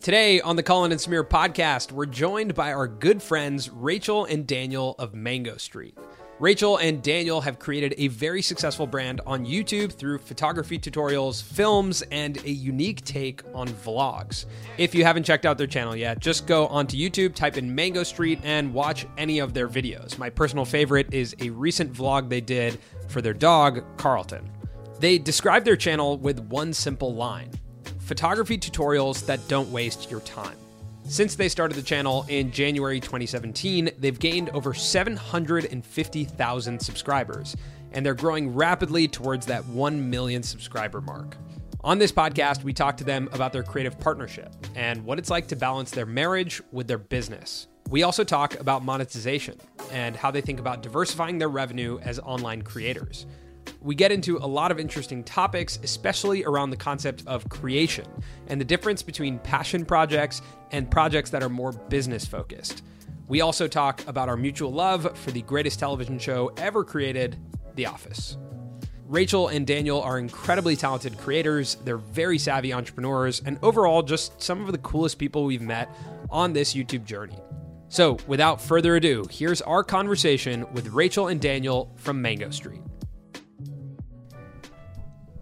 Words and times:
Today 0.00 0.40
on 0.40 0.54
the 0.54 0.62
Colin 0.62 0.92
and 0.92 1.00
Samir 1.00 1.24
podcast, 1.24 1.90
we're 1.90 2.06
joined 2.06 2.54
by 2.54 2.72
our 2.72 2.86
good 2.86 3.20
friends 3.20 3.68
Rachel 3.68 4.26
and 4.26 4.46
Daniel 4.46 4.94
of 4.96 5.12
Mango 5.12 5.56
Street. 5.56 5.98
Rachel 6.38 6.76
and 6.76 7.02
Daniel 7.02 7.40
have 7.40 7.58
created 7.58 7.96
a 7.98 8.06
very 8.06 8.40
successful 8.40 8.86
brand 8.86 9.20
on 9.26 9.44
YouTube 9.44 9.92
through 9.92 10.18
photography 10.18 10.78
tutorials, 10.78 11.42
films, 11.42 12.02
and 12.12 12.36
a 12.44 12.50
unique 12.50 13.04
take 13.04 13.42
on 13.52 13.66
vlogs. 13.66 14.46
If 14.78 14.94
you 14.94 15.02
haven't 15.02 15.24
checked 15.24 15.44
out 15.44 15.58
their 15.58 15.66
channel 15.66 15.96
yet, 15.96 16.20
just 16.20 16.46
go 16.46 16.68
onto 16.68 16.96
YouTube, 16.96 17.34
type 17.34 17.56
in 17.56 17.74
Mango 17.74 18.04
Street, 18.04 18.38
and 18.44 18.72
watch 18.72 19.04
any 19.18 19.40
of 19.40 19.52
their 19.52 19.68
videos. 19.68 20.16
My 20.16 20.30
personal 20.30 20.64
favorite 20.64 21.12
is 21.12 21.34
a 21.40 21.50
recent 21.50 21.92
vlog 21.92 22.28
they 22.28 22.40
did 22.40 22.78
for 23.08 23.20
their 23.20 23.34
dog, 23.34 23.82
Carlton. 23.96 24.48
They 25.00 25.18
describe 25.18 25.64
their 25.64 25.76
channel 25.76 26.18
with 26.18 26.38
one 26.38 26.72
simple 26.72 27.14
line 27.16 27.50
photography 28.08 28.56
tutorials 28.56 29.26
that 29.26 29.46
don't 29.48 29.70
waste 29.70 30.10
your 30.10 30.20
time. 30.20 30.56
Since 31.04 31.34
they 31.34 31.50
started 31.50 31.74
the 31.74 31.82
channel 31.82 32.24
in 32.30 32.50
January 32.50 33.00
2017, 33.00 33.90
they've 33.98 34.18
gained 34.18 34.48
over 34.50 34.72
750,000 34.72 36.80
subscribers, 36.80 37.54
and 37.92 38.06
they're 38.06 38.14
growing 38.14 38.54
rapidly 38.54 39.08
towards 39.08 39.44
that 39.44 39.62
1 39.66 40.08
million 40.08 40.42
subscriber 40.42 41.02
mark. 41.02 41.36
On 41.84 41.98
this 41.98 42.10
podcast, 42.10 42.64
we 42.64 42.72
talk 42.72 42.96
to 42.96 43.04
them 43.04 43.28
about 43.32 43.52
their 43.52 43.62
creative 43.62 44.00
partnership 44.00 44.54
and 44.74 45.04
what 45.04 45.18
it's 45.18 45.28
like 45.28 45.46
to 45.48 45.56
balance 45.56 45.90
their 45.90 46.06
marriage 46.06 46.62
with 46.72 46.88
their 46.88 46.96
business. 46.96 47.66
We 47.90 48.04
also 48.04 48.24
talk 48.24 48.58
about 48.58 48.82
monetization 48.82 49.60
and 49.92 50.16
how 50.16 50.30
they 50.30 50.40
think 50.40 50.60
about 50.60 50.82
diversifying 50.82 51.36
their 51.36 51.50
revenue 51.50 51.98
as 51.98 52.18
online 52.20 52.62
creators. 52.62 53.26
We 53.80 53.94
get 53.94 54.12
into 54.12 54.38
a 54.38 54.46
lot 54.46 54.70
of 54.70 54.78
interesting 54.78 55.24
topics, 55.24 55.78
especially 55.82 56.44
around 56.44 56.70
the 56.70 56.76
concept 56.76 57.22
of 57.26 57.48
creation 57.48 58.06
and 58.48 58.60
the 58.60 58.64
difference 58.64 59.02
between 59.02 59.38
passion 59.38 59.84
projects 59.84 60.42
and 60.72 60.90
projects 60.90 61.30
that 61.30 61.42
are 61.42 61.48
more 61.48 61.72
business 61.72 62.24
focused. 62.24 62.82
We 63.28 63.40
also 63.42 63.68
talk 63.68 64.06
about 64.06 64.28
our 64.28 64.36
mutual 64.36 64.72
love 64.72 65.16
for 65.18 65.30
the 65.30 65.42
greatest 65.42 65.78
television 65.78 66.18
show 66.18 66.50
ever 66.56 66.82
created, 66.82 67.36
The 67.74 67.86
Office. 67.86 68.38
Rachel 69.08 69.48
and 69.48 69.66
Daniel 69.66 70.02
are 70.02 70.18
incredibly 70.18 70.76
talented 70.76 71.16
creators. 71.16 71.76
They're 71.84 71.96
very 71.96 72.38
savvy 72.38 72.74
entrepreneurs, 72.74 73.40
and 73.44 73.58
overall, 73.62 74.02
just 74.02 74.40
some 74.42 74.64
of 74.66 74.72
the 74.72 74.78
coolest 74.78 75.18
people 75.18 75.44
we've 75.44 75.62
met 75.62 75.88
on 76.30 76.52
this 76.52 76.74
YouTube 76.74 77.04
journey. 77.06 77.38
So, 77.88 78.18
without 78.26 78.60
further 78.60 78.96
ado, 78.96 79.24
here's 79.30 79.62
our 79.62 79.82
conversation 79.82 80.66
with 80.74 80.88
Rachel 80.88 81.28
and 81.28 81.40
Daniel 81.40 81.90
from 81.96 82.20
Mango 82.20 82.50
Street. 82.50 82.82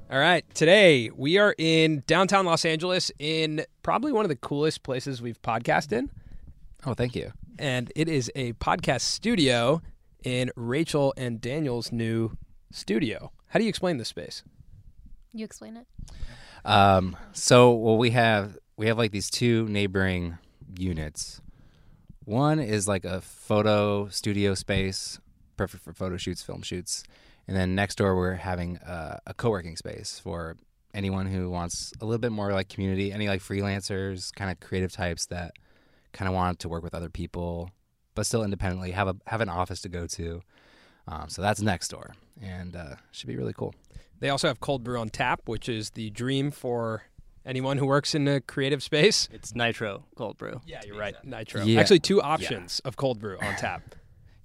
All 0.09 0.21
right. 0.21 0.45
Today 0.55 1.11
we 1.17 1.37
are 1.37 1.53
in 1.59 2.05
downtown 2.07 2.47
Los 2.47 2.65
Angeles 2.65 3.11
in 3.19 3.65
probably 3.83 4.13
one 4.13 4.25
of 4.25 4.29
the 4.29 4.37
coolest 4.37 4.85
places 4.85 5.21
we've 5.21 5.43
podcasted 5.43 5.93
in. 5.95 6.11
Oh, 6.85 6.95
thank 6.95 7.17
you. 7.17 7.33
And 7.59 7.91
it 7.97 8.09
is 8.09 8.31
a 8.37 8.53
podcast 8.53 9.01
studio 9.01 9.83
in 10.23 10.53
Rachel 10.55 11.13
and 11.17 11.41
Daniel's 11.41 11.91
new 11.91 12.37
studio. 12.71 13.33
How 13.49 13.59
do 13.59 13.65
you 13.65 13.69
explain 13.69 13.97
this 13.97 14.07
space? 14.07 14.45
You 15.33 15.45
explain 15.45 15.77
it. 15.77 15.87
Um, 16.65 17.17
so 17.33 17.73
well, 17.73 17.99
we 17.99 18.11
have 18.11 18.57
we 18.77 18.87
have 18.87 18.99
like 18.99 19.11
these 19.11 19.29
two 19.29 19.67
neighboring 19.67 20.39
units. 20.79 21.41
One 22.25 22.61
is 22.61 22.87
like 22.87 23.05
a 23.05 23.21
photo 23.21 24.09
studio 24.09 24.55
space, 24.55 25.19
perfect 25.57 25.83
for 25.83 25.93
photo 25.93 26.17
shoots, 26.17 26.45
film 26.45 26.63
shoots, 26.63 27.03
and 27.49 27.57
then 27.57 27.75
next 27.75 27.97
door, 27.97 28.17
we're 28.17 28.35
having 28.35 28.77
a, 28.79 29.21
a 29.27 29.35
co 29.35 29.51
working 29.51 29.77
space 29.77 30.19
for 30.19 30.57
anyone 30.95 31.27
who 31.27 31.51
wants 31.51 31.93
a 32.01 32.05
little 32.05 32.19
bit 32.19 32.33
more 32.33 32.53
like 32.53 32.69
community, 32.69 33.13
any 33.13 33.29
like 33.29 33.41
freelancers, 33.41 34.35
kind 34.35 34.51
of 34.51 34.59
creative 34.61 34.93
types 34.93 35.27
that 35.27 35.53
kind 36.13 36.29
of 36.29 36.35
want 36.35 36.59
to 36.61 36.69
work 36.69 36.83
with 36.83 36.95
other 36.95 37.11
people, 37.11 37.71
but 38.15 38.27
still 38.27 38.43
independently 38.43 38.93
have 38.93 39.09
a 39.09 39.17
have 39.27 39.41
an 39.41 39.49
office 39.49 39.81
to 39.83 39.89
go 39.89 40.07
to. 40.07 40.43
Um, 41.09 41.29
so 41.29 41.41
that's 41.41 41.61
next 41.61 41.89
door, 41.89 42.15
and 42.43 42.75
uh, 42.75 42.97
should 43.13 43.29
be 43.29 43.37
really 43.37 43.53
cool. 43.53 43.75
They 44.19 44.31
also 44.31 44.49
have 44.49 44.61
cold 44.61 44.83
brew 44.83 44.99
on 44.99 45.11
tap, 45.11 45.43
which 45.45 45.69
is 45.69 45.91
the 45.91 46.11
dream 46.11 46.51
for 46.51 47.05
anyone 47.45 47.79
who 47.79 47.87
works 47.87 48.15
in 48.15 48.27
a 48.27 48.41
creative 48.41 48.83
space. 48.83 49.29
It's 49.33 49.55
nitro 49.55 50.05
cold 50.17 50.37
brew. 50.39 50.61
Yeah, 50.67 50.81
you're 50.85 50.99
right. 50.99 51.15
Nitro. 51.23 51.63
Yeah. 51.63 51.81
Actually, 51.81 52.01
two 52.01 52.21
options 52.21 52.81
of 52.81 52.97
cold 52.97 53.21
brew 53.21 53.39
on 53.41 53.55
tap. 53.57 53.95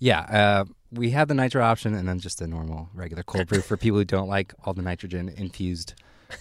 Yeah, 0.01 0.21
uh, 0.21 0.65
we 0.91 1.11
have 1.11 1.27
the 1.27 1.35
nitro 1.35 1.63
option 1.63 1.93
and 1.93 2.09
then 2.09 2.19
just 2.19 2.39
the 2.39 2.47
normal 2.47 2.89
regular 2.91 3.21
cold 3.21 3.47
brew 3.47 3.61
for 3.61 3.77
people 3.77 3.99
who 3.99 4.03
don't 4.03 4.27
like 4.27 4.51
all 4.65 4.73
the 4.73 4.81
nitrogen 4.81 5.29
infused 5.29 5.93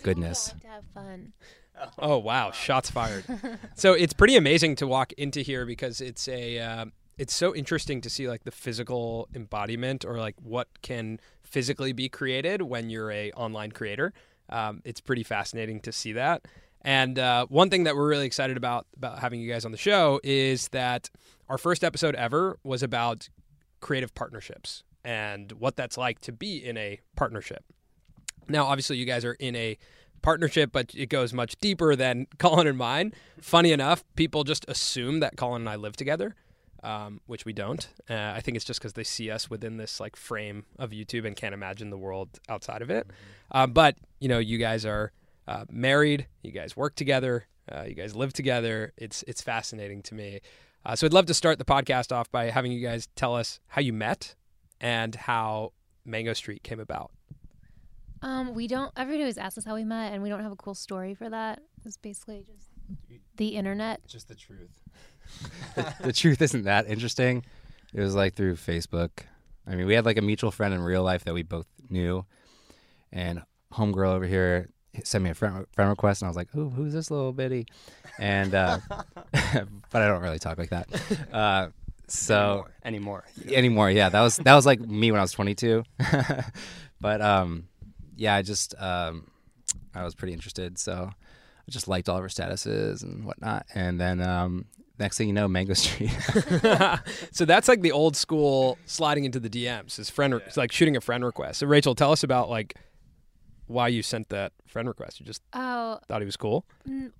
goodness. 0.02 0.54
to 0.62 0.66
have 0.66 0.84
fun. 0.94 1.32
Oh 1.98 2.18
wow, 2.18 2.50
shots 2.50 2.90
fired. 2.90 3.24
so 3.74 3.94
it's 3.94 4.12
pretty 4.12 4.36
amazing 4.36 4.76
to 4.76 4.86
walk 4.86 5.14
into 5.14 5.40
here 5.40 5.64
because 5.64 6.02
it's 6.02 6.28
a 6.28 6.58
uh, 6.58 6.84
it's 7.16 7.32
so 7.32 7.54
interesting 7.54 8.02
to 8.02 8.10
see 8.10 8.28
like 8.28 8.44
the 8.44 8.50
physical 8.50 9.30
embodiment 9.34 10.04
or 10.04 10.18
like 10.18 10.34
what 10.42 10.68
can 10.82 11.18
physically 11.42 11.94
be 11.94 12.10
created 12.10 12.60
when 12.60 12.90
you're 12.90 13.10
a 13.10 13.32
online 13.32 13.72
creator. 13.72 14.12
Um, 14.50 14.82
it's 14.84 15.00
pretty 15.00 15.22
fascinating 15.22 15.80
to 15.80 15.90
see 15.92 16.12
that. 16.12 16.44
And 16.82 17.18
uh, 17.18 17.46
one 17.46 17.70
thing 17.70 17.84
that 17.84 17.96
we're 17.96 18.08
really 18.08 18.26
excited 18.26 18.58
about 18.58 18.86
about 18.94 19.18
having 19.20 19.40
you 19.40 19.50
guys 19.50 19.64
on 19.64 19.72
the 19.72 19.78
show 19.78 20.20
is 20.22 20.68
that 20.68 21.08
our 21.48 21.56
first 21.56 21.82
episode 21.82 22.14
ever 22.14 22.58
was 22.62 22.82
about 22.82 23.30
creative 23.80 24.14
partnerships 24.14 24.82
and 25.04 25.52
what 25.52 25.76
that's 25.76 25.96
like 25.96 26.20
to 26.20 26.32
be 26.32 26.56
in 26.64 26.76
a 26.76 27.00
partnership. 27.16 27.64
Now, 28.48 28.66
obviously, 28.66 28.96
you 28.96 29.04
guys 29.04 29.24
are 29.24 29.34
in 29.34 29.56
a 29.56 29.78
partnership, 30.22 30.70
but 30.72 30.94
it 30.94 31.08
goes 31.08 31.32
much 31.32 31.58
deeper 31.60 31.96
than 31.96 32.26
Colin 32.38 32.66
and 32.66 32.78
mine. 32.78 33.12
Funny 33.40 33.72
enough, 33.72 34.04
people 34.16 34.44
just 34.44 34.64
assume 34.68 35.20
that 35.20 35.36
Colin 35.36 35.62
and 35.62 35.68
I 35.68 35.76
live 35.76 35.96
together, 35.96 36.34
um, 36.82 37.20
which 37.26 37.44
we 37.44 37.52
don't. 37.52 37.88
Uh, 38.08 38.32
I 38.34 38.40
think 38.40 38.56
it's 38.56 38.64
just 38.64 38.80
because 38.80 38.94
they 38.94 39.04
see 39.04 39.30
us 39.30 39.48
within 39.48 39.76
this 39.76 40.00
like 40.00 40.16
frame 40.16 40.64
of 40.78 40.90
YouTube 40.90 41.26
and 41.26 41.36
can't 41.36 41.54
imagine 41.54 41.90
the 41.90 41.98
world 41.98 42.28
outside 42.48 42.82
of 42.82 42.90
it. 42.90 43.06
Um, 43.52 43.72
but 43.72 43.96
you 44.18 44.28
know, 44.28 44.38
you 44.38 44.58
guys 44.58 44.84
are 44.84 45.12
uh, 45.48 45.64
married, 45.70 46.26
you 46.42 46.52
guys 46.52 46.76
work 46.76 46.94
together, 46.94 47.46
uh, 47.70 47.82
you 47.82 47.94
guys 47.94 48.14
live 48.14 48.32
together. 48.32 48.92
It's 48.96 49.22
it's 49.26 49.40
fascinating 49.40 50.02
to 50.02 50.14
me. 50.14 50.40
Uh, 50.84 50.96
so 50.96 51.06
I'd 51.06 51.12
love 51.12 51.26
to 51.26 51.34
start 51.34 51.58
the 51.58 51.64
podcast 51.64 52.10
off 52.10 52.30
by 52.30 52.50
having 52.50 52.72
you 52.72 52.80
guys 52.80 53.08
tell 53.14 53.34
us 53.36 53.60
how 53.68 53.80
you 53.80 53.92
met 53.92 54.34
and 54.80 55.14
how 55.14 55.72
Mango 56.04 56.32
Street 56.32 56.62
came 56.62 56.80
about. 56.80 57.10
Um, 58.22 58.54
we 58.54 58.66
don't. 58.66 58.92
Everybody 58.96 59.22
always 59.22 59.38
asks 59.38 59.58
us 59.58 59.64
how 59.64 59.74
we 59.74 59.84
met, 59.84 60.12
and 60.12 60.22
we 60.22 60.28
don't 60.28 60.42
have 60.42 60.52
a 60.52 60.56
cool 60.56 60.74
story 60.74 61.14
for 61.14 61.28
that. 61.30 61.60
It's 61.84 61.96
basically 61.96 62.44
just 62.46 62.70
the 63.36 63.48
internet. 63.48 64.06
Just 64.06 64.28
the 64.28 64.34
truth. 64.34 64.80
the, 65.74 65.94
the 66.02 66.12
truth 66.12 66.42
isn't 66.42 66.64
that 66.64 66.86
interesting. 66.86 67.44
It 67.94 68.00
was 68.00 68.14
like 68.14 68.34
through 68.34 68.56
Facebook. 68.56 69.10
I 69.66 69.74
mean, 69.74 69.86
we 69.86 69.94
had 69.94 70.04
like 70.04 70.18
a 70.18 70.22
mutual 70.22 70.50
friend 70.50 70.74
in 70.74 70.80
real 70.80 71.02
life 71.02 71.24
that 71.24 71.34
we 71.34 71.42
both 71.42 71.66
knew, 71.88 72.26
and 73.12 73.42
homegirl 73.72 74.14
over 74.14 74.26
here 74.26 74.70
sent 75.04 75.24
me 75.24 75.30
a 75.30 75.34
friend, 75.34 75.66
friend 75.72 75.90
request, 75.90 76.22
and 76.22 76.26
I 76.26 76.30
was 76.30 76.36
like, 76.36 76.54
"Ooh, 76.54 76.70
who's 76.70 76.92
this 76.92 77.10
little 77.10 77.32
bitty?" 77.32 77.66
And 78.18 78.54
uh, 78.54 78.78
but 79.32 80.02
I 80.02 80.06
don't 80.08 80.22
really 80.22 80.38
talk 80.38 80.58
like 80.58 80.70
that. 80.70 80.88
Uh, 81.32 81.68
so 82.08 82.66
Anymore. 82.84 83.24
anymore, 83.48 83.90
yeah, 83.90 84.08
that 84.08 84.20
was 84.20 84.36
that 84.38 84.54
was 84.54 84.66
like 84.66 84.80
me 84.80 85.10
when 85.12 85.20
I 85.20 85.22
was 85.22 85.32
22. 85.32 85.84
but 87.00 87.20
um, 87.20 87.68
yeah, 88.16 88.34
I 88.34 88.42
just 88.42 88.74
um, 88.80 89.30
I 89.94 90.04
was 90.04 90.14
pretty 90.14 90.32
interested, 90.32 90.78
so 90.78 91.10
I 91.12 91.70
just 91.70 91.86
liked 91.86 92.08
all 92.08 92.16
of 92.16 92.22
her 92.22 92.28
statuses 92.28 93.02
and 93.02 93.24
whatnot, 93.24 93.66
and 93.74 94.00
then 94.00 94.20
um, 94.20 94.64
next 94.98 95.18
thing 95.18 95.28
you 95.28 95.32
know, 95.34 95.46
Mango 95.46 95.74
Street. 95.74 96.10
so 97.30 97.44
that's 97.44 97.68
like 97.68 97.80
the 97.80 97.92
old 97.92 98.16
school 98.16 98.76
sliding 98.86 99.24
into 99.24 99.38
the 99.38 99.48
DMs 99.48 99.98
is 99.98 100.10
friend, 100.10 100.34
it's 100.34 100.56
like 100.56 100.72
shooting 100.72 100.96
a 100.96 101.00
friend 101.00 101.24
request. 101.24 101.60
So 101.60 101.66
Rachel, 101.68 101.94
tell 101.94 102.10
us 102.10 102.24
about 102.24 102.50
like 102.50 102.74
why 103.70 103.88
you 103.88 104.02
sent 104.02 104.28
that 104.30 104.52
friend 104.66 104.88
request. 104.88 105.20
You 105.20 105.26
just 105.26 105.42
Oh 105.52 105.98
thought 106.08 106.20
he 106.20 106.26
was 106.26 106.36
cool. 106.36 106.64
n- 106.86 107.12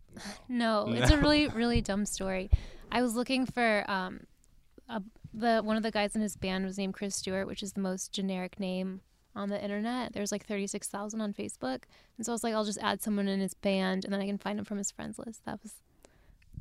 no, 0.49 0.87
it's 0.93 1.11
a 1.11 1.17
really 1.19 1.49
really 1.49 1.81
dumb 1.81 2.05
story. 2.07 2.51
I 2.93 3.03
was 3.03 3.15
looking 3.15 3.47
for 3.47 3.85
um, 3.89 4.21
a, 4.89 5.01
the 5.33 5.61
one 5.63 5.77
of 5.77 5.83
the 5.83 5.91
guys 5.93 6.15
in 6.17 6.23
his 6.23 6.37
band 6.37 6.65
was 6.65 6.77
named 6.77 6.95
Chris 6.95 7.15
Stewart, 7.15 7.47
which 7.47 7.63
is 7.63 7.73
the 7.75 7.81
most 7.81 8.13
generic 8.13 8.59
name 8.59 9.01
on 9.37 9.49
the 9.49 9.63
internet. 9.63 10.13
There's 10.13 10.33
like 10.33 10.45
thirty 10.47 10.67
six 10.67 10.89
thousand 10.89 11.21
on 11.21 11.33
Facebook, 11.33 11.85
and 12.17 12.27
so 12.27 12.33
I 12.33 12.35
was 12.35 12.43
like, 12.45 12.53
I'll 12.55 12.65
just 12.65 12.81
add 12.83 13.01
someone 13.01 13.29
in 13.29 13.39
his 13.41 13.55
band, 13.55 14.05
and 14.05 14.13
then 14.13 14.21
I 14.21 14.27
can 14.27 14.39
find 14.39 14.59
him 14.59 14.65
from 14.65 14.79
his 14.79 14.91
friends 14.91 15.19
list. 15.19 15.45
That 15.47 15.61
was 15.63 15.75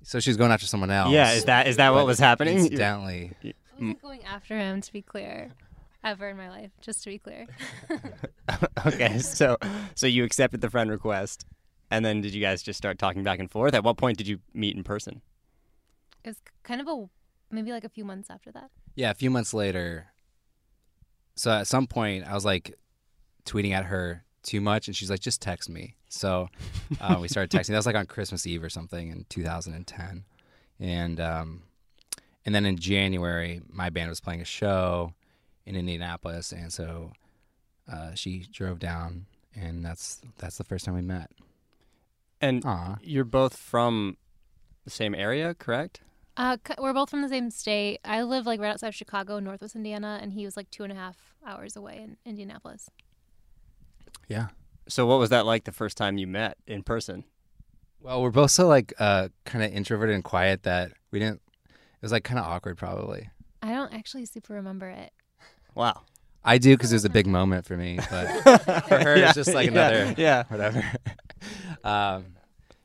so 0.03 0.19
she's 0.19 0.38
going 0.38 0.51
after 0.51 0.68
someone 0.68 0.91
else. 0.91 1.12
Yeah, 1.12 1.31
is 1.33 1.45
that 1.45 1.68
is 1.68 1.77
that 1.77 1.94
what 1.94 2.06
was 2.06 2.19
happening? 2.19 2.57
Incidentally, 2.59 3.33
I 3.44 3.53
wasn't 3.80 4.01
going 4.01 4.24
after 4.24 4.57
him, 4.57 4.81
to 4.81 4.94
be 4.94 5.01
clear, 5.01 5.51
ever 6.04 6.30
in 6.30 6.38
my 6.38 6.50
life. 6.50 6.72
Just 6.81 7.04
to 7.04 7.10
be 7.10 7.19
clear. 7.19 7.46
okay, 8.86 9.19
so 9.19 9.57
so 9.96 10.07
you 10.07 10.24
accepted 10.24 10.62
the 10.62 10.69
friend 10.69 10.90
request, 10.90 11.46
and 11.92 12.04
then 12.04 12.22
did 12.22 12.34
you 12.34 12.42
guys 12.42 12.62
just 12.63 12.78
start 12.78 12.98
talking 13.00 13.24
back 13.24 13.40
and 13.40 13.50
forth? 13.51 13.74
At 13.74 13.84
what 13.84 13.98
point 13.98 14.18
did 14.18 14.28
you 14.28 14.40
meet 14.54 14.75
in 14.75 14.84
person? 14.84 15.22
It 16.24 16.30
was 16.30 16.38
kind 16.63 16.81
of 16.81 16.88
a 16.88 17.10
maybe 17.51 17.72
like 17.72 17.84
a 17.84 17.90
few 17.90 18.06
months 18.06 18.30
after 18.30 18.51
that. 18.51 18.69
yeah, 18.96 19.10
a 19.10 19.16
few 19.16 19.30
months 19.30 19.54
later. 19.54 20.07
So 21.36 21.51
at 21.51 21.68
some 21.68 21.88
point, 21.88 22.25
I 22.28 22.34
was 22.34 22.46
like 22.46 22.75
tweeting 23.46 23.72
at 23.72 23.86
her 23.86 24.25
too 24.44 24.62
much, 24.62 24.88
and 24.88 24.96
she's 24.96 25.10
like, 25.10 25.22
just 25.22 25.42
text 25.42 25.69
me. 25.69 25.96
So 26.10 26.50
uh, 27.00 27.18
we 27.22 27.28
started 27.28 27.50
texting. 27.57 27.68
That 27.68 27.78
was 27.78 27.86
like 27.86 27.96
on 27.96 28.06
Christmas 28.07 28.46
Eve 28.46 28.63
or 28.63 28.69
something 28.69 29.10
in 29.10 29.25
2010, 29.30 30.25
and 30.80 31.19
um, 31.19 31.63
and 32.46 32.54
then 32.56 32.66
in 32.66 32.78
January, 32.78 33.62
my 33.69 33.90
band 33.90 34.10
was 34.10 34.19
playing 34.19 34.42
a 34.42 34.46
show 34.46 35.13
in 35.69 35.75
Indianapolis, 35.75 36.51
and 36.51 36.74
so 36.74 37.13
uh, 37.92 38.16
she 38.16 38.48
drove 38.51 38.80
down, 38.80 39.27
and 39.56 39.86
that's 39.86 40.19
that's 40.39 40.57
the 40.57 40.63
first 40.63 40.83
time 40.83 40.95
we 40.95 41.01
met. 41.01 41.30
And 42.42 42.66
Aw. 42.66 42.98
you're 43.04 43.24
both 43.24 43.56
from 43.56 44.18
the 44.83 44.89
same 44.89 45.13
area, 45.13 45.54
correct? 45.54 46.01
Uh, 46.36 46.57
we're 46.80 46.94
both 46.94 47.10
from 47.10 47.21
the 47.21 47.30
same 47.30 47.51
state. 47.51 48.00
I 48.04 48.24
live 48.24 48.45
like 48.48 48.60
right 48.60 48.71
outside 48.71 48.88
of 48.88 48.95
Chicago, 48.95 49.39
Northwest 49.39 49.75
Indiana, 49.75 50.19
and 50.21 50.33
he 50.33 50.45
was 50.45 50.57
like 50.57 50.71
two 50.71 50.83
and 50.83 50.92
a 50.92 50.95
half 50.95 51.18
hours 51.45 51.75
away 51.75 52.00
in 52.01 52.18
Indianapolis. 52.25 52.89
Yeah. 54.27 54.48
So 54.88 55.06
what 55.06 55.19
was 55.19 55.30
that 55.30 55.45
like 55.45 55.65
the 55.65 55.72
first 55.72 55.98
time 55.98 56.18
you 56.18 56.25
met 56.25 56.57
in 56.65 56.81
person? 56.81 57.25
Well, 58.01 58.22
we're 58.24 58.31
both 58.31 58.51
so 58.51 58.68
like 58.68 58.94
uh, 58.98 59.27
kind 59.45 59.63
of 59.63 59.72
introverted 59.72 60.15
and 60.15 60.24
quiet 60.24 60.63
that 60.63 60.94
we 61.12 61.19
didn't. 61.19 61.42
It 61.68 62.01
was 62.01 62.12
like 62.12 62.24
kind 62.24 62.39
of 62.39 62.45
awkward, 62.45 62.77
probably. 62.77 63.30
I 63.62 63.72
don't 63.72 63.94
actually 63.94 64.25
super 64.25 64.54
remember 64.54 64.88
it. 64.88 65.12
Wow. 65.79 66.01
I 66.43 66.57
do 66.57 66.75
because 66.75 66.91
it 66.91 66.95
was 66.95 67.05
a 67.05 67.09
big 67.09 67.25
moment 67.25 67.65
for 67.65 67.77
me, 67.77 67.99
but 68.09 68.27
for 68.89 68.99
her, 68.99 69.17
Yeah, 69.17 69.27
it's 69.27 69.35
just 69.35 69.53
like 69.53 69.71
yeah, 69.71 69.71
another 69.71 70.15
Yeah. 70.17 70.43
whatever. 70.49 70.83
um, 71.85 72.25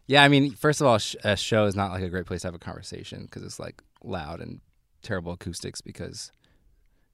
yeah, 0.06 0.22
I 0.22 0.28
mean, 0.28 0.52
first 0.52 0.80
of 0.80 0.86
all, 0.86 0.98
sh- 0.98 1.16
a 1.24 1.36
show 1.36 1.64
is 1.64 1.74
not 1.74 1.90
like 1.90 2.04
a 2.04 2.08
great 2.08 2.26
place 2.26 2.42
to 2.42 2.46
have 2.48 2.54
a 2.54 2.58
conversation 2.60 3.22
because 3.24 3.42
it's 3.42 3.58
like 3.58 3.82
loud 4.04 4.40
and 4.40 4.60
terrible 5.02 5.32
acoustics 5.32 5.80
because 5.80 6.30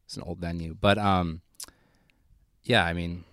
it's 0.04 0.18
an 0.18 0.22
old 0.22 0.38
venue. 0.38 0.76
But 0.78 0.98
um, 0.98 1.40
yeah, 2.64 2.84
I 2.84 2.92
mean, 2.92 3.24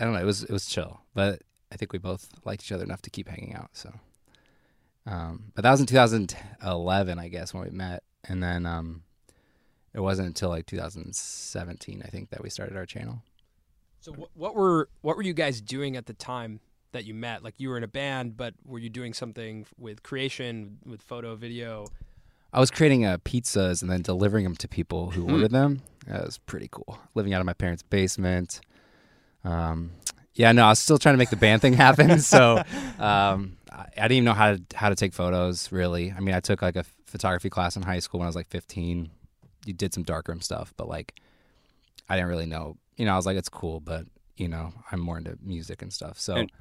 I 0.00 0.04
don't 0.04 0.14
know. 0.14 0.20
It 0.20 0.24
was 0.26 0.44
it 0.44 0.50
was 0.50 0.64
chill, 0.64 1.02
but 1.14 1.42
I 1.70 1.76
think 1.76 1.92
we 1.92 1.98
both 1.98 2.30
liked 2.46 2.62
each 2.62 2.72
other 2.72 2.84
enough 2.84 3.02
to 3.02 3.10
keep 3.10 3.28
hanging 3.28 3.54
out. 3.54 3.68
So, 3.74 3.92
um, 5.06 5.52
but 5.54 5.62
that 5.62 5.72
was 5.72 5.80
in 5.80 5.86
2011, 5.86 7.18
I 7.18 7.28
guess, 7.28 7.52
when 7.52 7.64
we 7.64 7.70
met, 7.70 8.02
and 8.24 8.42
then 8.42 8.64
um, 8.64 9.02
it 9.94 10.00
wasn't 10.00 10.28
until 10.28 10.48
like 10.48 10.66
2017, 10.66 12.02
I 12.04 12.08
think, 12.08 12.30
that 12.30 12.42
we 12.42 12.50
started 12.50 12.76
our 12.76 12.86
channel. 12.86 13.22
So 14.00 14.12
what, 14.12 14.30
what 14.34 14.54
were 14.54 14.88
what 15.02 15.16
were 15.16 15.22
you 15.22 15.34
guys 15.34 15.60
doing 15.60 15.96
at 15.96 16.06
the 16.06 16.12
time 16.12 16.60
that 16.92 17.04
you 17.04 17.14
met? 17.14 17.44
Like 17.44 17.54
you 17.58 17.68
were 17.68 17.76
in 17.76 17.84
a 17.84 17.88
band, 17.88 18.36
but 18.36 18.54
were 18.64 18.78
you 18.78 18.90
doing 18.90 19.14
something 19.14 19.66
with 19.78 20.02
creation, 20.02 20.78
with 20.84 21.02
photo, 21.02 21.36
video? 21.36 21.86
I 22.52 22.60
was 22.60 22.70
creating 22.70 23.06
uh, 23.06 23.18
pizzas 23.18 23.80
and 23.80 23.90
then 23.90 24.02
delivering 24.02 24.44
them 24.44 24.56
to 24.56 24.68
people 24.68 25.10
who 25.10 25.30
ordered 25.30 25.52
them. 25.52 25.82
That 26.06 26.24
was 26.24 26.38
pretty 26.38 26.68
cool. 26.70 26.98
Living 27.14 27.32
out 27.32 27.40
of 27.40 27.46
my 27.46 27.54
parents' 27.54 27.82
basement. 27.82 28.60
Um, 29.44 29.92
yeah, 30.34 30.52
no, 30.52 30.66
I 30.66 30.70
was 30.70 30.78
still 30.78 30.98
trying 30.98 31.14
to 31.14 31.18
make 31.18 31.30
the 31.30 31.36
band 31.36 31.62
thing 31.62 31.74
happen. 31.74 32.18
So 32.18 32.62
um, 32.98 33.56
I, 33.70 33.86
I 33.96 34.02
didn't 34.02 34.12
even 34.12 34.24
know 34.24 34.32
how 34.32 34.56
to 34.56 34.62
how 34.74 34.88
to 34.88 34.94
take 34.94 35.12
photos. 35.12 35.70
Really, 35.72 36.12
I 36.12 36.20
mean, 36.20 36.34
I 36.34 36.40
took 36.40 36.60
like 36.60 36.76
a 36.76 36.84
photography 37.06 37.50
class 37.50 37.76
in 37.76 37.82
high 37.82 37.98
school 38.00 38.20
when 38.20 38.26
I 38.26 38.28
was 38.28 38.36
like 38.36 38.48
15. 38.48 39.10
You 39.66 39.72
did 39.72 39.94
some 39.94 40.02
darkroom 40.02 40.40
stuff, 40.40 40.72
but 40.76 40.88
like 40.88 41.20
I 42.08 42.16
didn't 42.16 42.28
really 42.30 42.46
know. 42.46 42.76
You 42.96 43.06
know, 43.06 43.12
I 43.12 43.16
was 43.16 43.26
like, 43.26 43.36
it's 43.36 43.48
cool, 43.48 43.80
but 43.80 44.06
you 44.36 44.48
know, 44.48 44.72
I'm 44.90 45.00
more 45.00 45.18
into 45.18 45.36
music 45.42 45.82
and 45.82 45.92
stuff. 45.92 46.18
So 46.18 46.34
And- 46.36 46.52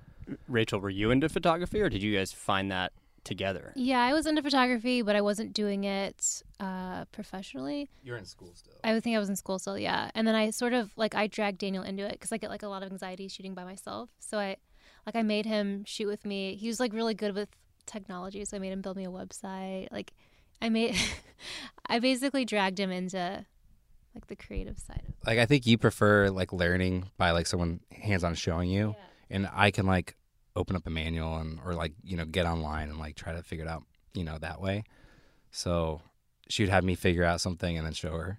Rachel, 0.48 0.80
were 0.80 0.89
you 0.89 1.12
into 1.12 1.27
photography 1.30 1.81
or 1.81 1.89
did 1.89 2.03
you 2.03 2.15
guys 2.15 2.31
find 2.31 2.71
that 2.71 2.94
together? 3.24 3.74
Yeah, 3.75 4.00
I 4.00 4.13
was 4.13 4.25
into 4.25 4.42
photography, 4.42 5.01
but 5.01 5.15
I 5.15 5.21
wasn't 5.21 5.53
doing 5.53 5.83
it 5.83 6.44
uh, 6.59 7.06
professionally. 7.06 7.89
you're 8.03 8.18
in 8.18 8.25
school 8.25 8.51
still. 8.56 8.74
I 8.83 8.94
would 8.94 9.03
think 9.03 9.15
I 9.15 9.19
was 9.19 9.30
in 9.30 9.36
school 9.36 9.57
still, 9.59 9.77
yeah. 9.77 10.09
And 10.15 10.27
then 10.27 10.36
I 10.36 10.51
sort 10.51 10.74
of 10.74 10.92
like 10.95 11.15
I 11.15 11.27
dragged 11.27 11.57
Daniel 11.57 11.83
into 11.83 12.06
it 12.06 12.13
because 12.13 12.31
I 12.31 12.38
get 12.38 12.50
like 12.50 12.63
a 12.63 12.68
lot 12.68 12.83
of 12.83 12.92
anxiety 12.92 13.27
shooting 13.27 13.53
by 13.53 13.63
myself. 13.63 14.09
So 14.19 14.38
I, 14.39 14.57
like, 15.06 15.15
I 15.15 15.24
made 15.24 15.45
him 15.48 15.83
shoot 15.86 16.07
with 16.07 16.25
me. 16.25 16.56
He 16.56 16.68
was 16.68 16.80
like 16.80 16.94
really 16.94 17.15
good 17.15 17.33
with 17.36 17.50
technology, 17.88 18.45
so 18.45 18.57
I 18.57 18.59
made 18.59 18.71
him 18.71 18.81
build 18.81 18.98
me 18.98 19.06
a 19.06 19.09
website. 19.09 19.92
Like, 19.92 20.13
I 20.62 20.69
made, 20.69 20.96
I 21.88 22.00
basically 22.00 22.46
dragged 22.46 22.80
him 22.80 22.92
into 22.92 23.46
like 24.16 24.28
the 24.28 24.36
creative 24.36 24.78
side 24.78 25.02
of. 25.04 25.10
it. 25.10 25.28
like 25.28 25.40
I 25.40 25.46
think 25.46 25.66
you 25.66 25.78
prefer 25.78 26.30
like 26.30 26.54
learning 26.54 27.10
by 27.18 27.31
like 27.31 27.48
someone 27.48 27.80
hands 27.92 28.24
on 28.24 28.36
showing 28.36 28.69
you, 28.69 28.96
and 29.30 29.50
I 29.54 29.72
can 29.72 29.86
like 29.86 30.16
open 30.56 30.75
up 30.75 30.86
a 30.86 30.90
manual 30.90 31.38
and 31.38 31.60
or 31.66 31.74
like 31.74 31.94
you 32.04 32.18
know 32.18 32.25
get 32.25 32.46
online 32.46 32.90
and 32.90 33.00
like 33.00 33.16
try 33.16 33.34
to 33.34 33.42
figure 33.42 33.66
it 33.66 33.69
out 33.69 33.84
you 34.13 34.24
know 34.24 34.38
that 34.38 34.62
way. 34.62 34.84
So 35.52 36.02
she'd 36.50 36.69
have 36.69 36.84
me 36.84 36.96
figure 36.96 37.24
out 37.24 37.42
something 37.42 37.78
and 37.78 37.86
then 37.86 37.94
show 37.94 38.12
her. 38.12 38.38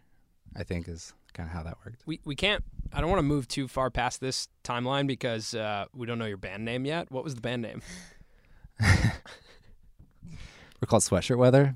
I 0.54 0.64
think 0.64 0.86
is 0.88 1.14
kind 1.32 1.48
of 1.48 1.54
how 1.54 1.62
that 1.62 1.78
worked. 1.84 2.02
We 2.06 2.20
we 2.24 2.34
can't. 2.34 2.62
I 2.92 3.00
don't 3.00 3.08
want 3.08 3.20
to 3.20 3.24
move 3.24 3.48
too 3.48 3.68
far 3.68 3.90
past 3.90 4.20
this 4.20 4.48
timeline 4.64 5.06
because 5.06 5.54
uh, 5.54 5.86
we 5.94 6.06
don't 6.06 6.18
know 6.18 6.26
your 6.26 6.36
band 6.36 6.64
name 6.64 6.84
yet. 6.84 7.10
What 7.10 7.24
was 7.24 7.34
the 7.34 7.40
band 7.40 7.62
name? 7.62 7.80
We're 8.80 9.12
called 10.86 11.02
Sweatshirt 11.02 11.38
Weather. 11.38 11.74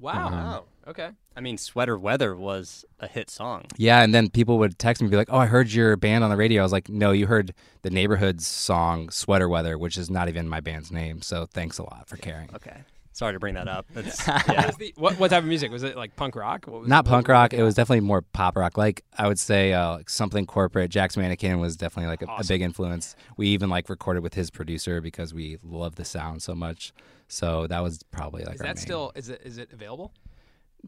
Wow. 0.00 0.64
Mhm. 0.86 0.88
Okay. 0.90 1.10
I 1.36 1.40
mean, 1.40 1.58
Sweater 1.58 1.96
Weather 1.98 2.34
was 2.34 2.84
a 2.98 3.06
hit 3.06 3.30
song. 3.30 3.66
Yeah, 3.76 4.02
and 4.02 4.14
then 4.14 4.28
people 4.30 4.58
would 4.58 4.78
text 4.78 5.00
me 5.00 5.06
and 5.06 5.10
be 5.10 5.16
like, 5.16 5.28
"Oh, 5.30 5.38
I 5.38 5.46
heard 5.46 5.72
your 5.72 5.96
band 5.96 6.24
on 6.24 6.30
the 6.30 6.36
radio." 6.36 6.62
I 6.62 6.64
was 6.64 6.72
like, 6.72 6.88
"No, 6.88 7.12
you 7.12 7.26
heard 7.26 7.54
the 7.82 7.90
neighborhood's 7.90 8.46
song 8.46 9.10
Sweater 9.10 9.48
Weather, 9.48 9.78
which 9.78 9.96
is 9.96 10.10
not 10.10 10.28
even 10.28 10.48
my 10.48 10.60
band's 10.60 10.90
name." 10.90 11.22
So 11.22 11.46
thanks 11.46 11.78
a 11.78 11.82
lot 11.84 12.08
for 12.08 12.16
caring. 12.16 12.50
Okay. 12.54 12.82
Sorry 13.20 13.34
to 13.34 13.38
bring 13.38 13.52
that 13.52 13.68
up. 13.68 13.84
It's, 13.94 14.26
What, 14.26 14.48
yeah. 14.48 14.66
was 14.66 14.76
the, 14.76 14.94
what 14.96 15.18
what 15.20 15.28
type 15.28 15.42
of 15.42 15.44
music 15.44 15.70
was 15.70 15.82
it? 15.82 15.94
Like 15.94 16.16
punk 16.16 16.34
rock? 16.36 16.64
What 16.64 16.80
was 16.80 16.88
Not 16.88 17.04
what 17.04 17.10
punk 17.10 17.28
were 17.28 17.34
we 17.34 17.38
rock. 17.38 17.52
It 17.52 17.62
was 17.62 17.74
definitely 17.74 18.00
more 18.00 18.22
pop 18.22 18.56
rock. 18.56 18.78
Like 18.78 19.04
I 19.18 19.28
would 19.28 19.38
say, 19.38 19.74
uh, 19.74 19.96
like 19.98 20.08
something 20.08 20.46
corporate. 20.46 20.90
Jack's 20.90 21.18
Mannequin 21.18 21.60
was 21.60 21.76
definitely 21.76 22.08
like 22.08 22.22
a, 22.22 22.32
a 22.40 22.44
big 22.48 22.62
influence. 22.62 23.16
We 23.36 23.48
even 23.48 23.68
like 23.68 23.90
recorded 23.90 24.22
with 24.22 24.32
his 24.32 24.50
producer 24.50 25.02
because 25.02 25.34
we 25.34 25.58
love 25.62 25.96
the 25.96 26.04
sound 26.06 26.42
so 26.42 26.54
much. 26.54 26.94
So 27.28 27.66
that 27.66 27.80
was 27.82 28.02
probably 28.10 28.42
like 28.44 28.54
Is 28.54 28.60
our 28.62 28.68
that 28.68 28.76
main- 28.76 28.82
still 28.82 29.12
is 29.14 29.28
it 29.28 29.42
is 29.44 29.58
it 29.58 29.70
available? 29.70 30.14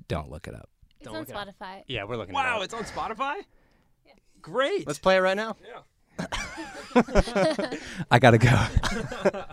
Don't 0.09 0.31
look 0.31 0.49
it 0.49 0.55
up. 0.55 0.71
It's 1.01 1.05
Don't 1.05 1.17
on 1.17 1.21
look 1.21 1.29
it. 1.29 1.35
Spotify. 1.35 1.83
Yeah, 1.87 2.05
we're 2.05 2.17
looking 2.17 2.35
Wow, 2.35 2.55
it 2.55 2.57
up. 2.61 2.65
it's 2.65 2.73
on 2.75 2.85
Spotify. 2.85 3.43
Great. 4.41 4.87
Let's 4.87 4.99
play 4.99 5.17
it 5.17 5.21
right 5.21 5.37
now. 5.37 5.55
yeah. 5.69 6.27
I 8.11 8.19
gotta 8.19 8.39
go. 8.39 9.45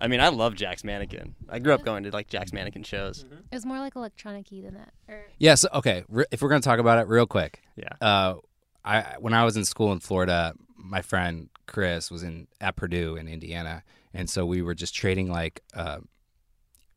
I 0.00 0.08
mean, 0.08 0.20
I 0.20 0.28
love 0.28 0.54
Jack's 0.54 0.82
Mannequin. 0.84 1.34
I 1.48 1.58
grew 1.58 1.72
up 1.74 1.84
going 1.84 2.04
to 2.04 2.10
like 2.10 2.28
Jack's 2.28 2.52
Mannequin 2.52 2.82
shows. 2.82 3.24
It 3.50 3.54
was 3.54 3.66
more 3.66 3.78
like 3.78 3.96
electronic-y 3.96 4.60
than 4.62 4.74
that. 4.74 4.92
Or 5.08 5.24
yeah. 5.38 5.54
So 5.54 5.68
okay, 5.74 6.04
re- 6.08 6.24
if 6.30 6.40
we're 6.42 6.48
gonna 6.48 6.60
talk 6.60 6.78
about 6.78 6.98
it 6.98 7.06
real 7.08 7.26
quick, 7.26 7.62
Yeah. 7.76 7.88
uh, 8.00 8.34
I 8.84 9.16
when 9.18 9.34
I 9.34 9.44
was 9.44 9.56
in 9.56 9.64
school 9.64 9.92
in 9.92 10.00
Florida, 10.00 10.54
my 10.76 11.02
friend 11.02 11.48
Chris 11.66 12.10
was 12.10 12.22
in 12.22 12.48
at 12.60 12.76
Purdue 12.76 13.16
in 13.16 13.28
Indiana, 13.28 13.82
and 14.14 14.28
so 14.30 14.46
we 14.46 14.62
were 14.62 14.74
just 14.74 14.94
trading 14.94 15.30
like 15.30 15.62
uh, 15.74 15.98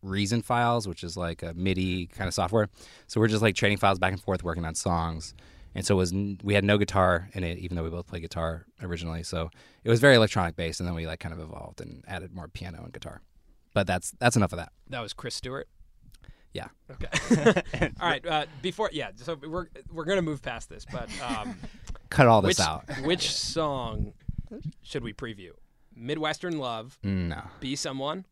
Reason 0.01 0.41
files, 0.41 0.85
which 0.85 1.01
is 1.01 1.15
like 1.15 1.43
a 1.43 1.53
MIDI 1.53 2.07
kind 2.07 2.27
of 2.27 2.33
software. 2.33 2.67
So 3.07 3.21
we're 3.21 3.29
just 3.29 3.41
like 3.41 3.55
trading 3.55 3.77
files 3.77 3.99
back 3.99 4.11
and 4.11 4.21
forth, 4.21 4.43
working 4.43 4.65
on 4.65 4.75
songs. 4.75 5.33
And 5.75 5.85
so 5.85 5.95
it 5.95 5.97
was 5.97 6.13
we 6.43 6.53
had 6.53 6.63
no 6.63 6.77
guitar 6.77 7.29
in 7.33 7.43
it, 7.43 7.57
even 7.57 7.75
though 7.75 7.83
we 7.83 7.89
both 7.89 8.07
played 8.07 8.21
guitar 8.21 8.65
originally. 8.81 9.23
So 9.23 9.49
it 9.83 9.89
was 9.89 9.99
very 9.99 10.15
electronic 10.15 10.55
based, 10.55 10.79
and 10.79 10.87
then 10.87 10.95
we 10.95 11.07
like 11.07 11.19
kind 11.19 11.33
of 11.33 11.39
evolved 11.39 11.81
and 11.81 12.03
added 12.07 12.33
more 12.33 12.47
piano 12.47 12.81
and 12.83 12.93
guitar. 12.93 13.21
But 13.73 13.87
that's 13.87 14.11
that's 14.19 14.35
enough 14.35 14.53
of 14.53 14.57
that. 14.57 14.71
That 14.89 15.01
was 15.01 15.13
Chris 15.13 15.33
Stewart. 15.35 15.67
Yeah. 16.53 16.67
Okay. 16.91 17.61
All 17.99 18.07
right. 18.07 18.23
Uh, 18.25 18.45
before, 18.61 18.89
yeah. 18.93 19.09
So 19.15 19.35
we're 19.35 19.67
we're 19.91 20.05
gonna 20.05 20.21
move 20.21 20.41
past 20.43 20.69
this, 20.69 20.85
but 20.91 21.09
um, 21.21 21.57
Cut 22.09 22.27
all 22.27 22.43
this 22.43 22.59
which 22.59 22.67
out. 22.67 22.83
which 23.03 23.31
song 23.33 24.13
should 24.83 25.03
we 25.03 25.13
preview? 25.13 25.49
Midwestern 25.95 26.59
Love, 26.59 26.99
No. 27.03 27.41
Be 27.59 27.75
Someone, 27.75 28.25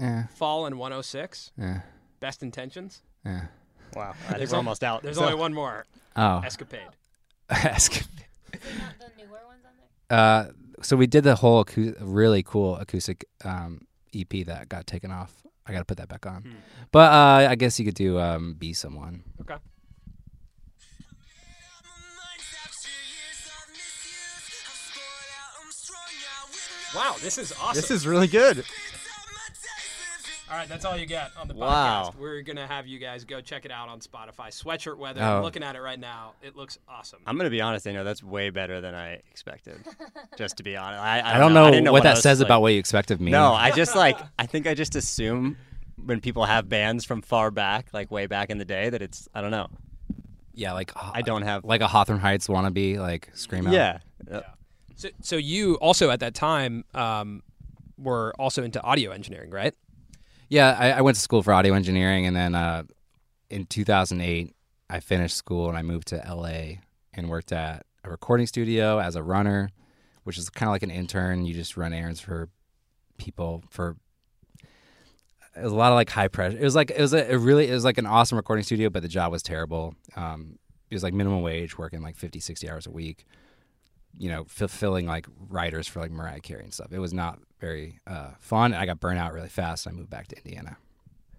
Eh, 0.00 0.24
Fall 0.34 0.66
in 0.66 0.78
106, 0.78 1.52
Yeah. 1.56 1.80
Best 2.18 2.42
Intentions. 2.42 3.02
eh. 3.24 3.42
Wow. 3.94 4.10
I 4.10 4.14
think 4.22 4.38
There's 4.38 4.50
we're 4.52 4.56
almost 4.58 4.84
out. 4.84 5.02
There's 5.02 5.16
So- 5.16 5.24
only 5.24 5.34
one 5.36 5.54
more. 5.54 5.86
Oh. 6.16 6.40
Escapade. 6.44 6.80
Ask. 7.50 7.92
not 8.52 8.60
the 8.98 9.06
newer 9.16 9.38
ones 9.46 9.64
on 9.64 9.72
there. 10.08 10.18
Uh, 10.18 10.46
so 10.82 10.96
we 10.96 11.06
did 11.06 11.24
the 11.24 11.36
whole 11.36 11.64
acou- 11.64 11.96
really 12.00 12.42
cool 12.42 12.76
acoustic 12.76 13.24
um, 13.44 13.86
EP 14.14 14.44
that 14.46 14.68
got 14.68 14.86
taken 14.86 15.10
off. 15.10 15.32
I 15.66 15.72
got 15.72 15.78
to 15.80 15.84
put 15.84 15.98
that 15.98 16.08
back 16.08 16.26
on. 16.26 16.42
Hmm. 16.42 16.50
But 16.90 17.12
uh, 17.12 17.48
I 17.50 17.54
guess 17.54 17.78
you 17.78 17.84
could 17.84 17.94
do 17.94 18.18
um, 18.18 18.54
"Be 18.54 18.72
Someone." 18.72 19.22
Okay. 19.40 19.54
Wow, 26.94 27.14
this 27.22 27.38
is 27.38 27.52
awesome. 27.52 27.76
This 27.76 27.90
is 27.90 28.06
really 28.06 28.26
good. 28.26 28.64
All 30.50 30.56
right, 30.56 30.68
that's 30.68 30.84
all 30.84 30.96
you 30.96 31.06
get 31.06 31.30
on 31.38 31.46
the 31.46 31.54
podcast. 31.54 31.58
Wow. 31.58 32.14
We're 32.18 32.42
gonna 32.42 32.66
have 32.66 32.86
you 32.88 32.98
guys 32.98 33.24
go 33.24 33.40
check 33.40 33.64
it 33.64 33.70
out 33.70 33.88
on 33.88 34.00
Spotify. 34.00 34.48
Sweatshirt 34.48 34.98
weather. 34.98 35.20
Oh. 35.22 35.36
I'm 35.36 35.42
looking 35.44 35.62
at 35.62 35.76
it 35.76 35.80
right 35.80 35.98
now. 35.98 36.32
It 36.42 36.56
looks 36.56 36.76
awesome. 36.88 37.20
I'm 37.24 37.36
gonna 37.36 37.50
be 37.50 37.60
honest. 37.60 37.86
I 37.86 37.92
know 37.92 38.02
that's 38.02 38.22
way 38.22 38.50
better 38.50 38.80
than 38.80 38.94
I 38.94 39.12
expected. 39.30 39.76
just 40.36 40.56
to 40.56 40.64
be 40.64 40.76
honest, 40.76 41.00
I, 41.00 41.20
I, 41.20 41.36
I 41.36 41.38
don't 41.38 41.54
know, 41.54 41.70
know, 41.70 41.76
I 41.76 41.80
know 41.80 41.92
what, 41.92 42.02
that 42.02 42.18
says 42.18 42.40
like- 42.40 42.46
about 42.48 42.62
what 42.62 42.72
you 42.72 42.80
expect 42.80 43.12
of 43.12 43.20
me. 43.20 43.30
No, 43.30 43.52
I 43.52 43.70
just 43.70 43.94
like 43.94 44.18
I 44.40 44.46
think 44.46 44.66
I 44.66 44.74
just 44.74 44.96
assume 44.96 45.56
when 46.04 46.20
people 46.20 46.44
have 46.44 46.68
bands 46.68 47.04
from 47.04 47.22
far 47.22 47.52
back, 47.52 47.90
like 47.92 48.10
way 48.10 48.26
back 48.26 48.50
in 48.50 48.58
the 48.58 48.64
day, 48.64 48.90
that 48.90 49.02
it's 49.02 49.28
I 49.32 49.42
don't 49.42 49.52
know. 49.52 49.68
yeah, 50.52 50.72
like 50.72 50.90
I 50.96 51.22
don't 51.22 51.42
have 51.42 51.64
like 51.64 51.80
a 51.80 51.86
Hawthorne 51.86 52.18
Heights 52.18 52.48
wannabe, 52.48 52.98
like 52.98 53.30
scream 53.34 53.68
out. 53.68 53.72
Yeah. 53.72 53.98
Uh, 54.28 54.40
So, 54.96 55.08
so 55.22 55.36
you 55.36 55.76
also 55.76 56.10
at 56.10 56.18
that 56.20 56.34
time 56.34 56.84
um, 56.92 57.42
were 57.96 58.34
also 58.38 58.64
into 58.64 58.82
audio 58.82 59.12
engineering, 59.12 59.50
right? 59.50 59.74
Yeah, 60.50 60.76
I, 60.76 60.90
I 60.90 61.00
went 61.00 61.14
to 61.14 61.20
school 61.20 61.44
for 61.44 61.52
audio 61.52 61.74
engineering, 61.74 62.26
and 62.26 62.34
then 62.34 62.56
uh, 62.56 62.82
in 63.50 63.66
2008, 63.66 64.52
I 64.90 64.98
finished 64.98 65.36
school 65.36 65.68
and 65.68 65.78
I 65.78 65.82
moved 65.82 66.08
to 66.08 66.16
LA 66.16 66.80
and 67.14 67.30
worked 67.30 67.52
at 67.52 67.86
a 68.02 68.10
recording 68.10 68.48
studio 68.48 68.98
as 68.98 69.14
a 69.14 69.22
runner, 69.22 69.70
which 70.24 70.36
is 70.36 70.50
kind 70.50 70.68
of 70.68 70.72
like 70.72 70.82
an 70.82 70.90
intern. 70.90 71.44
You 71.44 71.54
just 71.54 71.76
run 71.76 71.92
errands 71.92 72.18
for 72.18 72.48
people 73.16 73.62
for. 73.70 73.96
It 75.56 75.62
was 75.62 75.72
a 75.72 75.76
lot 75.76 75.92
of 75.92 75.96
like 75.96 76.10
high 76.10 76.26
pressure. 76.26 76.58
It 76.58 76.64
was 76.64 76.74
like 76.74 76.90
it 76.90 77.00
was 77.00 77.14
a 77.14 77.32
it 77.32 77.36
really 77.36 77.68
it 77.68 77.72
was 77.72 77.84
like 77.84 77.98
an 77.98 78.06
awesome 78.06 78.36
recording 78.36 78.64
studio, 78.64 78.90
but 78.90 79.02
the 79.02 79.08
job 79.08 79.30
was 79.30 79.44
terrible. 79.44 79.94
Um, 80.16 80.58
it 80.90 80.96
was 80.96 81.04
like 81.04 81.14
minimum 81.14 81.42
wage, 81.42 81.78
working 81.78 82.02
like 82.02 82.16
50, 82.16 82.40
60 82.40 82.68
hours 82.68 82.88
a 82.88 82.90
week. 82.90 83.24
You 84.18 84.30
know, 84.30 84.44
fulfilling 84.48 85.06
like 85.06 85.28
writers 85.48 85.86
for 85.86 86.00
like 86.00 86.10
Mariah 86.10 86.40
Carey 86.40 86.64
and 86.64 86.74
stuff. 86.74 86.92
It 86.92 86.98
was 86.98 87.14
not 87.14 87.38
very 87.60 88.00
uh, 88.06 88.30
fun. 88.38 88.74
I 88.74 88.86
got 88.86 89.00
burnt 89.00 89.18
out 89.18 89.32
really 89.32 89.48
fast. 89.48 89.86
I 89.86 89.92
moved 89.92 90.10
back 90.10 90.28
to 90.28 90.36
Indiana. 90.36 90.76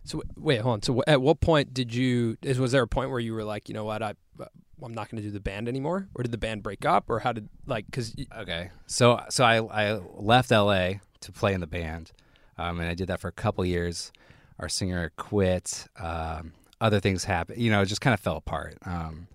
So 0.03 0.21
wait, 0.35 0.61
hold 0.61 0.73
on. 0.73 0.81
So 0.81 1.03
at 1.07 1.21
what 1.21 1.41
point 1.41 1.73
did 1.73 1.93
you? 1.93 2.37
Is, 2.41 2.59
was 2.59 2.71
there 2.71 2.81
a 2.81 2.87
point 2.87 3.11
where 3.11 3.19
you 3.19 3.33
were 3.33 3.43
like, 3.43 3.69
you 3.69 3.75
know 3.75 3.83
what, 3.83 4.01
I 4.01 4.13
uh, 4.39 4.45
I'm 4.83 4.93
not 4.93 5.09
going 5.09 5.21
to 5.21 5.27
do 5.27 5.31
the 5.31 5.39
band 5.39 5.67
anymore, 5.67 6.07
or 6.15 6.23
did 6.23 6.31
the 6.31 6.37
band 6.37 6.63
break 6.63 6.85
up, 6.85 7.09
or 7.09 7.19
how 7.19 7.33
did 7.33 7.49
like 7.65 7.85
because 7.85 8.15
Okay, 8.37 8.71
so 8.87 9.21
so 9.29 9.43
I 9.43 9.57
I 9.57 9.99
left 10.15 10.51
LA 10.51 10.93
to 11.21 11.31
play 11.31 11.53
in 11.53 11.61
the 11.61 11.67
band, 11.67 12.11
um, 12.57 12.79
and 12.79 12.89
I 12.89 12.95
did 12.95 13.07
that 13.07 13.19
for 13.19 13.27
a 13.27 13.33
couple 13.33 13.63
years. 13.65 14.11
Our 14.59 14.69
singer 14.69 15.11
quit. 15.17 15.87
Um, 15.99 16.53
other 16.79 16.99
things 16.99 17.23
happened. 17.23 17.61
You 17.61 17.69
know, 17.71 17.81
it 17.81 17.85
just 17.85 18.01
kind 18.01 18.13
of 18.13 18.19
fell 18.19 18.37
apart. 18.37 18.77
Um, 18.85 19.27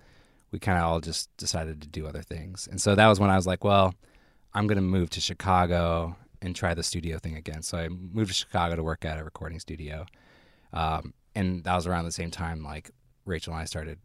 we 0.50 0.58
kind 0.58 0.78
of 0.78 0.84
all 0.84 1.00
just 1.00 1.34
decided 1.36 1.80
to 1.82 1.88
do 1.88 2.06
other 2.06 2.22
things, 2.22 2.68
and 2.68 2.80
so 2.80 2.94
that 2.94 3.06
was 3.06 3.20
when 3.20 3.30
I 3.30 3.36
was 3.36 3.46
like, 3.46 3.62
well, 3.62 3.94
I'm 4.52 4.66
gonna 4.66 4.80
move 4.80 5.10
to 5.10 5.20
Chicago 5.20 6.16
and 6.46 6.56
try 6.56 6.72
the 6.72 6.82
studio 6.82 7.18
thing 7.18 7.36
again. 7.36 7.60
So 7.62 7.76
I 7.76 7.88
moved 7.88 8.28
to 8.28 8.34
Chicago 8.34 8.76
to 8.76 8.82
work 8.82 9.04
at 9.04 9.18
a 9.18 9.24
recording 9.24 9.58
studio, 9.60 10.06
um, 10.72 11.12
and 11.34 11.62
that 11.64 11.74
was 11.74 11.86
around 11.86 12.04
the 12.06 12.12
same 12.12 12.30
time 12.30 12.62
like 12.62 12.90
Rachel 13.26 13.52
and 13.52 13.60
I 13.60 13.66
started, 13.66 13.98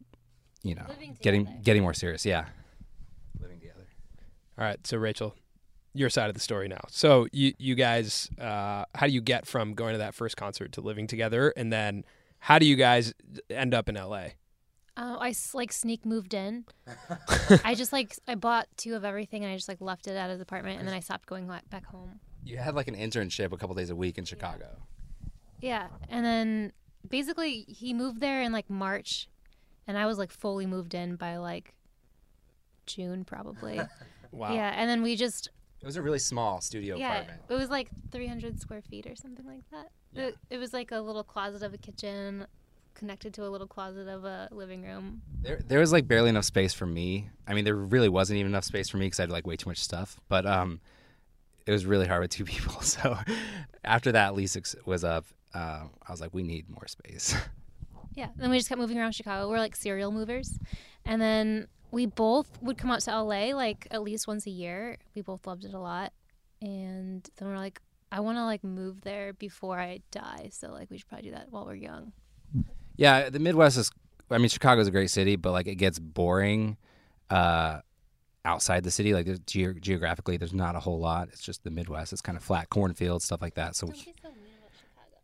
you 0.63 0.75
know, 0.75 0.85
getting 1.21 1.47
getting 1.63 1.83
more 1.83 1.93
serious. 1.93 2.25
Yeah, 2.25 2.45
living 3.39 3.59
together. 3.59 3.87
all 4.57 4.65
right, 4.65 4.85
so 4.85 4.97
Rachel, 4.97 5.35
your 5.93 6.09
side 6.09 6.27
of 6.29 6.33
the 6.33 6.41
story 6.41 6.67
now. 6.67 6.81
So 6.89 7.27
you 7.31 7.53
you 7.59 7.75
guys, 7.75 8.29
uh, 8.39 8.85
how 8.95 9.05
do 9.07 9.13
you 9.13 9.21
get 9.21 9.45
from 9.45 9.73
going 9.73 9.93
to 9.93 9.99
that 9.99 10.13
first 10.15 10.35
concert 10.35 10.71
to 10.73 10.81
living 10.81 11.07
together, 11.07 11.53
and 11.55 11.71
then 11.71 12.03
how 12.39 12.57
do 12.59 12.65
you 12.65 12.75
guys 12.75 13.13
end 13.49 13.73
up 13.73 13.87
in 13.87 13.95
LA? 13.95 14.29
Uh, 14.97 15.15
I 15.19 15.29
s- 15.29 15.53
like 15.53 15.71
sneak 15.71 16.05
moved 16.05 16.33
in. 16.33 16.65
I 17.63 17.75
just 17.75 17.93
like 17.93 18.17
I 18.27 18.35
bought 18.35 18.67
two 18.75 18.93
of 18.95 19.05
everything 19.05 19.43
and 19.43 19.53
I 19.53 19.55
just 19.55 19.69
like 19.69 19.79
left 19.79 20.05
it 20.07 20.17
at 20.17 20.29
his 20.29 20.41
apartment 20.41 20.79
and 20.79 20.87
then 20.87 20.93
I 20.93 20.99
stopped 20.99 21.27
going 21.27 21.47
back 21.69 21.85
home. 21.85 22.19
You 22.43 22.57
had 22.57 22.75
like 22.75 22.87
an 22.87 22.95
internship 22.95 23.51
a 23.51 23.57
couple 23.57 23.75
days 23.75 23.89
a 23.89 23.95
week 23.95 24.17
in 24.17 24.25
Chicago. 24.25 24.67
Yeah, 25.61 25.87
and 26.09 26.25
then 26.25 26.73
basically 27.07 27.65
he 27.67 27.93
moved 27.93 28.19
there 28.19 28.41
in 28.41 28.51
like 28.51 28.69
March, 28.69 29.27
and 29.87 29.97
I 29.97 30.05
was 30.05 30.17
like 30.17 30.31
fully 30.31 30.65
moved 30.65 30.93
in 30.93 31.15
by 31.15 31.37
like 31.37 31.73
June 32.85 33.23
probably. 33.25 33.79
Wow. 34.33 34.53
Yeah, 34.53 34.71
and 34.73 34.89
then 34.89 35.01
we 35.03 35.17
just 35.17 35.49
It 35.81 35.85
was 35.85 35.97
a 35.97 36.01
really 36.01 36.17
small 36.17 36.61
studio 36.61 36.95
yeah, 36.95 37.15
apartment. 37.15 37.41
it 37.49 37.53
was 37.55 37.69
like 37.69 37.89
300 38.13 38.61
square 38.61 38.81
feet 38.81 39.05
or 39.05 39.13
something 39.13 39.45
like 39.45 39.63
that. 39.71 39.89
It, 40.15 40.37
it 40.49 40.57
was 40.57 40.71
like 40.71 40.91
a 40.91 41.01
little 41.01 41.25
closet 41.25 41.63
of 41.63 41.73
a 41.73 41.77
kitchen 41.77 42.47
connected 42.93 43.33
to 43.33 43.45
a 43.45 43.49
little 43.49 43.67
closet 43.67 44.07
of 44.07 44.23
a 44.23 44.47
living 44.53 44.83
room. 44.83 45.21
There, 45.41 45.59
there 45.67 45.79
was 45.79 45.91
like 45.91 46.07
barely 46.07 46.29
enough 46.29 46.45
space 46.45 46.73
for 46.73 46.85
me. 46.85 47.29
I 47.45 47.53
mean, 47.53 47.65
there 47.65 47.75
really 47.75 48.07
wasn't 48.07 48.39
even 48.39 48.53
enough 48.53 48.63
space 48.63 48.87
for 48.87 48.95
me 48.95 49.07
because 49.07 49.19
I 49.19 49.23
had 49.23 49.31
like 49.31 49.45
way 49.45 49.57
too 49.57 49.69
much 49.69 49.79
stuff. 49.79 50.17
But 50.29 50.45
um, 50.45 50.79
it 51.65 51.71
was 51.71 51.85
really 51.85 52.07
hard 52.07 52.21
with 52.21 52.31
two 52.31 52.45
people. 52.53 52.81
So 52.81 53.17
after 53.83 54.11
that 54.13 54.35
lease 54.35 54.57
was 54.85 55.03
up, 55.03 55.25
uh, 55.53 55.83
I 56.07 56.11
was 56.11 56.21
like, 56.21 56.33
we 56.33 56.43
need 56.43 56.69
more 56.69 56.87
space. 56.87 57.35
Yeah. 58.13 58.27
Then 58.35 58.49
we 58.49 58.57
just 58.57 58.67
kept 58.67 58.79
moving 58.79 58.97
around 58.99 59.13
Chicago. 59.13 59.49
We're 59.49 59.59
like 59.59 59.75
serial 59.75 60.11
movers. 60.11 60.59
And 61.05 61.21
then 61.21 61.67
we 61.91 62.05
both 62.05 62.47
would 62.61 62.77
come 62.77 62.91
out 62.91 63.01
to 63.01 63.21
LA 63.21 63.55
like 63.55 63.87
at 63.91 64.01
least 64.01 64.27
once 64.27 64.45
a 64.47 64.49
year. 64.49 64.97
We 65.15 65.21
both 65.21 65.47
loved 65.47 65.65
it 65.65 65.73
a 65.73 65.79
lot. 65.79 66.11
And 66.61 67.27
then 67.37 67.47
we're 67.47 67.57
like, 67.57 67.81
I 68.11 68.19
want 68.19 68.37
to 68.37 68.43
like 68.43 68.63
move 68.63 69.01
there 69.01 69.33
before 69.33 69.79
I 69.79 69.99
die. 70.11 70.49
So 70.51 70.71
like 70.71 70.89
we 70.89 70.97
should 70.97 71.07
probably 71.07 71.29
do 71.29 71.35
that 71.35 71.47
while 71.51 71.65
we're 71.65 71.75
young. 71.75 72.11
yeah, 72.97 73.29
the 73.29 73.39
Midwest 73.39 73.77
is. 73.77 73.91
I 74.29 74.37
mean, 74.37 74.49
Chicago's 74.49 74.87
a 74.87 74.91
great 74.91 75.09
city, 75.09 75.35
but 75.35 75.51
like 75.51 75.67
it 75.67 75.75
gets 75.75 75.99
boring 75.99 76.77
uh, 77.29 77.79
outside 78.45 78.83
the 78.83 78.91
city. 78.91 79.13
Like 79.13 79.25
there's 79.25 79.39
ge- 79.39 79.79
geographically, 79.79 80.37
there's 80.37 80.53
not 80.53 80.75
a 80.75 80.79
whole 80.79 80.99
lot. 80.99 81.29
It's 81.31 81.43
just 81.43 81.63
the 81.63 81.71
Midwest. 81.71 82.13
It's 82.13 82.21
kind 82.21 82.37
of 82.37 82.43
flat 82.43 82.69
cornfields, 82.69 83.25
stuff 83.25 83.41
like 83.41 83.55
that. 83.55 83.75
So 83.75 83.91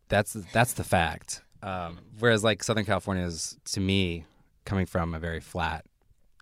that's 0.08 0.32
that's 0.52 0.74
the 0.74 0.84
fact. 0.84 1.42
Um, 1.62 1.98
whereas 2.18 2.44
like 2.44 2.62
Southern 2.62 2.84
California 2.84 3.24
is 3.24 3.58
to 3.72 3.80
me 3.80 4.24
coming 4.64 4.86
from 4.86 5.14
a 5.14 5.18
very 5.18 5.40
flat 5.40 5.84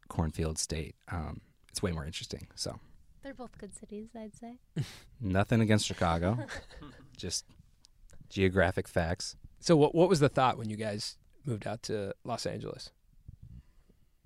cornfield 0.09 0.59
state. 0.59 0.95
Um, 1.11 1.41
it's 1.71 1.83
way 1.83 1.93
more 1.93 2.05
interesting. 2.05 2.47
So 2.55 2.79
They're 3.23 3.35
both 3.35 3.57
good 3.59 3.75
cities, 3.75 4.09
I'd 4.15 4.35
say. 4.37 4.59
nothing 5.21 5.61
against 5.61 5.87
Chicago, 5.87 6.39
just 7.17 7.45
geographic 8.29 8.89
facts. 8.89 9.37
So 9.61 9.77
what 9.77 9.95
what 9.95 10.09
was 10.09 10.21
the 10.21 10.29
thought 10.29 10.59
when 10.59 10.69
you 10.69 10.77
guys 10.77 11.17
moved 11.45 11.67
out 11.67 11.83
to 11.85 12.13
Los 12.25 12.45
Angeles? 12.47 12.91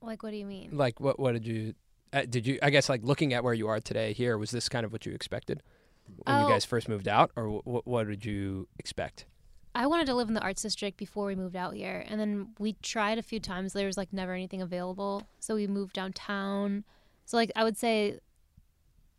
Like, 0.02 0.22
what 0.22 0.30
do 0.30 0.36
you 0.38 0.46
mean? 0.46 0.70
Like 0.72 0.98
what 1.00 1.20
what 1.20 1.32
did 1.32 1.46
you 1.46 1.74
uh, 2.12 2.22
did 2.28 2.46
you 2.46 2.58
I 2.62 2.70
guess 2.70 2.88
like 2.88 3.02
looking 3.04 3.32
at 3.34 3.44
where 3.44 3.54
you 3.54 3.68
are 3.68 3.80
today 3.80 4.12
here 4.12 4.36
was 4.38 4.50
this 4.50 4.68
kind 4.68 4.84
of 4.84 4.92
what 4.92 5.06
you 5.06 5.12
expected 5.12 5.62
when 6.06 6.36
Oh. 6.36 6.46
you 6.46 6.52
guys 6.52 6.64
first 6.64 6.88
moved 6.88 7.06
out 7.08 7.30
or 7.36 7.48
what 7.48 7.86
what 7.86 8.06
did 8.08 8.24
you 8.24 8.68
expect? 8.78 9.26
I 9.74 9.86
wanted 9.86 10.06
to 10.06 10.14
live 10.14 10.26
in 10.26 10.34
the 10.34 10.40
arts 10.40 10.62
district 10.62 10.96
before 10.96 11.26
we 11.26 11.36
moved 11.36 11.54
out 11.54 11.74
here. 11.74 12.04
And 12.08 12.18
then 12.20 12.48
we 12.58 12.72
tried 12.82 13.18
a 13.18 13.22
few 13.22 13.38
times. 13.38 13.72
There 13.72 13.86
was 13.86 13.96
like 13.96 14.12
never 14.12 14.34
anything 14.34 14.60
available. 14.62 15.22
So 15.38 15.54
we 15.54 15.68
moved 15.68 15.92
downtown. 15.92 16.82
So, 17.24 17.36
like, 17.36 17.52
I 17.54 17.62
would 17.62 17.76
say 17.78 18.18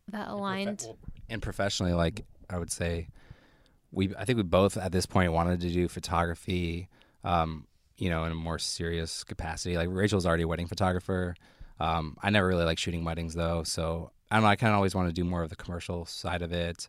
that 0.08 0.28
aligned. 0.28 0.86
And 1.30 1.40
professionally, 1.40 1.94
like 1.94 2.26
I 2.50 2.58
would 2.58 2.70
say, 2.70 3.08
we 3.90 4.14
I 4.16 4.26
think 4.26 4.36
we 4.36 4.42
both 4.42 4.76
at 4.76 4.92
this 4.92 5.06
point 5.06 5.32
wanted 5.32 5.60
to 5.62 5.70
do 5.70 5.88
photography, 5.88 6.88
um, 7.24 7.66
you 7.96 8.10
know, 8.10 8.24
in 8.24 8.32
a 8.32 8.34
more 8.34 8.58
serious 8.58 9.24
capacity. 9.24 9.78
Like 9.78 9.88
Rachel's 9.90 10.26
already 10.26 10.42
a 10.42 10.48
wedding 10.48 10.66
photographer. 10.66 11.34
Um, 11.80 12.16
I 12.22 12.30
never 12.30 12.46
really 12.46 12.64
like 12.64 12.78
shooting 12.78 13.04
weddings 13.04 13.34
though, 13.34 13.62
so 13.62 14.10
I 14.30 14.36
don't 14.36 14.44
know. 14.44 14.48
I 14.48 14.56
kind 14.56 14.72
of 14.72 14.76
always 14.76 14.94
want 14.94 15.08
to 15.08 15.12
do 15.12 15.24
more 15.24 15.42
of 15.42 15.50
the 15.50 15.56
commercial 15.56 16.06
side 16.06 16.42
of 16.42 16.52
it. 16.52 16.88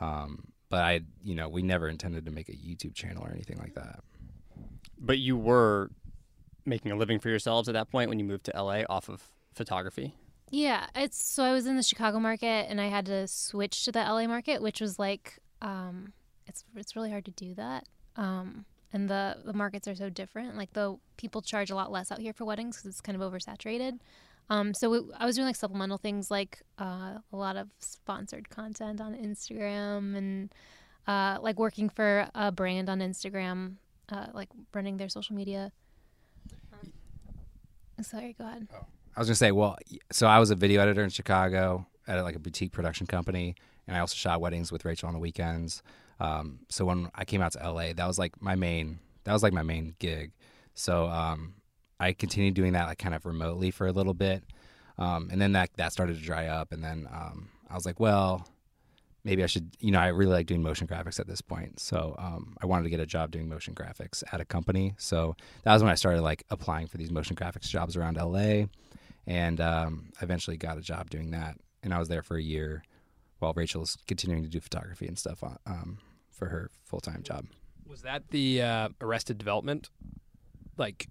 Um, 0.00 0.48
but 0.68 0.82
I, 0.82 1.00
you 1.22 1.34
know, 1.34 1.48
we 1.48 1.62
never 1.62 1.88
intended 1.88 2.24
to 2.24 2.30
make 2.30 2.48
a 2.48 2.52
YouTube 2.52 2.94
channel 2.94 3.24
or 3.24 3.30
anything 3.30 3.58
like 3.58 3.74
that. 3.74 4.00
But 4.98 5.18
you 5.18 5.36
were 5.36 5.90
making 6.64 6.92
a 6.92 6.96
living 6.96 7.18
for 7.18 7.28
yourselves 7.28 7.68
at 7.68 7.74
that 7.74 7.90
point 7.90 8.08
when 8.08 8.18
you 8.18 8.24
moved 8.24 8.44
to 8.44 8.52
LA 8.54 8.82
off 8.88 9.08
of 9.08 9.22
photography. 9.54 10.14
Yeah, 10.50 10.86
it's 10.94 11.22
so 11.22 11.44
I 11.44 11.52
was 11.52 11.66
in 11.66 11.76
the 11.76 11.82
Chicago 11.82 12.20
market 12.20 12.66
and 12.68 12.80
I 12.80 12.88
had 12.88 13.06
to 13.06 13.26
switch 13.26 13.84
to 13.84 13.92
the 13.92 14.00
LA 14.00 14.26
market, 14.26 14.62
which 14.62 14.80
was 14.80 14.98
like 14.98 15.38
um 15.60 16.12
it's 16.46 16.64
it's 16.76 16.96
really 16.96 17.10
hard 17.10 17.24
to 17.24 17.30
do 17.30 17.54
that. 17.54 17.86
Um 18.16 18.64
and 18.92 19.08
the 19.08 19.38
the 19.44 19.52
markets 19.52 19.88
are 19.88 19.94
so 19.94 20.08
different. 20.10 20.56
Like 20.56 20.72
the 20.72 20.96
people 21.16 21.42
charge 21.42 21.70
a 21.70 21.74
lot 21.74 21.90
less 21.90 22.12
out 22.12 22.18
here 22.18 22.32
for 22.32 22.44
weddings 22.44 22.76
cuz 22.76 22.86
it's 22.86 23.00
kind 23.00 23.20
of 23.20 23.32
oversaturated. 23.32 23.98
Um 24.50 24.74
so 24.74 24.90
we, 24.90 25.12
I 25.18 25.26
was 25.26 25.36
doing 25.36 25.46
like 25.46 25.56
supplemental 25.56 25.98
things 25.98 26.30
like 26.30 26.62
uh 26.78 27.18
a 27.32 27.36
lot 27.36 27.56
of 27.56 27.68
sponsored 27.78 28.50
content 28.50 29.00
on 29.00 29.14
Instagram 29.14 30.16
and 30.16 30.54
uh 31.06 31.38
like 31.40 31.58
working 31.58 31.88
for 31.88 32.28
a 32.34 32.52
brand 32.52 32.88
on 32.88 33.00
Instagram, 33.00 33.76
uh 34.08 34.26
like 34.32 34.48
running 34.74 34.96
their 34.96 35.08
social 35.08 35.34
media. 35.36 35.72
Sorry, 38.00 38.34
go 38.36 38.44
ahead. 38.44 38.66
I 39.16 39.20
was 39.20 39.28
gonna 39.28 39.36
say, 39.36 39.52
well, 39.52 39.76
so 40.10 40.26
I 40.26 40.38
was 40.38 40.50
a 40.50 40.56
video 40.56 40.80
editor 40.80 41.04
in 41.04 41.10
Chicago 41.10 41.86
at 42.08 42.20
like 42.24 42.34
a 42.34 42.38
boutique 42.40 42.72
production 42.72 43.06
company, 43.06 43.54
and 43.86 43.96
I 43.96 44.00
also 44.00 44.16
shot 44.16 44.40
weddings 44.40 44.72
with 44.72 44.84
Rachel 44.84 45.06
on 45.06 45.12
the 45.14 45.20
weekends. 45.20 45.82
Um, 46.20 46.60
so 46.68 46.84
when 46.84 47.10
I 47.14 47.24
came 47.24 47.42
out 47.42 47.52
to 47.52 47.70
LA, 47.70 47.92
that 47.94 48.06
was 48.06 48.18
like 48.18 48.40
my 48.40 48.54
main, 48.54 48.98
that 49.24 49.32
was 49.32 49.42
like 49.42 49.52
my 49.52 49.62
main 49.62 49.94
gig. 49.98 50.32
So 50.74 51.06
um, 51.06 51.54
I 52.00 52.12
continued 52.12 52.54
doing 52.54 52.72
that 52.72 52.86
like 52.86 52.98
kind 52.98 53.14
of 53.14 53.26
remotely 53.26 53.70
for 53.70 53.86
a 53.86 53.92
little 53.92 54.14
bit, 54.14 54.44
um, 54.98 55.28
and 55.30 55.40
then 55.40 55.52
that 55.52 55.70
that 55.76 55.92
started 55.92 56.16
to 56.16 56.22
dry 56.22 56.46
up, 56.46 56.72
and 56.72 56.82
then 56.82 57.08
um, 57.12 57.48
I 57.68 57.74
was 57.74 57.86
like, 57.86 58.00
well, 58.00 58.46
maybe 59.24 59.42
I 59.42 59.46
should, 59.46 59.70
you 59.80 59.90
know, 59.90 60.00
I 60.00 60.08
really 60.08 60.32
like 60.32 60.46
doing 60.46 60.62
motion 60.62 60.86
graphics 60.86 61.20
at 61.20 61.26
this 61.26 61.40
point. 61.40 61.78
So 61.80 62.14
um, 62.18 62.56
I 62.60 62.66
wanted 62.66 62.84
to 62.84 62.90
get 62.90 63.00
a 63.00 63.06
job 63.06 63.30
doing 63.30 63.48
motion 63.48 63.74
graphics 63.74 64.22
at 64.32 64.40
a 64.40 64.44
company. 64.44 64.94
So 64.98 65.36
that 65.62 65.72
was 65.72 65.82
when 65.82 65.92
I 65.92 65.94
started 65.94 66.22
like 66.22 66.44
applying 66.50 66.86
for 66.86 66.98
these 66.98 67.10
motion 67.10 67.36
graphics 67.36 67.68
jobs 67.68 67.96
around 67.96 68.16
LA 68.16 68.64
and 69.26 69.60
um, 69.60 70.10
eventually 70.20 70.56
got 70.56 70.76
a 70.76 70.80
job 70.80 71.08
doing 71.08 71.30
that. 71.30 71.56
And 71.82 71.94
I 71.94 71.98
was 71.98 72.08
there 72.08 72.22
for 72.22 72.36
a 72.36 72.42
year 72.42 72.82
while 73.42 73.52
Rachel's 73.54 73.98
continuing 74.06 74.42
to 74.44 74.48
do 74.48 74.60
photography 74.60 75.06
and 75.06 75.18
stuff 75.18 75.42
on, 75.42 75.58
um, 75.66 75.98
for 76.30 76.48
her 76.48 76.70
full 76.84 77.00
time 77.00 77.22
job. 77.22 77.46
Was 77.86 78.02
that 78.02 78.30
the 78.30 78.62
uh, 78.62 78.88
Arrested 79.00 79.36
Development 79.36 79.90
like 80.78 81.08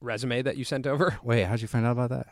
resume 0.00 0.42
that 0.42 0.56
you 0.56 0.64
sent 0.64 0.86
over? 0.86 1.18
Wait, 1.22 1.44
how'd 1.44 1.60
you 1.60 1.68
find 1.68 1.86
out 1.86 1.92
about 1.92 2.10
that? 2.10 2.26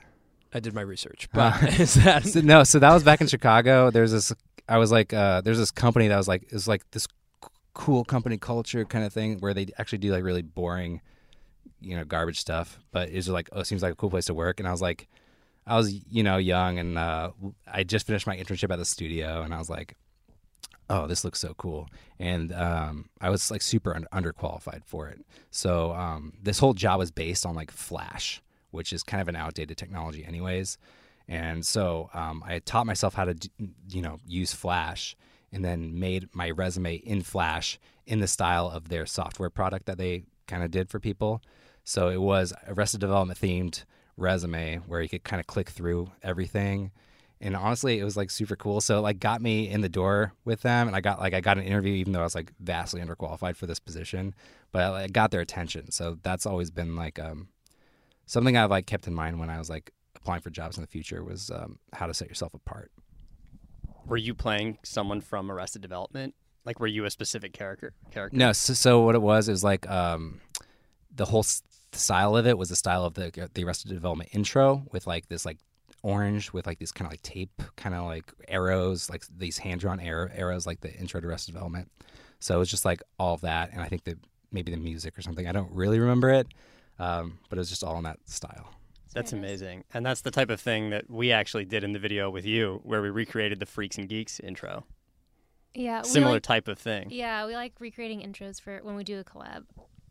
I 0.52 0.58
did 0.58 0.74
my 0.74 0.80
research, 0.80 1.28
but 1.32 1.62
is 1.80 1.94
that 1.94 2.26
So, 2.26 2.40
no, 2.40 2.64
so 2.64 2.80
that 2.80 2.92
was 2.92 3.04
back 3.04 3.20
in 3.20 3.28
Chicago. 3.28 3.90
There's 3.90 4.10
this. 4.10 4.32
I 4.68 4.78
was 4.78 4.90
like, 4.90 5.12
uh, 5.12 5.42
there's 5.42 5.58
this 5.58 5.70
company 5.70 6.08
that 6.08 6.16
was 6.16 6.26
like, 6.28 6.44
it 6.44 6.52
was 6.52 6.66
like 6.66 6.88
this 6.90 7.04
c- 7.04 7.50
cool 7.74 8.04
company 8.04 8.38
culture 8.38 8.84
kind 8.84 9.04
of 9.04 9.12
thing 9.12 9.38
where 9.40 9.52
they 9.52 9.66
actually 9.78 9.98
do 9.98 10.12
like 10.12 10.24
really 10.24 10.42
boring, 10.42 11.02
you 11.80 11.96
know, 11.96 12.04
garbage 12.04 12.40
stuff. 12.40 12.78
But 12.90 13.10
it's 13.10 13.28
like, 13.28 13.48
oh, 13.52 13.60
it 13.60 13.66
seems 13.66 13.82
like 13.82 13.92
a 13.92 13.96
cool 13.96 14.10
place 14.10 14.26
to 14.26 14.34
work. 14.34 14.60
And 14.60 14.68
I 14.68 14.72
was 14.72 14.82
like, 14.82 15.08
I 15.66 15.76
was, 15.76 15.92
you 16.10 16.22
know, 16.22 16.36
young 16.36 16.78
and 16.78 16.98
uh, 16.98 17.30
I 17.70 17.84
just 17.84 18.06
finished 18.06 18.26
my 18.26 18.36
internship 18.36 18.72
at 18.72 18.78
the 18.78 18.84
studio, 18.84 19.42
and 19.42 19.54
I 19.54 19.58
was 19.58 19.70
like, 19.70 19.96
oh, 20.88 21.06
this 21.06 21.24
looks 21.24 21.38
so 21.38 21.54
cool. 21.54 21.88
And 22.18 22.52
um, 22.52 23.10
I 23.20 23.30
was 23.30 23.50
like 23.50 23.62
super 23.62 23.94
un- 23.94 24.08
underqualified 24.12 24.84
for 24.84 25.08
it. 25.08 25.24
So 25.50 25.92
um, 25.92 26.32
this 26.42 26.58
whole 26.58 26.74
job 26.74 26.98
was 26.98 27.12
based 27.12 27.46
on 27.46 27.54
like 27.54 27.70
Flash, 27.70 28.42
which 28.72 28.92
is 28.92 29.02
kind 29.02 29.20
of 29.20 29.28
an 29.28 29.36
outdated 29.36 29.76
technology, 29.76 30.24
anyways. 30.24 30.78
And 31.28 31.64
so 31.64 32.10
um, 32.12 32.42
I 32.44 32.58
taught 32.58 32.86
myself 32.86 33.14
how 33.14 33.26
to, 33.26 33.34
d- 33.34 33.50
you 33.88 34.02
know, 34.02 34.18
use 34.26 34.52
Flash, 34.52 35.16
and 35.52 35.64
then 35.64 35.98
made 35.98 36.28
my 36.34 36.50
resume 36.50 36.96
in 36.96 37.22
Flash 37.22 37.78
in 38.06 38.18
the 38.18 38.26
style 38.26 38.68
of 38.68 38.88
their 38.88 39.06
software 39.06 39.50
product 39.50 39.86
that 39.86 39.98
they 39.98 40.24
kind 40.48 40.64
of 40.64 40.72
did 40.72 40.88
for 40.88 40.98
people. 40.98 41.40
So 41.84 42.08
it 42.08 42.20
was 42.20 42.52
Arrested 42.66 43.00
Development 43.00 43.38
themed 43.38 43.84
resume 44.20 44.76
where 44.86 45.00
you 45.00 45.08
could 45.08 45.24
kind 45.24 45.40
of 45.40 45.46
click 45.46 45.70
through 45.70 46.10
everything. 46.22 46.90
And 47.40 47.56
honestly, 47.56 47.98
it 47.98 48.04
was 48.04 48.16
like 48.16 48.30
super 48.30 48.54
cool. 48.54 48.80
So 48.80 48.98
it 48.98 49.00
like 49.00 49.18
got 49.18 49.40
me 49.40 49.68
in 49.68 49.80
the 49.80 49.88
door 49.88 50.34
with 50.44 50.60
them, 50.60 50.86
and 50.86 50.94
I 50.94 51.00
got 51.00 51.20
like 51.20 51.32
I 51.32 51.40
got 51.40 51.56
an 51.56 51.64
interview, 51.64 51.94
even 51.94 52.12
though 52.12 52.20
I 52.20 52.24
was 52.24 52.34
like 52.34 52.52
vastly 52.60 53.00
underqualified 53.00 53.56
for 53.56 53.66
this 53.66 53.80
position, 53.80 54.34
but 54.72 54.82
I 54.82 54.88
like, 54.90 55.12
got 55.12 55.30
their 55.30 55.40
attention. 55.40 55.90
So 55.90 56.18
that's 56.22 56.44
always 56.44 56.70
been 56.70 56.96
like 56.96 57.18
um, 57.18 57.48
something 58.26 58.56
I've 58.56 58.70
like 58.70 58.86
kept 58.86 59.06
in 59.06 59.14
mind 59.14 59.40
when 59.40 59.48
I 59.48 59.58
was 59.58 59.70
like 59.70 59.90
applying 60.16 60.42
for 60.42 60.50
jobs 60.50 60.76
in 60.76 60.82
the 60.82 60.86
future 60.86 61.24
was 61.24 61.50
um, 61.50 61.78
how 61.94 62.06
to 62.06 62.14
set 62.14 62.28
yourself 62.28 62.52
apart. 62.52 62.90
Were 64.06 64.18
you 64.18 64.34
playing 64.34 64.78
someone 64.82 65.20
from 65.20 65.50
Arrested 65.50 65.82
Development? 65.82 66.34
Like, 66.64 66.78
were 66.78 66.86
you 66.86 67.06
a 67.06 67.10
specific 67.10 67.52
character? 67.52 67.94
Character? 68.10 68.36
No, 68.36 68.52
so, 68.52 68.74
so 68.74 69.00
what 69.00 69.14
it 69.14 69.22
was 69.22 69.48
is 69.48 69.64
like 69.64 69.88
um, 69.88 70.40
the 71.14 71.24
whole 71.24 71.44
s- 71.92 72.00
style 72.00 72.36
of 72.36 72.46
it 72.46 72.56
was 72.58 72.68
the 72.68 72.76
style 72.76 73.04
of 73.04 73.14
the 73.14 73.48
the 73.54 73.64
Arrested 73.64 73.88
Development 73.90 74.28
intro 74.32 74.82
with 74.92 75.06
like 75.06 75.28
this 75.28 75.44
like 75.44 75.58
orange 76.02 76.52
with 76.52 76.66
like 76.66 76.78
these 76.78 76.92
kind 76.92 77.06
of 77.06 77.12
like 77.12 77.22
tape 77.22 77.62
kind 77.76 77.94
of 77.94 78.04
like 78.04 78.32
arrows 78.48 79.10
like 79.10 79.22
these 79.36 79.58
hand 79.58 79.80
drawn 79.80 80.00
arrow, 80.00 80.30
arrows 80.34 80.66
like 80.66 80.80
the 80.80 80.92
intro 80.94 81.20
to 81.20 81.26
Arrested 81.26 81.52
Development. 81.52 81.90
So 82.38 82.54
it 82.56 82.58
was 82.58 82.70
just 82.70 82.84
like 82.86 83.02
all 83.18 83.34
of 83.34 83.42
that, 83.42 83.70
and 83.72 83.82
I 83.82 83.88
think 83.88 84.04
that 84.04 84.18
maybe 84.50 84.70
the 84.70 84.78
music 84.78 85.18
or 85.18 85.22
something. 85.22 85.46
I 85.46 85.52
don't 85.52 85.70
really 85.72 85.98
remember 86.00 86.30
it, 86.30 86.46
um, 86.98 87.38
but 87.48 87.58
it 87.58 87.60
was 87.60 87.68
just 87.68 87.84
all 87.84 87.96
in 87.98 88.04
that 88.04 88.18
style. 88.24 88.70
That's 89.12 89.32
There 89.32 89.40
it 89.40 89.44
is. 89.44 89.60
amazing. 89.60 89.84
And 89.92 90.06
that's 90.06 90.20
the 90.22 90.30
type 90.30 90.50
of 90.50 90.60
thing 90.60 90.90
that 90.90 91.10
we 91.10 91.32
actually 91.32 91.64
did 91.66 91.84
in 91.84 91.92
the 91.92 91.98
video 91.98 92.30
with 92.30 92.46
you, 92.46 92.80
where 92.84 93.02
we 93.02 93.10
recreated 93.10 93.58
the 93.58 93.66
Freaks 93.66 93.98
and 93.98 94.08
Geeks 94.08 94.40
intro. 94.40 94.84
Yeah, 95.74 96.02
Similar 96.02 96.34
like, 96.34 96.42
type 96.42 96.66
of 96.68 96.78
thing. 96.78 97.08
Yeah, 97.10 97.46
we 97.46 97.54
like 97.54 97.74
recreating 97.78 98.20
intros 98.22 98.60
for 98.60 98.78
when 98.82 98.96
we 98.96 99.04
do 99.04 99.18
a 99.20 99.24
collab. 99.24 99.64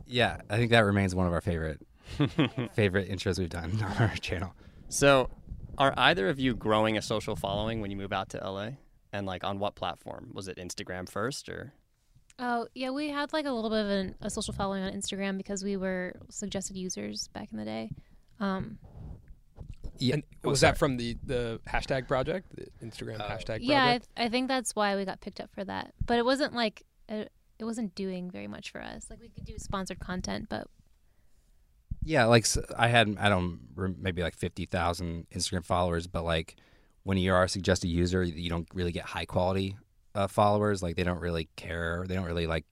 Yeah, 0.10 0.42
I 0.50 0.58
think 0.58 0.72
that 0.72 0.80
remains 0.82 1.14
one 1.16 1.28
of 1.28 1.34
our 1.34 1.42
favorite 1.42 1.80
favorite 2.74 3.10
intros 3.10 3.38
we've 3.40 3.50
done 3.50 3.72
on 3.84 3.98
our 4.10 4.16
channel. 4.16 4.54
So, 4.90 5.30
are 5.78 5.94
either 5.98 6.28
of 6.30 6.40
you 6.40 6.56
growing 6.56 6.98
a 6.98 7.02
social 7.02 7.36
following 7.36 7.80
when 7.80 7.92
you 7.92 7.98
move 7.98 8.12
out 8.12 8.30
to 8.30 8.38
LA? 8.38 8.70
And 9.12 9.26
like 9.26 9.44
on 9.44 9.58
what 9.60 9.74
platform? 9.76 10.30
Was 10.34 10.48
it 10.48 10.58
Instagram 10.58 11.10
first 11.10 11.50
or? 11.50 11.74
Oh 12.38 12.68
yeah, 12.76 12.90
we 12.92 13.10
had 13.10 13.34
like 13.34 13.46
a 13.46 13.52
little 13.52 13.70
bit 13.70 13.80
of 13.86 13.90
an, 13.90 14.16
a 14.22 14.30
social 14.30 14.54
following 14.54 14.84
on 14.84 14.92
Instagram 14.94 15.38
because 15.38 15.64
we 15.64 15.78
were 15.78 16.14
suggested 16.30 16.76
users 16.78 17.28
back 17.30 17.52
in 17.52 17.58
the 17.58 17.66
day. 17.66 17.92
Um, 18.40 18.78
Yeah, 19.98 20.14
And 20.16 20.24
oh, 20.46 20.50
was 20.52 20.60
sorry. 20.62 20.72
that 20.74 20.78
from 20.78 20.98
the 20.98 21.18
the 21.24 21.60
hashtag 21.68 22.08
project, 22.08 22.56
the 22.56 22.68
Instagram 22.86 23.20
Uh, 23.20 23.30
hashtag 23.30 23.60
yeah, 23.62 23.84
I, 23.84 23.86
project? 23.88 24.08
th- 24.16 24.28
I 24.28 24.30
think 24.30 24.48
that's 24.48 24.76
why 24.76 24.96
we 24.96 25.06
got 25.06 25.22
picked 25.22 25.40
up 25.42 25.50
for 25.54 25.64
that. 25.64 25.94
But 26.06 26.18
it 26.20 26.26
wasn't 26.26 26.54
like 26.54 26.84
it, 27.10 27.32
it 27.60 27.66
wasn't 27.66 27.94
doing 27.96 28.32
very 28.32 28.48
much 28.48 28.72
for 28.72 28.82
us. 28.82 29.08
Like 29.10 29.20
we 29.22 29.30
could 29.30 29.46
do 29.46 29.58
sponsored 29.60 30.00
content, 30.00 30.48
but 30.50 30.68
Yeah, 32.04 32.26
like 32.26 32.46
I 32.78 32.88
had 32.88 33.18
I 33.20 33.30
don't 33.30 33.60
maybe 34.00 34.22
like 34.24 34.36
fifty 34.36 34.66
thousand 34.66 35.28
Instagram 35.36 35.66
followers, 35.66 36.08
but 36.08 36.24
like 36.24 36.56
when 37.04 37.18
you 37.18 37.34
are 37.34 37.44
a 37.44 37.50
suggested 37.50 37.88
user, 37.90 38.24
you 38.24 38.50
don't 38.50 38.68
really 38.74 38.92
get 38.92 39.06
high 39.06 39.26
quality 39.26 39.78
uh, 40.16 40.28
followers. 40.28 40.82
Like 40.82 40.96
they 40.96 41.04
don't 41.04 41.20
really 41.20 41.50
care. 41.56 42.06
They 42.08 42.16
don't 42.16 42.26
really 42.26 42.48
like 42.48 42.66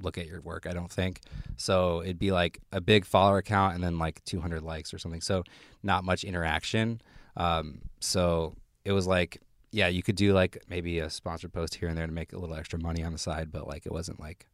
look 0.00 0.16
at 0.16 0.26
your 0.26 0.40
work. 0.40 0.66
I 0.66 0.72
don't 0.72 0.90
think 0.90 1.20
so. 1.56 2.02
It'd 2.02 2.18
be 2.18 2.32
like 2.32 2.60
a 2.72 2.80
big 2.80 3.04
follower 3.04 3.38
account 3.38 3.74
and 3.74 3.84
then 3.84 3.98
like 3.98 4.24
two 4.24 4.40
hundred 4.40 4.62
likes 4.62 4.94
or 4.94 4.98
something. 4.98 5.20
So 5.20 5.44
not 5.82 6.04
much 6.04 6.24
interaction. 6.24 7.02
Um, 7.36 7.82
so 8.00 8.56
it 8.84 8.92
was 8.92 9.06
like 9.06 9.40
yeah, 9.72 9.88
you 9.88 10.02
could 10.02 10.16
do 10.16 10.32
like 10.32 10.62
maybe 10.68 11.00
a 11.00 11.10
sponsored 11.10 11.52
post 11.52 11.74
here 11.74 11.88
and 11.88 11.98
there 11.98 12.06
to 12.06 12.12
make 12.12 12.32
a 12.32 12.38
little 12.38 12.54
extra 12.54 12.78
money 12.78 13.02
on 13.02 13.12
the 13.12 13.18
side, 13.18 13.50
but 13.50 13.66
like 13.66 13.84
it 13.84 13.92
wasn't 13.92 14.20
like 14.20 14.46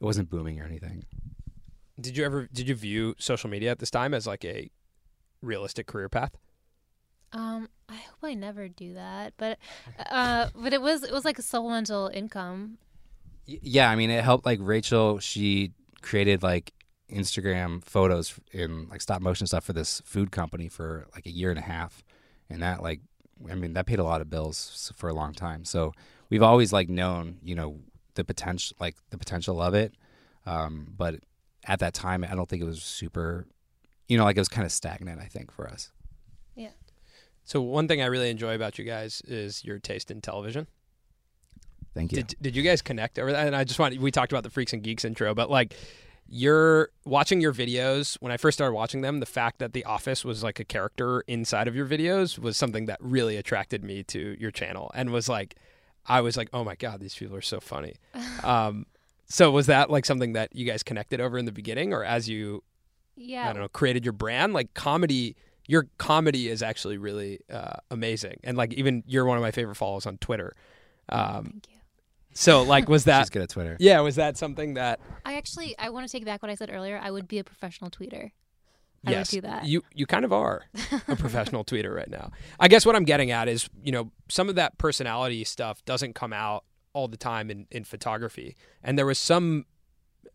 it 0.00 0.04
wasn't 0.04 0.30
booming 0.30 0.60
or 0.60 0.64
anything. 0.64 1.04
Did 2.00 2.16
you 2.16 2.24
ever 2.24 2.48
did 2.52 2.68
you 2.68 2.74
view 2.74 3.14
social 3.18 3.50
media 3.50 3.70
at 3.70 3.78
this 3.78 3.90
time 3.90 4.14
as 4.14 4.26
like 4.26 4.44
a 4.44 4.70
realistic 5.42 5.86
career 5.86 6.08
path? 6.08 6.36
um, 7.32 7.68
I 7.88 7.94
hope 7.94 8.18
I 8.22 8.34
never 8.34 8.68
do 8.68 8.94
that. 8.94 9.34
But 9.36 9.58
uh, 10.10 10.48
but 10.56 10.72
it 10.72 10.80
was 10.80 11.02
it 11.02 11.12
was 11.12 11.24
like 11.24 11.38
a 11.38 11.42
supplemental 11.42 12.10
income. 12.12 12.78
Yeah, 13.44 13.90
I 13.90 13.96
mean, 13.96 14.10
it 14.10 14.24
helped. 14.24 14.44
Like 14.44 14.58
Rachel, 14.60 15.18
she 15.20 15.72
created 16.02 16.42
like 16.42 16.72
Instagram 17.10 17.84
photos 17.84 18.38
in 18.52 18.88
like 18.88 19.00
stop 19.00 19.20
motion 19.20 19.46
stuff 19.46 19.64
for 19.64 19.72
this 19.72 20.02
food 20.04 20.32
company 20.32 20.68
for 20.68 21.06
like 21.14 21.26
a 21.26 21.30
year 21.30 21.50
and 21.50 21.58
a 21.58 21.62
half, 21.62 22.02
and 22.50 22.62
that 22.62 22.82
like, 22.82 23.00
I 23.50 23.54
mean, 23.54 23.74
that 23.74 23.86
paid 23.86 23.98
a 23.98 24.04
lot 24.04 24.20
of 24.20 24.30
bills 24.30 24.92
for 24.96 25.08
a 25.08 25.14
long 25.14 25.32
time. 25.32 25.64
So 25.64 25.92
we've 26.30 26.42
always 26.42 26.72
like 26.72 26.88
known, 26.88 27.38
you 27.42 27.54
know, 27.54 27.80
the 28.14 28.24
potential, 28.24 28.76
like 28.80 28.96
the 29.10 29.18
potential 29.18 29.60
of 29.60 29.74
it, 29.74 29.94
um, 30.46 30.92
but 30.96 31.16
at 31.64 31.80
that 31.80 31.94
time, 31.94 32.24
I 32.24 32.34
don't 32.34 32.48
think 32.48 32.62
it 32.62 32.66
was 32.66 32.82
super, 32.82 33.46
you 34.08 34.16
know, 34.16 34.24
like 34.24 34.36
it 34.36 34.40
was 34.40 34.48
kind 34.48 34.64
of 34.64 34.72
stagnant. 34.72 35.20
I 35.20 35.26
think 35.26 35.50
for 35.50 35.68
us. 35.68 35.90
Yeah. 36.54 36.70
So 37.44 37.60
one 37.60 37.88
thing 37.88 38.02
I 38.02 38.06
really 38.06 38.30
enjoy 38.30 38.54
about 38.54 38.78
you 38.78 38.84
guys 38.84 39.22
is 39.26 39.64
your 39.64 39.78
taste 39.78 40.10
in 40.10 40.20
television. 40.20 40.66
Thank 41.94 42.12
you. 42.12 42.22
Did 42.22 42.36
did 42.40 42.56
you 42.56 42.62
guys 42.62 42.82
connect 42.82 43.18
over 43.18 43.32
that? 43.32 43.46
And 43.46 43.56
I 43.56 43.64
just 43.64 43.78
want 43.78 43.98
we 43.98 44.10
talked 44.10 44.32
about 44.32 44.42
the 44.42 44.50
Freaks 44.50 44.72
and 44.72 44.82
Geeks 44.82 45.04
intro, 45.04 45.34
but 45.34 45.50
like 45.50 45.74
you're 46.28 46.90
watching 47.04 47.40
your 47.40 47.52
videos 47.52 48.16
when 48.20 48.32
I 48.32 48.36
first 48.36 48.58
started 48.58 48.74
watching 48.74 49.00
them, 49.00 49.20
the 49.20 49.26
fact 49.26 49.58
that 49.58 49.72
The 49.72 49.84
Office 49.84 50.24
was 50.24 50.42
like 50.42 50.58
a 50.58 50.64
character 50.64 51.22
inside 51.28 51.68
of 51.68 51.76
your 51.76 51.86
videos 51.86 52.38
was 52.38 52.56
something 52.56 52.86
that 52.86 52.98
really 53.00 53.36
attracted 53.36 53.84
me 53.84 54.02
to 54.04 54.36
your 54.38 54.50
channel 54.50 54.90
and 54.94 55.10
was 55.10 55.28
like 55.28 55.56
I 56.08 56.20
was 56.20 56.36
like, 56.36 56.48
"Oh 56.52 56.62
my 56.62 56.76
god, 56.76 57.00
these 57.00 57.14
people 57.14 57.36
are 57.36 57.42
so 57.42 57.60
funny." 57.60 57.94
um 58.44 58.86
so 59.28 59.50
was 59.50 59.66
that 59.66 59.90
like 59.90 60.04
something 60.04 60.34
that 60.34 60.54
you 60.54 60.64
guys 60.64 60.82
connected 60.82 61.20
over 61.20 61.36
in 61.36 61.44
the 61.46 61.52
beginning 61.52 61.92
or 61.92 62.04
as 62.04 62.28
you 62.28 62.62
Yeah, 63.16 63.48
I 63.48 63.52
don't 63.52 63.62
know, 63.62 63.68
created 63.68 64.04
your 64.04 64.12
brand? 64.12 64.52
Like 64.52 64.74
comedy 64.74 65.36
your 65.68 65.88
comedy 65.98 66.48
is 66.48 66.62
actually 66.62 66.96
really 66.96 67.40
uh, 67.52 67.78
amazing. 67.90 68.38
And 68.44 68.56
like 68.56 68.72
even 68.74 69.02
you're 69.06 69.24
one 69.24 69.36
of 69.36 69.42
my 69.42 69.50
favorite 69.50 69.74
follows 69.74 70.06
on 70.06 70.16
Twitter. 70.18 70.54
Um 71.08 71.44
thank 71.44 71.68
you. 71.70 71.75
So 72.36 72.62
like 72.62 72.88
was 72.88 73.04
that 73.10 73.22
She's 73.22 73.30
good 73.30 73.42
at 73.42 73.48
Twitter. 73.50 73.76
yeah, 73.80 74.00
was 74.00 74.16
that 74.16 74.36
something 74.36 74.74
that 74.74 75.00
I 75.24 75.36
actually 75.36 75.76
I 75.78 75.90
want 75.90 76.06
to 76.06 76.12
take 76.12 76.24
back 76.24 76.42
what 76.42 76.50
I 76.50 76.54
said 76.54 76.70
earlier. 76.72 77.00
I 77.02 77.10
would 77.10 77.26
be 77.28 77.38
a 77.38 77.44
professional 77.44 77.90
tweeter. 77.90 78.30
I 79.06 79.10
yes, 79.12 79.30
would 79.32 79.42
do 79.42 79.48
that. 79.48 79.64
you 79.66 79.82
you 79.94 80.06
kind 80.06 80.24
of 80.24 80.32
are 80.32 80.64
a 81.08 81.16
professional 81.16 81.64
tweeter 81.64 81.94
right 81.94 82.10
now. 82.10 82.30
I 82.58 82.68
guess 82.68 82.84
what 82.84 82.96
I'm 82.96 83.04
getting 83.04 83.30
at 83.30 83.48
is, 83.48 83.68
you 83.82 83.92
know, 83.92 84.10
some 84.28 84.48
of 84.48 84.54
that 84.56 84.78
personality 84.78 85.44
stuff 85.44 85.84
doesn't 85.84 86.14
come 86.14 86.32
out 86.32 86.64
all 86.92 87.08
the 87.08 87.16
time 87.16 87.50
in 87.50 87.66
in 87.70 87.84
photography. 87.84 88.56
And 88.82 88.98
there 88.98 89.06
was 89.06 89.18
some 89.18 89.64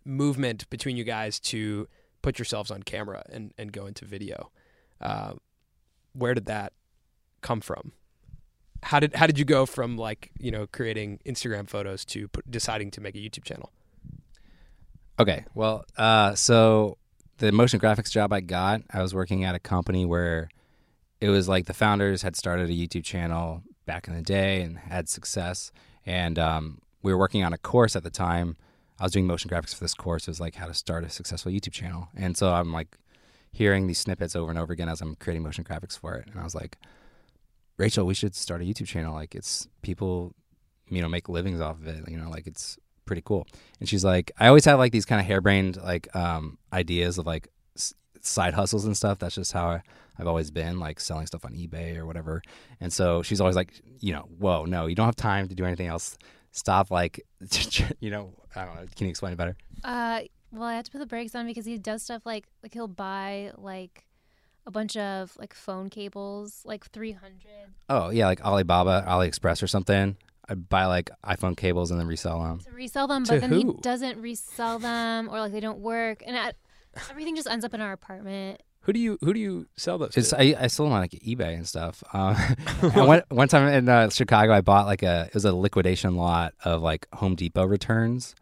movement 0.06 0.70
between 0.70 0.98
you 0.98 1.04
guys 1.04 1.40
to 1.40 1.88
put 2.22 2.40
yourselves 2.40 2.72
on 2.72 2.84
camera 2.84 3.24
and 3.30 3.54
and 3.58 3.72
go 3.72 3.86
into 3.86 4.06
video. 4.06 4.52
Uh, 5.02 5.34
where 6.14 6.34
did 6.34 6.46
that 6.46 6.74
come 7.42 7.62
from? 7.62 7.94
How 8.84 9.00
did 9.00 9.15
how 9.15 9.28
did 9.28 9.38
you 9.38 9.46
go 9.46 9.65
from 9.65 9.98
like, 9.98 10.32
you 10.39 10.52
know, 10.52 10.67
creating 10.67 11.20
Instagram 11.26 11.70
photos 11.70 12.04
to 12.06 12.28
put, 12.28 12.50
deciding 12.50 12.91
to 12.91 13.02
make 13.02 13.15
a 13.15 13.20
YouTube 13.20 13.44
channel? 13.44 13.72
Okay. 15.20 15.46
Well, 15.54 15.86
uh, 15.98 16.34
so 16.36 16.98
the 17.38 17.52
motion 17.52 17.80
graphics 17.80 18.12
job 18.12 18.34
I 18.34 18.39
got, 18.39 18.82
I 18.91 19.02
was 19.02 19.13
working 19.13 19.44
at 19.44 19.56
a 19.56 19.60
company 19.60 20.06
where 20.06 20.50
it 21.20 21.30
was 21.30 21.48
like 21.48 21.65
the 21.65 21.74
founders 21.74 22.24
had 22.24 22.36
started 22.36 22.70
a 22.70 22.74
YouTube 22.74 23.04
channel 23.04 23.62
back 23.86 24.08
in 24.08 24.15
the 24.15 24.22
day 24.22 24.62
and 24.62 24.78
had 24.78 25.10
success. 25.10 25.72
And 26.06 26.39
um, 26.39 26.82
we 27.04 27.13
were 27.13 27.20
working 27.20 27.44
on 27.44 27.54
a 27.54 27.58
course 27.58 27.96
at 27.96 28.04
the 28.04 28.10
time. 28.10 28.58
I 29.00 29.04
was 29.04 29.12
doing 29.12 29.28
motion 29.28 29.50
graphics 29.50 29.76
for 29.76 29.84
this 29.84 29.94
course. 29.94 30.28
It 30.28 30.32
was 30.32 30.39
like 30.39 30.56
how 30.56 30.67
to 30.67 30.74
start 30.74 31.04
a 31.04 31.10
successful 31.10 31.52
YouTube 31.52 31.74
channel. 31.74 32.10
And 32.15 32.36
so 32.36 32.54
I'm 32.54 32.72
like 32.72 32.98
hearing 33.52 33.88
these 33.88 34.00
snippets 34.00 34.36
over 34.36 34.50
and 34.50 34.60
over 34.60 34.74
again 34.74 34.89
as 34.89 35.02
I'm 35.02 35.15
creating 35.15 35.44
motion 35.44 35.63
graphics 35.63 35.98
for 35.98 36.15
it. 36.15 36.28
And 36.32 36.39
I 36.39 36.44
was 36.44 36.56
like, 36.56 36.78
Rachel, 37.77 38.05
we 38.05 38.13
should 38.13 38.36
start 38.36 38.62
a 38.62 38.65
YouTube 38.65 38.88
channel. 38.88 39.13
Like 39.13 39.36
it's 39.36 39.67
people, 39.81 40.34
you 40.89 41.01
know, 41.01 41.07
make 41.07 41.29
livings 41.29 41.60
off 41.62 41.79
of 41.79 41.88
it. 41.88 42.10
You 42.10 42.17
know, 42.17 42.29
like 42.29 42.47
it's 42.47 42.77
pretty 43.05 43.21
cool. 43.25 43.47
And 43.79 43.89
she's 43.89 44.03
like, 44.05 44.31
I 44.39 44.47
always 44.47 44.65
have 44.65 44.79
like 44.79 44.91
these 44.91 45.05
kind 45.05 45.19
of 45.19 45.27
harebrained 45.27 45.77
like 45.77 46.13
um, 46.15 46.57
ideas 46.71 47.17
of 47.17 47.25
like 47.25 47.47
s- 47.75 47.93
side 48.21 48.53
hustles 48.53 48.86
and 48.86 48.95
stuff. 48.95 49.19
That's 49.19 49.36
just 49.36 49.51
how 49.53 49.67
I, 49.67 49.81
I've 50.19 50.27
always 50.27 50.51
been, 50.51 50.79
like 50.79 50.99
selling 50.99 51.25
stuff 51.25 51.43
on 51.45 51.53
eBay 51.53 51.97
or 51.97 52.05
whatever. 52.05 52.41
And 52.79 52.93
so 52.93 53.21
she's 53.23 53.41
always 53.41 53.55
like, 53.55 53.81
you 53.99 54.13
know, 54.13 54.27
whoa, 54.38 54.65
no, 54.65 54.86
you 54.86 54.95
don't 54.95 55.07
have 55.07 55.15
time 55.15 55.47
to 55.47 55.55
do 55.55 55.65
anything 55.65 55.88
else. 55.88 56.17
Stop, 56.51 56.91
like, 56.91 57.21
you 57.99 58.12
know, 58.12 58.34
I 58.55 58.65
don't 58.65 58.75
know. 58.75 58.86
Can 58.95 59.07
you 59.07 59.10
explain 59.10 59.34
it 59.34 59.38
better? 59.38 59.55
Uh, 59.84 60.21
well, 60.51 60.63
I 60.63 60.75
have 60.75 60.84
to 60.86 60.91
put 60.91 60.99
the 60.99 61.05
brakes 61.05 61.34
on 61.34 61.47
because 61.47 61.65
he 61.65 61.77
does 61.77 62.03
stuff 62.03 62.25
like 62.25 62.45
like 62.62 62.73
he'll 62.73 62.89
buy 62.89 63.51
like 63.57 64.03
a 64.65 64.71
bunch 64.71 64.95
of 64.97 65.36
like 65.38 65.54
phone 65.54 65.89
cables, 65.89 66.62
like 66.65 66.86
300. 66.91 67.32
Oh, 67.89 68.10
yeah, 68.10 68.28
like 68.28 68.41
Alibaba, 68.43 69.04
AliExpress 69.08 69.62
or 69.63 69.67
something. 69.67 70.17
I'd 70.50 70.67
buy 70.69 70.86
like 70.86 71.10
iPhone 71.26 71.56
cables 71.56 71.91
and 71.91 72.00
then 72.00 72.08
resell 72.08 72.41
them. 72.43 72.60
to 72.60 72.71
resell 72.71 73.08
them, 73.08 73.24
To 73.26 73.34
but 73.34 73.41
then 73.41 73.50
who? 73.52 73.58
he 73.58 73.63
doesn't 73.82 74.19
resell 74.21 74.80
them 74.80 75.30
or 75.30 75.39
like 75.39 75.52
they 75.52 75.60
don't 75.62 75.80
work, 75.80 76.24
and 76.26 76.38
I, 76.38 76.54
everything 77.10 77.36
just 77.36 77.47
ends 77.47 77.63
up 77.63 77.74
in 77.74 77.80
our 77.82 77.93
apartment. 77.93 78.62
Who 78.86 78.93
do 78.93 79.00
you 79.00 79.17
who 79.21 79.32
do 79.34 79.39
you 79.39 79.67
sell 79.78 79.97
those? 80.00 80.17
It's 80.17 80.32
to? 80.32 80.41
I, 80.41 80.63
I 80.63 80.67
sold 80.67 80.88
them 80.88 80.93
on 80.93 81.02
like 81.02 81.12
eBay 81.12 81.54
and 81.54 81.67
stuff. 81.67 82.04
Um, 82.13 82.36
and 82.82 83.08
one 83.08 83.21
one 83.30 83.47
time 83.47 83.67
in 83.67 83.88
uh, 83.88 84.10
Chicago, 84.10 84.54
I 84.54 84.62
bought 84.62 84.88
like 84.88 85.04
a 85.04 85.26
it 85.28 85.34
was 85.36 85.45
a 85.45 85.54
liquidation 85.54 86.15
lot 86.15 86.54
of 86.65 86.82
like 86.82 87.08
Home 87.13 87.36
Depot 87.36 87.63
returns, 87.65 88.34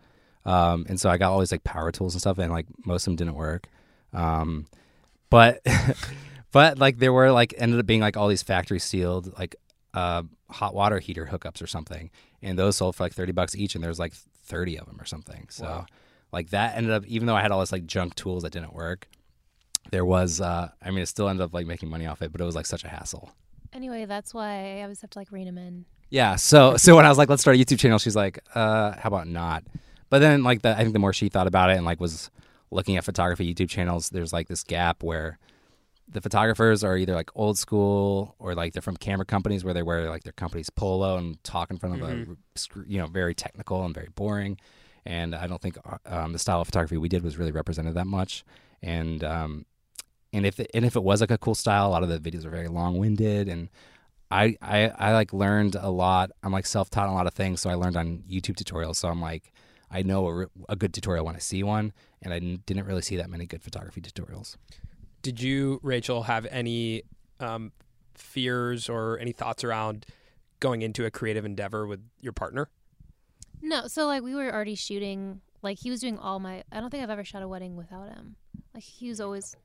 um, 0.46 0.86
and 0.88 1.00
so 1.00 1.10
I 1.10 1.18
got 1.18 1.32
all 1.32 1.40
these 1.40 1.52
like 1.52 1.66
power 1.66 1.92
tools 1.92 2.14
and 2.16 2.22
stuff, 2.22 2.38
and 2.38 2.52
like 2.52 2.68
most 2.86 3.04
of 3.04 3.12
them 3.12 3.16
didn't 3.18 3.36
work. 3.36 3.68
Um, 4.14 4.66
but 5.30 5.60
but 6.52 6.78
like 6.80 6.98
there 7.00 7.14
were 7.14 7.32
like 7.32 7.54
ended 7.58 7.80
up 7.80 7.86
being 7.86 8.02
like 8.02 8.18
all 8.18 8.28
these 8.28 8.44
factory 8.44 8.80
sealed 8.80 9.38
like 9.38 9.56
uh, 9.94 10.24
hot 10.50 10.74
water 10.76 11.00
heater 11.00 11.28
hookups 11.32 11.62
or 11.62 11.68
something, 11.68 12.10
and 12.42 12.58
those 12.58 12.78
sold 12.78 12.96
for 12.96 13.04
like 13.04 13.14
thirty 13.14 13.32
bucks 13.32 13.56
each, 13.56 13.76
and 13.76 13.84
there's 13.84 14.00
like 14.00 14.14
thirty 14.14 14.78
of 14.78 14.86
them 14.86 15.00
or 15.00 15.06
something. 15.06 15.48
So 15.50 15.66
Wow. 15.66 15.86
like 16.32 16.50
that 16.52 16.76
ended 16.78 16.92
up 16.94 17.06
even 17.08 17.28
though 17.28 17.36
I 17.36 17.42
had 17.42 17.52
all 17.52 17.60
this 17.60 17.72
like 17.72 17.86
junk 17.86 18.16
tools 18.16 18.44
that 18.44 18.52
didn't 18.52 18.74
work 18.74 19.08
there 19.92 20.06
was 20.06 20.40
uh 20.40 20.70
i 20.84 20.92
mean 20.92 21.00
it 21.00 21.08
still 21.08 21.28
ended 21.30 21.44
up 21.44 21.52
like 21.54 21.66
making 21.66 21.90
money 21.90 22.06
off 22.06 22.22
it 22.22 22.32
but 22.32 22.40
it 22.42 22.44
was 22.44 22.54
like 22.54 22.66
such 22.66 22.84
a 22.84 22.88
hassle 22.88 23.32
Anyway, 23.74 24.06
that's 24.06 24.34
why 24.34 24.80
I 24.80 24.82
always 24.84 25.00
have 25.02 25.10
to 25.12 25.20
like 25.20 25.32
rein 25.32 25.48
him 25.48 25.58
in. 25.58 25.86
yeah 26.12 26.36
so 26.36 26.76
so 26.84 26.96
when 26.96 27.06
i 27.06 27.10
was 27.10 27.18
like 27.18 27.28
let's 27.30 27.42
start 27.42 27.56
a 27.56 27.60
youtube 27.60 27.80
channel 27.80 27.98
she's 27.98 28.16
like 28.16 28.38
uh 28.54 28.92
how 29.00 29.08
about 29.08 29.28
not 29.28 29.64
but 30.10 30.20
then 30.20 30.44
like 30.44 30.62
the 30.62 30.70
i 30.78 30.82
think 30.82 30.94
the 30.94 31.00
more 31.00 31.14
she 31.14 31.30
thought 31.30 31.48
about 31.48 31.72
it 31.72 31.78
and 31.78 31.86
like 31.86 32.00
was 32.00 32.30
looking 32.72 32.98
at 32.98 33.04
photography 33.04 33.54
youtube 33.54 33.70
channels 33.70 34.10
there's 34.10 34.34
like 34.34 34.48
this 34.48 34.64
gap 34.64 35.04
where 35.04 35.38
the 36.12 36.22
photographers 36.22 36.84
are 36.84 36.98
either 36.98 37.14
like 37.14 37.30
old 37.36 37.58
school 37.58 38.36
or 38.40 38.56
like 38.56 38.74
they're 38.74 38.82
from 38.82 38.98
camera 38.98 39.26
companies 39.26 39.64
where 39.64 39.74
they 39.74 39.84
wear 39.84 40.10
like 40.10 40.24
their 40.24 40.34
company's 40.34 40.70
polo 40.70 41.18
and 41.18 41.42
talk 41.44 41.70
in 41.70 41.78
front 41.78 42.02
of 42.02 42.10
a 42.10 42.26
you 42.88 42.98
know 42.98 43.08
very 43.08 43.36
technical 43.36 43.86
and 43.86 43.94
very 43.94 44.10
boring 44.16 44.58
and 45.06 45.36
i 45.36 45.48
don't 45.48 45.62
think 45.62 45.78
uh, 45.86 45.98
um, 46.06 46.34
the 46.34 46.40
style 46.40 46.62
of 46.62 46.68
photography 46.68 46.98
we 46.98 47.10
did 47.10 47.24
was 47.24 47.38
really 47.38 47.52
represented 47.52 47.94
that 47.94 48.08
much 48.08 48.44
and 48.82 49.24
um 49.24 49.66
and 50.32 50.46
if 50.46 50.60
it, 50.60 50.70
and 50.74 50.86
if 50.86 50.96
it 50.96 51.04
was 51.04 51.22
like 51.22 51.32
a 51.32 51.38
cool 51.38 51.56
style 51.56 51.88
a 51.88 51.90
lot 51.90 52.04
of 52.04 52.10
the 52.10 52.20
videos 52.20 52.46
are 52.46 52.50
very 52.50 52.68
long-winded 52.68 53.48
and 53.48 53.70
I, 54.32 54.56
I 54.62 54.90
I 54.90 55.14
like 55.14 55.34
learned 55.34 55.76
a 55.76 55.90
lot. 55.90 56.32
I'm 56.44 56.52
like 56.52 56.68
self-taught 56.68 57.10
a 57.10 57.12
lot 57.12 57.26
of 57.26 57.34
things, 57.34 57.62
so 57.62 57.70
I 57.70 57.74
learned 57.74 57.98
on 57.98 58.24
YouTube 58.30 58.56
tutorials. 58.62 58.98
So 58.98 59.10
I'm 59.10 59.22
like, 59.22 59.52
I 59.92 60.04
know 60.04 60.28
a, 60.28 60.46
a 60.70 60.76
good 60.76 60.94
tutorial 60.94 61.26
when 61.26 61.36
I 61.36 61.40
see 61.40 61.64
one, 61.64 61.94
and 62.22 62.34
I 62.34 62.40
didn't 62.40 62.66
didn't 62.66 62.86
really 62.86 63.02
see 63.02 63.18
that 63.18 63.30
many 63.30 63.46
good 63.46 63.64
photography 63.64 64.02
tutorials. 64.02 64.56
Did 65.22 65.42
you, 65.42 65.80
Rachel, 65.84 66.24
have 66.24 66.46
any 66.50 67.04
um, 67.40 67.72
fears 68.14 68.88
or 68.88 69.18
any 69.20 69.32
thoughts 69.32 69.64
around 69.64 70.06
going 70.60 70.82
into 70.82 71.06
a 71.06 71.12
creative 71.12 71.46
endeavor 71.46 71.88
with 71.88 72.02
your 72.22 72.34
partner? 72.34 72.70
No, 73.62 73.88
so 73.88 74.06
like 74.06 74.24
we 74.24 74.36
were 74.36 74.54
already 74.54 74.76
shooting. 74.76 75.42
Like 75.62 75.80
he 75.80 75.90
was 75.90 76.02
doing 76.02 76.18
all 76.18 76.40
my. 76.40 76.64
I 76.72 76.80
don't 76.80 76.90
think 76.90 77.04
I've 77.04 77.10
ever 77.10 77.24
shot 77.24 77.42
a 77.44 77.48
wedding 77.48 77.76
without 77.76 78.10
him. 78.10 78.36
Like 78.74 78.84
he 78.84 79.10
was 79.10 79.20
always. 79.20 79.56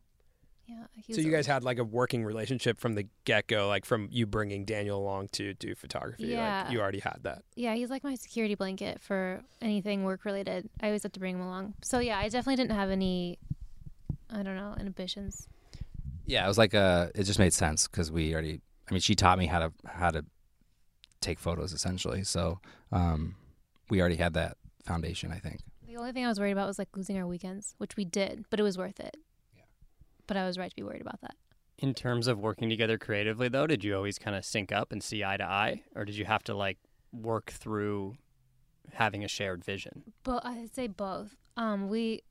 Yeah. 0.67 0.85
He 0.95 1.13
So 1.13 1.17
was 1.19 1.25
you 1.27 1.31
guys 1.31 1.35
always- 1.35 1.47
had 1.49 1.65
like 1.65 1.79
a 1.79 1.85
working 1.85 2.25
relationship 2.25 2.79
from 2.79 2.95
the 2.95 3.07
get 3.25 3.47
go, 3.47 3.69
like 3.69 3.85
from 3.85 4.09
you 4.11 4.27
bringing 4.27 4.65
Daniel 4.65 4.99
along 4.99 5.29
to 5.33 5.53
do 5.55 5.75
photography. 5.75 6.29
Yeah. 6.29 6.63
Like 6.65 6.73
you 6.73 6.81
already 6.81 7.01
had 7.01 7.19
that. 7.23 7.43
Yeah, 7.55 7.75
he's 7.75 7.91
like 7.91 8.03
my 8.05 8.15
security 8.15 8.55
blanket 8.55 9.01
for 9.01 9.43
anything 9.61 10.05
work 10.05 10.25
related. 10.25 10.69
I 10.81 10.87
always 10.87 11.03
have 11.03 11.13
to 11.13 11.21
bring 11.21 11.35
him 11.37 11.43
along. 11.43 11.75
So 11.83 11.99
yeah, 11.99 12.19
I 12.19 12.25
definitely 12.25 12.57
didn't 12.57 12.77
have 12.77 12.91
any. 12.91 13.39
I 14.31 14.43
don't 14.43 14.57
know 14.57 14.75
inhibitions. 14.81 15.47
Yeah, 16.27 16.45
it 16.45 16.49
was 16.49 16.57
like 16.59 16.73
a. 16.75 17.11
It 17.15 17.25
just 17.25 17.39
made 17.39 17.53
sense 17.53 17.87
because 17.87 18.11
we 18.11 18.33
already. 18.33 18.61
I 18.89 18.95
mean, 18.95 19.01
she 19.01 19.15
taught 19.15 19.39
me 19.39 19.47
how 19.47 19.59
to 19.61 19.73
how 19.87 20.11
to 20.11 20.25
take 21.21 21.39
photos 21.39 21.73
essentially. 21.73 22.25
So 22.25 22.61
um, 22.93 23.37
we 23.91 24.01
already 24.01 24.17
had 24.17 24.35
that 24.35 24.57
foundation. 24.85 25.31
I 25.31 25.39
think. 25.39 25.61
The 25.87 25.97
only 25.97 26.13
thing 26.13 26.25
I 26.25 26.29
was 26.29 26.41
worried 26.41 26.53
about 26.53 26.67
was 26.67 26.79
like 26.79 26.89
losing 26.97 27.17
our 27.19 27.27
weekends, 27.27 27.75
which 27.79 27.97
we 27.97 28.05
did, 28.05 28.47
but 28.51 28.59
it 28.59 28.63
was 28.63 28.77
worth 28.79 28.99
it. 28.99 29.17
But 30.27 30.37
I 30.37 30.47
was 30.47 30.59
right 30.59 30.71
to 30.71 30.77
be 30.77 30.83
worried 30.83 31.01
about 31.01 31.21
that. 31.23 31.35
In 31.79 31.93
terms 31.93 32.29
of 32.29 32.39
working 32.39 32.71
together 32.71 32.99
creatively, 32.99 33.49
though, 33.49 33.67
did 33.67 33.83
you 33.85 33.97
always 33.97 34.19
kind 34.19 34.37
of 34.37 34.45
sync 34.45 34.73
up 34.73 34.93
and 34.93 35.03
see 35.03 35.25
eye 35.25 35.37
to 35.37 35.45
eye, 35.45 35.83
or 35.95 36.05
did 36.05 36.17
you 36.17 36.25
have 36.25 36.43
to 36.45 36.55
like 36.55 36.79
work 37.13 37.51
through 37.51 38.15
having 38.93 39.25
a 39.25 39.29
shared 39.29 39.65
vision? 39.65 40.05
But 40.23 40.45
I'd 40.47 40.75
say 40.75 40.87
both. 40.87 41.37
Um, 41.57 41.89
we 41.89 42.23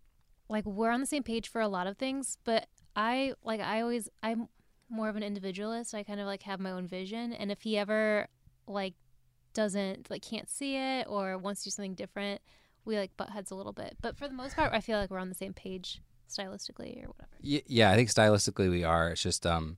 like 0.49 0.65
we're 0.65 0.91
on 0.91 1.01
the 1.01 1.05
same 1.05 1.23
page 1.23 1.49
for 1.49 1.61
a 1.61 1.67
lot 1.67 1.87
of 1.87 1.97
things, 1.97 2.37
but 2.43 2.67
I 2.95 3.33
like 3.43 3.59
I 3.59 3.81
always 3.81 4.09
I'm 4.21 4.47
more 4.89 5.09
of 5.09 5.15
an 5.15 5.23
individualist. 5.23 5.93
I 5.93 6.03
kind 6.03 6.19
of 6.19 6.27
like 6.27 6.43
have 6.43 6.59
my 6.59 6.71
own 6.71 6.87
vision, 6.87 7.33
and 7.33 7.51
if 7.51 7.61
he 7.61 7.77
ever 7.77 8.27
like 8.67 8.93
doesn't 9.53 10.09
like 10.09 10.21
can't 10.21 10.49
see 10.49 10.77
it 10.77 11.05
or 11.07 11.37
wants 11.37 11.61
to 11.61 11.65
do 11.65 11.71
something 11.71 11.95
different, 11.95 12.41
we 12.85 12.97
like 12.97 13.15
butt 13.17 13.29
heads 13.29 13.51
a 13.51 13.55
little 13.55 13.73
bit. 13.73 13.97
But 14.01 14.17
for 14.17 14.27
the 14.27 14.33
most 14.33 14.55
part, 14.55 14.73
I 14.73 14.81
feel 14.81 14.97
like 14.97 15.09
we're 15.09 15.19
on 15.19 15.29
the 15.29 15.35
same 15.35 15.53
page 15.53 16.01
stylistically 16.29 17.03
or 17.03 17.09
whatever. 17.09 17.29
Yeah, 17.41 17.91
I 17.91 17.95
think 17.95 18.09
stylistically 18.09 18.69
we 18.69 18.83
are. 18.83 19.09
It's 19.09 19.21
just 19.21 19.45
um, 19.45 19.77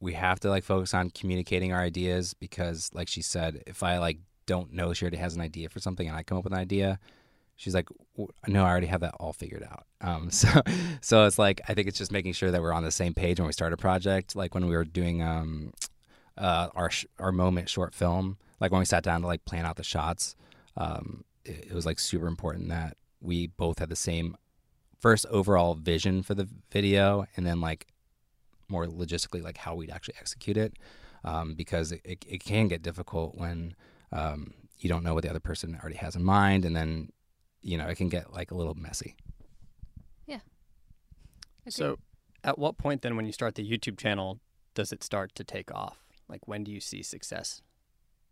we 0.00 0.14
have 0.14 0.40
to 0.40 0.50
like 0.50 0.64
focus 0.64 0.94
on 0.94 1.10
communicating 1.10 1.72
our 1.72 1.80
ideas 1.80 2.34
because, 2.34 2.90
like 2.92 3.08
she 3.08 3.22
said, 3.22 3.62
if 3.66 3.82
I 3.82 3.98
like 3.98 4.18
don't 4.46 4.72
know 4.72 4.92
she 4.92 5.04
already 5.04 5.18
has 5.18 5.36
an 5.36 5.40
idea 5.40 5.68
for 5.68 5.78
something 5.78 6.08
and 6.08 6.16
I 6.16 6.22
come 6.22 6.36
up 6.36 6.44
with 6.44 6.52
an 6.52 6.58
idea, 6.58 6.98
she's 7.56 7.74
like, 7.74 7.88
"No, 8.46 8.64
I 8.64 8.70
already 8.70 8.88
have 8.88 9.00
that 9.00 9.14
all 9.20 9.32
figured 9.32 9.62
out." 9.62 9.86
Um, 10.00 10.30
so 10.32 10.48
so 11.00 11.26
it's 11.26 11.38
like 11.38 11.60
I 11.68 11.74
think 11.74 11.88
it's 11.88 11.98
just 11.98 12.12
making 12.12 12.32
sure 12.32 12.50
that 12.50 12.60
we're 12.60 12.72
on 12.72 12.84
the 12.84 12.90
same 12.90 13.14
page 13.14 13.38
when 13.38 13.46
we 13.46 13.52
start 13.52 13.72
a 13.72 13.76
project. 13.76 14.36
Like 14.36 14.54
when 14.54 14.66
we 14.66 14.74
were 14.74 14.84
doing 14.84 15.22
um, 15.22 15.72
uh, 16.36 16.68
our 16.74 16.90
sh- 16.90 17.06
our 17.18 17.32
moment 17.32 17.68
short 17.68 17.94
film, 17.94 18.38
like 18.60 18.72
when 18.72 18.80
we 18.80 18.84
sat 18.84 19.04
down 19.04 19.20
to 19.22 19.26
like 19.26 19.44
plan 19.44 19.64
out 19.64 19.76
the 19.76 19.84
shots, 19.84 20.36
um, 20.76 21.24
it, 21.44 21.66
it 21.70 21.72
was 21.72 21.86
like 21.86 21.98
super 21.98 22.26
important 22.26 22.68
that 22.68 22.96
we 23.20 23.46
both 23.46 23.78
had 23.78 23.88
the 23.88 23.96
same 23.96 24.36
first 25.02 25.26
overall 25.30 25.74
vision 25.74 26.22
for 26.22 26.34
the 26.34 26.48
video 26.70 27.26
and 27.36 27.44
then 27.44 27.60
like 27.60 27.88
more 28.68 28.86
logistically 28.86 29.42
like 29.42 29.58
how 29.58 29.74
we'd 29.74 29.90
actually 29.90 30.14
execute 30.18 30.56
it 30.56 30.74
um, 31.24 31.54
because 31.54 31.92
it, 31.92 32.00
it, 32.04 32.24
it 32.26 32.44
can 32.44 32.68
get 32.68 32.82
difficult 32.82 33.34
when 33.36 33.74
um, 34.12 34.54
you 34.78 34.88
don't 34.88 35.02
know 35.02 35.12
what 35.14 35.24
the 35.24 35.30
other 35.30 35.40
person 35.40 35.78
already 35.82 35.96
has 35.96 36.16
in 36.16 36.22
mind 36.24 36.64
and 36.64 36.74
then 36.74 37.10
you 37.60 37.76
know 37.76 37.86
it 37.86 37.96
can 37.96 38.08
get 38.08 38.32
like 38.32 38.50
a 38.50 38.54
little 38.54 38.74
messy 38.74 39.14
Yeah. 41.64 41.72
So, 41.72 41.98
at 42.44 42.58
what 42.58 42.78
point 42.78 43.02
then, 43.02 43.16
when 43.16 43.26
you 43.26 43.32
start 43.32 43.54
the 43.54 43.68
YouTube 43.68 43.98
channel, 43.98 44.40
does 44.74 44.92
it 44.92 45.04
start 45.04 45.34
to 45.36 45.44
take 45.44 45.72
off? 45.72 45.98
Like, 46.28 46.48
when 46.48 46.64
do 46.64 46.72
you 46.72 46.80
see 46.80 47.02
success? 47.02 47.62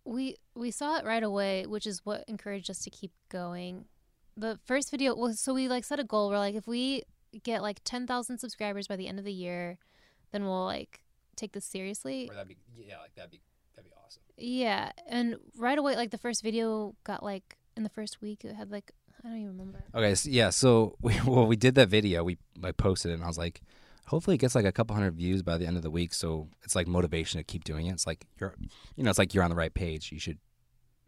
We 0.05 0.37
we 0.55 0.71
saw 0.71 0.97
it 0.97 1.05
right 1.05 1.23
away, 1.23 1.67
which 1.67 1.87
is 1.87 2.01
what 2.05 2.25
encouraged 2.27 2.71
us 2.71 2.81
to 2.81 2.91
keep 2.91 3.13
going. 3.29 3.85
The 4.37 4.59
first 4.65 4.91
video 4.91 5.15
was 5.15 5.41
so 5.41 5.55
we 5.55 5.69
like 5.69 5.85
set 5.85 6.01
a 6.01 6.05
goal. 6.05 6.31
We're 6.31 6.39
like, 6.39 6.55
if 6.55 6.67
we 6.67 7.03
get 7.43 7.63
like 7.63 7.81
ten 7.85 8.07
thousand 8.07 8.39
subscribers 8.39 8.87
by 8.87 8.97
the 8.97 9.09
end 9.09 9.19
of 9.19 9.25
the 9.25 9.33
year, 9.33 9.79
then 10.33 10.45
we'll 10.45 10.65
like 10.65 11.01
take 11.37 11.53
this 11.53 11.65
seriously. 11.65 12.29
that'd 12.33 12.49
be 12.49 12.57
yeah 12.77 12.99
like 12.99 13.15
that'd 13.15 13.31
be 13.31 13.41
that'd 13.75 13.91
be 13.91 13.95
awesome 14.05 14.23
Yeah, 14.37 14.93
and 15.09 15.37
right 15.57 15.79
away, 15.79 15.97
like 15.97 16.11
the 16.11 16.19
first 16.19 16.43
video 16.43 16.95
got 17.05 17.23
like 17.23 17.57
in 17.77 17.83
the 17.83 17.89
first 17.89 18.21
week, 18.21 18.45
it 18.45 18.55
had 18.55 18.71
like 18.71 18.93
I 19.25 19.29
don't 19.29 19.39
even 19.39 19.51
remember. 19.51 19.85
Okay, 19.95 20.15
so 20.15 20.31
yeah, 20.31 20.51
so 20.51 20.97
we 21.03 21.19
well 21.27 21.47
we 21.47 21.57
did 21.57 21.75
that 21.77 21.89
video. 21.89 22.25
We 22.25 22.39
I 22.63 22.73
posted 22.73 23.11
it, 23.11 23.15
and 23.15 23.25
I 23.25 23.27
was 23.27 23.39
like, 23.39 23.63
hopefully 24.07 24.35
it 24.35 24.39
gets 24.39 24.55
like 24.55 24.65
a 24.65 24.73
couple 24.73 24.95
hundred 24.95 25.15
views 25.15 25.43
by 25.43 25.57
the 25.59 25.67
end 25.67 25.77
of 25.77 25.83
the 25.83 25.91
week. 25.91 26.15
So 26.15 26.49
it's 26.63 26.75
like 26.75 26.87
motivation 26.87 27.39
to 27.39 27.45
keep 27.45 27.65
doing 27.65 27.87
it. 27.87 27.93
It's 27.93 28.07
like 28.07 28.27
you're, 28.39 28.55
you 28.97 29.05
know, 29.05 29.11
it's 29.11 29.19
like 29.19 29.35
you're 29.35 29.45
on 29.45 29.51
the 29.51 29.57
right 29.57 29.73
page. 29.73 30.11
You 30.13 30.19
should, 30.19 30.39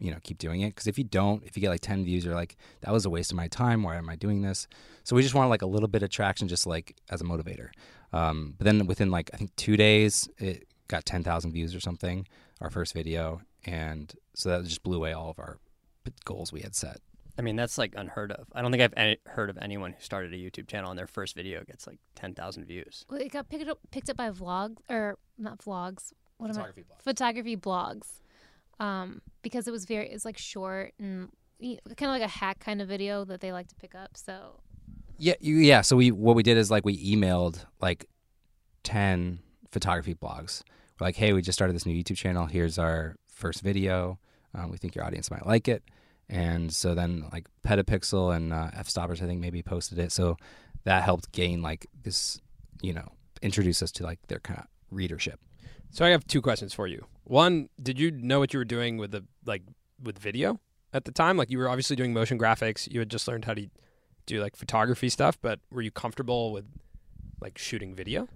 you 0.03 0.11
know, 0.11 0.19
keep 0.25 0.39
doing 0.39 0.63
it. 0.63 0.71
Because 0.71 0.89
if 0.89 0.99
you 0.99 1.05
don't, 1.05 1.43
if 1.45 1.57
you 1.57 1.61
get 1.61 1.71
like 1.71 1.81
ten 1.81 2.05
views, 2.05 2.25
you're 2.25 2.35
like, 2.35 2.57
that 2.81 2.93
was 2.93 3.05
a 3.05 3.11
waste 3.11 3.31
of 3.31 3.37
my 3.37 3.47
time. 3.47 3.85
Why 3.85 3.97
am 3.97 4.11
I 4.11 4.17
doing 4.17 4.43
this? 4.43 4.67
So 5.05 5.15
we 5.15 5.23
just 5.23 5.35
wanted 5.35 5.49
like 5.49 5.63
a 5.63 5.67
little 5.67 5.89
bit 5.89 6.03
of 6.03 6.11
traction, 6.11 6.49
just 6.49 6.67
like 6.67 6.97
as 7.09 7.21
a 7.21 7.25
motivator. 7.25 7.69
Um, 8.13 8.55
but 8.59 8.65
then 8.65 8.87
within 8.87 9.11
like 9.11 9.31
I 9.33 9.37
think 9.37 9.55
two 9.57 9.77
days, 9.77 10.29
it 10.39 10.67
got 10.89 11.05
ten 11.05 11.23
thousand 11.23 11.53
views 11.53 11.75
or 11.75 11.81
something. 11.81 12.27
Our 12.61 12.71
first 12.71 12.95
video, 12.95 13.43
and 13.65 14.13
so 14.35 14.49
that 14.49 14.65
just 14.65 14.83
blew 14.83 14.97
away 14.97 15.13
all 15.13 15.31
of 15.31 15.39
our 15.39 15.59
goals 16.25 16.53
we 16.53 16.61
had 16.61 16.75
set. 16.75 17.01
I 17.39 17.43
mean, 17.43 17.57
that's 17.57 17.79
like 17.79 17.95
unheard 17.97 18.33
of. 18.33 18.47
I 18.55 18.61
don't 18.61 18.71
think 18.71 18.83
I've 18.83 18.95
any, 18.97 19.17
heard 19.27 19.51
of 19.51 19.59
anyone 19.61 19.93
who 19.93 20.01
started 20.01 20.35
a 20.35 20.37
YouTube 20.37 20.69
channel 20.69 20.91
and 20.91 20.99
their 20.99 21.07
first 21.07 21.35
video 21.35 21.65
gets 21.65 21.87
like 21.87 21.99
10,000 22.15 22.67
views. 22.67 23.05
Well, 23.09 23.21
it 23.21 23.33
got 23.33 23.49
picked 23.49 23.69
up 23.69 23.79
picked 23.91 24.11
up 24.11 24.17
by 24.17 24.31
vlogs 24.31 24.79
or 24.91 25.19
not 25.39 25.59
vlogs. 25.59 26.13
What 26.37 26.51
am 26.51 26.57
I? 26.57 26.61
Photography 26.61 26.83
blog. 26.83 27.03
Photography 27.03 27.57
blogs, 27.57 28.07
um, 28.83 29.23
because 29.43 29.69
it 29.69 29.71
was 29.71 29.85
very 29.85 30.09
it's 30.09 30.25
like 30.25 30.37
short 30.37 30.93
and 30.99 31.31
kind 31.61 31.79
of 31.87 32.09
like 32.09 32.23
a 32.23 32.29
hack 32.29 32.59
kind 32.59 32.83
of 32.83 32.89
video 32.89 33.25
that 33.25 33.41
they 33.41 33.53
like 33.53 33.69
to 33.69 33.77
pick 33.77 33.95
up. 33.95 34.17
So 34.17 34.61
Yeah, 35.19 35.35
you, 35.41 35.57
yeah. 35.57 35.83
So 35.83 35.97
we 35.97 36.11
what 36.11 36.35
we 36.35 36.43
did 36.43 36.59
is 36.59 36.71
like 36.71 36.85
we 36.85 36.99
emailed 37.15 37.65
like 37.81 38.07
ten 38.83 39.39
photography 39.71 40.15
blogs. 40.15 40.63
We're 40.99 41.07
like, 41.07 41.17
hey, 41.17 41.33
we 41.33 41.43
just 41.43 41.57
started 41.57 41.75
this 41.75 41.87
new 41.87 41.95
YouTube 41.95 42.17
channel. 42.17 42.47
Here's 42.47 42.77
our 42.77 43.17
first 43.29 43.63
video. 43.63 44.19
Um, 44.55 44.71
we 44.71 44.77
think 44.77 44.95
your 44.95 45.05
audience 45.05 45.31
might 45.31 45.47
like 45.47 45.69
it. 45.69 45.83
And 46.29 46.73
so 46.73 46.95
then 46.95 47.27
like 47.33 47.47
Petapixel 47.67 48.35
and 48.35 48.53
uh, 48.53 48.71
Fstoppers, 48.79 49.23
I 49.23 49.27
think 49.27 49.41
maybe 49.41 49.63
posted 49.63 49.99
it. 49.99 50.13
So 50.13 50.37
that 50.85 51.05
helped 51.05 51.33
gain 51.33 51.63
like 51.63 51.87
this, 52.03 52.41
you 52.83 52.93
know, 52.93 53.09
introduce 53.43 53.83
us 53.83 53.93
to 53.93 54.05
like 54.05 54.19
their 54.27 54.41
kind 54.41 54.59
of 54.59 54.67
readership. 54.91 55.41
So 55.91 56.05
I 56.05 56.11
have 56.11 56.27
two 56.27 56.43
questions 56.43 56.75
for 56.75 56.87
you. 56.87 57.07
One, 57.25 57.69
did 57.81 57.99
you 57.99 58.11
know 58.11 58.39
what 58.41 58.53
you 58.53 58.59
were 58.59 58.65
doing 58.65 58.97
with 58.97 59.13
the 59.13 59.25
like 59.45 59.63
with 60.03 60.19
video 60.19 60.61
at 60.93 61.05
the 61.05 61.13
time? 61.13 61.37
Like 61.37 61.51
you 61.51 61.59
were 61.59 61.69
obviously 61.69 61.97
doing 61.97 62.13
motion 62.13 62.39
graphics. 62.39 62.91
You 62.91 63.01
had 63.01 63.11
just 63.11 63.29
learned 63.29 63.45
how 63.45 63.55
to 63.55 63.69
do 64.27 64.41
like 64.41 64.57
photography 64.57 65.09
stuff, 65.09 65.39
but 65.41 65.61
were 65.71 65.83
you 65.83 65.91
comfortable 65.91 66.53
with 66.53 66.65
like 67.41 67.59
shooting 67.59 67.95
video? 67.95 68.29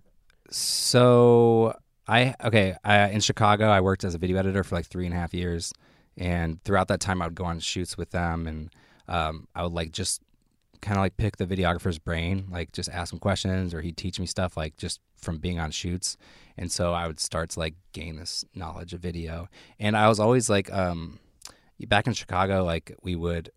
So 0.51 1.77
I 2.07 2.35
okay 2.44 2.77
I, 2.85 3.09
in 3.09 3.20
Chicago. 3.20 3.68
I 3.68 3.81
worked 3.81 4.05
as 4.05 4.14
a 4.14 4.18
video 4.18 4.38
editor 4.38 4.62
for 4.62 4.77
like 4.77 4.87
three 4.87 5.07
and 5.07 5.14
a 5.14 5.18
half 5.18 5.35
years, 5.35 5.72
and 6.16 6.62
throughout 6.64 6.88
that 6.88 7.01
time, 7.01 7.20
I 7.20 7.27
would 7.27 7.35
go 7.35 7.44
on 7.44 7.59
shoots 7.61 7.99
with 7.99 8.11
them, 8.11 8.46
and 8.46 8.70
um, 9.09 9.49
I 9.55 9.62
would 9.62 9.72
like 9.72 9.92
just 9.92 10.22
kind 10.87 10.99
of 10.99 11.03
like 11.03 11.16
pick 11.16 11.37
the 11.37 11.46
videographer's 11.46 11.99
brain, 11.99 12.46
like 12.49 12.70
just 12.70 12.88
ask 12.88 13.12
him 13.12 13.18
questions, 13.18 13.75
or 13.75 13.81
he'd 13.81 13.96
teach 13.96 14.20
me 14.20 14.27
stuff 14.27 14.57
like 14.57 14.77
just 14.77 15.01
from 15.16 15.38
being 15.38 15.59
on 15.59 15.72
shoots. 15.72 16.16
And 16.57 16.70
so 16.70 16.92
I 16.92 17.09
would 17.09 17.18
start 17.18 17.51
to 17.51 17.59
like 17.59 17.75
gain 17.92 18.16
this 18.16 18.44
knowledge 18.55 18.92
of 18.94 19.01
video, 19.01 19.49
and 19.81 19.96
I 19.96 20.09
was 20.09 20.20
always 20.20 20.49
like, 20.49 20.72
um, 20.72 21.18
back 21.88 22.07
in 22.07 22.12
Chicago, 22.12 22.62
like 22.64 22.94
we 23.03 23.16
would 23.16 23.51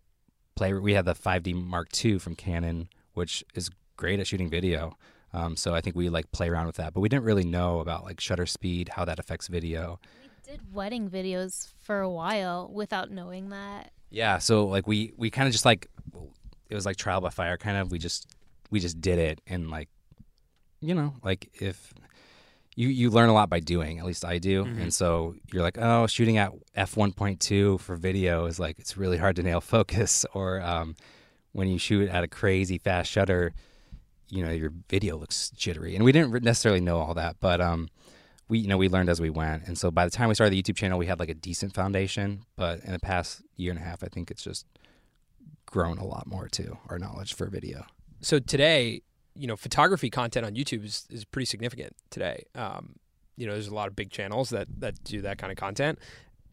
play. 0.56 0.72
We 0.72 0.94
had 0.94 1.04
the 1.04 1.14
5D 1.14 1.54
Mark 1.54 1.88
II 2.04 2.18
from 2.18 2.34
Canon, 2.34 2.88
which 3.14 3.44
is 3.54 3.70
great 3.96 4.18
at 4.18 4.26
shooting 4.26 4.50
video. 4.50 4.96
Um, 5.32 5.56
so 5.56 5.72
I 5.72 5.80
think 5.80 5.94
we 5.94 6.08
like 6.08 6.32
play 6.32 6.48
around 6.48 6.66
with 6.66 6.76
that, 6.76 6.94
but 6.94 7.00
we 7.00 7.08
didn't 7.08 7.22
really 7.24 7.44
know 7.44 7.78
about 7.78 8.02
like 8.02 8.18
shutter 8.20 8.46
speed, 8.46 8.88
how 8.88 9.04
that 9.04 9.20
affects 9.20 9.46
video. 9.46 10.00
We 10.20 10.50
did 10.50 10.74
wedding 10.74 11.08
videos 11.08 11.68
for 11.78 12.00
a 12.00 12.10
while 12.10 12.68
without 12.72 13.12
knowing 13.12 13.50
that. 13.50 13.92
Yeah, 14.10 14.38
so 14.38 14.66
like 14.66 14.88
we 14.88 15.12
we 15.16 15.30
kind 15.30 15.46
of 15.46 15.52
just 15.52 15.64
like 15.64 15.86
it 16.70 16.74
was 16.74 16.86
like 16.86 16.96
trial 16.96 17.20
by 17.20 17.30
fire 17.30 17.56
kind 17.56 17.76
of. 17.76 17.90
We 17.90 17.98
just 17.98 18.26
we 18.70 18.80
just 18.80 19.00
did 19.00 19.18
it 19.18 19.40
and 19.46 19.70
like 19.70 19.88
you 20.80 20.94
know, 20.94 21.14
like 21.22 21.50
if 21.54 21.92
you 22.76 22.88
you 22.88 23.10
learn 23.10 23.28
a 23.28 23.34
lot 23.34 23.50
by 23.50 23.60
doing, 23.60 23.98
at 23.98 24.04
least 24.06 24.24
I 24.24 24.38
do. 24.38 24.64
Mhm. 24.64 24.80
And 24.82 24.94
so 24.94 25.34
you're 25.52 25.62
like, 25.62 25.76
"Oh, 25.78 26.06
shooting 26.06 26.38
at 26.38 26.52
f1.2 26.76 27.78
for 27.80 27.96
video 27.96 28.46
is 28.46 28.58
like 28.58 28.78
it's 28.78 28.96
really 28.96 29.18
hard 29.18 29.36
to 29.36 29.42
nail 29.42 29.60
focus 29.74 30.24
or 30.34 30.60
um 30.62 30.96
when 31.52 31.68
you 31.68 31.78
shoot 31.78 32.08
at 32.08 32.22
a 32.22 32.28
crazy 32.28 32.78
fast 32.78 33.10
shutter, 33.10 33.52
you 34.28 34.44
know, 34.44 34.52
your 34.52 34.72
video 34.88 35.16
looks 35.16 35.50
jittery." 35.50 35.96
And 35.96 36.04
we 36.04 36.12
didn't 36.12 36.42
necessarily 36.44 36.80
know 36.80 36.98
all 36.98 37.14
that, 37.14 37.36
but 37.40 37.60
um 37.60 37.88
we 38.48 38.58
you 38.60 38.68
know 38.68 38.78
we 38.78 38.88
learned 38.88 39.08
as 39.08 39.20
we 39.20 39.30
went 39.30 39.64
and 39.68 39.78
so 39.78 39.92
by 39.92 40.04
the 40.04 40.10
time 40.10 40.28
we 40.28 40.34
started 40.34 40.52
the 40.52 40.60
youtube 40.60 40.74
channel 40.74 40.98
we 40.98 41.06
had 41.06 41.20
like 41.20 41.28
a 41.28 41.34
decent 41.34 41.72
foundation 41.72 42.42
but 42.56 42.80
in 42.80 42.90
the 42.90 42.98
past 42.98 43.42
year 43.54 43.70
and 43.70 43.78
a 43.78 43.82
half 43.84 44.02
i 44.02 44.08
think 44.08 44.28
it's 44.28 44.42
just 44.42 44.66
grown 45.70 45.98
a 45.98 46.04
lot 46.04 46.26
more 46.26 46.48
too 46.48 46.76
our 46.88 46.98
knowledge 46.98 47.34
for 47.34 47.46
video 47.46 47.86
So 48.20 48.38
today, 48.38 49.02
you 49.34 49.46
know, 49.46 49.56
photography 49.56 50.10
content 50.10 50.44
on 50.44 50.54
YouTube 50.54 50.84
is, 50.84 51.06
is 51.10 51.24
pretty 51.24 51.46
significant 51.46 51.96
today. 52.10 52.44
Um, 52.54 52.96
you 53.36 53.46
know, 53.46 53.52
there's 53.52 53.68
a 53.68 53.74
lot 53.74 53.88
of 53.88 53.96
big 53.96 54.10
channels 54.10 54.50
that 54.50 54.68
that 54.80 55.02
do 55.04 55.22
that 55.22 55.38
kind 55.38 55.50
of 55.50 55.56
content. 55.56 55.98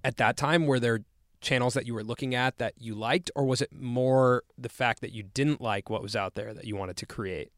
At 0.03 0.17
that 0.17 0.37
time, 0.37 0.65
were 0.65 0.79
there 0.79 0.99
channels 1.41 1.73
that 1.73 1.85
you 1.85 1.93
were 1.93 2.03
looking 2.03 2.33
at 2.33 2.57
that 2.59 2.75
you 2.77 2.95
liked, 2.95 3.29
or 3.35 3.43
was 3.43 3.61
it 3.61 3.73
more 3.73 4.43
the 4.57 4.69
fact 4.69 5.01
that 5.01 5.11
you 5.11 5.23
didn't 5.23 5.59
like 5.59 5.89
what 5.89 6.01
was 6.01 6.15
out 6.15 6.35
there 6.35 6.53
that 6.53 6.65
you 6.65 6.75
wanted 6.75 6.95
to 6.97 7.05
create? 7.05 7.51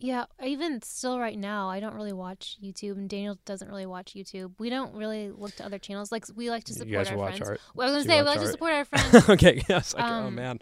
Yeah, 0.00 0.26
even 0.40 0.80
still 0.82 1.18
right 1.18 1.36
now, 1.36 1.68
I 1.68 1.80
don't 1.80 1.94
really 1.94 2.12
watch 2.12 2.56
YouTube, 2.62 2.92
and 2.92 3.08
Daniel 3.10 3.36
doesn't 3.44 3.68
really 3.68 3.84
watch 3.86 4.14
YouTube. 4.14 4.52
We 4.58 4.70
don't 4.70 4.94
really 4.94 5.30
look 5.30 5.56
to 5.56 5.64
other 5.66 5.78
channels. 5.80 6.12
Like 6.12 6.24
we 6.36 6.50
like 6.50 6.62
to 6.64 6.72
support 6.72 6.88
you 6.88 6.96
guys 6.98 7.10
our 7.10 7.16
watch 7.16 7.38
friends. 7.38 7.48
art. 7.48 7.60
Well, 7.74 7.88
I 7.88 7.90
was 7.96 8.06
gonna 8.06 8.14
say 8.14 8.22
we 8.22 8.28
like 8.28 8.40
to 8.40 8.46
support 8.48 8.72
our 8.72 8.84
friends, 8.84 9.28
okay, 9.28 9.62
yes. 9.68 9.94
Like, 9.94 10.04
oh 10.04 10.06
Um, 10.26 10.36
man. 10.36 10.60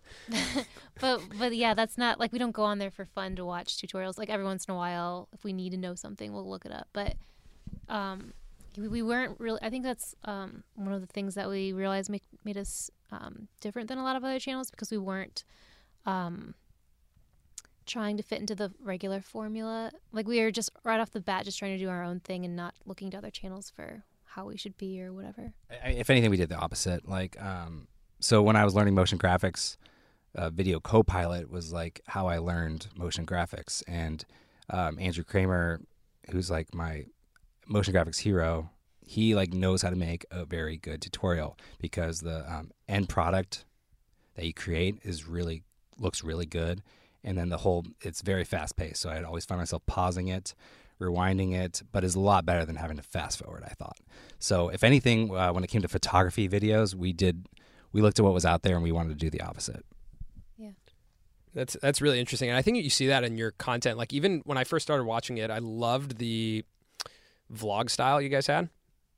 but 1.00 1.20
but 1.38 1.54
yeah, 1.54 1.74
that's 1.74 1.98
not 1.98 2.18
like 2.18 2.32
we 2.32 2.38
don't 2.38 2.52
go 2.52 2.62
on 2.62 2.78
there 2.78 2.90
for 2.90 3.04
fun 3.04 3.36
to 3.36 3.44
watch 3.44 3.76
tutorials. 3.76 4.16
Like 4.16 4.30
every 4.30 4.46
once 4.46 4.64
in 4.64 4.72
a 4.72 4.76
while, 4.76 5.28
if 5.34 5.44
we 5.44 5.52
need 5.52 5.70
to 5.70 5.76
know 5.76 5.94
something, 5.94 6.32
we'll 6.32 6.48
look 6.48 6.64
it 6.64 6.72
up. 6.72 6.88
But 6.94 7.16
um, 7.90 8.32
we, 8.78 8.88
we 8.88 9.02
weren't 9.02 9.38
really. 9.38 9.58
I 9.60 9.68
think 9.68 9.84
that's 9.84 10.14
um 10.24 10.62
one 10.76 10.94
of 10.94 11.02
the 11.02 11.06
things 11.08 11.34
that 11.34 11.48
we 11.50 11.74
realized 11.74 12.08
make, 12.08 12.24
made 12.44 12.56
us 12.56 12.90
um 13.12 13.48
different 13.60 13.88
than 13.88 13.98
a 13.98 14.02
lot 14.02 14.16
of 14.16 14.24
other 14.24 14.38
channels 14.38 14.70
because 14.70 14.90
we 14.90 14.96
weren't 14.98 15.44
um 16.06 16.54
trying 17.86 18.16
to 18.16 18.22
fit 18.22 18.40
into 18.40 18.54
the 18.54 18.72
regular 18.80 19.20
formula. 19.20 19.92
Like 20.12 20.26
we 20.26 20.40
are 20.40 20.50
just 20.50 20.70
right 20.84 21.00
off 21.00 21.12
the 21.12 21.20
bat 21.20 21.44
just 21.44 21.58
trying 21.58 21.78
to 21.78 21.82
do 21.82 21.88
our 21.88 22.02
own 22.02 22.20
thing 22.20 22.44
and 22.44 22.56
not 22.56 22.74
looking 22.84 23.10
to 23.10 23.18
other 23.18 23.30
channels 23.30 23.70
for 23.70 24.04
how 24.36 24.44
we 24.44 24.56
should 24.58 24.76
be 24.76 25.02
or 25.02 25.12
whatever. 25.12 25.54
I, 25.70 25.90
if 25.90 26.10
anything 26.10 26.30
we 26.30 26.36
did 26.36 26.50
the 26.50 26.56
opposite 26.56 27.08
like 27.08 27.40
um 27.42 27.88
so 28.20 28.42
when 28.42 28.54
i 28.54 28.64
was 28.64 28.74
learning 28.74 28.94
motion 28.94 29.18
graphics 29.18 29.78
uh, 30.34 30.50
video 30.50 30.78
copilot 30.78 31.50
was 31.50 31.72
like 31.72 32.02
how 32.06 32.26
i 32.26 32.36
learned 32.36 32.88
motion 32.94 33.24
graphics 33.24 33.82
and 33.88 34.26
um, 34.68 34.98
andrew 35.00 35.24
kramer 35.24 35.80
who's 36.30 36.50
like 36.50 36.74
my 36.74 37.06
motion 37.66 37.94
graphics 37.94 38.18
hero 38.18 38.70
he 39.00 39.34
like 39.34 39.54
knows 39.54 39.80
how 39.80 39.88
to 39.88 39.96
make 39.96 40.26
a 40.30 40.44
very 40.44 40.76
good 40.76 41.00
tutorial 41.00 41.56
because 41.80 42.20
the 42.20 42.44
um, 42.52 42.70
end 42.88 43.08
product 43.08 43.64
that 44.34 44.44
you 44.44 44.52
create 44.52 44.98
is 45.02 45.26
really 45.26 45.62
looks 45.98 46.22
really 46.22 46.46
good 46.46 46.82
and 47.26 47.36
then 47.36 47.50
the 47.50 47.58
whole 47.58 47.84
it's 48.00 48.22
very 48.22 48.44
fast 48.44 48.76
paced. 48.76 49.02
So 49.02 49.10
i'd 49.10 49.24
always 49.24 49.44
find 49.44 49.58
myself 49.58 49.84
pausing 49.86 50.28
it 50.28 50.54
rewinding 50.98 51.52
it 51.52 51.82
but 51.92 52.04
is 52.04 52.14
a 52.14 52.20
lot 52.20 52.46
better 52.46 52.64
than 52.64 52.76
having 52.76 52.96
to 52.96 53.02
fast 53.02 53.38
forward 53.38 53.62
i 53.66 53.74
thought. 53.74 53.98
So 54.38 54.70
if 54.70 54.82
anything 54.82 55.36
uh, 55.36 55.52
when 55.52 55.62
it 55.62 55.66
came 55.66 55.82
to 55.82 55.88
photography 55.88 56.48
videos 56.48 56.94
we 56.94 57.12
did 57.12 57.46
we 57.92 58.02
looked 58.02 58.18
at 58.18 58.24
what 58.24 58.34
was 58.34 58.44
out 58.44 58.62
there 58.62 58.74
and 58.74 58.82
we 58.82 58.92
wanted 58.92 59.10
to 59.10 59.14
do 59.14 59.30
the 59.30 59.40
opposite. 59.40 59.84
Yeah. 60.58 60.70
That's 61.54 61.76
that's 61.80 62.02
really 62.02 62.20
interesting, 62.20 62.50
and 62.50 62.58
I 62.58 62.60
think 62.60 62.76
you 62.76 62.90
see 62.90 63.06
that 63.06 63.24
in 63.24 63.38
your 63.38 63.52
content. 63.52 63.96
Like 63.96 64.12
even 64.12 64.42
when 64.44 64.58
I 64.58 64.64
first 64.64 64.84
started 64.84 65.04
watching 65.04 65.38
it, 65.38 65.50
I 65.50 65.58
loved 65.58 66.18
the 66.18 66.62
vlog 67.50 67.88
style 67.88 68.20
you 68.20 68.28
guys 68.28 68.46
had, 68.46 68.68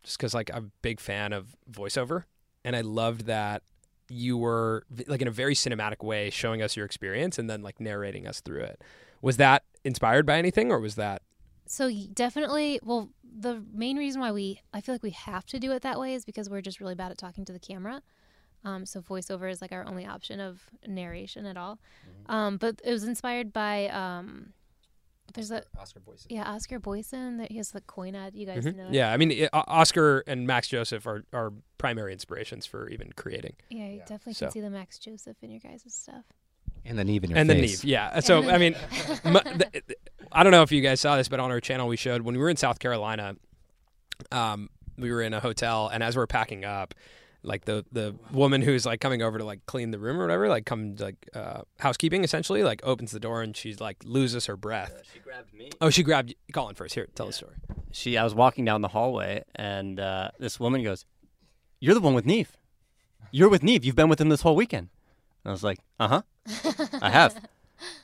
just 0.05 0.16
because 0.16 0.35
like 0.35 0.49
I'm 0.55 0.66
a 0.66 0.71
big 0.83 1.01
fan 1.01 1.33
of 1.33 1.57
voiceover, 1.68 2.25
and 2.64 2.77
I 2.77 2.83
loved 2.83 3.27
that 3.27 3.64
you 4.09 4.37
were 4.37 4.85
like 5.07 5.23
in 5.23 5.29
a 5.29 5.33
very 5.33 5.55
cinematic 5.55 6.03
way 6.05 6.31
showing 6.31 6.62
us 6.62 6.77
your 6.77 6.87
experience 6.87 7.38
and 7.38 7.49
then 7.49 7.62
like 7.62 7.81
narrating 7.81 8.27
us 8.27 8.40
through 8.40 8.62
it. 8.62 8.83
Was 9.21 9.37
that 9.37 9.64
inspired 9.85 10.27
by 10.27 10.38
anything, 10.38 10.71
or 10.71 10.79
was 10.81 10.94
that 10.94 11.23
So 11.66 11.90
definitely, 12.12 12.81
well, 12.83 13.11
the 13.23 13.62
main 13.73 13.97
reason 13.97 14.21
why 14.21 14.33
we 14.33 14.61
I 14.73 14.81
feel 14.81 14.94
like 14.94 15.03
we 15.03 15.11
have 15.11 15.47
to 15.47 15.59
do 15.59 15.73
it 15.73 15.83
that 15.83 15.99
way 16.01 16.14
is 16.14 16.25
because 16.25 16.49
we're 16.49 16.62
just 16.62 16.81
really 16.81 16.94
bad 16.94 17.11
at 17.11 17.18
talking 17.18 17.44
to 17.44 17.53
the 17.53 17.59
camera. 17.59 18.03
Um, 18.64 18.87
so 18.87 19.01
voiceover 19.01 19.51
is 19.51 19.61
like 19.61 19.73
our 19.73 19.87
only 19.87 20.05
option 20.05 20.40
of 20.40 20.62
narration 20.87 21.47
at 21.47 21.57
all. 21.57 21.79
Um, 22.27 22.57
but 22.57 22.81
it 22.85 22.92
was 22.92 23.05
inspired 23.05 23.53
by 23.53 23.88
um, 23.88 24.53
there's 25.35 25.51
a 25.51 25.62
Oscar 25.79 26.01
Boyson 26.01 26.27
yeah 26.31 26.45
Oscar 26.51 26.79
Boyson 26.79 27.37
that 27.38 27.51
he 27.51 27.59
has 27.59 27.71
the 27.71 27.81
coin 27.83 28.14
ad. 28.14 28.35
You 28.35 28.47
guys 28.47 28.64
Mhm. 28.64 28.77
know? 28.77 28.88
Yeah, 28.91 29.12
I 29.12 29.17
mean 29.17 29.31
it, 29.31 29.51
O- 29.53 29.64
Oscar 29.67 30.21
and 30.27 30.47
Max 30.47 30.69
Joseph 30.69 31.07
are 31.07 31.25
are 31.33 31.53
primary 31.77 32.12
inspirations 32.12 32.67
for 32.67 32.88
even 32.88 33.12
creating, 33.12 33.55
Yeah, 33.69 33.87
you 33.87 33.93
Yeah. 33.99 34.01
definitely 34.01 34.35
So- 34.35 34.47
can 34.47 34.53
see 34.53 34.61
the 34.61 34.71
Max 34.71 34.99
Joseph 34.99 35.37
in 35.43 35.51
your 35.51 35.61
guys' 35.61 35.83
stuff. 35.88 36.25
and 36.85 36.99
the 36.99 37.05
Nev 37.05 37.25
in 37.25 37.31
your 37.31 37.38
and 37.38 37.51
the 37.51 37.55
face. 37.55 37.83
Nev. 37.85 37.91
Yeah, 37.91 38.21
so 38.21 38.49
I 38.49 38.57
mean, 38.59 38.75
m- 39.25 39.33
the, 39.35 39.81
I 40.33 40.43
don't 40.43 40.53
know 40.53 40.62
if 40.62 40.73
you 40.73 40.81
guys 40.81 41.01
saw 41.01 41.17
this, 41.17 41.29
but 41.29 41.41
on 41.41 41.51
our 41.51 41.61
channel 41.61 41.88
we 41.88 41.97
showed 41.97 42.23
when 42.23 42.35
we 42.35 42.41
were 42.41 42.49
in 42.51 42.57
South 42.57 42.79
Carolina, 42.79 43.37
um, 44.33 44.71
we 44.97 45.11
were 45.12 45.23
in 45.23 45.35
a 45.35 45.41
hotel, 45.41 45.88
and 45.88 46.03
as 46.03 46.17
we're 46.17 46.27
packing 46.27 46.64
up, 46.64 46.95
like 47.42 47.64
the 47.64 47.85
the 47.92 48.14
woman 48.33 48.62
who's 48.62 48.85
like 48.85 49.01
coming 49.01 49.22
over 49.22 49.38
to 49.38 49.44
like 49.44 49.64
clean 49.66 49.90
the 49.90 49.98
room 49.98 50.18
or 50.18 50.22
whatever, 50.22 50.48
like 50.48 50.66
come 50.66 50.96
like 50.96 51.29
uh, 51.35 51.62
housekeeping 51.79 52.24
essentially, 52.24 52.62
like 52.62 52.81
opens 52.85 53.12
the 53.12 53.20
door 53.20 53.42
and 53.42 53.57
she's 53.57 53.81
like 53.81 53.96
loses 54.05 54.46
her 54.46 54.57
breath. 54.57 55.03
she 55.12 55.20
grabbed 55.20 55.55
me. 55.55 55.70
Oh, 55.81 55.90
she 55.90 56.03
grabbed 56.03 56.35
Colin 56.53 56.74
first. 56.74 56.94
Here, 56.94 57.07
tell 57.14 57.27
the 57.27 57.33
story. 57.33 57.55
She, 57.92 58.18
I 58.18 58.24
was 58.24 58.35
walking 58.35 58.64
down 58.64 58.83
the 58.83 58.88
hallway, 58.88 59.44
and 59.55 59.98
uh, 59.98 60.31
this 60.38 60.61
woman 60.61 60.83
goes, 60.83 61.05
"You're 61.81 61.94
the 61.94 62.01
one 62.01 62.14
with 62.14 62.27
Nev. 62.27 62.57
You're 63.31 63.48
with 63.48 63.62
Nev. 63.62 63.85
You've 63.85 63.96
been 63.96 64.09
with 64.09 64.20
him 64.20 64.29
this 64.29 64.42
whole 64.42 64.57
weekend." 64.57 64.88
And 65.44 65.51
I 65.51 65.53
was 65.53 65.62
like, 65.64 65.79
"Uh 65.98 66.09
huh, 66.09 66.22
I 67.01 67.11
have." 67.11 67.40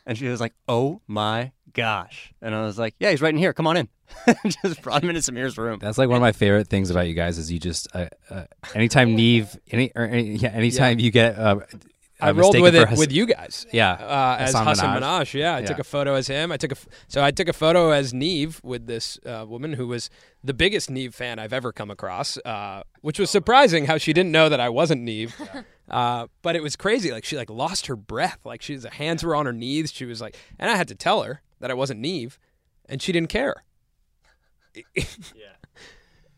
And 0.06 0.16
she 0.16 0.28
was 0.28 0.40
like, 0.40 0.54
"Oh 0.68 1.00
my 1.06 1.52
gosh!" 1.72 2.32
And 2.40 2.54
I 2.54 2.62
was 2.62 2.78
like, 2.78 2.94
"Yeah, 2.98 3.10
he's 3.10 3.22
right 3.22 3.32
in 3.32 3.38
here. 3.38 3.52
Come 3.52 3.66
on 3.66 3.76
in." 3.76 3.88
Just 4.62 4.82
brought 4.82 5.02
him 5.02 5.10
into 5.10 5.20
Samir's 5.20 5.58
room. 5.58 5.78
That's 5.80 5.98
like 5.98 6.08
one 6.08 6.16
of 6.16 6.22
my 6.22 6.32
favorite 6.32 6.68
things 6.68 6.90
about 6.90 7.06
you 7.08 7.14
guys 7.14 7.38
is 7.38 7.50
you 7.50 7.58
just 7.58 7.88
uh, 7.94 8.06
uh, 8.30 8.44
anytime 8.74 9.16
Nev 9.16 9.58
any 9.70 9.90
or 9.94 10.04
any, 10.04 10.36
yeah 10.36 10.50
anytime 10.50 10.98
you 10.98 11.10
get 11.10 11.38
uh, 11.38 11.60
I 12.24 12.30
rolled 12.32 12.60
with 12.60 12.74
it 12.74 12.88
Hass- 12.88 12.98
with 12.98 13.12
you 13.12 13.26
guys. 13.26 13.66
yeah 13.72 13.92
uh, 13.92 14.36
as 14.40 14.50
Hasan 14.52 14.66
Hasan 14.66 14.90
Minhaj. 14.90 15.00
Minhaj. 15.02 15.34
Yeah, 15.34 15.54
I 15.56 15.58
Yeah. 15.60 15.66
took 15.66 15.78
a 15.78 15.84
photo 15.84 16.14
as 16.14 16.26
him. 16.26 16.50
I 16.52 16.56
took 16.56 16.72
a 16.72 16.76
f- 16.76 16.86
so 17.08 17.22
I 17.22 17.30
took 17.30 17.48
a 17.48 17.52
photo 17.52 17.90
as 17.90 18.12
Nev 18.14 18.60
with 18.64 18.86
this 18.86 19.18
uh, 19.26 19.44
woman 19.48 19.74
who 19.74 19.86
was 19.86 20.10
the 20.42 20.54
biggest 20.54 20.90
Nev 20.90 21.14
fan 21.14 21.38
I've 21.38 21.52
ever 21.52 21.72
come 21.72 21.90
across, 21.90 22.36
uh, 22.44 22.82
which 23.02 23.18
was 23.18 23.30
surprising 23.30 23.86
how 23.86 23.98
she 23.98 24.12
didn't 24.12 24.32
know 24.32 24.48
that 24.48 24.60
I 24.60 24.68
wasn't 24.68 25.02
Nev. 25.02 25.34
Uh, 25.86 26.28
but 26.40 26.56
it 26.56 26.62
was 26.62 26.76
crazy. 26.76 27.12
Like 27.12 27.26
she 27.26 27.36
like 27.36 27.50
lost 27.50 27.88
her 27.88 27.94
breath. 27.96 28.38
Like 28.42 28.62
she 28.62 28.72
was, 28.72 28.84
her 28.84 28.90
hands 28.90 29.22
were 29.22 29.34
on 29.36 29.44
her 29.44 29.52
knees. 29.52 29.92
She 29.92 30.06
was 30.06 30.18
like, 30.18 30.34
and 30.58 30.70
I 30.70 30.76
had 30.76 30.88
to 30.88 30.94
tell 30.94 31.22
her 31.24 31.42
that 31.60 31.70
I 31.70 31.74
wasn't 31.74 32.00
Nev, 32.00 32.38
and 32.88 33.02
she 33.02 33.12
didn't 33.12 33.28
care. 33.28 33.64
Yeah. 34.74 35.53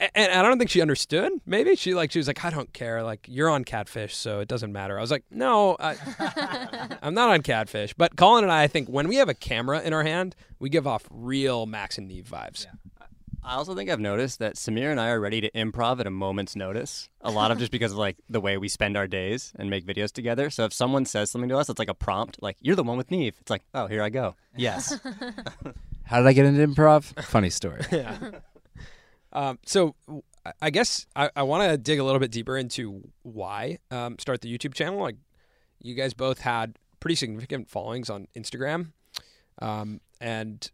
A- 0.00 0.18
and 0.18 0.32
I 0.32 0.42
don't 0.42 0.58
think 0.58 0.70
she 0.70 0.80
understood. 0.80 1.32
Maybe 1.46 1.74
she 1.76 1.94
like 1.94 2.10
she 2.12 2.18
was 2.18 2.26
like, 2.26 2.44
I 2.44 2.50
don't 2.50 2.72
care. 2.72 3.02
Like 3.02 3.26
you're 3.28 3.50
on 3.50 3.64
Catfish, 3.64 4.14
so 4.16 4.40
it 4.40 4.48
doesn't 4.48 4.72
matter. 4.72 4.98
I 4.98 5.00
was 5.00 5.10
like, 5.10 5.24
no, 5.30 5.76
I, 5.78 5.96
I'm 7.02 7.14
not 7.14 7.30
on 7.30 7.42
Catfish. 7.42 7.94
But 7.94 8.16
Colin 8.16 8.44
and 8.44 8.52
I, 8.52 8.64
I 8.64 8.66
think 8.66 8.88
when 8.88 9.08
we 9.08 9.16
have 9.16 9.28
a 9.28 9.34
camera 9.34 9.80
in 9.80 9.92
our 9.92 10.02
hand, 10.02 10.34
we 10.58 10.68
give 10.68 10.86
off 10.86 11.06
real 11.10 11.66
Max 11.66 11.98
and 11.98 12.08
Nev 12.08 12.28
vibes. 12.28 12.66
I 13.48 13.54
also 13.54 13.76
think 13.76 13.88
I've 13.88 14.00
noticed 14.00 14.40
that 14.40 14.56
Samir 14.56 14.90
and 14.90 15.00
I 15.00 15.10
are 15.10 15.20
ready 15.20 15.40
to 15.40 15.48
improv 15.52 16.00
at 16.00 16.06
a 16.08 16.10
moment's 16.10 16.56
notice. 16.56 17.08
A 17.20 17.30
lot 17.30 17.52
of 17.52 17.58
just 17.60 17.70
because 17.70 17.92
of 17.92 17.98
like 17.98 18.16
the 18.28 18.40
way 18.40 18.56
we 18.56 18.68
spend 18.68 18.96
our 18.96 19.06
days 19.06 19.52
and 19.56 19.70
make 19.70 19.86
videos 19.86 20.10
together. 20.10 20.50
So 20.50 20.64
if 20.64 20.72
someone 20.72 21.04
says 21.04 21.30
something 21.30 21.48
to 21.50 21.56
us, 21.56 21.68
it's 21.68 21.78
like 21.78 21.88
a 21.88 21.94
prompt, 21.94 22.42
like 22.42 22.56
"You're 22.60 22.74
the 22.74 22.82
one 22.82 22.96
with 22.96 23.08
Nev." 23.12 23.34
It's 23.40 23.50
like, 23.50 23.62
"Oh, 23.72 23.86
here 23.86 24.02
I 24.02 24.08
go." 24.08 24.34
Yes. 24.56 24.98
How 26.06 26.18
did 26.18 26.26
I 26.26 26.32
get 26.32 26.44
into 26.44 26.66
improv? 26.66 27.22
Funny 27.22 27.50
story. 27.50 27.82
yeah. 27.92 28.16
Um, 29.36 29.58
so 29.66 29.94
I 30.62 30.70
guess 30.70 31.06
I, 31.14 31.30
I 31.36 31.42
want 31.42 31.70
to 31.70 31.76
dig 31.76 31.98
a 31.98 32.04
little 32.04 32.18
bit 32.18 32.30
deeper 32.30 32.56
into 32.56 33.02
why 33.22 33.78
um, 33.90 34.18
start 34.18 34.40
the 34.40 34.56
YouTube 34.56 34.74
channel. 34.74 34.98
Like 34.98 35.16
you 35.80 35.94
guys 35.94 36.14
both 36.14 36.40
had 36.40 36.78
pretty 37.00 37.16
significant 37.16 37.68
followings 37.68 38.08
on 38.08 38.28
Instagram, 38.34 38.92
um, 39.60 40.00
and 40.20 40.70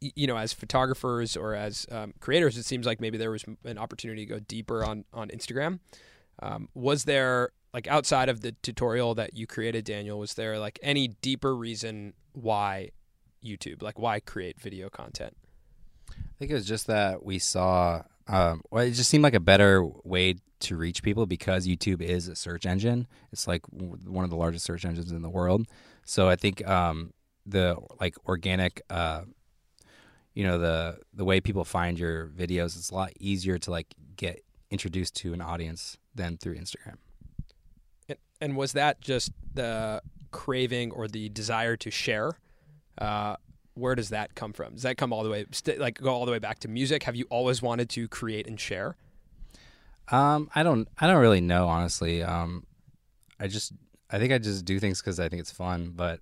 you 0.00 0.26
know, 0.26 0.36
as 0.36 0.52
photographers 0.52 1.36
or 1.36 1.54
as 1.54 1.86
um, 1.90 2.12
creators, 2.20 2.56
it 2.58 2.64
seems 2.64 2.84
like 2.84 3.00
maybe 3.00 3.16
there 3.16 3.30
was 3.30 3.44
an 3.64 3.78
opportunity 3.78 4.26
to 4.26 4.34
go 4.34 4.40
deeper 4.40 4.84
on 4.84 5.04
on 5.14 5.28
Instagram. 5.28 5.78
Um, 6.42 6.68
was 6.74 7.04
there 7.04 7.50
like 7.72 7.86
outside 7.86 8.28
of 8.28 8.40
the 8.40 8.52
tutorial 8.62 9.14
that 9.14 9.34
you 9.34 9.46
created, 9.46 9.84
Daniel? 9.84 10.18
Was 10.18 10.34
there 10.34 10.58
like 10.58 10.80
any 10.82 11.08
deeper 11.08 11.54
reason 11.56 12.14
why 12.32 12.90
YouTube? 13.44 13.80
Like 13.80 13.98
why 13.98 14.18
create 14.18 14.60
video 14.60 14.90
content? 14.90 15.36
I 16.18 16.38
think 16.38 16.50
it 16.50 16.54
was 16.54 16.66
just 16.66 16.86
that 16.86 17.24
we 17.24 17.38
saw. 17.38 18.02
Um, 18.26 18.62
well, 18.70 18.84
it 18.84 18.92
just 18.92 19.10
seemed 19.10 19.24
like 19.24 19.34
a 19.34 19.40
better 19.40 19.84
way 20.04 20.36
to 20.60 20.76
reach 20.76 21.02
people 21.02 21.26
because 21.26 21.66
YouTube 21.66 22.02
is 22.02 22.28
a 22.28 22.36
search 22.36 22.66
engine. 22.66 23.06
It's 23.32 23.46
like 23.46 23.62
one 23.68 24.24
of 24.24 24.30
the 24.30 24.36
largest 24.36 24.64
search 24.64 24.84
engines 24.84 25.12
in 25.12 25.22
the 25.22 25.30
world. 25.30 25.66
So 26.04 26.28
I 26.28 26.36
think 26.36 26.66
um, 26.66 27.12
the 27.46 27.76
like 28.00 28.16
organic, 28.26 28.82
uh, 28.90 29.22
you 30.34 30.44
know, 30.44 30.58
the 30.58 30.98
the 31.12 31.24
way 31.24 31.40
people 31.40 31.64
find 31.64 31.98
your 31.98 32.28
videos, 32.28 32.76
it's 32.76 32.90
a 32.90 32.94
lot 32.94 33.12
easier 33.18 33.58
to 33.58 33.70
like 33.70 33.94
get 34.16 34.42
introduced 34.70 35.16
to 35.16 35.32
an 35.32 35.40
audience 35.40 35.96
than 36.14 36.36
through 36.36 36.56
Instagram. 36.56 36.96
And, 38.08 38.18
and 38.40 38.56
was 38.56 38.72
that 38.72 39.00
just 39.00 39.32
the 39.54 40.02
craving 40.30 40.92
or 40.92 41.08
the 41.08 41.28
desire 41.30 41.76
to 41.76 41.90
share? 41.90 42.32
Uh, 42.98 43.36
where 43.78 43.94
does 43.94 44.08
that 44.10 44.34
come 44.34 44.52
from? 44.52 44.74
Does 44.74 44.82
that 44.82 44.96
come 44.96 45.12
all 45.12 45.22
the 45.22 45.30
way, 45.30 45.46
st- 45.52 45.78
like 45.78 46.00
go 46.00 46.10
all 46.10 46.26
the 46.26 46.32
way 46.32 46.38
back 46.38 46.58
to 46.60 46.68
music? 46.68 47.04
Have 47.04 47.16
you 47.16 47.26
always 47.30 47.62
wanted 47.62 47.88
to 47.90 48.08
create 48.08 48.46
and 48.46 48.58
share? 48.58 48.96
Um, 50.10 50.50
I 50.54 50.62
don't. 50.62 50.88
I 50.98 51.06
don't 51.06 51.20
really 51.20 51.40
know, 51.40 51.68
honestly. 51.68 52.22
Um, 52.22 52.64
I 53.38 53.46
just. 53.46 53.72
I 54.10 54.18
think 54.18 54.32
I 54.32 54.38
just 54.38 54.64
do 54.64 54.80
things 54.80 55.00
because 55.02 55.20
I 55.20 55.28
think 55.28 55.40
it's 55.40 55.52
fun. 55.52 55.92
But 55.94 56.20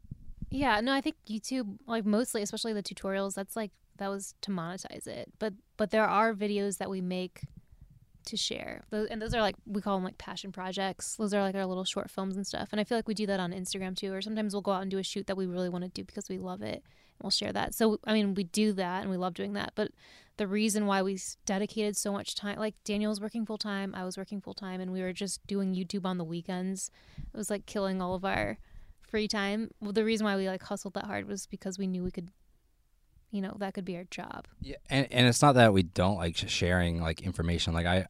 Yeah, 0.51 0.81
no, 0.81 0.93
I 0.93 1.01
think 1.01 1.15
YouTube, 1.29 1.79
like 1.87 2.05
mostly, 2.05 2.43
especially 2.43 2.73
the 2.73 2.83
tutorials, 2.83 3.35
that's 3.35 3.55
like 3.55 3.71
that 3.99 4.09
was 4.09 4.35
to 4.43 4.51
monetize 4.51 5.07
it. 5.07 5.33
But 5.39 5.55
but 5.77 5.91
there 5.93 6.05
are 6.05 6.35
videos 6.35 6.79
that 6.79 6.91
we 6.91 7.01
make 7.01 7.43
to 8.27 8.37
share, 8.37 8.83
Tho- 8.91 9.07
and 9.09 9.23
those 9.23 9.35
are 9.35 9.41
like 9.41 9.55
we 9.67 9.81
call 9.81 9.97
them 9.97 10.03
like 10.03 10.19
passion 10.19 10.51
projects. 10.51 11.15
Those 11.15 11.33
are 11.33 11.43
like 11.43 11.55
our 11.55 11.65
little 11.65 11.85
short 11.85 12.11
films 12.11 12.35
and 12.35 12.45
stuff. 12.45 12.71
And 12.73 12.81
I 12.81 12.85
feel 12.85 12.99
like 12.99 13.07
we 13.07 13.15
do 13.15 13.27
that 13.27 13.39
on 13.39 13.53
Instagram 13.53 13.97
too. 13.97 14.13
Or 14.13 14.21
sometimes 14.21 14.53
we'll 14.53 14.63
go 14.63 14.73
out 14.73 14.83
and 14.83 14.91
do 14.91 14.99
a 14.99 15.05
shoot 15.05 15.29
that 15.29 15.37
we 15.37 15.47
really 15.47 15.69
want 15.69 15.85
to 15.85 15.91
do 15.91 16.03
because 16.03 16.29
we 16.29 16.39
love 16.39 16.61
it, 16.61 16.83
and 16.83 16.83
we'll 17.23 17.31
share 17.31 17.53
that. 17.53 17.75
So 17.75 17.99
I 18.05 18.13
mean, 18.13 18.35
we 18.35 18.45
do 18.45 18.73
that 18.73 19.03
and 19.03 19.11
we 19.11 19.17
love 19.17 19.35
doing 19.35 19.55
that. 19.55 19.73
But 19.75 19.91
the 20.37 20.47
reason 20.47 20.85
why 20.85 21.01
we 21.01 21.19
dedicated 21.47 21.97
so 21.97 22.13
much 22.13 22.35
time, 22.35 22.59
like 22.59 22.75
Daniel 22.85 23.09
was 23.09 23.21
working 23.21 23.47
full 23.47 23.57
time, 23.57 23.95
I 23.95 24.05
was 24.05 24.19
working 24.19 24.41
full 24.41 24.55
time, 24.55 24.81
and 24.81 24.93
we 24.93 25.01
were 25.01 25.15
just 25.15 25.47
doing 25.47 25.75
YouTube 25.75 26.05
on 26.05 26.19
the 26.19 26.25
weekends. 26.25 26.91
It 27.17 27.37
was 27.37 27.49
like 27.49 27.65
killing 27.65 28.03
all 28.03 28.15
of 28.15 28.25
our 28.25 28.59
free 29.01 29.29
time. 29.29 29.71
Well, 29.81 29.93
the 29.93 30.05
reason 30.05 30.27
why 30.27 30.37
we 30.37 30.47
like 30.47 30.63
hustled 30.63 30.95
that 30.95 31.07
hard 31.07 31.27
was 31.27 31.47
because 31.47 31.79
we 31.79 31.87
knew 31.87 32.05
we 32.05 32.11
could, 32.11 32.29
you 33.31 33.41
know, 33.41 33.57
that 33.61 33.73
could 33.73 33.87
be 33.87 33.97
our 33.97 34.05
job. 34.11 34.47
Yeah, 34.61 34.77
and, 34.91 35.07
and 35.11 35.27
it's 35.27 35.41
not 35.41 35.55
that 35.55 35.73
we 35.73 35.85
don't 35.85 36.17
like 36.17 36.37
sharing 36.37 37.01
like 37.01 37.23
information. 37.23 37.73
Like 37.73 37.87
I, 37.87 38.07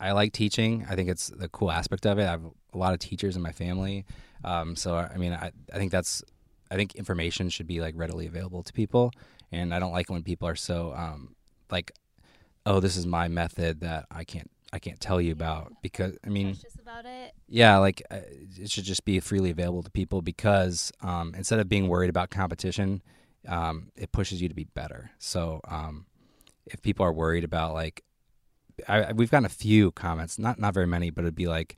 I 0.00 0.12
like 0.12 0.32
teaching. 0.32 0.84
I 0.90 0.96
think 0.96 1.08
it's 1.08 1.28
the 1.28 1.48
cool 1.48 1.70
aspect 1.70 2.06
of 2.06 2.18
it. 2.18 2.24
I 2.24 2.30
have 2.32 2.42
a 2.72 2.78
lot 2.78 2.92
of 2.92 2.98
teachers 2.98 3.36
in 3.36 3.42
my 3.42 3.52
family, 3.52 4.04
um, 4.42 4.74
so 4.74 4.96
I 4.96 5.16
mean, 5.16 5.32
I, 5.32 5.52
I 5.72 5.76
think 5.76 5.92
that's, 5.92 6.24
I 6.70 6.76
think 6.76 6.94
information 6.94 7.48
should 7.48 7.66
be 7.66 7.80
like 7.80 7.94
readily 7.96 8.26
available 8.26 8.62
to 8.62 8.72
people, 8.72 9.10
and 9.52 9.74
I 9.74 9.78
don't 9.78 9.92
like 9.92 10.10
when 10.10 10.22
people 10.22 10.48
are 10.48 10.56
so 10.56 10.92
um, 10.94 11.34
like, 11.70 11.92
oh, 12.66 12.80
this 12.80 12.96
is 12.96 13.06
my 13.06 13.28
method 13.28 13.80
that 13.80 14.06
I 14.10 14.24
can't, 14.24 14.50
I 14.72 14.78
can't 14.78 15.00
tell 15.00 15.20
you 15.20 15.32
about 15.32 15.72
because 15.82 16.16
I 16.24 16.28
mean, 16.28 16.56
about 16.80 17.06
it. 17.06 17.32
yeah, 17.48 17.78
like 17.78 18.02
uh, 18.10 18.18
it 18.58 18.70
should 18.70 18.84
just 18.84 19.04
be 19.04 19.20
freely 19.20 19.50
available 19.50 19.82
to 19.82 19.90
people 19.90 20.20
because 20.22 20.92
um, 21.02 21.34
instead 21.36 21.58
of 21.60 21.68
being 21.68 21.88
worried 21.88 22.10
about 22.10 22.30
competition, 22.30 23.02
um, 23.46 23.88
it 23.96 24.12
pushes 24.12 24.42
you 24.42 24.48
to 24.48 24.54
be 24.54 24.64
better. 24.64 25.10
So 25.18 25.60
um, 25.68 26.06
if 26.66 26.82
people 26.82 27.04
are 27.06 27.12
worried 27.12 27.44
about 27.44 27.72
like, 27.74 28.04
I, 28.86 29.04
I- 29.04 29.12
we've 29.12 29.30
gotten 29.30 29.46
a 29.46 29.48
few 29.50 29.90
comments, 29.92 30.38
not 30.38 30.58
not 30.58 30.74
very 30.74 30.86
many, 30.86 31.10
but 31.10 31.24
it'd 31.24 31.34
be 31.34 31.46
like, 31.48 31.76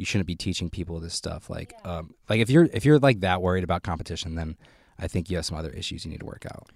you 0.00 0.06
shouldn't 0.06 0.26
be 0.26 0.34
teaching 0.34 0.70
people 0.70 0.98
this 0.98 1.12
stuff. 1.12 1.50
Like, 1.50 1.74
um, 1.84 2.14
like 2.28 2.40
if 2.40 2.48
you're 2.48 2.68
if 2.72 2.86
you're 2.86 2.98
like 2.98 3.20
that 3.20 3.42
worried 3.42 3.64
about 3.64 3.82
competition, 3.82 4.34
then 4.34 4.56
I 4.98 5.06
think 5.06 5.28
you 5.28 5.36
have 5.36 5.44
some 5.44 5.58
other 5.58 5.68
issues 5.68 6.06
you 6.06 6.10
need 6.10 6.20
to 6.20 6.26
work 6.26 6.46
out. 6.46 6.70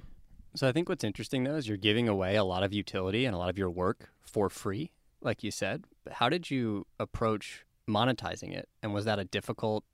So 0.55 0.69
I 0.69 0.73
think 0.73 0.91
what's 0.91 1.03
interesting 1.03 1.43
though 1.43 1.57
is 1.57 1.67
you're 1.67 1.79
giving 1.79 2.07
away 2.07 2.37
a 2.37 2.45
lot 2.45 2.63
of 2.63 2.75
utility 2.75 3.25
and 3.25 3.35
a 3.35 3.39
lot 3.39 3.49
of 3.49 3.57
your 3.57 3.71
work 3.71 4.11
for 4.21 4.51
free, 4.51 4.93
like 5.23 5.43
you 5.43 5.51
said. 5.51 5.85
How 6.13 6.29
did 6.29 6.51
you 6.51 6.87
approach 7.01 7.65
monetizing 7.89 8.55
it? 8.55 8.69
And 8.83 8.93
was 8.93 9.07
that 9.07 9.19
a 9.19 9.25
difficult 9.25 9.85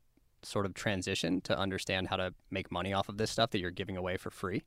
sort 0.42 0.66
of 0.66 0.74
transition 0.74 1.40
to 1.42 1.56
understand 1.56 2.08
how 2.08 2.16
to 2.16 2.34
make 2.50 2.72
money 2.72 2.92
off 2.92 3.08
of 3.08 3.16
this 3.16 3.30
stuff 3.30 3.50
that 3.50 3.60
you're 3.60 3.70
giving 3.70 3.96
away 3.96 4.16
for 4.16 4.30
free? 4.30 4.64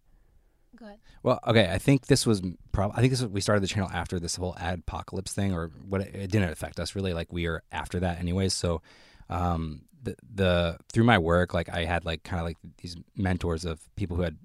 Go 0.75 0.86
ahead. 0.86 0.99
Well, 1.21 1.39
okay, 1.47 1.69
I 1.71 1.77
think 1.77 2.07
this 2.07 2.25
was 2.25 2.41
probably. 2.71 2.97
I 2.97 3.01
think 3.01 3.12
this 3.12 3.21
was, 3.21 3.29
we 3.29 3.41
started 3.41 3.62
the 3.62 3.67
channel 3.67 3.89
after 3.93 4.19
this 4.19 4.36
whole 4.36 4.55
adpocalypse 4.55 5.31
thing, 5.31 5.53
or 5.53 5.71
what? 5.88 6.01
It, 6.01 6.15
it 6.15 6.31
didn't 6.31 6.49
affect 6.49 6.79
us 6.79 6.95
really. 6.95 7.13
Like 7.13 7.31
we 7.31 7.47
were 7.47 7.63
after 7.71 7.99
that, 7.99 8.19
anyways. 8.19 8.53
So, 8.53 8.81
um, 9.29 9.83
the 10.01 10.15
the 10.33 10.77
through 10.91 11.03
my 11.03 11.17
work, 11.17 11.53
like 11.53 11.69
I 11.69 11.86
had 11.86 12.05
like 12.05 12.23
kind 12.23 12.39
of 12.39 12.45
like 12.45 12.57
these 12.81 12.95
mentors 13.15 13.65
of 13.65 13.81
people 13.95 14.17
who 14.17 14.23
had 14.23 14.38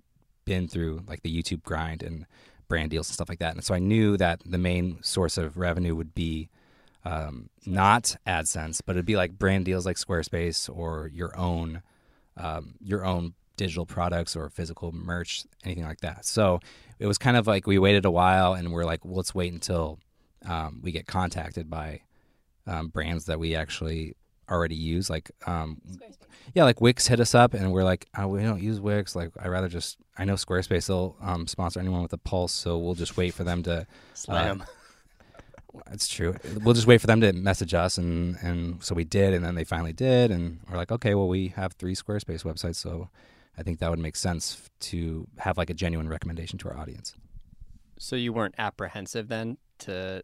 been 0.44 0.68
through 0.68 1.02
like 1.06 1.22
the 1.22 1.34
YouTube 1.34 1.62
grind 1.62 2.02
and 2.02 2.26
brand 2.68 2.90
deals 2.90 3.08
and 3.08 3.14
stuff 3.14 3.28
like 3.28 3.38
that, 3.38 3.54
and 3.54 3.64
so 3.64 3.74
I 3.74 3.78
knew 3.78 4.16
that 4.18 4.42
the 4.44 4.58
main 4.58 5.02
source 5.02 5.38
of 5.38 5.56
revenue 5.56 5.94
would 5.94 6.14
be 6.14 6.50
um, 7.04 7.48
not 7.64 8.16
AdSense, 8.26 8.82
but 8.84 8.96
it'd 8.96 9.06
be 9.06 9.16
like 9.16 9.38
brand 9.38 9.64
deals 9.64 9.86
like 9.86 9.96
Squarespace 9.96 10.68
or 10.74 11.10
your 11.12 11.36
own 11.38 11.82
um, 12.36 12.74
your 12.80 13.04
own 13.04 13.34
digital 13.58 13.84
products 13.84 14.34
or 14.34 14.48
physical 14.48 14.90
merch, 14.92 15.44
anything 15.64 15.84
like 15.84 16.00
that. 16.00 16.24
So 16.24 16.60
it 16.98 17.06
was 17.06 17.18
kind 17.18 17.36
of 17.36 17.46
like 17.46 17.66
we 17.66 17.78
waited 17.78 18.06
a 18.06 18.10
while 18.10 18.54
and 18.54 18.72
we're 18.72 18.86
like, 18.86 19.04
well, 19.04 19.16
let's 19.16 19.34
wait 19.34 19.52
until 19.52 19.98
um, 20.46 20.80
we 20.82 20.90
get 20.92 21.06
contacted 21.06 21.68
by 21.68 22.00
um, 22.66 22.88
brands 22.88 23.26
that 23.26 23.38
we 23.38 23.54
actually 23.54 24.14
already 24.50 24.76
use. 24.76 25.10
Like, 25.10 25.30
um, 25.46 25.82
yeah, 26.54 26.64
like 26.64 26.80
Wix 26.80 27.06
hit 27.06 27.20
us 27.20 27.34
up 27.34 27.52
and 27.52 27.70
we're 27.72 27.84
like, 27.84 28.06
oh, 28.16 28.28
we 28.28 28.42
don't 28.42 28.62
use 28.62 28.80
Wix. 28.80 29.14
Like, 29.14 29.30
I 29.38 29.48
rather 29.48 29.68
just, 29.68 29.98
I 30.16 30.24
know 30.24 30.34
Squarespace 30.34 30.88
will 30.88 31.16
um, 31.20 31.46
sponsor 31.46 31.80
anyone 31.80 32.00
with 32.00 32.14
a 32.14 32.18
pulse, 32.18 32.52
so 32.54 32.78
we'll 32.78 32.94
just 32.94 33.18
wait 33.18 33.34
for 33.34 33.44
them 33.44 33.62
to. 33.64 33.86
Slam. 34.14 34.64
It's 35.92 36.08
true. 36.08 36.34
We'll 36.62 36.74
just 36.74 36.86
wait 36.86 37.00
for 37.00 37.06
them 37.06 37.20
to 37.20 37.32
message 37.32 37.72
us, 37.74 37.98
and 37.98 38.36
and 38.42 38.82
so 38.82 38.94
we 38.96 39.04
did, 39.04 39.32
and 39.34 39.44
then 39.44 39.54
they 39.54 39.64
finally 39.64 39.92
did, 39.92 40.30
and 40.30 40.58
we're 40.68 40.76
like, 40.76 40.90
okay, 40.90 41.14
well, 41.14 41.28
we 41.28 41.48
have 41.48 41.74
three 41.74 41.94
Squarespace 41.94 42.42
websites, 42.42 42.76
so 42.76 43.10
I 43.58 43.62
think 43.62 43.80
that 43.80 43.90
would 43.90 43.98
make 43.98 44.16
sense 44.16 44.70
to 44.80 45.26
have 45.38 45.58
like 45.58 45.68
a 45.70 45.74
genuine 45.74 46.08
recommendation 46.08 46.58
to 46.60 46.68
our 46.68 46.76
audience. 46.76 47.14
So 47.98 48.14
you 48.14 48.32
weren't 48.32 48.54
apprehensive 48.58 49.28
then 49.28 49.58
to 49.80 50.22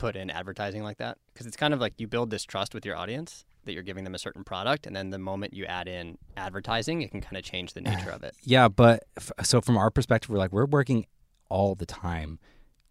put 0.00 0.16
in 0.16 0.30
advertising 0.30 0.82
like 0.82 0.96
that? 0.98 1.18
Because 1.32 1.46
it's 1.46 1.56
kind 1.56 1.72
of 1.72 1.80
like 1.80 1.94
you 1.98 2.08
build 2.08 2.30
this 2.30 2.42
trust 2.42 2.74
with 2.74 2.84
your 2.84 2.96
audience 2.96 3.44
that 3.64 3.74
you're 3.74 3.82
giving 3.82 4.04
them 4.04 4.14
a 4.14 4.18
certain 4.18 4.42
product, 4.42 4.86
and 4.86 4.96
then 4.96 5.10
the 5.10 5.18
moment 5.18 5.52
you 5.52 5.66
add 5.66 5.86
in 5.86 6.16
advertising, 6.36 7.02
it 7.02 7.10
can 7.10 7.20
kind 7.20 7.36
of 7.36 7.44
change 7.44 7.74
the 7.74 7.80
nature 7.82 8.10
of 8.10 8.24
it. 8.24 8.34
Yeah, 8.42 8.68
but 8.68 9.04
f- 9.16 9.30
so 9.42 9.60
from 9.60 9.76
our 9.76 9.90
perspective, 9.90 10.30
we're 10.30 10.38
like 10.38 10.52
we're 10.52 10.64
working 10.64 11.06
all 11.50 11.74
the 11.74 11.86
time, 11.86 12.38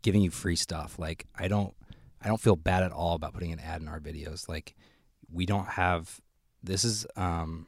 giving 0.03 0.21
you 0.21 0.29
free 0.29 0.55
stuff. 0.55 0.99
Like 0.99 1.25
I 1.35 1.47
don't, 1.47 1.73
I 2.21 2.27
don't 2.27 2.39
feel 2.39 2.55
bad 2.55 2.83
at 2.83 2.91
all 2.91 3.15
about 3.15 3.33
putting 3.33 3.51
an 3.51 3.59
ad 3.59 3.81
in 3.81 3.87
our 3.87 3.99
videos. 3.99 4.47
Like 4.47 4.75
we 5.31 5.45
don't 5.45 5.67
have. 5.67 6.21
This 6.61 6.83
is 6.83 7.07
um, 7.15 7.65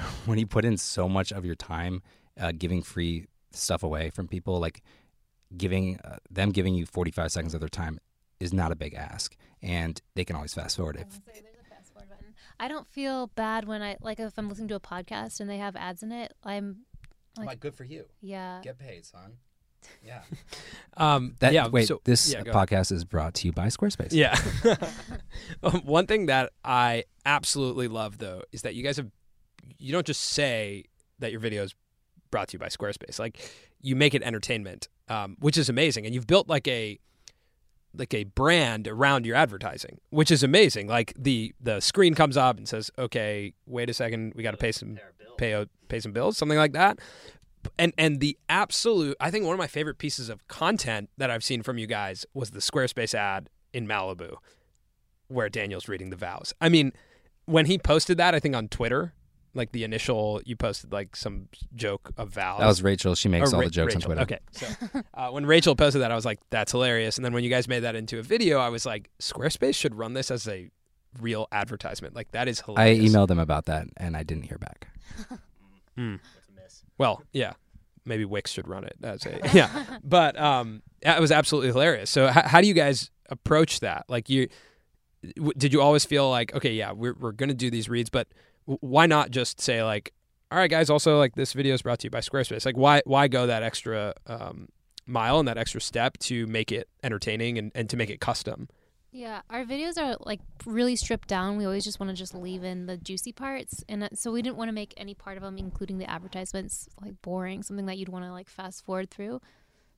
when 0.26 0.38
you 0.38 0.46
put 0.46 0.64
in 0.64 0.76
so 0.76 1.08
much 1.08 1.32
of 1.32 1.44
your 1.44 1.54
time 1.54 2.02
uh, 2.40 2.52
giving 2.56 2.82
free 2.82 3.26
stuff 3.50 3.82
away 3.82 4.10
from 4.10 4.28
people, 4.28 4.58
like 4.60 4.82
giving 5.56 5.98
uh, 6.04 6.16
them 6.30 6.50
giving 6.50 6.74
you 6.74 6.86
45 6.86 7.30
seconds 7.32 7.54
of 7.54 7.60
their 7.60 7.68
time 7.68 7.98
is 8.40 8.52
not 8.52 8.72
a 8.72 8.76
big 8.76 8.94
ask, 8.94 9.36
and 9.62 10.00
they 10.14 10.24
can 10.24 10.36
always 10.36 10.54
fast 10.54 10.76
forward 10.76 10.96
if 10.96 11.20
I 12.60 12.68
don't 12.68 12.86
feel 12.88 13.26
bad 13.34 13.66
when 13.66 13.82
I 13.82 13.96
like 14.00 14.20
if 14.20 14.38
I'm 14.38 14.48
listening 14.48 14.68
to 14.68 14.76
a 14.76 14.80
podcast 14.80 15.40
and 15.40 15.50
they 15.50 15.58
have 15.58 15.74
ads 15.74 16.02
in 16.02 16.12
it. 16.12 16.32
I'm 16.44 16.84
Like- 17.36 17.58
good 17.60 17.74
for 17.74 17.84
you. 17.84 18.04
yeah. 18.20 18.60
Get 18.62 18.78
paid, 18.78 19.04
son. 19.04 19.38
Yeah. 20.04 20.22
Um, 20.96 21.34
That 21.40 21.54
yeah. 21.54 21.66
wait, 21.68 21.88
so- 21.88 22.00
this 22.04 22.32
yeah, 22.32 22.42
go 22.42 22.52
podcast 22.52 22.92
is 22.92 23.04
brought 23.04 23.34
to 23.34 23.46
you 23.48 23.52
by 23.52 23.66
Squarespace. 23.68 24.12
Yeah. 24.12 24.36
Um, 25.62 25.80
One 25.84 26.06
thing 26.06 26.26
that 26.26 26.52
I 26.64 27.04
absolutely 27.26 27.88
love 27.88 28.18
though 28.18 28.42
is 28.52 28.62
that 28.62 28.74
you 28.74 28.82
guys 28.84 28.96
have 28.98 29.10
you 29.78 29.92
don't 29.92 30.06
just 30.06 30.22
say 30.22 30.84
that 31.18 31.30
your 31.30 31.40
video 31.40 31.62
is 31.62 31.74
brought 32.30 32.48
to 32.48 32.54
you 32.54 32.58
by 32.58 32.68
Squarespace. 32.68 33.18
Like 33.18 33.38
you 33.80 33.96
make 33.96 34.14
it 34.14 34.22
entertainment, 34.22 34.88
um, 35.08 35.36
which 35.40 35.56
is 35.56 35.68
amazing, 35.68 36.06
and 36.06 36.14
you've 36.14 36.26
built 36.26 36.48
like 36.48 36.66
a 36.68 36.98
like 37.94 38.14
a 38.14 38.24
brand 38.24 38.88
around 38.88 39.26
your 39.26 39.36
advertising, 39.36 40.00
which 40.10 40.30
is 40.30 40.42
amazing. 40.42 40.88
Like 40.88 41.12
the 41.18 41.54
the 41.60 41.80
screen 41.80 42.14
comes 42.14 42.36
up 42.36 42.56
and 42.58 42.68
says, 42.68 42.90
"Okay, 42.98 43.54
wait 43.66 43.90
a 43.90 43.94
second, 43.94 44.32
we 44.34 44.42
got 44.42 44.52
to 44.52 44.56
pay 44.56 44.72
some 44.72 44.98
pay 45.36 45.66
pay 45.88 46.00
some 46.00 46.12
bills," 46.12 46.38
something 46.38 46.58
like 46.58 46.72
that. 46.72 46.98
And 47.78 47.92
and 47.96 48.20
the 48.20 48.36
absolute, 48.48 49.16
I 49.20 49.30
think 49.30 49.44
one 49.44 49.54
of 49.54 49.58
my 49.58 49.66
favorite 49.66 49.98
pieces 49.98 50.28
of 50.28 50.46
content 50.48 51.10
that 51.18 51.30
I've 51.30 51.44
seen 51.44 51.62
from 51.62 51.78
you 51.78 51.86
guys 51.86 52.26
was 52.34 52.50
the 52.50 52.60
Squarespace 52.60 53.14
ad 53.14 53.48
in 53.72 53.86
Malibu, 53.86 54.36
where 55.28 55.48
Daniel's 55.48 55.88
reading 55.88 56.10
the 56.10 56.16
vows. 56.16 56.52
I 56.60 56.68
mean, 56.68 56.92
when 57.44 57.66
he 57.66 57.78
posted 57.78 58.18
that, 58.18 58.34
I 58.34 58.40
think 58.40 58.56
on 58.56 58.68
Twitter, 58.68 59.14
like 59.54 59.72
the 59.72 59.84
initial, 59.84 60.40
you 60.44 60.56
posted 60.56 60.92
like 60.92 61.14
some 61.16 61.48
joke 61.74 62.10
of 62.16 62.30
vows. 62.30 62.60
That 62.60 62.66
was 62.66 62.82
Rachel. 62.82 63.14
She 63.14 63.28
makes 63.28 63.52
Or 63.52 63.56
all 63.56 63.60
Ra- 63.62 63.66
the 63.66 63.70
jokes 63.72 63.94
Rachel. 63.94 64.12
on 64.12 64.16
Twitter. 64.26 64.40
Okay, 64.52 64.68
so 64.92 65.02
uh, 65.14 65.30
when 65.30 65.44
Rachel 65.46 65.76
posted 65.76 66.02
that, 66.02 66.10
I 66.10 66.14
was 66.14 66.24
like, 66.24 66.38
"That's 66.50 66.72
hilarious." 66.72 67.16
And 67.18 67.24
then 67.24 67.32
when 67.34 67.44
you 67.44 67.50
guys 67.50 67.68
made 67.68 67.80
that 67.80 67.94
into 67.94 68.18
a 68.18 68.22
video, 68.22 68.58
I 68.58 68.68
was 68.70 68.86
like, 68.86 69.10
"Squarespace 69.20 69.74
should 69.74 69.94
run 69.94 70.14
this 70.14 70.30
as 70.30 70.48
a 70.48 70.70
real 71.20 71.46
advertisement. 71.52 72.14
Like 72.14 72.30
that 72.32 72.48
is 72.48 72.60
hilarious." 72.60 72.98
I 73.00 73.06
emailed 73.08 73.28
them 73.28 73.38
about 73.38 73.66
that 73.66 73.86
and 73.98 74.16
I 74.16 74.22
didn't 74.22 74.44
hear 74.44 74.58
back. 74.58 74.88
Mm. 75.98 76.20
Well, 76.96 77.22
yeah, 77.34 77.52
maybe 78.06 78.24
Wix 78.24 78.50
should 78.50 78.66
run 78.66 78.84
it 78.84 78.96
as 79.02 79.26
a 79.26 79.38
yeah, 79.52 79.84
but 80.02 80.38
um, 80.40 80.82
yeah, 81.02 81.16
it 81.16 81.20
was 81.20 81.30
absolutely 81.30 81.68
hilarious. 81.70 82.08
So 82.08 82.28
h- 82.28 82.34
how 82.46 82.62
do 82.62 82.66
you 82.66 82.72
guys 82.74 83.10
approach 83.28 83.80
that? 83.80 84.06
Like 84.08 84.30
you, 84.30 84.48
w- 85.36 85.52
did 85.56 85.72
you 85.74 85.82
always 85.82 86.06
feel 86.06 86.30
like, 86.30 86.54
okay, 86.54 86.72
yeah, 86.72 86.92
we're 86.92 87.12
we're 87.12 87.32
gonna 87.32 87.52
do 87.52 87.70
these 87.70 87.90
reads, 87.90 88.08
but 88.08 88.26
w- 88.28 88.38
why 88.66 89.06
not 89.06 89.30
just 89.30 89.60
say 89.60 89.82
like, 89.82 90.12
all 90.50 90.58
right, 90.58 90.70
guys, 90.70 90.90
also 90.90 91.18
like 91.18 91.34
this 91.34 91.52
video 91.52 91.74
is 91.74 91.82
brought 91.82 91.98
to 92.00 92.06
you 92.06 92.10
by 92.10 92.20
Squarespace. 92.20 92.66
Like 92.66 92.76
why 92.76 93.02
why 93.04 93.28
go 93.28 93.46
that 93.46 93.62
extra 93.62 94.14
um, 94.26 94.68
mile 95.06 95.38
and 95.38 95.48
that 95.48 95.58
extra 95.58 95.80
step 95.80 96.18
to 96.18 96.46
make 96.46 96.70
it 96.72 96.88
entertaining 97.02 97.58
and, 97.58 97.72
and 97.74 97.88
to 97.90 97.96
make 97.96 98.10
it 98.10 98.20
custom? 98.20 98.68
Yeah, 99.14 99.42
our 99.50 99.64
videos 99.64 99.98
are 99.98 100.16
like 100.20 100.40
really 100.64 100.96
stripped 100.96 101.28
down. 101.28 101.58
We 101.58 101.66
always 101.66 101.84
just 101.84 102.00
want 102.00 102.08
to 102.10 102.16
just 102.16 102.34
leave 102.34 102.64
in 102.64 102.86
the 102.86 102.96
juicy 102.96 103.32
parts, 103.32 103.84
and 103.88 104.00
that- 104.02 104.16
so 104.18 104.32
we 104.32 104.40
didn't 104.40 104.56
want 104.56 104.68
to 104.68 104.72
make 104.72 104.94
any 104.96 105.12
part 105.14 105.36
of 105.36 105.42
them, 105.42 105.58
including 105.58 105.98
the 105.98 106.08
advertisements, 106.10 106.88
like 107.00 107.20
boring, 107.20 107.62
something 107.62 107.84
that 107.86 107.98
you'd 107.98 108.08
want 108.08 108.24
to 108.24 108.32
like 108.32 108.48
fast 108.48 108.84
forward 108.84 109.10
through. 109.10 109.40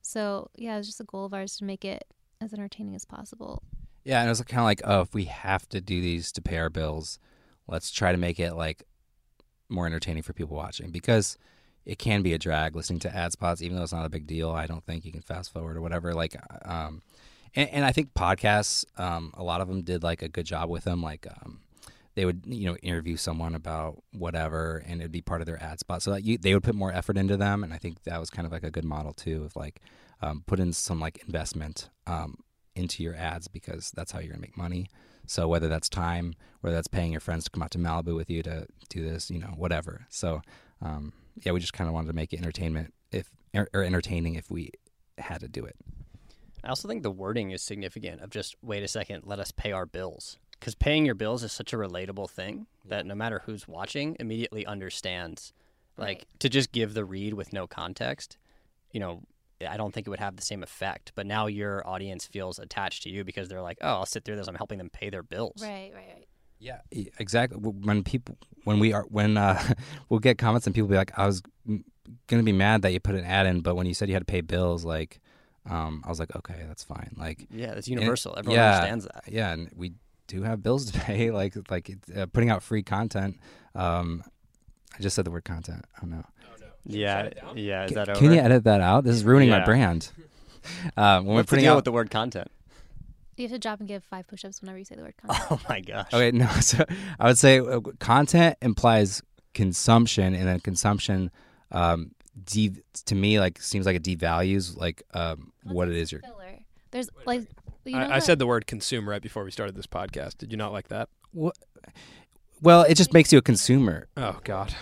So 0.01 0.49
yeah, 0.55 0.77
it's 0.77 0.87
just 0.87 0.99
a 0.99 1.05
goal 1.05 1.25
of 1.25 1.33
ours 1.33 1.55
to 1.57 1.63
make 1.63 1.85
it 1.85 2.05
as 2.41 2.53
entertaining 2.53 2.93
as 2.95 3.05
possible. 3.05 3.63
Yeah, 4.03 4.19
and 4.19 4.27
it 4.27 4.31
was 4.31 4.41
kind 4.41 4.59
of 4.59 4.65
like, 4.65 4.81
oh, 4.83 5.01
if 5.01 5.13
we 5.13 5.25
have 5.25 5.67
to 5.69 5.81
do 5.81 6.01
these 6.01 6.31
to 6.33 6.41
pay 6.41 6.57
our 6.57 6.69
bills, 6.69 7.17
let's 7.67 7.91
try 7.91 8.11
to 8.11 8.17
make 8.17 8.39
it 8.39 8.53
like 8.53 8.83
more 9.69 9.87
entertaining 9.87 10.23
for 10.23 10.33
people 10.33 10.55
watching 10.55 10.91
because 10.91 11.37
it 11.85 11.99
can 11.99 12.21
be 12.21 12.33
a 12.33 12.37
drag 12.37 12.75
listening 12.75 12.99
to 12.99 13.15
ad 13.15 13.31
spots, 13.31 13.61
even 13.61 13.77
though 13.77 13.83
it's 13.83 13.93
not 13.93 14.05
a 14.05 14.09
big 14.09 14.27
deal. 14.27 14.51
I 14.51 14.65
don't 14.65 14.83
think 14.83 15.05
you 15.05 15.11
can 15.11 15.21
fast 15.21 15.53
forward 15.53 15.77
or 15.77 15.81
whatever. 15.81 16.13
Like, 16.13 16.35
um, 16.63 17.01
and, 17.55 17.69
and 17.69 17.85
I 17.85 17.91
think 17.91 18.13
podcasts, 18.13 18.85
um, 18.99 19.31
a 19.35 19.43
lot 19.43 19.61
of 19.61 19.67
them 19.67 19.81
did 19.83 20.03
like 20.03 20.21
a 20.21 20.27
good 20.27 20.45
job 20.45 20.69
with 20.69 20.83
them. 20.83 21.01
Like, 21.01 21.27
um, 21.27 21.59
they 22.15 22.25
would 22.25 22.43
you 22.45 22.65
know 22.65 22.77
interview 22.77 23.17
someone 23.17 23.53
about 23.55 24.01
whatever, 24.13 24.83
and 24.87 25.01
it'd 25.01 25.11
be 25.11 25.21
part 25.21 25.41
of 25.41 25.47
their 25.47 25.61
ad 25.61 25.79
spot, 25.79 26.01
so 26.01 26.11
that 26.11 26.23
you 26.23 26.37
they 26.37 26.53
would 26.53 26.63
put 26.63 26.75
more 26.75 26.91
effort 26.91 27.17
into 27.17 27.37
them. 27.37 27.63
And 27.63 27.73
I 27.73 27.77
think 27.77 28.03
that 28.03 28.19
was 28.19 28.29
kind 28.29 28.45
of 28.45 28.51
like 28.51 28.63
a 28.63 28.71
good 28.71 28.85
model 28.85 29.13
too, 29.13 29.43
of 29.43 29.55
like 29.55 29.81
um, 30.21 30.43
put 30.47 30.59
in 30.59 30.73
some 30.73 30.99
like 30.99 31.21
investment 31.25 31.89
um, 32.07 32.37
into 32.73 33.03
your 33.03 33.15
ads 33.15 33.47
because 33.47 33.91
that's 33.91 34.11
how 34.11 34.19
you're 34.19 34.29
gonna 34.29 34.41
make 34.41 34.57
money. 34.57 34.87
So 35.27 35.47
whether 35.47 35.67
that's 35.67 35.89
time, 35.89 36.33
whether 36.61 36.75
that's 36.75 36.87
paying 36.87 37.11
your 37.11 37.21
friends 37.21 37.45
to 37.45 37.49
come 37.49 37.63
out 37.63 37.71
to 37.71 37.77
Malibu 37.77 38.15
with 38.15 38.29
you 38.29 38.43
to 38.43 38.67
do 38.89 39.03
this, 39.03 39.29
you 39.29 39.39
know, 39.39 39.53
whatever. 39.57 40.05
So 40.09 40.41
um, 40.81 41.13
yeah, 41.43 41.51
we 41.51 41.59
just 41.59 41.73
kind 41.73 41.87
of 41.87 41.93
wanted 41.93 42.07
to 42.07 42.13
make 42.13 42.33
it 42.33 42.37
entertainment 42.37 42.93
if 43.11 43.29
or, 43.53 43.67
or 43.73 43.83
entertaining 43.83 44.35
if 44.35 44.49
we 44.51 44.71
had 45.17 45.41
to 45.41 45.47
do 45.47 45.65
it. 45.65 45.75
I 46.63 46.69
also 46.69 46.87
think 46.87 47.03
the 47.03 47.11
wording 47.11 47.51
is 47.51 47.61
significant 47.61 48.21
of 48.21 48.29
just 48.29 48.55
wait 48.61 48.83
a 48.83 48.87
second, 48.87 49.23
let 49.25 49.39
us 49.39 49.51
pay 49.51 49.71
our 49.71 49.85
bills. 49.85 50.37
Because 50.59 50.73
paying 50.73 51.05
your 51.05 51.15
bills 51.15 51.43
is 51.43 51.51
such 51.51 51.73
a 51.73 51.77
relatable 51.77 52.29
thing 52.29 52.65
that 52.85 53.05
no 53.05 53.13
matter 53.13 53.43
who's 53.45 53.67
watching, 53.67 54.15
immediately 54.19 54.65
understands. 54.65 55.53
Like 55.97 56.17
Right. 56.19 56.25
to 56.39 56.49
just 56.49 56.71
give 56.71 56.93
the 56.93 57.05
read 57.05 57.35
with 57.35 57.53
no 57.53 57.67
context, 57.67 58.37
you 58.91 58.99
know, 58.99 59.21
I 59.61 59.77
don't 59.77 59.93
think 59.93 60.07
it 60.07 60.09
would 60.09 60.19
have 60.19 60.35
the 60.35 60.41
same 60.41 60.63
effect. 60.63 61.11
But 61.15 61.25
now 61.25 61.47
your 61.47 61.87
audience 61.87 62.25
feels 62.25 62.59
attached 62.59 63.03
to 63.03 63.09
you 63.09 63.23
because 63.23 63.47
they're 63.47 63.61
like, 63.61 63.77
oh, 63.81 63.87
I'll 63.87 64.05
sit 64.05 64.25
through 64.25 64.35
this. 64.35 64.47
I'm 64.47 64.55
helping 64.55 64.77
them 64.77 64.89
pay 64.89 65.09
their 65.09 65.23
bills. 65.23 65.61
Right, 65.61 65.91
right, 65.93 66.07
right. 66.13 66.27
Yeah, 66.59 66.79
exactly. 66.91 67.57
When 67.59 68.03
people, 68.03 68.37
when 68.63 68.79
we 68.79 68.93
are, 68.93 69.03
when 69.03 69.37
uh, 69.37 69.61
we'll 70.09 70.19
get 70.19 70.37
comments 70.37 70.65
and 70.65 70.73
people 70.73 70.87
be 70.89 70.95
like, 70.95 71.17
"I 71.17 71.25
was 71.25 71.43
gonna 72.27 72.43
be 72.43 72.53
mad 72.53 72.81
that 72.83 72.93
you 72.93 72.99
put 72.99 73.15
an 73.15 73.25
ad 73.25 73.45
in, 73.45 73.61
but 73.61 73.75
when 73.75 73.85
you 73.85 73.93
said 73.93 74.07
you 74.07 74.15
had 74.15 74.21
to 74.21 74.31
pay 74.31 74.41
bills, 74.41 74.85
like, 74.85 75.19
um, 75.69 76.01
I 76.05 76.09
was 76.09 76.19
like, 76.19 76.35
okay, 76.35 76.63
that's 76.67 76.83
fine. 76.83 77.15
Like, 77.17 77.47
Yeah, 77.51 77.71
it's 77.71 77.87
universal. 77.87 78.35
Everyone 78.37 78.57
yeah. 78.57 78.75
understands 78.75 79.05
that. 79.05 79.23
yeah, 79.27 79.51
and 79.51 79.69
we 79.75 79.93
do 80.27 80.43
have 80.43 80.63
bills 80.63 80.91
to 80.91 80.99
pay. 81.01 81.31
Like, 81.31 81.55
like 81.69 81.91
uh, 82.15 82.25
putting 82.27 82.49
out 82.49 82.63
free 82.63 82.83
content. 82.83 83.37
Um, 83.73 84.23
I 84.97 85.01
just 85.01 85.15
said 85.15 85.25
the 85.25 85.31
word 85.31 85.43
content. 85.45 85.85
Oh 86.01 86.07
no. 86.07 86.23
Yeah, 86.85 87.29
yeah. 87.55 87.85
Is 87.85 87.91
that 87.93 88.09
over? 88.09 88.19
Can 88.19 88.31
you 88.31 88.39
edit 88.39 88.63
that 88.65 88.81
out? 88.81 89.03
This 89.03 89.15
is 89.15 89.23
ruining 89.23 89.49
my 89.49 89.57
Yeah. 89.59 89.65
brand. 89.65 90.09
Um, 90.95 91.25
when 91.25 91.35
What's 91.35 91.35
we're 91.35 91.41
the 91.41 91.47
putting 91.47 91.63
deal 91.63 91.71
out 91.73 91.75
with 91.77 91.85
the 91.85 91.91
word 91.91 92.09
content? 92.11 92.49
You 93.37 93.43
have 93.45 93.51
to 93.51 93.59
drop 93.59 93.79
and 93.79 93.87
give 93.87 94.03
five 94.03 94.27
push-ups 94.27 94.61
whenever 94.61 94.77
you 94.79 94.85
say 94.85 94.95
the 94.95 95.01
word 95.01 95.15
content. 95.21 95.47
Oh 95.51 95.59
my 95.67 95.81
gosh. 95.81 96.13
Okay, 96.13 96.31
no. 96.31 96.47
So 96.61 96.85
I 97.19 97.27
would 97.27 97.37
say 97.37 97.59
uh, 97.59 97.79
content 97.99 98.57
implies 98.61 99.21
consumption, 99.53 100.33
and 100.35 100.47
then 100.47 100.59
consumption, 100.59 101.31
um, 101.71 102.11
de- 102.45 102.81
to 103.05 103.15
me, 103.15 103.39
like 103.39 103.61
seems 103.61 103.85
like 103.85 103.95
it 103.95 104.03
devalues 104.03 104.77
like 104.77 105.03
um, 105.13 105.51
what 105.63 105.87
it 105.89 105.95
is 105.95 106.11
you're. 106.11 106.21
Filler. 106.21 106.59
There's 106.91 107.09
like 107.25 107.41
you 107.83 107.91
know 107.93 107.99
I, 107.99 108.15
I 108.15 108.19
said 108.19 108.39
the 108.39 108.47
word 108.47 108.67
consume 108.67 109.09
right 109.09 109.21
before 109.21 109.43
we 109.43 109.51
started 109.51 109.75
this 109.75 109.87
podcast. 109.87 110.37
Did 110.37 110.51
you 110.51 110.57
not 110.57 110.71
like 110.71 110.87
that? 110.89 111.09
What? 111.33 111.57
Well, 112.61 112.83
it 112.83 112.95
just 112.95 113.11
makes 113.11 113.33
you 113.33 113.37
a 113.39 113.41
consumer. 113.41 114.07
Oh 114.15 114.39
God. 114.45 114.73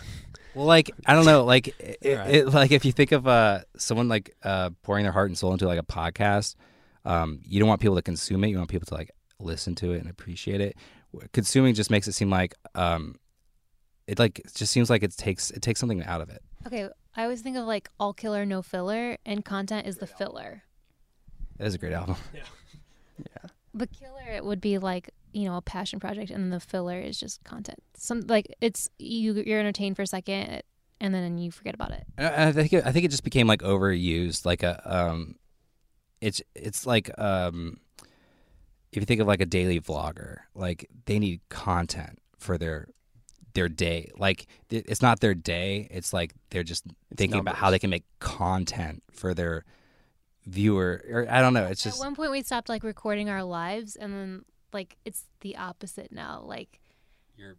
Well, 0.56 0.66
like 0.66 0.92
I 1.06 1.14
don't 1.14 1.26
know, 1.26 1.44
like 1.46 1.68
it, 1.80 2.18
Right. 2.18 2.30
it, 2.36 2.48
like 2.50 2.72
if 2.72 2.86
you 2.86 2.92
think 2.92 3.12
of 3.12 3.28
uh, 3.28 3.62
someone 3.78 4.08
like 4.08 4.36
uh, 4.44 4.72
pouring 4.84 5.04
their 5.04 5.12
heart 5.12 5.30
and 5.30 5.38
soul 5.38 5.52
into 5.54 5.66
like 5.68 5.80
a 5.80 5.84
podcast, 5.84 6.56
um, 7.06 7.40
you 7.46 7.60
don't 7.60 7.68
want 7.70 7.82
people 7.82 7.96
to 7.96 8.02
consume 8.02 8.44
it. 8.44 8.50
You 8.50 8.58
want 8.58 8.70
people 8.70 8.86
to 8.88 8.94
like 8.94 9.12
listen 9.40 9.76
to 9.76 9.92
it 9.94 10.00
and 10.00 10.10
appreciate 10.10 10.62
it. 10.62 10.78
Consuming 11.32 11.74
just 11.74 11.92
makes 11.92 12.08
it 12.08 12.14
seem 12.14 12.30
like 12.30 12.56
um, 12.76 13.20
it 14.08 14.20
like 14.20 14.42
just 14.56 14.72
seems 14.72 14.90
like 14.90 15.04
it 15.04 15.16
takes 15.18 15.52
it 15.52 15.62
takes 15.62 15.80
something 15.80 16.04
out 16.04 16.22
of 16.22 16.30
it. 16.30 16.42
Okay, 16.66 16.88
I 17.16 17.24
always 17.24 17.42
think 17.42 17.58
of 17.58 17.66
like 17.66 17.90
all 18.00 18.14
killer, 18.14 18.46
no 18.46 18.62
filler, 18.62 19.18
and 19.26 19.44
content 19.46 19.86
is 19.88 19.98
the 19.98 20.08
filler. 20.08 20.64
That 21.58 21.68
is 21.68 21.76
a 21.76 21.78
great 21.78 21.94
album. 21.94 22.16
Yeah. 22.34 22.42
The 23.76 23.88
killer 23.88 24.32
it 24.36 24.44
would 24.46 24.62
be 24.62 24.78
like 24.78 25.10
you 25.34 25.46
know 25.46 25.58
a 25.58 25.62
passion 25.62 26.00
project, 26.00 26.32
and 26.32 26.44
then 26.44 26.50
the 26.50 26.60
filler 26.60 27.00
is 27.00 27.20
just 27.20 27.44
content. 27.44 27.80
Some 27.96 28.22
like 28.28 28.56
it's 28.62 28.90
you 29.00 29.34
you're 29.34 29.60
entertained 29.60 29.96
for 29.96 30.04
a 30.04 30.08
second, 30.08 30.64
and 31.02 31.14
then 31.14 31.38
you 31.38 31.52
forget 31.52 31.74
about 31.74 31.92
it. 31.92 32.06
And 32.18 32.28
I 32.28 32.48
I 32.48 32.52
think 32.52 32.74
it, 32.74 32.86
I 32.86 32.92
think 32.92 33.06
it 33.06 33.12
just 33.12 33.24
became 33.24 33.48
like 33.48 33.62
overused. 33.62 34.46
Like 34.46 34.64
a 34.64 34.82
um, 34.86 35.36
it's 36.22 36.42
it's 36.56 36.86
like 36.86 37.12
um, 37.20 37.80
if 38.92 39.02
you 39.02 39.06
think 39.06 39.22
of 39.22 39.28
like 39.28 39.42
a 39.42 39.46
daily 39.46 39.80
vlogger, 39.80 40.38
like 40.54 40.90
they 41.06 41.20
need 41.20 41.42
content 41.50 42.20
for 42.38 42.58
their 42.58 42.88
their 43.54 43.70
day. 43.70 44.12
Like 44.18 44.48
th- 44.70 44.86
it's 44.88 45.02
not 45.02 45.20
their 45.20 45.34
day. 45.34 45.88
It's 45.92 46.14
like 46.14 46.34
they're 46.50 46.64
just 46.64 46.86
thinking 47.16 47.40
about 47.40 47.56
how 47.56 47.72
they 47.72 47.80
can 47.80 47.90
make 47.90 48.06
content 48.20 49.04
for 49.12 49.34
their 49.34 49.66
viewer. 50.46 51.04
Or 51.10 51.28
I 51.30 51.42
don't 51.42 51.54
know. 51.54 51.66
It's 51.66 51.84
just 51.84 52.00
At 52.00 52.06
one 52.06 52.16
point, 52.16 52.32
we 52.32 52.42
stopped 52.44 52.70
like 52.70 52.84
recording 52.84 53.30
our 53.30 53.44
lives, 53.44 53.96
and 53.96 54.14
then 54.14 54.46
like 54.74 54.98
it's 55.06 55.26
the 55.42 55.58
opposite 55.58 56.12
now. 56.12 56.42
Like 56.46 56.80
you're 57.38 57.56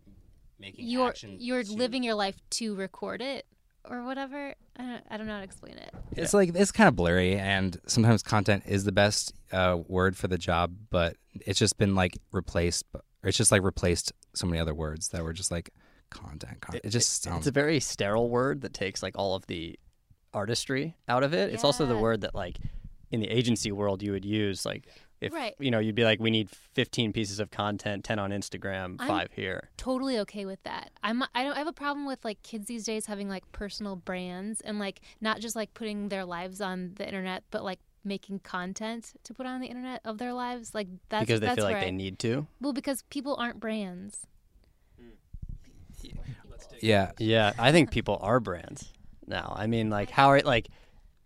making 0.59 0.87
you're 0.87 1.15
you're 1.39 1.63
living 1.65 2.03
your 2.03 2.15
life 2.15 2.37
to 2.51 2.75
record 2.75 3.21
it 3.23 3.47
or 3.89 4.03
whatever. 4.05 4.55
I 4.77 4.83
don't, 4.83 5.05
I 5.11 5.17
don't 5.17 5.27
know 5.27 5.33
how 5.35 5.39
to 5.39 5.45
explain 5.45 5.75
it. 5.79 5.93
It's 6.13 6.35
like 6.35 6.51
it's 6.55 6.73
kind 6.73 6.89
of 6.89 6.97
blurry, 6.97 7.37
and 7.37 7.79
sometimes 7.87 8.23
content 8.23 8.65
is 8.67 8.85
the 8.85 8.93
best 8.93 9.33
uh, 9.53 9.79
word 9.87 10.17
for 10.17 10.29
the 10.29 10.39
job, 10.39 10.75
but 10.91 11.17
it's 11.47 11.59
just 11.59 11.77
been 11.79 11.95
like 11.95 12.19
replaced. 12.33 12.91
b- 12.93 13.01
Or 13.23 13.29
it's 13.29 13.39
just 13.39 13.53
like 13.53 13.63
replaced 13.63 14.13
so 14.35 14.47
many 14.47 14.59
other 14.59 14.75
words 14.75 15.09
that 15.09 15.23
were 15.23 15.33
just 15.33 15.51
like 15.51 15.71
content. 16.11 16.61
content. 16.61 16.85
It, 16.85 16.91
just 16.91 17.23
sounds. 17.23 17.39
It's 17.39 17.47
a 17.49 17.53
very 17.53 17.79
sterile 17.81 18.29
word 18.29 18.63
that 18.63 18.75
takes 18.75 19.03
like 19.03 19.17
all 19.19 19.35
of 19.35 19.47
the 19.47 19.79
artistry 20.33 20.97
out 21.09 21.23
of 21.23 21.33
it. 21.35 21.53
It's 21.53 21.65
also 21.65 21.87
the 21.87 21.97
word 21.97 22.23
that 22.23 22.35
like 22.35 22.59
in 23.11 23.21
the 23.21 23.29
agency 23.29 23.71
world 23.71 24.03
you 24.03 24.11
would 24.13 24.25
use 24.25 24.67
like 24.67 24.89
If 25.27 25.33
Right. 25.33 25.55
you 25.59 25.71
know, 25.71 25.79
you'd 25.79 25.95
be 25.95 26.05
like, 26.05 26.21
we 26.21 26.31
need 26.31 26.51
15 26.51 27.13
pieces 27.13 27.41
of 27.41 27.51
content, 27.51 28.05
10 28.05 28.19
on 28.19 28.31
Instagram, 28.31 28.97
I'm- 29.01 29.09
five 29.09 29.33
here. 29.33 29.71
totally 29.77 30.19
okay 30.21 30.45
with 30.45 30.63
that. 30.65 30.91
I'm 31.03 31.23
I 31.35 31.43
don't 31.45 31.55
I 31.55 31.59
have 31.59 31.67
a 31.67 31.73
problem 31.73 32.07
with 32.07 32.25
like 32.25 32.43
kids 32.43 32.67
these 32.67 32.85
days 32.85 33.07
having 33.07 33.29
like 33.29 33.51
personal 33.53 33.97
brands 33.97 34.61
and 34.61 34.79
like 34.79 35.01
not 35.21 35.41
just 35.41 35.55
like 35.57 35.75
putting 35.75 36.09
their 36.09 36.25
lives 36.25 36.61
on 36.61 36.93
the 36.97 37.07
internet, 37.07 37.45
but 37.51 37.65
like 37.65 37.81
making 38.07 38.39
content 38.41 39.13
to 39.25 39.33
put 39.33 39.47
on 39.47 39.61
the 39.61 39.67
internet 39.67 40.01
of 40.05 40.19
their 40.19 40.33
lives. 40.35 40.75
Like 40.75 40.89
that's 41.09 41.27
because 41.27 41.41
they 41.41 41.47
that's 41.47 41.57
feel 41.57 41.65
like 41.65 41.75
where 41.77 41.85
they 41.85 41.91
need 41.91 42.19
to. 42.21 42.47
well 42.61 42.73
because 42.75 43.03
people 43.11 43.35
aren't 43.37 43.61
brands. 43.61 44.27
Yeah, 46.81 47.13
Yeah, 47.19 47.53
I 47.59 47.73
think 47.73 47.91
people 47.91 48.19
are 48.21 48.41
brands 48.41 48.93
now. 49.27 49.55
I 49.57 49.67
mean, 49.67 49.89
like 49.91 50.11
how 50.11 50.29
are 50.29 50.41
like, 50.41 50.69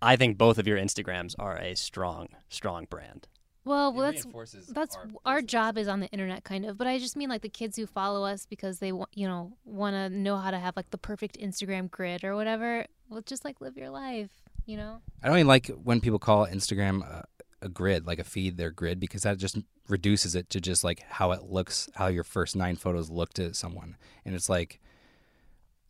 I 0.00 0.14
think 0.16 0.38
both 0.38 0.58
of 0.58 0.68
your 0.68 0.78
Instagrams 0.78 1.34
are 1.38 1.56
a 1.58 1.74
strong, 1.74 2.28
strong 2.48 2.84
brand. 2.88 3.26
Well, 3.68 3.92
well 3.92 4.12
that's 4.12 4.26
that's 4.68 4.96
our 5.24 5.42
job 5.42 5.78
is 5.78 5.88
on 5.88 6.00
the 6.00 6.08
internet 6.08 6.44
kind 6.44 6.64
of 6.64 6.78
but 6.78 6.86
i 6.86 6.98
just 6.98 7.16
mean 7.16 7.28
like 7.28 7.42
the 7.42 7.48
kids 7.48 7.76
who 7.76 7.86
follow 7.86 8.24
us 8.24 8.46
because 8.46 8.78
they 8.78 8.92
want 8.92 9.10
you 9.14 9.26
know 9.26 9.52
want 9.64 9.94
to 9.94 10.08
know 10.08 10.36
how 10.36 10.50
to 10.50 10.58
have 10.58 10.76
like 10.76 10.90
the 10.90 10.98
perfect 10.98 11.38
instagram 11.38 11.90
grid 11.90 12.24
or 12.24 12.34
whatever 12.34 12.86
well 13.08 13.20
just 13.20 13.44
like 13.44 13.60
live 13.60 13.76
your 13.76 13.90
life 13.90 14.30
you 14.66 14.76
know 14.76 15.00
I 15.22 15.28
don't 15.28 15.38
even 15.38 15.48
like 15.48 15.68
when 15.82 16.00
people 16.00 16.18
call 16.18 16.46
Instagram 16.46 17.02
a, 17.02 17.24
a 17.62 17.68
grid, 17.68 18.06
like 18.06 18.18
a 18.18 18.24
feed, 18.24 18.56
their 18.56 18.70
grid, 18.70 19.00
because 19.00 19.22
that 19.22 19.38
just 19.38 19.58
reduces 19.88 20.34
it 20.34 20.50
to 20.50 20.60
just 20.60 20.84
like 20.84 21.00
how 21.08 21.32
it 21.32 21.44
looks, 21.44 21.88
how 21.94 22.06
your 22.06 22.24
first 22.24 22.54
nine 22.54 22.76
photos 22.76 23.10
look 23.10 23.32
to 23.34 23.54
someone, 23.54 23.96
and 24.24 24.34
it's 24.34 24.48
like, 24.48 24.80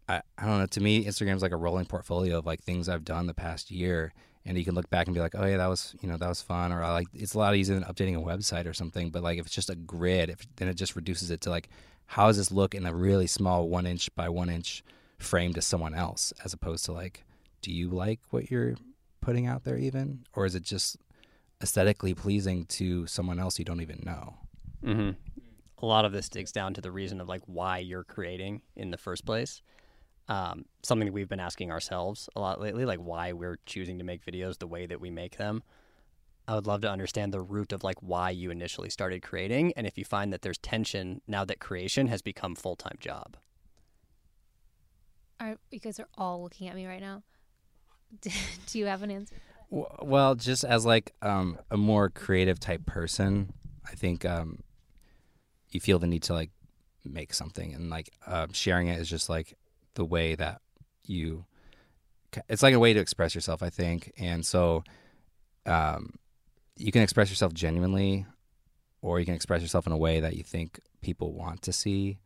I, 0.08 0.22
I 0.38 0.46
don't 0.46 0.58
know. 0.58 0.66
To 0.66 0.80
me, 0.80 1.04
Instagram's 1.04 1.42
like 1.42 1.52
a 1.52 1.56
rolling 1.56 1.84
portfolio 1.86 2.38
of 2.38 2.46
like 2.46 2.62
things 2.62 2.88
I've 2.88 3.04
done 3.04 3.26
the 3.26 3.34
past 3.34 3.70
year, 3.70 4.14
and 4.44 4.56
you 4.56 4.64
can 4.64 4.74
look 4.74 4.88
back 4.90 5.06
and 5.06 5.14
be 5.14 5.20
like, 5.20 5.34
oh 5.36 5.44
yeah, 5.44 5.56
that 5.58 5.66
was 5.66 5.94
you 6.00 6.08
know 6.08 6.16
that 6.16 6.28
was 6.28 6.42
fun, 6.42 6.72
or 6.72 6.82
I 6.82 6.92
like 6.92 7.08
it's 7.14 7.34
a 7.34 7.38
lot 7.38 7.56
easier 7.56 7.78
than 7.78 7.84
updating 7.84 8.16
a 8.16 8.24
website 8.24 8.66
or 8.66 8.74
something. 8.74 9.10
But 9.10 9.22
like 9.22 9.38
if 9.38 9.46
it's 9.46 9.54
just 9.54 9.70
a 9.70 9.76
grid, 9.76 10.30
if, 10.30 10.46
then 10.56 10.68
it 10.68 10.74
just 10.74 10.96
reduces 10.96 11.30
it 11.30 11.40
to 11.42 11.50
like, 11.50 11.68
how 12.06 12.26
does 12.26 12.36
this 12.36 12.50
look 12.50 12.74
in 12.74 12.86
a 12.86 12.94
really 12.94 13.26
small 13.26 13.68
one 13.68 13.86
inch 13.86 14.14
by 14.14 14.28
one 14.28 14.50
inch 14.50 14.82
frame 15.18 15.52
to 15.54 15.62
someone 15.62 15.94
else, 15.94 16.32
as 16.44 16.52
opposed 16.52 16.84
to 16.86 16.92
like, 16.92 17.24
do 17.62 17.72
you 17.72 17.88
like 17.88 18.20
what 18.30 18.50
you're 18.50 18.76
putting 19.20 19.46
out 19.46 19.64
there 19.64 19.76
even 19.76 20.24
or 20.34 20.46
is 20.46 20.54
it 20.54 20.62
just 20.62 20.96
aesthetically 21.60 22.14
pleasing 22.14 22.64
to 22.64 23.04
someone 23.08 23.40
else 23.40 23.58
you 23.58 23.64
don't 23.64 23.80
even 23.80 24.00
know 24.06 24.38
Mm-hmm. 24.84 25.10
A 25.80 25.86
lot 25.86 26.04
of 26.04 26.12
this 26.12 26.28
digs 26.28 26.52
down 26.52 26.74
to 26.74 26.80
the 26.80 26.90
reason 26.90 27.20
of 27.20 27.28
like 27.28 27.42
why 27.46 27.78
you're 27.78 28.04
creating 28.04 28.62
in 28.76 28.90
the 28.90 28.96
first 28.96 29.24
place. 29.24 29.62
Um, 30.28 30.66
something 30.82 31.06
that 31.06 31.12
we've 31.12 31.28
been 31.28 31.40
asking 31.40 31.70
ourselves 31.70 32.28
a 32.36 32.40
lot 32.40 32.60
lately, 32.60 32.84
like 32.84 32.98
why 32.98 33.32
we're 33.32 33.58
choosing 33.64 33.96
to 33.98 34.04
make 34.04 34.24
videos 34.24 34.58
the 34.58 34.66
way 34.66 34.84
that 34.84 35.00
we 35.00 35.10
make 35.10 35.38
them. 35.38 35.62
I 36.46 36.54
would 36.54 36.66
love 36.66 36.82
to 36.82 36.90
understand 36.90 37.32
the 37.32 37.40
root 37.40 37.72
of 37.72 37.82
like 37.82 37.96
why 38.02 38.30
you 38.30 38.50
initially 38.50 38.90
started 38.90 39.22
creating, 39.22 39.72
and 39.74 39.86
if 39.86 39.96
you 39.96 40.04
find 40.04 40.32
that 40.32 40.42
there's 40.42 40.58
tension 40.58 41.20
now 41.26 41.44
that 41.46 41.60
creation 41.60 42.08
has 42.08 42.20
become 42.22 42.54
full 42.54 42.76
time 42.76 42.96
job. 43.00 43.36
are 45.40 45.56
you 45.70 45.78
guys 45.78 45.98
are 46.00 46.08
all 46.16 46.42
looking 46.42 46.68
at 46.68 46.74
me 46.74 46.86
right 46.86 47.00
now 47.00 47.22
do 48.20 48.78
you 48.78 48.86
have 48.86 49.02
an 49.02 49.10
answer 49.10 49.36
well 49.70 50.34
just 50.34 50.64
as 50.64 50.84
like 50.86 51.12
um, 51.22 51.58
a 51.70 51.76
more 51.76 52.08
creative 52.08 52.58
type 52.58 52.84
person 52.86 53.52
i 53.86 53.94
think 53.94 54.24
um, 54.24 54.62
you 55.70 55.80
feel 55.80 55.98
the 55.98 56.06
need 56.06 56.22
to 56.22 56.32
like 56.32 56.50
make 57.04 57.32
something 57.34 57.74
and 57.74 57.90
like 57.90 58.10
uh, 58.26 58.46
sharing 58.52 58.88
it 58.88 58.98
is 59.00 59.08
just 59.08 59.28
like 59.28 59.56
the 59.98 60.04
way 60.04 60.34
that 60.34 60.62
you 61.04 61.44
it's 62.48 62.62
like 62.62 62.74
a 62.74 62.78
way 62.78 62.92
to 62.92 63.00
express 63.00 63.34
yourself 63.34 63.62
i 63.62 63.70
think. 63.70 64.12
And 64.18 64.44
so 64.44 64.84
um, 65.66 66.14
you 66.76 66.90
can 66.92 67.02
express 67.02 67.28
yourself 67.28 67.52
genuinely 67.52 68.24
or 69.02 69.20
you 69.20 69.26
can 69.26 69.34
express 69.34 69.60
yourself 69.60 69.86
in 69.86 69.92
a 69.92 69.96
way 69.96 70.20
that 70.20 70.34
you 70.36 70.42
think 70.42 70.80
people 71.02 71.32
want 71.32 71.62
to 71.62 71.72
see. 71.72 72.18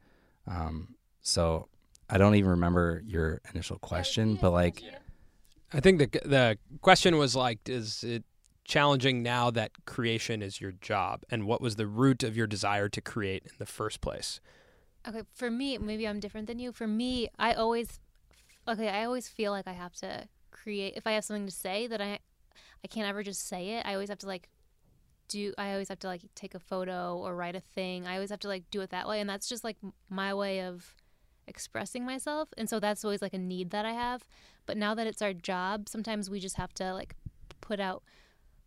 Um, 0.47 0.95
so 1.21 1.69
i 2.11 2.19
don't 2.19 2.35
even 2.35 2.51
remember 2.51 3.03
your 3.07 3.41
initial 3.53 3.79
question 3.79 4.37
but 4.41 4.51
like 4.51 4.83
I 5.75 5.81
think 5.81 5.99
the 5.99 6.21
the 6.25 6.59
question 6.83 7.17
was 7.17 7.35
like, 7.35 7.61
is 7.69 8.05
it 8.05 8.25
challenging 8.65 9.23
now 9.23 9.51
that 9.51 9.73
creation 9.87 10.43
is 10.43 10.61
your 10.61 10.73
job, 10.73 11.23
and 11.31 11.47
what 11.47 11.61
was 11.61 11.77
the 11.77 11.87
root 11.87 12.23
of 12.23 12.37
your 12.37 12.47
desire 12.47 12.89
to 12.91 13.01
create 13.01 13.45
in 13.45 13.53
the 13.59 13.67
first 13.67 14.01
place? 14.01 14.41
Okay, 15.07 15.23
for 15.35 15.51
me, 15.51 15.79
maybe 15.79 16.07
I'm 16.07 16.21
different 16.21 16.47
than 16.47 16.59
you. 16.59 16.73
For 16.73 16.87
me, 16.87 17.29
I 17.39 17.55
always 17.55 18.01
okay, 18.69 18.89
I 18.89 19.05
always 19.05 19.29
feel 19.29 19.51
like 19.51 19.67
I 19.67 19.73
have 19.73 19.95
to 19.97 20.29
create 20.51 20.95
if 20.97 21.07
I 21.07 21.13
have 21.13 21.25
something 21.25 21.47
to 21.47 21.53
say 21.53 21.87
that 21.87 22.01
I 22.01 22.21
I 22.85 22.89
can't 22.89 23.09
ever 23.09 23.23
just 23.23 23.49
say 23.49 23.71
it. 23.71 23.87
I 23.87 23.95
always 23.95 24.09
have 24.09 24.19
to 24.19 24.27
like 24.27 24.49
do 25.29 25.53
I 25.59 25.73
always 25.73 25.89
have 25.89 25.99
to 26.01 26.07
like 26.07 26.23
take 26.35 26.55
a 26.55 26.61
photo 26.61 27.17
or 27.17 27.35
write 27.35 27.57
a 27.57 27.61
thing. 27.61 28.07
I 28.07 28.15
always 28.15 28.31
have 28.31 28.41
to 28.41 28.49
like 28.49 28.65
do 28.71 28.81
it 28.81 28.91
that 28.91 29.09
way 29.09 29.21
and 29.21 29.29
that's 29.29 29.49
just 29.49 29.65
like 29.65 29.79
my 30.09 30.33
way 30.35 30.63
of 30.63 30.95
expressing 31.47 32.05
myself. 32.05 32.49
And 32.57 32.69
so 32.69 32.79
that's 32.79 33.05
always 33.05 33.23
like 33.23 33.35
a 33.35 33.39
need 33.39 33.71
that 33.71 33.85
I 33.85 33.93
have. 33.93 34.23
But 34.67 34.77
now 34.77 34.95
that 34.95 35.07
it's 35.07 35.23
our 35.23 35.33
job, 35.33 35.89
sometimes 35.89 36.31
we 36.31 36.39
just 36.39 36.57
have 36.57 36.73
to 36.75 36.95
like 36.95 37.17
put 37.61 37.81
out 37.81 38.03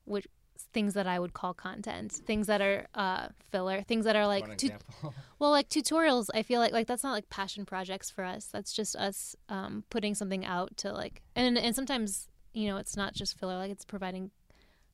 which 0.06 0.28
things 0.74 0.94
that 0.94 1.08
I 1.08 1.20
would 1.20 1.34
call 1.34 1.54
content, 1.54 2.12
things 2.12 2.48
that 2.48 2.62
are 2.62 2.88
uh, 2.96 3.28
filler, 3.52 3.82
things 3.82 4.06
that 4.06 4.16
are 4.16 4.28
like 4.28 4.58
tu- 4.58 4.70
well, 5.40 5.52
like 5.52 5.70
tutorials, 5.70 6.30
I 6.34 6.44
feel 6.44 6.60
like 6.60 6.72
like 6.74 6.88
that's 6.88 7.04
not 7.04 7.12
like 7.12 7.30
passion 7.30 7.66
projects 7.66 8.10
for 8.10 8.24
us. 8.24 8.46
That's 8.52 8.74
just 8.74 8.96
us 8.96 9.36
um, 9.50 9.84
putting 9.90 10.16
something 10.16 10.46
out 10.46 10.76
to 10.78 10.92
like, 10.94 11.22
and 11.36 11.58
and 11.58 11.76
sometimes 11.76 12.28
you 12.54 12.68
know 12.68 12.78
it's 12.78 12.96
not 12.98 13.14
just 13.14 13.38
filler, 13.38 13.58
like 13.58 13.72
it's 13.72 13.86
providing 13.86 14.32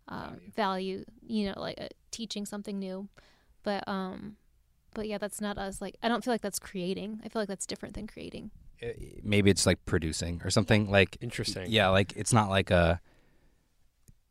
um, 0.07 0.39
value. 0.55 1.05
You 1.25 1.49
know, 1.49 1.59
like 1.59 1.79
uh, 1.79 1.87
teaching 2.11 2.45
something 2.45 2.77
new, 2.79 3.07
but 3.63 3.87
um, 3.87 4.37
but 4.93 5.07
yeah, 5.07 5.17
that's 5.17 5.39
not 5.41 5.57
us. 5.57 5.81
Like 5.81 5.95
I 6.03 6.07
don't 6.09 6.23
feel 6.23 6.33
like 6.33 6.41
that's 6.41 6.59
creating. 6.59 7.21
I 7.23 7.29
feel 7.29 7.41
like 7.41 7.49
that's 7.49 7.65
different 7.65 7.95
than 7.95 8.07
creating. 8.07 8.51
uh, 8.83 8.87
maybe 9.23 9.49
it's 9.51 9.65
like 9.65 9.83
producing 9.85 10.41
or 10.43 10.49
something 10.49 10.89
like 10.89 11.15
Interesting. 11.21 11.65
yeah 11.69 11.87
like 11.89 12.13
it's 12.15 12.33
not 12.33 12.49
like 12.49 12.71
a 12.71 12.99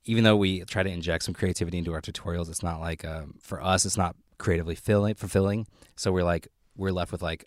even 0.05 0.24
though 0.24 0.36
we 0.36 0.61
try 0.64 0.82
to 0.82 0.90
inject 0.90 1.24
some 1.24 1.34
creativity 1.34 1.78
into 1.78 1.92
our 1.92 2.01
tutorials 2.01 2.48
it's 2.48 2.62
not 2.62 2.80
like 2.80 3.05
um, 3.05 3.34
for 3.40 3.62
us 3.62 3.84
it's 3.84 3.96
not 3.96 4.16
creatively 4.38 4.74
filling, 4.74 5.14
fulfilling 5.14 5.66
so 5.96 6.11
we're 6.11 6.24
like 6.24 6.48
we're 6.76 6.92
left 6.92 7.12
with 7.12 7.22
like 7.22 7.44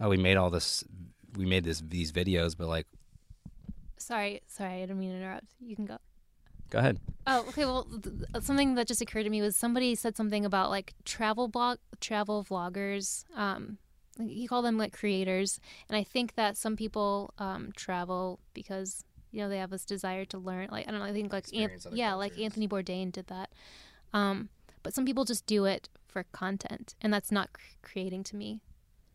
oh 0.00 0.08
we 0.08 0.16
made 0.16 0.36
all 0.36 0.50
this 0.50 0.84
we 1.36 1.44
made 1.46 1.64
this 1.64 1.80
these 1.86 2.12
videos 2.12 2.56
but 2.56 2.68
like 2.68 2.86
Sorry, 3.98 4.40
sorry, 4.46 4.76
I 4.76 4.80
didn't 4.80 4.98
mean 4.98 5.10
to 5.10 5.16
interrupt. 5.16 5.44
You 5.60 5.76
can 5.76 5.84
go. 5.84 5.98
go 6.70 6.78
ahead 6.78 6.98
Oh, 7.26 7.44
okay. 7.48 7.66
Well, 7.66 7.84
th- 7.84 8.02
th- 8.02 8.42
something 8.42 8.74
that 8.76 8.86
just 8.86 9.02
occurred 9.02 9.24
to 9.24 9.30
me 9.30 9.42
was 9.42 9.56
somebody 9.56 9.94
said 9.94 10.16
something 10.16 10.46
about 10.46 10.70
like 10.70 10.94
travel 11.04 11.48
blog, 11.48 11.78
travel 12.00 12.42
vloggers. 12.42 13.24
Um, 13.36 13.76
he 14.18 14.46
called 14.46 14.64
them 14.64 14.78
like 14.78 14.92
creators, 14.92 15.60
and 15.88 15.96
I 15.96 16.02
think 16.02 16.34
that 16.36 16.56
some 16.56 16.76
people 16.76 17.34
um, 17.38 17.72
travel 17.76 18.40
because 18.54 19.04
you 19.32 19.40
know 19.40 19.48
they 19.48 19.58
have 19.58 19.70
this 19.70 19.84
desire 19.84 20.24
to 20.26 20.38
learn. 20.38 20.68
Like 20.70 20.86
I 20.88 20.90
don't 20.90 21.00
know. 21.00 21.06
I 21.06 21.12
think 21.12 21.32
like 21.32 21.44
Anth- 21.44 21.48
Experience 21.48 21.86
other 21.86 21.96
yeah, 21.96 22.14
like. 22.14 22.38
Anthony 22.38 22.66
Bourdain 22.68 23.12
did 23.12 23.26
that. 23.28 23.50
Um, 24.12 24.48
but 24.82 24.94
some 24.94 25.04
people 25.04 25.24
just 25.24 25.46
do 25.46 25.64
it 25.66 25.88
for 26.08 26.24
content, 26.32 26.94
and 27.00 27.12
that's 27.12 27.30
not 27.30 27.52
cr- 27.52 27.60
creating 27.82 28.24
to 28.24 28.36
me. 28.36 28.60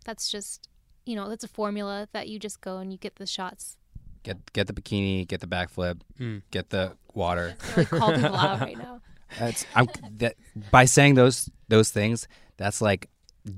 That's 0.06 0.30
just 0.32 0.70
you 1.06 1.16
know 1.16 1.30
that's 1.30 1.44
a 1.44 1.48
formula 1.50 2.08
that 2.14 2.28
you 2.30 2.40
just 2.40 2.62
go 2.62 2.78
and 2.78 2.92
you 2.92 2.98
get 2.98 3.16
the 3.18 3.26
shots. 3.28 3.78
get 4.24 4.54
get 4.54 4.68
the 4.68 4.74
bikini 4.74 5.28
get 5.28 5.40
the 5.42 5.48
backflip 5.48 6.02
Mm. 6.20 6.42
get 6.52 6.70
the 6.70 6.94
water 7.14 7.56
Really 7.76 7.86
call 7.86 8.12
people 8.14 8.36
out 8.36 8.60
right 8.62 8.78
now. 8.78 9.02
That's 9.40 9.66
I'm 9.76 9.88
that 10.18 10.36
by 10.72 10.86
saying 10.86 11.16
those 11.16 11.50
those 11.68 11.90
things. 11.90 12.28
That's 12.58 12.82
like 12.82 13.10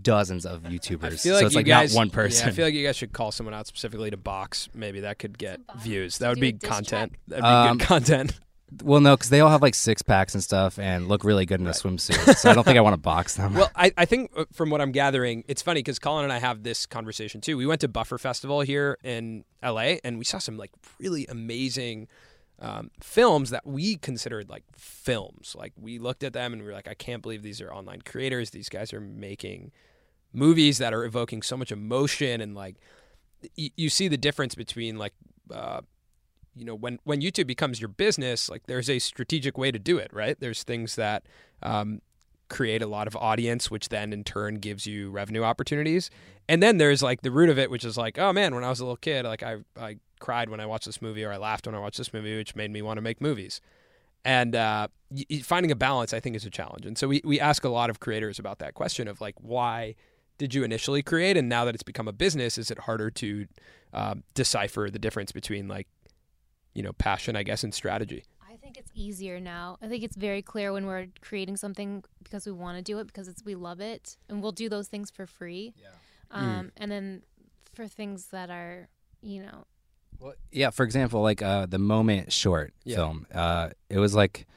dozens 0.02 0.46
of 0.46 0.64
YouTubers. 0.64 1.14
I 1.14 1.16
feel 1.16 1.34
like 1.34 1.42
so 1.42 1.46
it's 1.48 1.54
you 1.56 1.60
like 1.60 1.66
guys, 1.66 1.94
not 1.94 2.00
one 2.00 2.08
yeah, 2.08 2.14
person. 2.14 2.50
I 2.50 2.52
feel 2.52 2.66
like 2.66 2.74
you 2.74 2.86
guys 2.86 2.96
should 2.96 3.14
call 3.14 3.32
someone 3.32 3.54
out 3.54 3.68
specifically 3.68 4.12
to 4.12 4.18
box. 4.18 4.70
Maybe 4.74 5.02
that 5.02 5.20
could 5.20 5.38
get 5.38 5.60
views. 5.80 6.18
That 6.20 6.30
would 6.30 6.40
be 6.40 6.54
content. 6.54 7.14
track? 7.14 7.20
That'd 7.28 7.44
be 7.44 7.48
Um, 7.48 7.78
good 7.78 7.88
content. 7.88 8.40
well, 8.84 9.00
no, 9.00 9.16
because 9.16 9.30
they 9.30 9.40
all 9.40 9.50
have 9.50 9.62
like 9.62 9.76
six 9.76 10.02
packs 10.02 10.34
and 10.34 10.44
stuff 10.44 10.78
and 10.78 11.08
look 11.08 11.24
really 11.24 11.46
good 11.46 11.62
in 11.62 11.68
a 11.68 11.72
swimsuit. 11.72 12.36
So 12.36 12.50
I 12.50 12.54
don't 12.54 12.66
think 12.66 12.78
I 12.78 12.82
want 12.82 12.94
to 12.96 13.02
box 13.02 13.36
them. 13.38 13.54
Well, 13.54 13.72
I, 13.76 13.92
I 13.98 14.06
think 14.06 14.32
uh, 14.36 14.46
from 14.52 14.70
what 14.70 14.82
I'm 14.82 14.92
gathering, 14.92 15.46
it's 15.48 15.62
funny 15.62 15.80
because 15.80 16.00
Colin 16.00 16.26
and 16.26 16.34
I 16.34 16.40
have 16.40 16.64
this 16.64 16.86
conversation 16.86 17.40
too. 17.40 17.56
We 17.58 17.66
went 17.66 17.82
to 17.82 17.88
Buffer 17.88 18.18
Festival 18.18 18.62
here 18.62 18.98
in 19.04 19.46
LA 19.64 19.96
and 20.04 20.18
we 20.18 20.26
saw 20.26 20.38
some 20.38 20.58
like 20.58 20.72
really 21.00 21.26
amazing 21.28 22.08
um, 22.60 22.92
films 23.02 23.50
that 23.52 23.66
we 23.66 23.96
considered 23.96 24.50
like 24.50 24.64
films. 24.74 25.56
Like 25.58 25.74
we 25.80 26.00
looked 26.00 26.24
at 26.24 26.34
them 26.34 26.54
and 26.54 26.62
we 26.62 26.68
were 26.68 26.74
like, 26.74 26.88
I 26.88 26.94
can't 26.94 27.22
believe 27.22 27.44
these 27.44 27.62
are 27.62 27.72
online 27.72 28.02
creators. 28.02 28.50
These 28.50 28.70
guys 28.70 28.94
are 28.94 29.02
making 29.02 29.72
movies 30.34 30.78
that 30.78 30.94
are 30.94 31.06
evoking 31.06 31.42
so 31.42 31.56
much 31.58 31.72
emotion 31.72 32.42
and 32.42 32.54
like 32.54 32.76
y- 33.58 33.72
you 33.76 33.90
see 33.90 34.08
the 34.08 34.18
difference 34.18 34.56
between 34.56 34.98
like 34.98 35.14
uh, 35.54 35.82
you 36.56 36.66
know 36.66 36.76
when 36.76 37.00
when 37.04 37.22
YouTube 37.22 37.48
becomes 37.48 37.80
your 37.80 37.88
business, 37.88 38.50
like 38.50 38.64
there's 38.68 38.90
a 38.90 39.00
strategic 39.00 39.58
way 39.58 39.72
to 39.72 39.80
do 39.80 39.98
it, 39.98 40.12
right? 40.12 40.38
There's 40.40 40.64
things 40.64 40.96
that 40.96 41.24
um, 41.62 42.02
create 42.50 42.82
a 42.82 42.88
lot 42.88 43.08
of 43.08 43.16
audience, 43.16 43.70
which 43.70 43.90
then 43.90 44.12
in 44.12 44.24
turn 44.24 44.56
gives 44.56 44.88
you 44.88 45.10
revenue 45.10 45.44
opportunities. 45.44 46.10
And 46.50 46.64
then 46.64 46.78
there's 46.78 47.04
like 47.04 47.22
the 47.22 47.32
root 47.32 47.50
of 47.50 47.60
it, 47.60 47.70
which 47.70 47.86
is 47.86 47.98
like, 47.98 48.18
oh 48.18 48.34
man, 48.34 48.56
when 48.56 48.64
I 48.64 48.70
was 48.70 48.80
a 48.80 48.84
little 48.84 48.98
kid, 48.98 49.26
like 49.26 49.44
I 49.44 49.58
I 49.80 49.98
cried 50.20 50.50
when 50.50 50.60
I 50.60 50.66
watched 50.66 50.86
this 50.86 51.02
movie, 51.02 51.24
or 51.24 51.32
I 51.32 51.38
laughed 51.38 51.66
when 51.66 51.76
I 51.76 51.80
watched 51.80 51.98
this 51.98 52.14
movie, 52.14 52.36
which 52.38 52.56
made 52.56 52.72
me 52.72 52.82
want 52.82 52.98
to 52.98 53.02
make 53.02 53.22
movies. 53.22 53.62
and 54.26 54.56
uh, 54.56 54.88
y- 55.10 55.24
y- 55.30 55.40
finding 55.44 55.72
a 55.72 55.76
balance 55.76 56.12
I 56.14 56.20
think 56.20 56.36
is 56.36 56.46
a 56.46 56.50
challenge. 56.50 56.86
And 56.86 56.98
so 56.98 57.08
we 57.08 57.22
we 57.24 57.40
ask 57.40 57.64
a 57.64 57.70
lot 57.70 57.90
of 57.90 58.00
creators 58.00 58.40
about 58.40 58.60
that 58.60 58.74
question 58.74 59.08
of 59.08 59.22
like 59.22 59.36
why 59.40 59.96
did 60.38 60.54
you 60.54 60.64
initially 60.64 61.02
create, 61.02 61.38
and 61.38 61.48
now 61.50 61.66
that 61.66 61.74
it's 61.76 61.84
become 61.84 62.08
a 62.08 62.14
business, 62.14 62.58
is 62.58 62.70
it 62.70 62.80
harder 62.80 63.10
to 63.12 63.48
um, 63.94 64.24
decipher 64.34 64.90
the 64.92 65.00
difference 65.00 65.32
between 65.32 65.68
like 65.68 65.88
you 66.76 66.84
know 66.84 66.94
passion, 66.94 67.36
I 67.36 67.44
guess, 67.44 67.64
and 67.64 67.74
strategy? 67.74 68.24
I 68.52 68.56
think 68.58 68.78
it's 68.78 68.92
easier 68.94 69.40
now. 69.40 69.78
I 69.82 69.88
think 69.88 70.04
it's 70.04 70.16
very 70.18 70.42
clear 70.42 70.74
when 70.74 70.86
we're 70.88 71.08
creating 71.22 71.58
something 71.58 72.04
because 72.24 72.46
we 72.46 72.52
want 72.52 72.78
to 72.78 72.84
do 72.84 73.00
it 73.00 73.08
because 73.08 73.28
it's 73.28 73.44
we 73.46 73.56
love 73.56 73.80
it, 73.80 74.18
and 74.28 74.42
we'll 74.42 74.52
do 74.52 74.68
those 74.68 74.88
things 74.90 75.10
for 75.10 75.26
free. 75.26 75.74
Yeah. 75.82 75.90
Um, 76.32 76.72
and 76.76 76.92
then 76.92 77.24
for 77.74 77.88
things 77.88 78.28
that 78.28 78.50
are, 78.50 78.90
you 79.22 79.42
know, 79.42 79.66
Well, 80.20 80.34
yeah. 80.52 80.70
For 80.72 80.84
example, 80.84 81.22
like 81.22 81.42
uh, 81.42 81.66
the 81.66 81.80
Moment 81.80 82.32
short 82.34 82.74
Yeah. 82.84 82.96
film. 82.98 83.28
Uh, 83.34 83.70
it 83.90 84.00
was 84.00 84.16
like, 84.16 84.48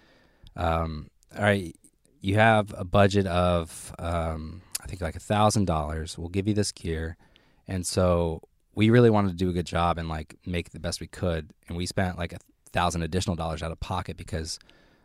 um, 0.56 1.08
all 1.36 1.42
right, 1.44 1.74
you 2.20 2.34
have 2.36 2.74
a 2.76 2.84
budget 2.84 3.26
of, 3.26 3.94
um, 3.98 4.62
I 4.82 4.86
think 4.86 5.00
like 5.00 5.16
a 5.16 5.20
thousand 5.20 5.66
dollars. 5.66 6.18
We'll 6.18 6.28
give 6.28 6.48
you 6.48 6.54
this 6.54 6.72
gear, 6.72 7.16
and 7.68 7.86
so 7.86 8.42
we 8.74 8.90
really 8.90 9.10
wanted 9.10 9.28
to 9.30 9.36
do 9.36 9.50
a 9.50 9.52
good 9.52 9.66
job 9.66 9.98
and 9.98 10.08
like 10.08 10.36
make 10.46 10.70
the 10.70 10.80
best 10.80 11.00
we 11.00 11.06
could, 11.06 11.52
and 11.68 11.76
we 11.76 11.86
spent 11.86 12.18
like 12.18 12.32
a 12.32 12.38
thousand 12.72 13.02
additional 13.02 13.36
dollars 13.36 13.62
out 13.62 13.70
of 13.72 13.80
pocket 13.80 14.16
because 14.16 14.58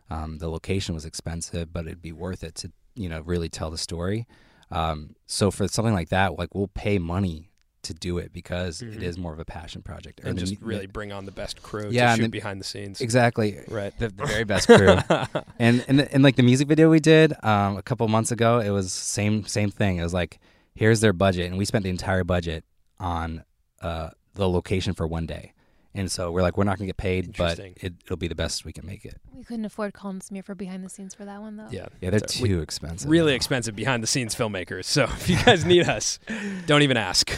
um, 0.09 0.37
the 0.37 0.49
location 0.49 0.95
was 0.95 1.05
expensive, 1.05 1.73
but 1.73 1.85
it'd 1.85 2.01
be 2.01 2.11
worth 2.11 2.43
it 2.43 2.55
to 2.55 2.71
you 2.95 3.09
know 3.09 3.21
really 3.21 3.49
tell 3.49 3.69
the 3.69 3.77
story. 3.77 4.25
Um, 4.71 5.15
so 5.27 5.51
for 5.51 5.67
something 5.67 5.93
like 5.93 6.09
that, 6.09 6.37
like 6.39 6.55
we'll 6.55 6.69
pay 6.69 6.97
money 6.97 7.49
to 7.85 7.93
do 7.93 8.17
it 8.17 8.31
because 8.33 8.81
it 8.81 8.99
Mhm. 8.99 9.01
is 9.03 9.17
more 9.17 9.33
of 9.33 9.39
a 9.39 9.45
passion 9.45 9.81
project 9.81 10.21
And 10.23 10.35
the 10.37 10.41
just 10.41 10.61
mu- 10.61 10.67
really 10.67 10.85
bring 10.87 11.11
on 11.11 11.25
the 11.25 11.31
best 11.31 11.61
crew 11.63 11.89
Yeah, 11.89 12.09
to 12.11 12.15
shoot 12.17 12.21
then- 12.23 12.29
behind 12.31 12.59
the 12.59 12.65
scenes. 12.65 13.01
exactly 13.01 13.59
Right. 13.67 13.97
the, 13.97 14.09
the 14.09 14.25
very 14.25 14.43
best 14.43 14.67
crew. 14.67 14.97
and 15.59 15.83
and 15.87 16.01
and 16.01 16.23
like 16.23 16.35
the 16.35 16.43
music 16.43 16.67
video 16.67 16.89
we 16.89 16.99
did 16.99 17.33
um, 17.43 17.77
a 17.77 17.81
couple 17.81 18.07
months 18.07 18.31
ago, 18.31 18.59
it 18.59 18.69
was 18.69 18.91
same 18.93 19.45
same 19.45 19.71
thing. 19.71 19.97
It 19.97 20.03
was 20.03 20.13
like 20.13 20.39
here's 20.75 20.99
their 20.99 21.13
budget, 21.13 21.47
and 21.49 21.57
we 21.57 21.65
spent 21.65 21.83
the 21.83 21.89
entire 21.89 22.23
budget 22.23 22.63
on 22.99 23.43
uh, 23.81 24.09
the 24.33 24.49
location 24.49 24.93
for 24.93 25.07
one 25.07 25.25
day. 25.25 25.53
And 25.95 26.11
so 26.11 26.31
we're 26.31 26.41
like, 26.41 26.57
we're 26.57 26.65
not 26.65 26.77
gonna 26.77 26.87
get 26.87 26.97
paid, 26.97 27.35
but 27.37 27.57
it, 27.57 27.93
it'll 28.03 28.17
be 28.17 28.27
the 28.27 28.35
best 28.35 28.65
we 28.65 28.73
can 28.73 28.85
make 28.85 29.05
it. 29.05 29.19
we 29.33 29.43
couldn't 29.43 29.65
afford 29.65 29.93
Colin 29.93 30.19
Samir 30.19 30.43
for 30.43 30.53
behind 30.55 30.83
the 30.83 30.89
scenes 30.89 31.13
for 31.15 31.23
that 31.25 31.39
one 31.41 31.55
though. 31.57 31.67
Yeah. 31.71 31.87
Yeah, 32.01 32.09
they're 32.09 32.19
So 32.27 32.43
we- 32.43 32.49
too 32.49 32.61
expensive. 32.61 33.09
really 33.09 33.31
now. 33.31 33.35
expensive 33.37 33.75
behind 33.75 34.03
the 34.03 34.07
scenes 34.07 34.35
filmmakers. 34.35 34.85
So 34.85 35.03
if 35.05 35.29
you 35.29 35.37
guys 35.43 35.65
need 35.65 35.87
us, 35.87 36.19
don't 36.65 36.81
even 36.81 36.97
ask. 36.97 37.31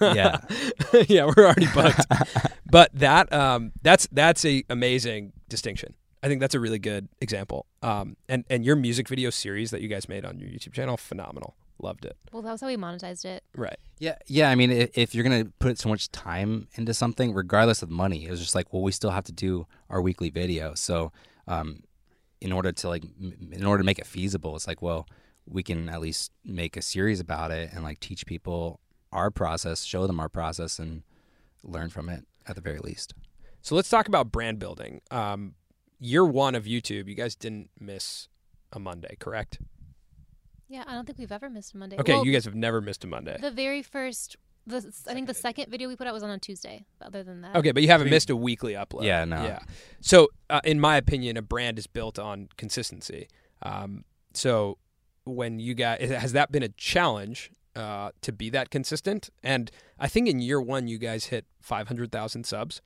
Yeah. 0.00 0.38
yeah, 1.08 1.24
we're 1.26 1.44
already 1.46 1.68
booked. 1.72 2.04
but 2.70 2.90
that 2.94 3.32
um, 3.32 3.72
that's 3.82 4.08
that's 4.12 4.44
a 4.44 4.64
amazing 4.68 5.32
distinction. 5.48 5.94
I 6.24 6.28
think 6.28 6.40
that's 6.40 6.54
a 6.54 6.60
really 6.60 6.78
good 6.78 7.08
example. 7.20 7.66
Um, 7.82 8.16
and 8.28 8.44
and 8.50 8.64
your 8.64 8.76
music 8.76 9.08
video 9.08 9.30
series 9.30 9.70
that 9.72 9.80
you 9.80 9.88
guys 9.88 10.08
made 10.08 10.24
on 10.24 10.38
your 10.38 10.48
YouTube 10.48 10.72
channel, 10.72 10.96
phenomenal. 10.96 11.56
Loved 11.82 12.04
it. 12.04 12.16
Well, 12.32 12.42
that 12.42 12.52
was 12.52 12.60
how 12.60 12.68
we 12.68 12.76
monetized 12.76 13.24
it. 13.24 13.42
Right. 13.56 13.76
Yeah, 13.98 14.14
yeah. 14.28 14.50
I 14.50 14.54
mean, 14.54 14.70
if, 14.70 14.96
if 14.96 15.14
you're 15.14 15.24
gonna 15.24 15.46
put 15.58 15.78
so 15.78 15.88
much 15.88 16.10
time 16.12 16.68
into 16.74 16.94
something, 16.94 17.34
regardless 17.34 17.82
of 17.82 17.90
money, 17.90 18.24
it 18.24 18.30
was 18.30 18.40
just 18.40 18.54
like, 18.54 18.72
well, 18.72 18.82
we 18.82 18.92
still 18.92 19.10
have 19.10 19.24
to 19.24 19.32
do 19.32 19.66
our 19.90 20.00
weekly 20.00 20.30
video. 20.30 20.74
So, 20.74 21.12
um, 21.48 21.82
in 22.40 22.52
order 22.52 22.70
to 22.72 22.88
like, 22.88 23.04
in 23.50 23.64
order 23.64 23.82
to 23.82 23.84
make 23.84 23.98
it 23.98 24.06
feasible, 24.06 24.54
it's 24.54 24.66
like, 24.66 24.80
well, 24.80 25.06
we 25.44 25.62
can 25.62 25.88
at 25.88 26.00
least 26.00 26.30
make 26.44 26.76
a 26.76 26.82
series 26.82 27.20
about 27.20 27.50
it 27.50 27.70
and 27.72 27.82
like 27.82 28.00
teach 28.00 28.26
people 28.26 28.80
our 29.12 29.30
process, 29.30 29.82
show 29.82 30.06
them 30.06 30.20
our 30.20 30.28
process, 30.28 30.78
and 30.78 31.02
learn 31.64 31.90
from 31.90 32.08
it 32.08 32.24
at 32.46 32.54
the 32.54 32.62
very 32.62 32.78
least. 32.78 33.14
So 33.60 33.74
let's 33.74 33.88
talk 33.88 34.08
about 34.08 34.32
brand 34.32 34.58
building. 34.58 35.00
Um, 35.10 35.54
year 35.98 36.24
one 36.24 36.54
of 36.54 36.64
YouTube, 36.64 37.08
you 37.08 37.14
guys 37.14 37.34
didn't 37.34 37.70
miss 37.78 38.28
a 38.72 38.78
Monday, 38.78 39.16
correct? 39.18 39.58
Yeah, 40.72 40.84
I 40.86 40.94
don't 40.94 41.04
think 41.04 41.18
we've 41.18 41.30
ever 41.30 41.50
missed 41.50 41.74
a 41.74 41.76
Monday. 41.76 41.98
Okay, 41.98 42.14
Well, 42.14 42.24
you 42.24 42.32
guys 42.32 42.46
have 42.46 42.54
never 42.54 42.80
missed 42.80 43.04
a 43.04 43.06
Monday. 43.06 43.36
The 43.38 43.50
very 43.50 43.82
first, 43.82 44.36
the 44.66 44.78
I 45.06 45.12
think 45.12 45.26
the 45.26 45.34
second 45.34 45.70
video 45.70 45.86
we 45.86 45.96
put 45.96 46.06
out 46.06 46.14
was 46.14 46.22
on 46.22 46.30
a 46.30 46.38
Tuesday. 46.38 46.86
Other 47.02 47.22
than 47.22 47.42
that, 47.42 47.56
Okay, 47.56 47.72
but 47.72 47.82
you 47.82 47.90
haven't 47.90 48.08
missed 48.08 48.30
a 48.30 48.36
weekly 48.36 48.72
upload. 48.72 49.04
Yeah, 49.04 49.26
no. 49.26 49.42
Yeah. 49.44 49.58
So, 50.00 50.28
uh, 50.48 50.62
in 50.64 50.80
my 50.80 50.96
opinion, 50.96 51.36
a 51.36 51.42
brand 51.42 51.78
is 51.78 51.86
built 51.86 52.18
on 52.18 52.48
consistency. 52.56 53.28
Um, 53.60 54.04
so, 54.32 54.78
when 55.24 55.58
you 55.60 55.74
guys 55.74 56.08
has 56.10 56.32
that 56.32 56.50
been 56.50 56.62
a 56.62 56.70
challenge 56.70 57.50
uh, 57.76 58.12
to 58.22 58.32
be 58.32 58.48
that 58.48 58.70
consistent? 58.70 59.28
And 59.42 59.70
I 59.98 60.08
think 60.08 60.26
in 60.26 60.40
year 60.40 60.60
one, 60.60 60.88
you 60.88 60.96
guys 60.96 61.26
hit 61.26 61.44
five 61.60 61.88
hundred 61.88 62.10
thousand 62.10 62.44
subs. 62.46 62.80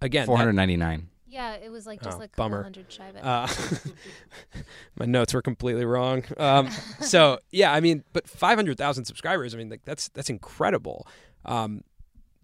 Again, 0.00 0.26
Four 0.26 0.36
that- 0.36 0.42
hundred 0.42 0.52
ninety 0.52 0.76
nine. 0.76 1.08
Yeah, 1.32 1.54
it 1.54 1.70
was 1.70 1.86
like 1.86 2.02
just 2.02 2.18
Oh, 2.18 2.20
like 2.20 2.30
a 2.34 2.36
bummer. 2.36 2.62
hundred 2.62 2.92
shy 2.92 3.06
of 3.08 3.16
it. 3.16 3.24
Uh, 3.24 3.46
my 4.98 5.06
notes 5.06 5.32
were 5.32 5.40
completely 5.40 5.86
wrong. 5.86 6.24
Um, 6.36 6.68
so 7.00 7.38
yeah, 7.50 7.72
I 7.72 7.80
mean, 7.80 8.04
but 8.12 8.28
five 8.28 8.58
hundred 8.58 8.76
thousand 8.76 9.06
subscribers. 9.06 9.54
I 9.54 9.58
mean, 9.58 9.70
like 9.70 9.84
that's 9.86 10.08
that's 10.10 10.28
incredible. 10.28 11.06
Um, 11.46 11.84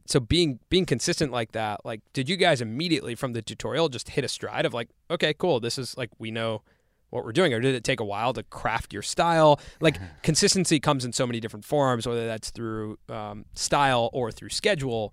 so 0.07 0.21
being 0.21 0.59
being 0.71 0.87
consistent 0.87 1.33
like 1.33 1.53
that, 1.53 1.85
like, 1.85 2.01
did 2.15 2.31
you 2.31 2.37
guys 2.37 2.63
immediately 2.63 3.15
from 3.15 3.35
the 3.35 3.43
tutorial 3.43 3.91
just 3.91 4.09
hit 4.09 4.25
a 4.25 4.29
stride 4.29 4.65
of 4.65 4.73
like, 4.73 4.89
okay, 5.11 5.35
cool, 5.35 5.61
this 5.61 5.77
is 5.77 5.95
like 5.99 6.09
we 6.19 6.31
know 6.31 6.63
what 7.11 7.25
we're 7.25 7.33
doing, 7.33 7.53
or 7.53 7.61
did 7.61 7.75
it 7.75 7.85
take 7.85 8.01
a 8.01 8.05
while 8.05 8.33
to 8.33 8.43
craft 8.43 8.95
your 8.95 9.03
style? 9.03 9.61
Like 9.83 9.99
consistency 10.23 10.81
comes 10.81 11.05
in 11.05 11.13
so 11.13 11.27
many 11.27 11.41
different 11.41 11.67
forms, 11.67 12.07
whether 12.07 12.27
that's 12.27 12.49
through 12.49 12.99
um, 13.11 13.45
style 13.55 14.09
or 14.15 14.33
through 14.33 14.49
schedule. 14.51 15.13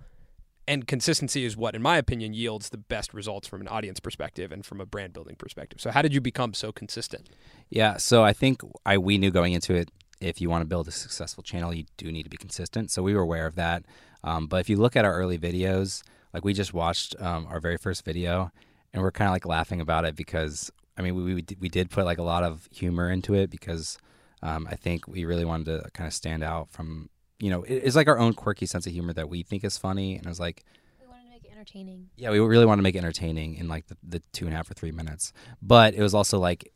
And 0.68 0.88
consistency 0.88 1.46
is 1.46 1.56
what, 1.56 1.76
in 1.76 1.82
my 1.82 1.98
opinion, 1.98 2.34
yields 2.34 2.70
the 2.70 2.78
best 2.78 3.14
results 3.14 3.48
from 3.48 3.62
an 3.62 3.68
audience 3.68 4.00
perspective 4.00 4.52
and 4.52 4.66
from 4.66 4.82
a 4.82 4.86
brand 4.86 5.14
building 5.14 5.36
perspective. 5.36 5.80
So, 5.80 5.92
how 5.92 6.02
did 6.02 6.14
you 6.14 6.22
become 6.22 6.56
so 6.56 6.72
consistent? 6.72 7.30
Yeah, 7.70 7.98
so 7.98 8.24
I 8.24 8.34
think 8.34 8.62
I 8.86 8.98
we 8.98 9.18
knew 9.20 9.30
going 9.30 9.54
into 9.54 9.76
it 9.76 9.90
if 10.22 10.42
you 10.42 10.50
want 10.50 10.62
to 10.62 10.66
build 10.66 10.88
a 10.88 10.92
successful 10.92 11.44
channel, 11.44 11.74
you 11.74 11.86
do 11.98 12.12
need 12.12 12.24
to 12.24 12.30
be 12.30 12.38
consistent. 12.38 12.92
So 12.92 13.04
we 13.04 13.14
were 13.14 13.22
aware 13.22 13.46
of 13.46 13.56
that. 13.56 13.84
Um, 14.24 14.48
but 14.48 14.58
if 14.58 14.70
you 14.70 14.78
look 14.78 14.96
at 14.96 15.06
our 15.06 15.14
early 15.14 15.38
videos, 15.38 16.04
like 16.34 16.44
we 16.44 16.54
just 16.54 16.74
watched 16.74 17.16
um, 17.22 17.46
our 17.48 17.60
very 17.60 17.78
first 17.78 18.04
video, 18.06 18.52
and 18.94 19.04
we're 19.04 19.12
kind 19.12 19.28
of 19.28 19.34
like 19.34 19.46
laughing 19.46 19.82
about 19.82 20.06
it 20.06 20.16
because 20.16 20.72
I 20.98 21.02
mean 21.02 21.16
we 21.16 21.36
we 21.36 21.46
we 21.60 21.70
did 21.70 21.90
put 21.90 22.06
like 22.06 22.18
a 22.18 22.24
lot 22.24 22.44
of 22.44 22.68
humor 22.72 23.10
into 23.10 23.34
it 23.34 23.50
because 23.50 23.98
um, 24.42 24.68
I 24.70 24.76
think 24.76 25.08
we 25.08 25.26
really 25.26 25.46
wanted 25.46 25.66
to 25.66 25.90
kind 25.92 26.08
of 26.08 26.14
stand 26.14 26.44
out 26.44 26.70
from 26.70 27.10
you 27.46 27.52
know 27.52 27.62
it- 27.64 27.82
it's 27.86 27.96
like 27.96 28.08
our 28.08 28.18
own 28.20 28.34
quirky 28.34 28.66
sense 28.66 28.86
of 28.88 28.94
humor 28.94 29.14
that 29.14 29.30
we 29.30 29.44
think 29.44 29.64
is 29.64 29.78
funny, 29.78 30.16
and 30.18 30.26
it 30.26 30.30
was 30.30 30.40
like 30.40 30.64
we 31.02 31.08
wanted 31.08 31.24
to 31.26 31.30
make 31.32 31.44
it 31.46 31.52
entertaining. 31.56 32.10
yeah, 32.18 32.30
we 32.32 32.40
really 32.40 32.66
wanted 32.66 32.82
to 32.82 32.88
make 32.90 32.96
it 32.96 33.04
entertaining 33.06 33.56
in 33.56 33.68
like 33.68 33.86
the, 33.88 33.98
the 34.14 34.20
two 34.32 34.46
and 34.46 34.54
a 34.54 34.58
half 34.58 34.70
or 34.72 34.74
three 34.74 34.92
minutes. 34.92 35.32
But 35.62 35.94
it 35.94 36.02
was 36.02 36.14
also 36.14 36.40
like 36.40 36.72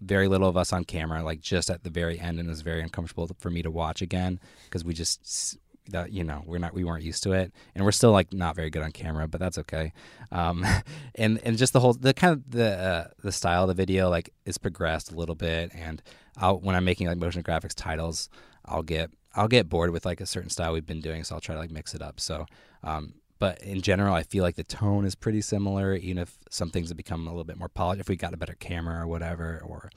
very 0.00 0.28
little 0.28 0.48
of 0.48 0.56
us 0.56 0.72
on 0.72 0.84
camera, 0.84 1.22
like 1.22 1.40
just 1.40 1.70
at 1.70 1.82
the 1.84 1.90
very 1.90 2.18
end, 2.20 2.38
and 2.38 2.48
it 2.48 2.50
was 2.50 2.62
very 2.62 2.82
uncomfortable 2.82 3.30
for 3.38 3.50
me 3.50 3.62
to 3.62 3.70
watch 3.70 4.02
again 4.02 4.38
because 4.66 4.84
we 4.84 4.92
just 4.94 5.56
that 5.90 6.10
you 6.12 6.24
know 6.24 6.42
we're 6.46 6.56
not 6.58 6.72
we 6.72 6.82
weren't 6.84 7.04
used 7.04 7.22
to 7.22 7.32
it, 7.32 7.52
and 7.74 7.84
we're 7.84 7.92
still 7.92 8.12
like 8.12 8.32
not 8.32 8.56
very 8.56 8.70
good 8.70 8.82
on 8.82 8.90
camera, 8.92 9.26
but 9.28 9.38
that's 9.40 9.58
okay. 9.58 9.92
Um, 10.32 10.64
and 11.14 11.38
and 11.44 11.56
just 11.56 11.72
the 11.72 11.80
whole 11.80 11.94
the 11.94 12.12
kind 12.14 12.32
of 12.34 12.50
the 12.50 12.68
uh, 12.78 13.04
the 13.22 13.32
style 13.32 13.62
of 13.62 13.68
the 13.68 13.74
video 13.74 14.10
like 14.10 14.30
is 14.44 14.58
progressed 14.58 15.12
a 15.12 15.14
little 15.16 15.34
bit, 15.34 15.70
and 15.74 16.02
I'll 16.36 16.58
when 16.60 16.74
I'm 16.76 16.84
making 16.84 17.06
like 17.06 17.18
motion 17.18 17.42
graphics 17.42 17.74
titles, 17.74 18.28
I'll 18.66 18.82
get 18.82 19.10
I'll 19.36 19.48
get 19.48 19.68
bored 19.68 19.90
with 19.90 20.04
like 20.04 20.20
a 20.20 20.26
certain 20.26 20.50
style 20.50 20.72
we've 20.72 20.86
been 20.86 21.00
doing, 21.00 21.24
so 21.24 21.34
I'll 21.34 21.40
try 21.40 21.54
to 21.54 21.60
like 21.60 21.70
mix 21.70 21.94
it 21.94 22.02
up. 22.02 22.20
So 22.20 22.46
um, 22.82 23.14
but 23.38 23.60
in 23.62 23.82
general, 23.82 24.14
I 24.14 24.22
feel 24.22 24.42
like 24.42 24.56
the 24.56 24.64
tone 24.64 25.04
is 25.04 25.14
pretty 25.14 25.40
similar, 25.40 25.94
even 25.94 26.18
if 26.18 26.38
some 26.50 26.70
things 26.70 26.88
have 26.88 26.96
become 26.96 27.26
a 27.26 27.30
little 27.30 27.44
bit 27.44 27.58
more 27.58 27.68
polished. 27.68 28.00
If 28.00 28.08
we 28.08 28.16
got 28.16 28.32
a 28.32 28.36
better 28.36 28.54
camera 28.54 29.02
or 29.02 29.06
whatever, 29.06 29.60
or 29.66 29.90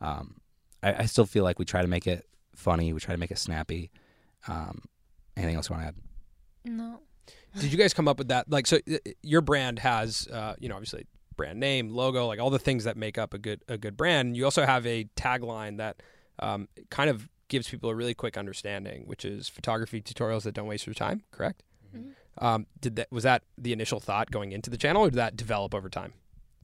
um, 0.00 0.40
I, 0.82 0.94
I 0.94 1.06
still 1.06 1.26
feel 1.26 1.44
like 1.44 1.58
we 1.58 1.64
try 1.64 1.82
to 1.82 1.88
make 1.88 2.06
it 2.06 2.26
funny. 2.54 2.92
We 2.92 3.00
try 3.00 3.14
to 3.14 3.20
make 3.20 3.30
it 3.30 3.38
snappy. 3.38 3.90
Um, 4.48 4.82
anything 5.36 5.56
else 5.56 5.70
you 5.70 5.76
want 5.76 5.84
to 5.84 5.88
add? 5.88 5.94
No. 6.64 7.00
Did 7.58 7.72
you 7.72 7.78
guys 7.78 7.94
come 7.94 8.08
up 8.08 8.18
with 8.18 8.28
that? 8.28 8.50
Like, 8.50 8.66
so 8.66 8.78
uh, 8.92 8.98
your 9.22 9.40
brand 9.40 9.78
has, 9.78 10.26
uh, 10.28 10.56
you 10.58 10.68
know, 10.68 10.74
obviously 10.74 11.06
brand 11.36 11.60
name, 11.60 11.90
logo, 11.90 12.26
like 12.26 12.40
all 12.40 12.50
the 12.50 12.58
things 12.58 12.84
that 12.84 12.96
make 12.96 13.16
up 13.18 13.32
a 13.32 13.38
good 13.38 13.62
a 13.68 13.78
good 13.78 13.96
brand. 13.96 14.36
You 14.36 14.44
also 14.44 14.66
have 14.66 14.86
a 14.86 15.04
tagline 15.16 15.78
that 15.78 16.02
um, 16.38 16.68
kind 16.90 17.08
of 17.08 17.28
gives 17.50 17.68
people 17.68 17.90
a 17.90 17.94
really 17.94 18.14
quick 18.14 18.38
understanding, 18.38 19.02
which 19.06 19.24
is 19.26 19.48
photography 19.48 20.00
tutorials 20.00 20.44
that 20.44 20.54
don't 20.54 20.66
waste 20.66 20.86
your 20.86 20.94
time. 20.94 21.22
Correct? 21.32 21.62
Mhm. 21.94 22.14
Um, 22.38 22.66
did 22.80 22.96
that 22.96 23.08
was 23.12 23.24
that 23.24 23.42
the 23.58 23.72
initial 23.74 24.00
thought 24.00 24.30
going 24.30 24.52
into 24.52 24.70
the 24.70 24.78
channel, 24.78 25.02
or 25.02 25.10
did 25.10 25.16
that 25.18 25.36
develop 25.36 25.74
over 25.74 25.90
time? 25.90 26.14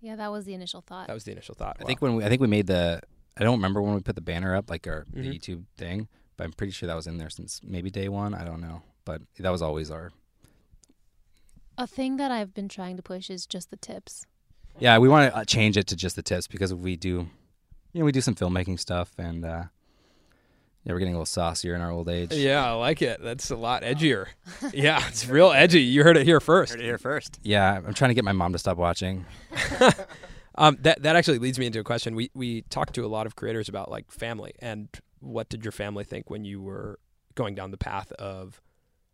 Yeah, 0.01 0.17
that 0.17 0.31
was 0.33 0.45
the 0.47 0.55
initial 0.55 0.81
thought. 0.81 1.09
That 1.09 1.15
was 1.15 1.25
the 1.25 1.33
initial 1.33 1.55
thought. 1.55 1.77
I 1.81 1.85
think 1.85 2.01
when 2.01 2.15
we, 2.17 2.25
I 2.25 2.29
think 2.31 2.41
we 2.41 2.47
made 2.47 2.67
the. 2.69 3.01
I 3.37 3.43
don't 3.45 3.57
remember 3.59 3.83
when 3.83 3.95
we 3.95 4.01
put 4.01 4.15
the 4.15 4.23
banner 4.23 4.55
up, 4.57 4.71
like 4.71 4.87
our 4.87 5.05
Mhm. 5.13 5.23
the 5.23 5.39
YouTube 5.39 5.65
thing, 5.77 6.09
but 6.39 6.45
I'm 6.45 6.53
pretty 6.53 6.71
sure 6.73 6.87
that 6.87 6.95
was 6.95 7.07
in 7.07 7.19
there 7.19 7.29
since 7.29 7.61
maybe 7.63 7.91
day 7.91 8.09
one. 8.09 8.33
I 8.33 8.45
don't 8.45 8.61
know, 8.63 8.83
but 9.05 9.21
that 9.39 9.51
was 9.51 9.61
always 9.61 9.91
our. 9.91 10.13
A 11.79 11.87
thing 11.87 12.17
that 12.17 12.31
I've 12.31 12.55
been 12.55 12.69
trying 12.69 12.97
to 12.97 13.03
push 13.03 13.29
is 13.29 13.47
just 13.47 13.71
the 13.71 13.77
tips. 13.77 14.25
Yeah, 14.79 14.97
we 14.99 15.09
want 15.09 15.31
to 15.33 15.39
uh, 15.39 15.45
change 15.45 15.77
it 15.77 15.87
to 15.89 15.97
just 15.97 16.17
the 16.17 16.23
tips 16.23 16.47
because 16.47 16.73
we 16.73 16.97
do, 16.97 17.29
you 17.93 17.99
know, 18.01 18.05
we 18.05 18.13
do 18.13 18.21
some 18.23 18.35
filmmaking 18.35 18.79
stuff, 18.79 19.13
and 19.19 19.45
uh, 19.45 19.65
yeah, 20.87 20.93
we're 20.93 21.01
getting 21.01 21.15
a 21.15 21.17
little 21.19 21.27
saucier 21.27 21.75
in 21.75 21.81
our 21.83 21.91
old 21.91 22.09
age. 22.09 22.33
Yeah, 22.33 22.65
I 22.65 22.73
like 22.75 23.03
it. 23.03 23.21
That's 23.23 23.51
a 23.51 23.57
lot 23.57 23.83
edgier. 23.83 24.27
yeah, 24.73 25.03
it's 25.09 25.29
real 25.29 25.51
edgy. 25.51 25.83
You 25.83 26.05
heard 26.05 26.17
it 26.17 26.25
here 26.25 26.39
first. 26.41 26.73
Heard 26.73 26.81
it 26.81 26.85
here 26.85 26.97
first. 26.99 27.41
Yeah, 27.43 27.75
I'm 27.85 27.93
trying 27.93 28.11
to 28.11 28.15
get 28.15 28.25
my 28.25 28.33
mom 28.33 28.53
to 28.53 28.59
stop 28.59 28.79
watching. 28.79 29.27
Um, 30.59 30.79
that 30.81 31.03
that 31.03 31.17
actually 31.17 31.39
leads 31.39 31.59
me 31.59 31.67
into 31.67 31.81
a 31.81 31.85
question. 31.85 32.15
We 32.15 32.31
we 32.35 32.63
talked 32.63 32.95
to 32.95 33.05
a 33.05 33.09
lot 33.09 33.27
of 33.27 33.37
creators 33.37 33.69
about 33.69 33.91
like 33.91 34.11
family 34.11 34.55
and 34.61 34.89
what 35.21 35.51
did 35.51 35.63
your 35.67 35.73
family 35.73 36.03
think 36.03 36.31
when 36.31 36.47
you 36.47 36.63
were 36.63 36.99
going 37.35 37.55
down 37.55 37.73
the 37.73 37.77
path 37.77 38.11
of 38.13 38.63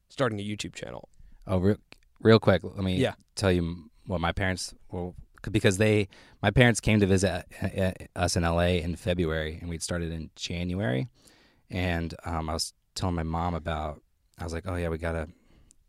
starting 0.08 0.38
a 0.38 0.44
YouTube 0.44 0.72
channel? 0.72 1.08
Oh, 1.48 1.58
real, 1.58 1.78
real 2.20 2.38
quick, 2.38 2.62
let 2.62 2.76
me 2.84 2.96
Yeah. 2.96 3.14
tell 3.34 3.50
you 3.50 3.90
what 4.06 4.20
my 4.20 4.30
parents 4.30 4.72
well 4.92 5.16
because 5.50 5.78
they 5.78 6.06
my 6.42 6.52
parents 6.52 6.78
came 6.80 7.00
to 7.00 7.06
visit 7.06 7.44
uh, 7.60 7.66
uh, 7.80 7.92
us 8.14 8.36
in 8.36 8.44
LA 8.44 8.78
in 8.78 8.94
February 8.94 9.58
and 9.60 9.68
we'd 9.68 9.82
started 9.82 10.12
in 10.12 10.30
January, 10.36 11.08
and 11.72 12.14
um, 12.24 12.48
I 12.48 12.52
was 12.52 12.72
telling 12.94 13.14
my 13.14 13.22
mom 13.22 13.54
about 13.54 14.00
I 14.38 14.44
was 14.44 14.52
like, 14.52 14.64
oh 14.66 14.76
yeah, 14.76 14.88
we 14.88 14.98
gotta 14.98 15.28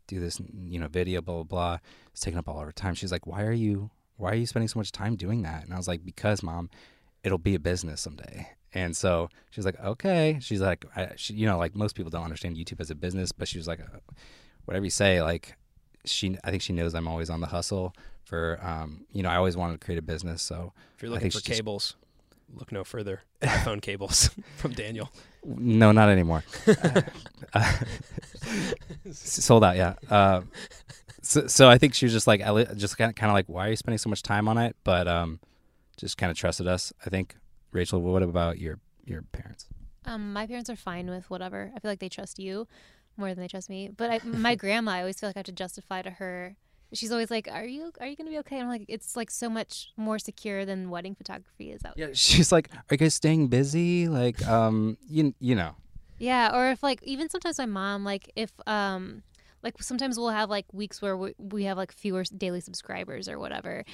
do 0.06 0.20
this 0.20 0.40
you 0.52 0.78
know 0.80 0.88
video 0.88 1.20
blah 1.20 1.34
blah 1.36 1.44
blah. 1.44 1.78
It's 2.10 2.20
taking 2.20 2.38
up 2.38 2.48
all 2.48 2.56
of 2.58 2.64
our 2.64 2.72
time. 2.72 2.94
She's 2.94 3.12
like, 3.12 3.26
why 3.26 3.42
are 3.42 3.52
you 3.52 3.90
why 4.16 4.32
are 4.32 4.36
you 4.36 4.46
spending 4.46 4.68
so 4.68 4.78
much 4.78 4.92
time 4.92 5.16
doing 5.16 5.42
that? 5.42 5.64
And 5.64 5.72
I 5.72 5.76
was 5.76 5.88
like, 5.88 6.04
because 6.04 6.42
mom, 6.42 6.70
it'll 7.22 7.38
be 7.38 7.54
a 7.54 7.60
business 7.60 8.00
someday. 8.00 8.48
And 8.72 8.96
so 8.96 9.28
she's 9.50 9.64
like, 9.64 9.78
okay. 9.80 10.38
She's 10.40 10.60
like, 10.60 10.84
I, 10.96 11.10
she, 11.16 11.34
you 11.34 11.46
know, 11.46 11.58
like 11.58 11.74
most 11.74 11.94
people 11.94 12.10
don't 12.10 12.24
understand 12.24 12.56
YouTube 12.56 12.80
as 12.80 12.90
a 12.90 12.94
business, 12.94 13.32
but 13.32 13.46
she 13.46 13.58
was 13.58 13.68
like, 13.68 13.80
uh, 13.80 13.98
whatever 14.64 14.84
you 14.84 14.90
say, 14.90 15.22
like 15.22 15.56
she, 16.04 16.36
I 16.44 16.50
think 16.50 16.62
she 16.62 16.72
knows 16.72 16.94
I'm 16.94 17.08
always 17.08 17.30
on 17.30 17.40
the 17.40 17.46
hustle 17.46 17.94
for, 18.24 18.58
um, 18.62 19.06
you 19.12 19.22
know, 19.22 19.28
I 19.28 19.36
always 19.36 19.56
wanted 19.56 19.80
to 19.80 19.84
create 19.84 19.98
a 19.98 20.02
business. 20.02 20.42
So 20.42 20.72
If 20.96 21.02
you're 21.02 21.10
looking 21.12 21.30
for 21.30 21.40
cables, 21.40 21.96
look 22.54 22.72
no 22.72 22.84
further. 22.84 23.22
iPhone 23.42 23.82
cables 23.82 24.30
from 24.56 24.72
Daniel. 24.72 25.10
no, 25.44 25.92
not 25.92 26.08
anymore. 26.08 26.44
Uh, 27.52 27.72
sold 29.12 29.62
out. 29.62 29.76
Yeah. 29.76 29.94
Uh, 30.10 30.40
so, 31.22 31.46
so 31.46 31.68
I 31.70 31.78
think 31.78 31.94
she 31.94 32.04
was 32.04 32.12
just 32.12 32.26
like, 32.26 32.40
I 32.42 32.64
just 32.74 32.98
kind 32.98 33.08
of, 33.10 33.14
kind 33.14 33.30
of 33.30 33.34
like, 33.34 33.46
why 33.48 33.68
are 33.68 33.70
you 33.70 33.76
spending 33.76 33.98
so 33.98 34.10
much 34.10 34.22
time 34.22 34.48
on 34.48 34.58
it? 34.58 34.74
But, 34.82 35.06
um, 35.06 35.38
just 35.96 36.18
kind 36.18 36.30
of 36.32 36.36
trusted 36.36 36.66
us. 36.66 36.92
I 37.06 37.10
think 37.10 37.36
Rachel, 37.70 38.00
what 38.00 38.24
about 38.24 38.58
your, 38.58 38.80
your 39.04 39.22
parents? 39.22 39.66
Um, 40.04 40.32
my 40.32 40.46
parents 40.46 40.68
are 40.68 40.76
fine 40.76 41.08
with 41.08 41.30
whatever. 41.30 41.70
I 41.76 41.78
feel 41.78 41.90
like 41.90 42.00
they 42.00 42.08
trust 42.08 42.38
you 42.40 42.66
more 43.16 43.28
than 43.28 43.38
they 43.40 43.48
trust 43.48 43.70
me. 43.70 43.90
But 43.96 44.10
I, 44.10 44.20
my 44.26 44.54
grandma, 44.56 44.92
I 44.92 45.00
always 45.00 45.18
feel 45.20 45.28
like 45.28 45.36
I 45.36 45.40
have 45.40 45.46
to 45.46 45.52
justify 45.52 46.02
to 46.02 46.10
her. 46.10 46.56
She's 46.94 47.12
always 47.12 47.30
like, 47.30 47.48
"Are 47.50 47.64
you 47.64 47.92
are 48.00 48.06
you 48.06 48.16
gonna 48.16 48.30
be 48.30 48.38
okay?" 48.38 48.56
And 48.56 48.64
I'm 48.64 48.68
like, 48.70 48.84
"It's 48.88 49.16
like 49.16 49.30
so 49.30 49.48
much 49.50 49.90
more 49.96 50.18
secure 50.18 50.64
than 50.64 50.90
wedding 50.90 51.14
photography 51.14 51.70
is 51.72 51.84
out." 51.84 51.94
Yeah, 51.96 52.08
she's 52.12 52.50
like, 52.52 52.70
"Are 52.74 52.82
you 52.92 52.96
guys 52.96 53.14
staying 53.14 53.48
busy? 53.48 54.08
Like, 54.08 54.44
um, 54.46 54.96
you 55.08 55.34
you 55.40 55.54
know." 55.54 55.76
Yeah, 56.18 56.56
or 56.56 56.70
if 56.70 56.82
like 56.82 57.02
even 57.02 57.28
sometimes 57.28 57.58
my 57.58 57.66
mom 57.66 58.04
like 58.04 58.30
if 58.36 58.52
um 58.66 59.22
like 59.62 59.82
sometimes 59.82 60.18
we'll 60.18 60.28
have 60.30 60.48
like 60.50 60.66
weeks 60.72 61.00
where 61.02 61.16
we, 61.16 61.34
we 61.38 61.64
have 61.64 61.76
like 61.76 61.90
fewer 61.92 62.22
daily 62.36 62.60
subscribers 62.60 63.28
or 63.28 63.38
whatever, 63.38 63.84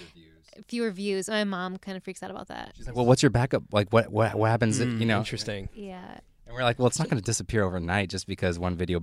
fewer 0.67 0.91
views. 0.91 1.29
My 1.29 1.45
mom 1.45 1.77
kind 1.79 1.97
of 1.97 2.03
freaks 2.05 2.23
out 2.23 2.31
about 2.31 2.49
that. 2.49 2.73
She's 2.77 2.87
like, 2.87 2.97
"Well, 2.97 3.07
what's 3.07 3.23
your 3.23 3.31
backup? 3.31 3.65
Like, 3.73 3.89
what 3.93 4.11
what 4.11 4.35
what 4.35 4.51
happens? 4.51 4.81
if- 4.81 4.89
Mm, 4.89 5.01
you 5.01 5.07
know?" 5.07 5.19
interesting. 5.19 5.69
Yeah, 5.73 6.19
And 6.47 6.55
we're 6.55 6.63
like, 6.65 6.79
"Well, 6.79 6.89
it's 6.89 6.99
not 6.99 7.09
going 7.09 7.19
to 7.21 7.25
disappear 7.25 7.63
overnight 7.65 8.11
just 8.11 8.27
because 8.27 8.59
one 8.59 8.77
video, 8.77 9.01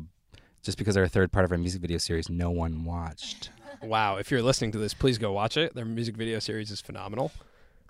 just 0.62 0.78
because 0.78 0.98
our 0.98 1.08
third 1.08 1.32
part 1.32 1.46
of 1.46 1.52
our 1.52 1.58
music 1.58 1.82
video 1.82 1.98
series, 1.98 2.30
no 2.30 2.52
one 2.52 2.84
watched." 2.84 3.50
Wow. 3.82 4.18
If 4.18 4.32
you're 4.32 4.42
listening 4.42 4.72
to 4.74 4.78
this, 4.78 4.94
please 4.94 5.18
go 5.18 5.32
watch 5.32 5.58
it. 5.58 5.74
Their 5.76 5.86
music 5.86 6.16
video 6.18 6.40
series 6.40 6.72
is 6.72 6.82
phenomenal. 6.82 7.32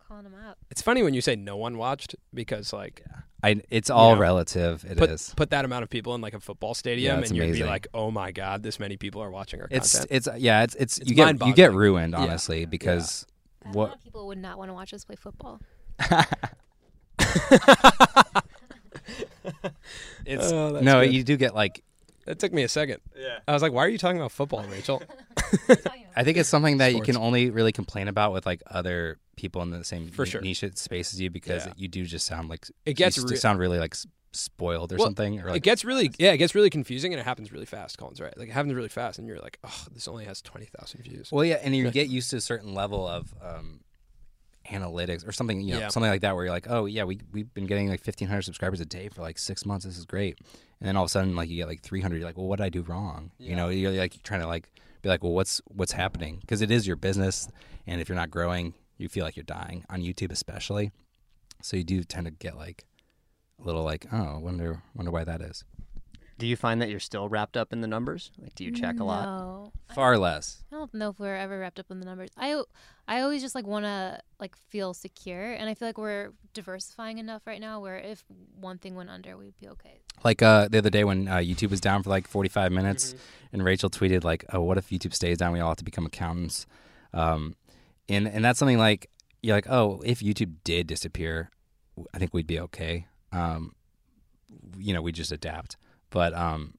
calling 0.08 0.24
them 0.24 0.36
out. 0.48 0.58
It's 0.72 0.82
funny 0.82 1.04
when 1.04 1.14
you 1.14 1.22
say 1.22 1.36
no 1.36 1.58
one 1.58 1.78
watched 1.78 2.16
because 2.34 2.74
like 2.74 3.04
I 3.44 3.62
it's 3.70 3.90
all 3.90 4.16
know, 4.16 4.22
relative. 4.22 4.84
It 4.86 5.00
is. 5.02 5.30
put 5.30 5.36
put 5.38 5.50
that 5.52 5.64
amount 5.66 5.84
of 5.84 5.90
people 5.90 6.16
in 6.16 6.22
like 6.22 6.34
a 6.34 6.40
football 6.40 6.74
stadium 6.74 7.20
it's 7.20 7.30
and 7.30 7.38
you'd 7.38 7.54
be 7.54 7.64
like, 7.64 7.88
oh 7.94 8.10
my 8.12 8.32
god, 8.32 8.64
this 8.64 8.80
many 8.80 8.98
people 8.98 9.22
are 9.22 9.30
watching 9.32 9.62
our 9.62 9.68
It's 9.70 9.94
content. 10.00 10.12
it's 10.12 10.28
yeah. 10.38 10.64
It's 10.64 10.76
it's, 10.76 10.98
It's 10.98 11.10
you 11.10 11.16
get 11.16 11.28
you 11.34 11.54
get 11.54 11.72
mind-boggling. 11.72 11.76
ruined 11.76 12.14
Yeah. 12.14 12.20
honestly 12.20 12.66
because 12.66 13.26
A 13.66 13.70
what 13.70 13.94
of 13.94 14.04
people 14.04 14.28
would 14.28 14.38
not 14.40 14.58
want 14.58 14.70
to 14.70 14.74
watch 14.74 14.94
us 14.94 15.06
play 15.06 15.16
football. 15.16 15.60
it's 20.26 20.52
Oh, 20.52 20.74
that's 20.74 20.86
no. 20.86 21.02
good. 21.04 21.14
You 21.14 21.24
do 21.24 21.38
get 21.38 21.56
like 21.56 21.84
That 22.28 22.40
took 22.40 22.54
me 22.54 22.62
a 22.64 22.68
second. 22.68 23.00
Yeah. 23.18 23.40
I 23.48 23.54
was 23.54 23.62
like, 23.62 23.72
why 23.72 23.84
are 23.86 23.90
you 23.90 23.98
talking 23.98 24.18
about 24.18 24.32
football, 24.32 24.64
Rachel? 24.70 25.02
I 26.16 26.24
think 26.24 26.38
it's 26.38 26.50
something 26.50 26.78
that 26.78 26.94
you 26.94 27.02
can 27.02 27.18
only 27.18 27.50
really 27.50 27.72
complain 27.72 28.08
about 28.08 28.34
with 28.34 28.46
like 28.46 28.62
other 28.70 29.18
people 29.36 29.62
in 29.62 29.70
the 29.72 29.84
same 29.84 30.10
For 30.10 30.26
ni- 30.26 30.30
sure. 30.30 30.42
niche 30.42 30.64
space 30.76 31.14
as 31.14 31.22
you 31.22 31.30
because 31.30 31.66
Yeah. 31.66 31.74
you 31.78 31.88
do 31.88 32.06
just 32.06 32.26
sound 32.26 32.50
like 32.50 32.66
It 32.86 32.94
gets 32.96 33.18
you 33.18 33.24
re- 33.26 33.36
sound 33.38 33.60
really 33.60 33.80
like 33.80 33.96
spoiled 34.34 34.92
or 34.92 34.98
Well, 34.98 35.08
something 35.08 35.40
or 35.42 35.50
it 35.56 35.64
gets 35.64 35.86
really 35.86 36.12
yeah, 36.20 36.32
it 36.34 36.38
gets 36.38 36.54
really 36.54 36.70
confusing 36.70 37.14
and 37.14 37.20
it 37.20 37.24
happens 37.24 37.52
really 37.52 37.66
fast, 37.66 37.98
Colin's 37.98 38.20
right. 38.20 38.38
Like 38.38 38.50
it 38.50 38.52
happens 38.52 38.74
really 38.74 38.90
fast 38.90 39.20
and 39.20 39.28
you're 39.28 39.40
like, 39.40 39.58
oh, 39.64 39.86
this 39.94 40.08
only 40.08 40.26
has 40.26 40.42
twenty 40.42 40.66
thousand 40.66 41.04
views. 41.04 41.32
well 41.32 41.46
yeah 41.46 41.60
and 41.64 41.76
you 41.76 41.90
get 41.92 42.08
used 42.10 42.30
to 42.32 42.38
a 42.38 42.42
certain 42.42 42.74
level 42.74 43.08
of 43.08 43.34
um 43.42 43.80
analytics 44.68 45.28
or 45.28 45.32
something 45.32 45.62
you 45.62 45.74
know 45.74 45.80
Yeah. 45.80 45.88
something 45.90 46.10
like 46.12 46.22
that 46.22 46.36
where 46.36 46.46
you're 46.46 46.54
like 46.54 46.68
oh 46.70 46.86
yeah 46.86 47.04
we 47.06 47.20
we've 47.32 47.54
been 47.54 47.66
getting 47.66 47.88
like 47.88 48.00
1500 48.06 48.42
subscribers 48.44 48.80
a 48.82 48.86
day 48.86 49.10
for 49.10 49.22
like 49.22 49.38
6 49.38 49.66
months. 49.66 49.86
This 49.86 49.98
is 49.98 50.06
great. 50.06 50.38
And 50.80 50.88
then 50.88 50.96
all 50.98 51.04
of 51.04 51.08
a 51.08 51.12
sudden 51.12 51.36
like 51.36 51.50
you 51.50 51.58
get 51.58 51.68
like 51.68 51.82
300 51.82 52.18
you're 52.18 52.26
like 52.26 52.38
well 52.38 52.48
what 52.48 52.58
did 52.58 52.66
I 52.66 52.70
do 52.70 52.82
wrong? 52.84 53.32
You 53.40 53.56
know 53.56 53.70
you're 53.70 53.92
like 53.92 54.22
trying 54.24 54.42
to 54.42 54.48
like 54.48 54.70
be 55.02 55.10
like 55.10 55.24
well 55.24 55.34
what's 55.34 55.62
what's 55.68 55.92
happening? 55.94 56.38
Because 56.42 56.62
it 56.62 56.72
is 56.72 56.86
your 56.86 56.96
business. 56.96 57.48
And 57.86 58.02
if 58.02 58.10
you're 58.10 58.16
not 58.18 58.30
growing 58.32 58.74
you 58.98 59.08
feel 59.10 59.24
like 59.24 59.36
you're 59.36 59.44
dying 59.44 59.86
on 59.90 60.02
YouTube 60.02 60.32
especially. 60.32 60.92
So 61.62 61.78
you 61.78 61.84
do 61.84 62.04
tend 62.04 62.26
to 62.26 62.32
get 62.32 62.58
like 62.58 62.86
a 63.62 63.66
little 63.66 63.84
like 63.84 64.06
oh 64.12 64.40
wonder 64.40 64.82
wonder 64.96 65.12
why 65.12 65.24
that 65.24 65.42
is 65.42 65.64
Do 66.40 66.46
you 66.46 66.56
find 66.56 66.82
that 66.82 66.90
you're 66.90 67.00
still 67.00 67.28
wrapped 67.30 67.58
up 67.58 67.74
in 67.74 67.82
the 67.82 67.88
numbers? 67.88 68.32
Like, 68.40 68.54
do 68.54 68.64
you 68.64 68.72
check 68.72 69.00
a 69.00 69.04
lot? 69.04 69.26
No. 69.26 69.72
far 69.96 70.18
less 70.18 70.64
I 70.72 70.76
don't 70.76 70.94
know 70.94 71.10
if 71.10 71.20
we're 71.20 71.36
ever 71.36 71.58
wrapped 71.60 71.80
up 71.80 71.90
in 71.90 72.00
the 72.00 72.06
numbers. 72.06 72.30
I 72.38 72.62
I 73.08 73.22
always 73.22 73.42
just 73.42 73.56
like 73.56 73.66
want 73.66 73.86
to 73.86 74.20
like 74.40 74.56
feel 74.70 74.94
secure, 74.94 75.54
and 75.54 75.68
I 75.70 75.74
feel 75.74 75.88
like 75.88 75.98
we're 75.98 76.34
diversifying 76.54 77.18
enough 77.18 77.48
right 77.48 77.60
now 77.62 77.80
where 77.80 77.98
if 77.98 78.24
one 78.60 78.78
thing 78.78 78.96
went 78.96 79.10
under, 79.10 79.36
we'd 79.38 79.58
be 79.60 79.68
okay. 79.70 80.02
like 80.24 80.42
uh 80.42 80.68
the 80.68 80.78
other 80.78 80.90
day 80.92 81.04
when 81.04 81.28
uh, 81.28 81.38
YouTube 81.38 81.70
was 81.72 81.80
down 81.82 82.04
for 82.04 82.10
like 82.10 82.28
45 82.28 82.72
minutes 82.72 83.14
Mm-hmm. 83.14 83.18
and 83.54 83.64
Rachel 83.64 83.90
tweeted 83.90 84.24
like 84.24 84.44
oh 84.54 84.62
what 84.62 84.78
if 84.78 84.90
YouTube 84.90 85.14
stays 85.14 85.38
down 85.38 85.54
we 85.54 85.60
all 85.60 85.70
have 85.70 85.78
to 85.78 85.84
become 85.86 86.06
accountants 86.06 86.66
um 87.14 87.56
and 88.10 88.28
and 88.28 88.44
that's 88.44 88.60
something 88.60 88.78
like 88.80 89.10
you're 89.42 89.56
like 89.56 89.70
oh 89.70 90.02
if 90.06 90.20
YouTube 90.20 90.56
did 90.64 90.88
disappear 90.88 91.50
I 92.14 92.18
think 92.20 92.34
we'd 92.34 92.48
be 92.48 92.60
okay 92.60 93.06
um 93.32 93.74
you 94.78 94.94
know 94.94 95.02
we 95.02 95.12
just 95.12 95.32
adapt 95.32 95.78
but 96.10 96.34
um 96.34 96.74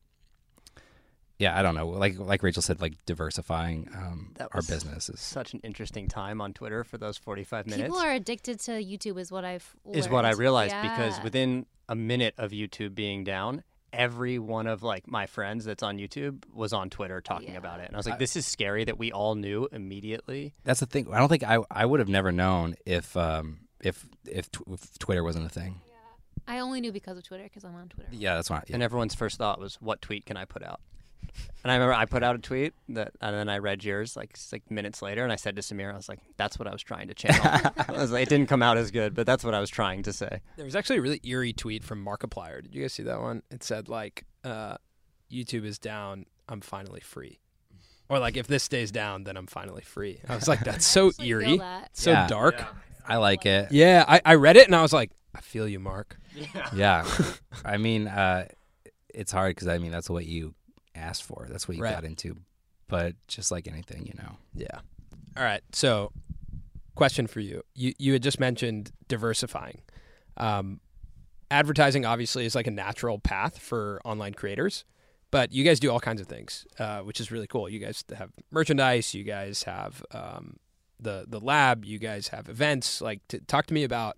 yeah 1.38 1.56
I 1.58 1.62
don't 1.62 1.74
know 1.74 1.88
like 1.88 2.18
like 2.18 2.42
Rachel 2.42 2.62
said 2.62 2.80
like 2.80 2.94
diversifying 3.06 3.88
um 3.94 4.32
That 4.36 4.48
our 4.52 4.62
business 4.62 5.08
is 5.08 5.20
Such 5.20 5.54
an 5.54 5.60
interesting 5.62 6.08
time 6.08 6.40
on 6.40 6.52
Twitter 6.52 6.82
for 6.84 6.98
those 6.98 7.16
45 7.16 7.66
minutes. 7.66 7.82
People 7.84 7.98
are 7.98 8.12
addicted 8.12 8.60
to 8.60 8.72
YouTube, 8.72 9.18
is 9.18 9.30
what 9.30 9.44
I've 9.44 9.74
is 9.92 10.08
what 10.08 10.24
I 10.24 10.30
learned. 10.30 10.38
realized 10.40 10.74
because 10.82 11.20
within 11.22 11.66
a 11.88 11.94
minute 11.94 12.34
of 12.38 12.50
YouTube 12.50 12.94
being 12.94 13.24
down, 13.24 13.62
every 13.92 14.38
one 14.38 14.66
of 14.66 14.82
like 14.82 15.06
my 15.08 15.26
friends 15.26 15.64
that's 15.64 15.82
on 15.82 15.96
YouTube 15.98 16.42
was 16.52 16.72
on 16.72 16.90
Twitter 16.90 17.20
talking 17.20 17.52
Yeah. 17.52 17.58
about 17.58 17.80
it. 17.80 17.86
And 17.86 17.94
I 17.94 17.98
was 17.98 18.06
like, 18.06 18.18
this 18.18 18.36
is 18.36 18.44
scary 18.44 18.84
that 18.84 18.98
we 18.98 19.12
all 19.12 19.34
knew 19.34 19.68
immediately. 19.72 20.54
that's 20.64 20.80
the 20.80 20.86
thing 20.86 21.06
I 21.12 21.18
don't 21.18 21.28
think 21.28 21.44
I 21.44 21.58
I 21.70 21.86
would 21.86 22.00
have 22.00 22.08
never 22.08 22.32
known 22.32 22.74
if 22.84 23.16
um 23.16 23.60
if 23.80 24.04
if, 24.26 24.50
tw- 24.50 24.62
if 24.72 24.98
Twitter 24.98 25.22
wasn't 25.22 25.46
a 25.46 25.48
thing 25.48 25.80
I 26.48 26.58
only 26.60 26.80
knew 26.80 26.90
because 26.92 27.16
of 27.18 27.24
Twitter 27.24 27.44
because 27.44 27.62
I'm 27.64 27.74
on 27.76 27.88
Twitter. 27.88 28.08
yeah 28.12 28.34
that's 28.34 28.50
why 28.50 28.62
yeah. 28.66 28.74
And 28.74 28.82
everyone's 28.82 29.14
first 29.14 29.38
thought 29.38 29.60
was, 29.60 29.76
what 29.80 30.00
tweet 30.02 30.26
can 30.26 30.36
I 30.36 30.44
put 30.44 30.62
out? 30.62 30.80
And 31.62 31.70
I 31.72 31.74
remember 31.74 31.92
I 31.94 32.04
put 32.06 32.22
out 32.22 32.36
a 32.36 32.38
tweet 32.38 32.72
that, 32.90 33.12
and 33.20 33.34
then 33.34 33.48
I 33.48 33.58
read 33.58 33.84
yours 33.84 34.16
like 34.16 34.36
like 34.52 34.70
minutes 34.70 35.02
later, 35.02 35.22
and 35.24 35.32
I 35.32 35.36
said 35.36 35.56
to 35.56 35.62
Samir, 35.62 35.92
I 35.92 35.96
was 35.96 36.08
like, 36.08 36.20
"That's 36.36 36.58
what 36.58 36.66
I 36.66 36.72
was 36.72 36.82
trying 36.82 37.08
to 37.08 37.14
channel." 37.14 37.42
I 37.88 37.92
was 37.92 38.10
like, 38.12 38.22
it 38.22 38.28
didn't 38.28 38.48
come 38.48 38.62
out 38.62 38.78
as 38.78 38.90
good, 38.90 39.14
but 39.14 39.26
that's 39.26 39.44
what 39.44 39.54
I 39.54 39.60
was 39.60 39.68
trying 39.68 40.02
to 40.04 40.12
say. 40.12 40.40
There 40.56 40.64
was 40.64 40.74
actually 40.76 40.98
a 40.98 41.02
really 41.02 41.20
eerie 41.24 41.52
tweet 41.52 41.84
from 41.84 42.02
Markiplier. 42.04 42.62
Did 42.62 42.74
you 42.74 42.82
guys 42.82 42.92
see 42.92 43.02
that 43.02 43.20
one? 43.20 43.42
It 43.50 43.62
said 43.62 43.88
like, 43.88 44.24
uh, 44.44 44.76
"YouTube 45.30 45.64
is 45.64 45.78
down. 45.78 46.26
I'm 46.48 46.60
finally 46.60 47.00
free," 47.00 47.40
or 48.08 48.18
like, 48.20 48.36
"If 48.36 48.46
this 48.46 48.62
stays 48.62 48.90
down, 48.90 49.24
then 49.24 49.36
I'm 49.36 49.48
finally 49.48 49.82
free." 49.82 50.20
I 50.28 50.34
was 50.36 50.48
like, 50.48 50.60
"That's 50.60 50.86
so 50.86 51.12
eerie, 51.22 51.58
that. 51.58 51.90
so 51.96 52.12
Yeah. 52.12 52.26
dark." 52.28 52.64
I 53.06 53.16
like 53.16 53.46
it 53.46 53.72
Yeah, 53.72 54.04
I, 54.06 54.20
I 54.24 54.34
read 54.34 54.56
it 54.56 54.66
and 54.66 54.76
I 54.76 54.82
was 54.82 54.92
like, 54.92 55.10
"I 55.38 55.40
feel 55.40 55.66
you, 55.68 55.78
Mark." 55.78 56.18
Yeah, 56.74 57.06
I 57.64 57.76
mean, 57.78 58.08
uh, 58.08 58.48
it's 59.14 59.32
hard 59.32 59.54
because 59.54 59.68
I 59.68 59.78
mean 59.78 59.90
that's 59.92 60.10
what 60.10 60.26
you 60.26 60.54
asked 60.94 61.22
for. 61.22 61.46
That's 61.48 61.66
what 61.68 61.76
you 61.76 61.82
Right. 61.82 61.94
got 61.94 62.04
into. 62.04 62.36
But 62.88 63.14
just 63.28 63.50
like 63.50 63.68
anything, 63.68 64.06
you 64.06 64.14
know. 64.18 64.36
Yeah. 64.54 64.80
All 65.36 65.44
right. 65.44 65.62
So, 65.72 66.10
question 66.94 67.26
for 67.26 67.40
you. 67.40 67.62
You 67.74 67.92
you 67.98 68.12
had 68.14 68.22
just 68.22 68.40
mentioned 68.40 68.92
diversifying. 69.08 69.82
Um, 70.36 70.80
advertising 71.50 72.04
obviously 72.04 72.44
is 72.44 72.54
like 72.54 72.66
a 72.66 72.70
natural 72.70 73.18
path 73.18 73.58
for 73.58 74.00
online 74.04 74.34
creators, 74.34 74.84
but 75.30 75.52
you 75.52 75.64
guys 75.64 75.80
do 75.80 75.90
all 75.90 76.00
kinds 76.00 76.20
of 76.20 76.26
things, 76.26 76.66
uh, 76.78 77.00
which 77.00 77.20
is 77.20 77.30
really 77.30 77.46
cool. 77.46 77.68
You 77.68 77.78
guys 77.78 78.04
have 78.16 78.30
merchandise. 78.50 79.14
You 79.14 79.24
guys 79.24 79.62
have 79.64 80.02
um, 80.12 80.56
the 80.98 81.24
the 81.28 81.40
lab. 81.40 81.84
You 81.84 81.98
guys 81.98 82.28
have 82.28 82.48
events. 82.48 83.00
Like, 83.00 83.20
to, 83.28 83.38
talk 83.40 83.66
to 83.66 83.74
me 83.74 83.84
about 83.84 84.16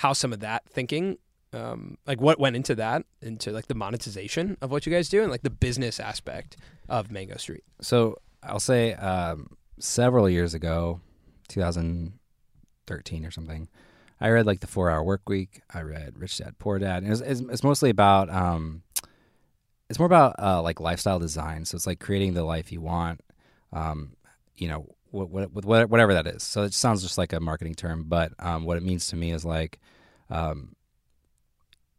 how 0.00 0.14
some 0.14 0.32
of 0.32 0.40
that 0.40 0.66
thinking. 0.66 1.18
Um, 1.52 1.98
like 2.06 2.20
what 2.20 2.38
went 2.38 2.56
into 2.56 2.74
that, 2.76 3.04
into 3.20 3.50
like 3.50 3.66
the 3.66 3.74
monetization 3.74 4.56
of 4.62 4.70
what 4.70 4.86
you 4.86 4.92
guys 4.92 5.08
do, 5.08 5.20
and 5.20 5.30
like 5.30 5.42
the 5.42 5.50
business 5.50 6.00
aspect 6.00 6.56
of 6.88 7.10
Mango 7.10 7.36
Street. 7.36 7.64
So 7.82 8.16
I'll 8.42 8.60
say 8.60 8.94
um, 8.94 9.56
several 9.78 10.30
years 10.30 10.54
ago, 10.54 11.00
2013 11.48 13.26
or 13.26 13.30
something. 13.30 13.68
I 14.22 14.30
read 14.30 14.46
like 14.46 14.60
the 14.60 14.66
Four 14.66 14.90
Hour 14.90 15.02
Work 15.02 15.28
Week. 15.28 15.60
I 15.72 15.82
read 15.82 16.18
Rich 16.18 16.38
Dad 16.38 16.58
Poor 16.58 16.78
Dad. 16.78 17.02
And 17.02 17.12
it's, 17.12 17.20
it's, 17.20 17.40
it's 17.40 17.64
mostly 17.64 17.90
about 17.90 18.30
um, 18.30 18.82
it's 19.90 19.98
more 19.98 20.06
about 20.06 20.36
uh, 20.38 20.62
like 20.62 20.80
lifestyle 20.80 21.18
design. 21.18 21.66
So 21.66 21.76
it's 21.76 21.86
like 21.86 22.00
creating 22.00 22.32
the 22.32 22.44
life 22.44 22.72
you 22.72 22.80
want. 22.80 23.20
Um, 23.72 24.12
you 24.56 24.68
know, 24.68 24.86
with 25.12 25.64
what, 25.64 25.88
whatever 25.90 26.14
that 26.14 26.26
is. 26.26 26.42
So 26.42 26.62
it 26.62 26.74
sounds 26.74 27.02
just 27.02 27.18
like 27.18 27.32
a 27.32 27.40
marketing 27.40 27.74
term, 27.74 28.04
but 28.06 28.32
um, 28.38 28.64
what 28.64 28.76
it 28.76 28.82
means 28.82 29.08
to 29.08 29.16
me 29.16 29.32
is 29.32 29.44
like, 29.44 29.78
um, 30.30 30.74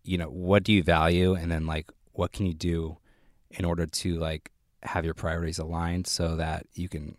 you 0.04 0.18
know, 0.18 0.28
what 0.28 0.64
do 0.64 0.74
you 0.74 0.84
value, 0.84 1.34
and 1.34 1.52
then 1.52 1.66
like, 1.66 1.90
what 2.14 2.32
can 2.32 2.46
you 2.46 2.54
do 2.54 2.98
in 3.52 3.66
order 3.66 3.86
to 3.86 4.18
like 4.18 4.52
have 4.84 5.06
your 5.06 5.14
priorities 5.14 5.60
aligned 5.60 6.08
so 6.08 6.36
that 6.38 6.66
you 6.74 6.90
can, 6.90 7.18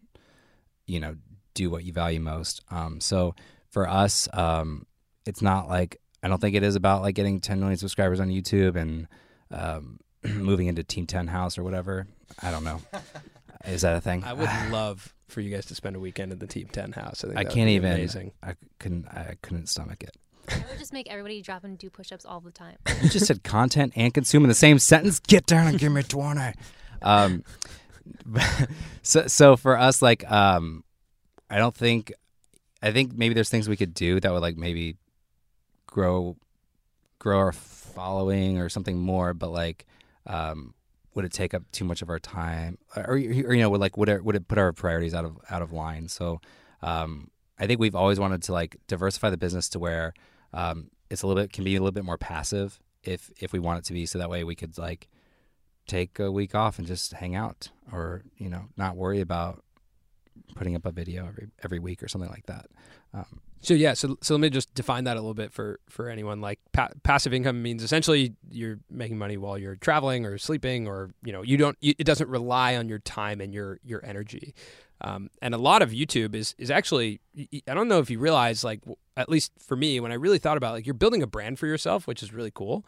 you 0.86 0.98
know, 0.98 1.16
do 1.54 1.70
what 1.70 1.84
you 1.84 1.92
value 1.92 2.20
most. 2.20 2.62
Um, 2.70 3.00
so 3.00 3.34
for 3.68 3.88
us, 3.88 4.28
um, 4.32 4.86
it's 5.26 5.42
not 5.42 5.68
like 5.68 5.98
I 6.22 6.28
don't 6.28 6.40
think 6.40 6.54
it 6.54 6.62
is 6.62 6.76
about 6.76 7.02
like 7.02 7.14
getting 7.14 7.40
10 7.40 7.60
million 7.60 7.76
subscribers 7.78 8.20
on 8.20 8.28
YouTube 8.28 8.76
and 8.76 9.08
um, 9.50 10.00
moving 10.24 10.66
into 10.66 10.82
Team 10.82 11.06
10 11.06 11.28
House 11.28 11.58
or 11.58 11.62
whatever. 11.62 12.06
I 12.40 12.50
don't 12.50 12.64
know. 12.64 12.80
Is 13.66 13.82
that 13.82 13.96
a 13.96 14.00
thing? 14.00 14.24
I 14.24 14.32
would 14.32 14.48
love 14.70 15.14
for 15.32 15.40
you 15.40 15.50
guys 15.50 15.66
to 15.66 15.74
spend 15.74 15.96
a 15.96 16.00
weekend 16.00 16.32
at 16.32 16.40
the 16.40 16.46
Team 16.46 16.68
Ten 16.70 16.92
house. 16.92 17.24
I 17.24 17.28
think 17.28 17.38
I 17.38 17.44
can't 17.44 17.70
even. 17.70 17.92
Amazing. 17.92 18.32
I 18.42 18.54
couldn't. 18.78 19.08
I 19.08 19.36
couldn't 19.42 19.66
stomach 19.66 20.02
it. 20.02 20.16
I 20.48 20.64
would 20.68 20.78
just 20.78 20.92
make 20.92 21.08
everybody 21.08 21.40
drop 21.40 21.64
and 21.64 21.78
do 21.78 21.88
push-ups 21.88 22.24
all 22.24 22.40
the 22.40 22.50
time. 22.50 22.76
You 23.02 23.08
just 23.08 23.26
said 23.26 23.42
content 23.42 23.92
and 23.96 24.12
consume 24.12 24.44
in 24.44 24.48
the 24.48 24.54
same 24.54 24.78
sentence. 24.78 25.18
Get 25.20 25.46
down 25.46 25.66
and 25.66 25.78
give 25.78 25.92
me 25.92 26.02
twenty. 26.02 26.52
Um, 27.04 27.42
so 29.02 29.26
so 29.26 29.56
for 29.56 29.76
us, 29.76 30.02
like, 30.02 30.30
um, 30.30 30.84
I 31.50 31.58
don't 31.58 31.74
think. 31.74 32.12
I 32.80 32.92
think 32.92 33.12
maybe 33.12 33.34
there's 33.34 33.50
things 33.50 33.68
we 33.68 33.76
could 33.76 33.92
do 33.92 34.20
that 34.20 34.32
would 34.32 34.42
like 34.42 34.56
maybe 34.56 34.96
grow 35.86 36.36
grow 37.18 37.38
our 37.38 37.52
following 37.52 38.58
or 38.58 38.68
something 38.68 38.98
more, 38.98 39.34
but 39.34 39.50
like, 39.50 39.86
um, 40.26 40.74
would 41.14 41.24
it 41.24 41.32
take 41.32 41.54
up 41.54 41.62
too 41.72 41.84
much 41.84 42.02
of 42.02 42.08
our 42.08 42.18
time, 42.18 42.78
or, 42.96 43.04
or 43.04 43.16
you 43.18 43.60
know, 43.60 43.70
would 43.70 43.80
like 43.80 43.96
would 43.96 44.08
it 44.08 44.24
would 44.24 44.36
it 44.36 44.48
put 44.48 44.58
our 44.58 44.72
priorities 44.72 45.14
out 45.14 45.24
of 45.24 45.36
out 45.50 45.62
of 45.62 45.72
line? 45.72 46.08
So, 46.08 46.40
um, 46.82 47.30
I 47.58 47.66
think 47.66 47.80
we've 47.80 47.94
always 47.94 48.18
wanted 48.18 48.42
to 48.44 48.52
like 48.52 48.76
diversify 48.88 49.30
the 49.30 49.36
business 49.36 49.68
to 49.70 49.78
where 49.78 50.14
um, 50.52 50.90
it's 51.10 51.22
a 51.22 51.26
little 51.26 51.42
bit 51.42 51.52
can 51.52 51.64
be 51.64 51.76
a 51.76 51.80
little 51.80 51.92
bit 51.92 52.04
more 52.04 52.18
passive 52.18 52.80
if 53.02 53.30
if 53.40 53.52
we 53.52 53.58
want 53.58 53.80
it 53.80 53.84
to 53.86 53.92
be, 53.92 54.06
so 54.06 54.18
that 54.18 54.30
way 54.30 54.44
we 54.44 54.54
could 54.54 54.78
like 54.78 55.08
take 55.86 56.18
a 56.18 56.30
week 56.30 56.54
off 56.54 56.78
and 56.78 56.86
just 56.86 57.12
hang 57.12 57.34
out, 57.34 57.70
or 57.92 58.22
you 58.38 58.48
know, 58.48 58.66
not 58.76 58.96
worry 58.96 59.20
about 59.20 59.62
putting 60.54 60.74
up 60.74 60.86
a 60.86 60.92
video 60.92 61.26
every 61.26 61.48
every 61.62 61.78
week 61.78 62.02
or 62.02 62.08
something 62.08 62.30
like 62.30 62.46
that. 62.46 62.66
Um, 63.12 63.40
So 63.62 63.74
yeah, 63.74 63.94
so 63.94 64.18
so 64.20 64.34
let 64.34 64.40
me 64.40 64.50
just 64.50 64.74
define 64.74 65.04
that 65.04 65.16
a 65.16 65.20
little 65.20 65.34
bit 65.34 65.52
for 65.52 65.78
for 65.88 66.10
anyone. 66.10 66.40
Like 66.40 66.58
pa- 66.72 66.90
passive 67.04 67.32
income 67.32 67.62
means 67.62 67.82
essentially 67.84 68.34
you're 68.50 68.80
making 68.90 69.18
money 69.18 69.36
while 69.36 69.56
you're 69.56 69.76
traveling 69.76 70.26
or 70.26 70.36
sleeping, 70.36 70.88
or 70.88 71.10
you 71.22 71.32
know 71.32 71.42
you 71.42 71.56
don't. 71.56 71.78
You, 71.80 71.94
it 71.96 72.04
doesn't 72.04 72.28
rely 72.28 72.76
on 72.76 72.88
your 72.88 72.98
time 72.98 73.40
and 73.40 73.54
your 73.54 73.78
your 73.84 74.04
energy. 74.04 74.54
Um, 75.00 75.30
and 75.40 75.54
a 75.54 75.58
lot 75.58 75.80
of 75.80 75.90
YouTube 75.90 76.34
is 76.34 76.56
is 76.58 76.72
actually 76.72 77.20
I 77.68 77.74
don't 77.74 77.86
know 77.86 78.00
if 78.00 78.10
you 78.10 78.18
realize 78.18 78.64
like 78.64 78.80
at 79.16 79.28
least 79.28 79.52
for 79.60 79.76
me 79.76 80.00
when 80.00 80.10
I 80.10 80.16
really 80.16 80.38
thought 80.38 80.56
about 80.56 80.72
like 80.72 80.84
you're 80.84 80.94
building 80.94 81.22
a 81.22 81.28
brand 81.28 81.60
for 81.60 81.68
yourself, 81.68 82.08
which 82.08 82.22
is 82.22 82.32
really 82.32 82.52
cool. 82.52 82.84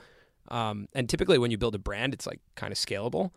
Um, 0.48 0.88
and 0.92 1.08
typically 1.08 1.38
when 1.38 1.52
you 1.52 1.58
build 1.58 1.76
a 1.76 1.78
brand, 1.78 2.14
it's 2.14 2.26
like 2.26 2.40
kind 2.56 2.72
of 2.72 2.78
scalable. 2.78 3.30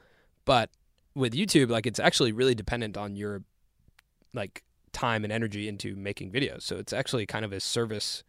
But 0.45 0.71
with 1.13 1.33
YouTube, 1.33 1.69
like 1.69 1.85
it's 1.85 1.99
actually 1.99 2.31
really 2.31 2.55
dependent 2.55 2.97
on 2.97 3.15
your 3.15 3.43
like 4.33 4.63
time 4.97 5.23
and 5.23 5.31
energy 5.31 5.67
into 5.67 5.95
making 5.95 6.31
videos. 6.31 6.61
So 6.63 6.77
it's 6.77 6.93
actually 6.93 7.25
kind 7.25 7.45
of 7.45 7.51
a 7.53 7.59
service 7.59 8.23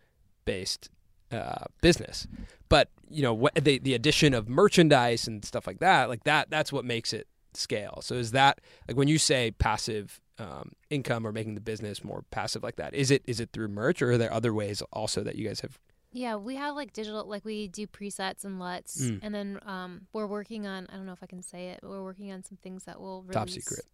based 0.44 0.90
uh, 1.32 1.64
business. 1.80 2.26
But 2.68 2.90
you 3.10 3.22
know, 3.22 3.34
what, 3.34 3.54
the 3.54 3.78
the 3.78 3.94
addition 3.94 4.34
of 4.34 4.48
merchandise 4.48 5.26
and 5.28 5.44
stuff 5.44 5.66
like 5.66 5.80
that, 5.80 6.08
like 6.08 6.24
that, 6.24 6.50
that's 6.50 6.72
what 6.72 6.84
makes 6.84 7.12
it 7.12 7.26
scale. 7.54 8.00
So 8.02 8.14
is 8.14 8.30
that 8.32 8.60
like 8.86 8.96
when 8.96 9.08
you 9.08 9.18
say 9.18 9.50
passive 9.52 10.20
um, 10.38 10.72
income 10.90 11.26
or 11.26 11.32
making 11.32 11.54
the 11.54 11.60
business 11.60 12.04
more 12.04 12.24
passive 12.30 12.62
like 12.62 12.76
that? 12.76 12.94
Is 12.94 13.10
it 13.10 13.22
is 13.26 13.40
it 13.40 13.50
through 13.52 13.68
merch 13.68 14.02
or 14.02 14.12
are 14.12 14.18
there 14.18 14.32
other 14.32 14.52
ways 14.54 14.82
also 14.92 15.22
that 15.24 15.36
you 15.36 15.46
guys 15.48 15.60
have? 15.60 15.78
Yeah, 16.12 16.36
we 16.36 16.56
have 16.56 16.74
like 16.74 16.92
digital, 16.94 17.24
like 17.26 17.44
we 17.44 17.68
do 17.68 17.86
presets 17.86 18.44
and 18.44 18.58
LUTs, 18.58 18.96
Mm. 19.02 19.18
and 19.22 19.34
then 19.34 19.60
um, 19.66 20.06
we're 20.14 20.26
working 20.26 20.66
on. 20.66 20.86
I 20.90 20.96
don't 20.96 21.04
know 21.04 21.12
if 21.12 21.22
I 21.22 21.26
can 21.26 21.42
say 21.42 21.68
it, 21.68 21.80
but 21.82 21.90
we're 21.90 22.02
working 22.02 22.32
on 22.32 22.42
some 22.44 22.56
things 22.62 22.84
that 22.84 22.98
will 22.98 23.20
release. 23.22 23.34
Top 23.34 23.50
secret. 23.50 23.84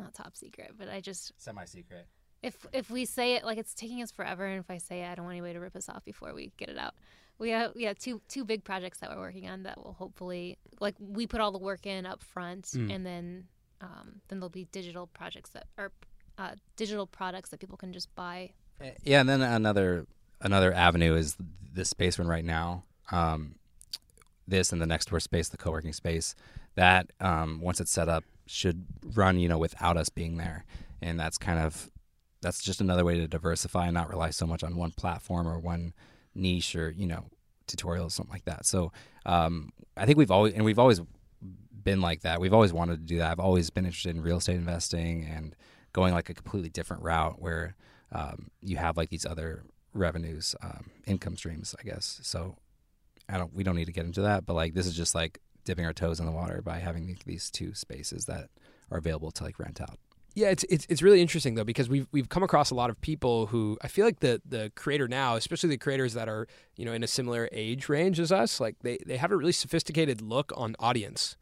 Not 0.00 0.14
top 0.14 0.36
secret, 0.36 0.72
but 0.78 0.88
I 0.88 1.00
just 1.00 1.32
Semi 1.36 1.64
secret. 1.66 2.06
if 2.42 2.54
if 2.72 2.90
we 2.90 3.04
say 3.04 3.34
it 3.34 3.44
like 3.44 3.58
it's 3.58 3.74
taking 3.74 4.02
us 4.02 4.10
forever, 4.10 4.46
and 4.46 4.58
if 4.60 4.70
I 4.70 4.78
say 4.78 5.02
it, 5.02 5.08
I 5.10 5.14
don't 5.14 5.24
want 5.26 5.34
anybody 5.34 5.54
to 5.54 5.60
rip 5.60 5.76
us 5.76 5.88
off 5.88 6.04
before 6.04 6.32
we 6.34 6.52
get 6.56 6.68
it 6.68 6.78
out. 6.78 6.94
We 7.38 7.50
have 7.50 7.74
we 7.74 7.84
have 7.84 7.98
two 7.98 8.20
two 8.28 8.44
big 8.44 8.64
projects 8.64 8.98
that 8.98 9.10
we're 9.10 9.20
working 9.20 9.48
on 9.48 9.62
that 9.64 9.78
will 9.82 9.92
hopefully 9.94 10.58
like 10.80 10.94
we 10.98 11.26
put 11.26 11.40
all 11.40 11.52
the 11.52 11.58
work 11.58 11.86
in 11.86 12.06
up 12.06 12.22
front, 12.22 12.64
Mm. 12.66 12.94
and 12.94 13.06
then 13.06 13.44
um, 13.80 14.20
then 14.28 14.40
there'll 14.40 14.50
be 14.50 14.66
digital 14.72 15.06
projects 15.06 15.50
that 15.50 15.66
are 15.78 15.90
uh, 16.38 16.54
digital 16.76 17.06
products 17.06 17.50
that 17.50 17.60
people 17.60 17.76
can 17.78 17.92
just 17.92 18.14
buy. 18.14 18.50
Yeah, 19.04 19.20
and 19.20 19.28
then 19.28 19.42
another 19.42 20.06
another 20.40 20.72
avenue 20.72 21.14
is 21.14 21.36
the 21.72 21.84
space 21.84 22.18
we're 22.18 22.24
in 22.24 22.28
right 22.28 22.44
now. 22.44 22.84
Um, 23.10 23.56
this 24.48 24.72
and 24.72 24.80
the 24.82 24.86
next 24.86 25.10
door 25.10 25.20
space, 25.20 25.48
the 25.48 25.56
co-working 25.56 25.92
space, 25.92 26.34
that 26.74 27.10
um, 27.20 27.60
once 27.60 27.80
it's 27.80 27.90
set 27.90 28.08
up 28.08 28.24
should 28.50 28.84
run, 29.14 29.38
you 29.38 29.48
know, 29.48 29.58
without 29.58 29.96
us 29.96 30.08
being 30.08 30.36
there, 30.36 30.64
and 31.00 31.18
that's 31.18 31.38
kind 31.38 31.58
of 31.58 31.90
that's 32.42 32.62
just 32.62 32.80
another 32.80 33.04
way 33.04 33.18
to 33.18 33.28
diversify 33.28 33.86
and 33.86 33.94
not 33.94 34.08
rely 34.08 34.30
so 34.30 34.46
much 34.46 34.64
on 34.64 34.76
one 34.76 34.92
platform 34.92 35.46
or 35.46 35.58
one 35.58 35.92
niche 36.34 36.74
or 36.74 36.90
you 36.90 37.06
know 37.06 37.26
tutorials 37.66 38.12
something 38.12 38.32
like 38.32 38.44
that. 38.44 38.66
So 38.66 38.92
um, 39.26 39.70
I 39.96 40.06
think 40.06 40.18
we've 40.18 40.30
always 40.30 40.54
and 40.54 40.64
we've 40.64 40.78
always 40.78 41.00
been 41.82 42.00
like 42.00 42.22
that. 42.22 42.40
We've 42.40 42.54
always 42.54 42.72
wanted 42.72 42.96
to 42.96 43.06
do 43.06 43.18
that. 43.18 43.30
I've 43.30 43.40
always 43.40 43.70
been 43.70 43.84
interested 43.84 44.14
in 44.14 44.22
real 44.22 44.38
estate 44.38 44.56
investing 44.56 45.24
and 45.24 45.54
going 45.92 46.12
like 46.12 46.28
a 46.28 46.34
completely 46.34 46.70
different 46.70 47.02
route 47.02 47.40
where 47.40 47.76
um, 48.12 48.48
you 48.60 48.76
have 48.76 48.96
like 48.96 49.10
these 49.10 49.26
other 49.26 49.64
revenues, 49.94 50.54
um, 50.62 50.90
income 51.06 51.36
streams, 51.36 51.74
I 51.78 51.82
guess. 51.82 52.20
So 52.22 52.56
I 53.28 53.38
don't, 53.38 53.54
we 53.54 53.62
don't 53.62 53.76
need 53.76 53.86
to 53.86 53.92
get 53.92 54.04
into 54.04 54.22
that, 54.22 54.46
but 54.46 54.54
like 54.54 54.74
this 54.74 54.86
is 54.86 54.94
just 54.94 55.14
like 55.14 55.40
dipping 55.70 55.86
our 55.86 55.92
toes 55.92 56.18
in 56.18 56.26
the 56.26 56.32
water 56.32 56.60
by 56.60 56.80
having 56.80 57.16
these 57.26 57.48
two 57.48 57.72
spaces 57.74 58.26
that 58.26 58.48
are 58.90 58.98
available 58.98 59.30
to 59.30 59.44
like 59.44 59.56
rent 59.60 59.80
out. 59.80 60.00
Yeah, 60.34 60.48
it's 60.48 60.64
it's 60.68 60.84
it's 60.88 61.00
really 61.00 61.20
interesting 61.20 61.54
though 61.54 61.62
because 61.62 61.88
we've 61.88 62.08
we've 62.10 62.28
come 62.28 62.42
across 62.42 62.72
a 62.72 62.74
lot 62.74 62.90
of 62.90 63.00
people 63.00 63.46
who 63.46 63.78
I 63.82 63.86
feel 63.86 64.04
like 64.04 64.18
the 64.18 64.42
the 64.44 64.72
creator 64.74 65.06
now, 65.06 65.36
especially 65.36 65.70
the 65.70 65.78
creators 65.78 66.14
that 66.14 66.28
are 66.28 66.48
you 66.76 66.84
know 66.84 66.92
in 66.92 67.04
a 67.04 67.06
similar 67.06 67.48
age 67.52 67.88
range 67.88 68.18
as 68.18 68.32
us, 68.32 68.58
like 68.58 68.74
they 68.82 68.98
they 69.06 69.16
have 69.16 69.30
a 69.30 69.36
really 69.36 69.52
sophisticated 69.52 70.20
look 70.20 70.52
on 70.56 70.74
audience 70.80 71.36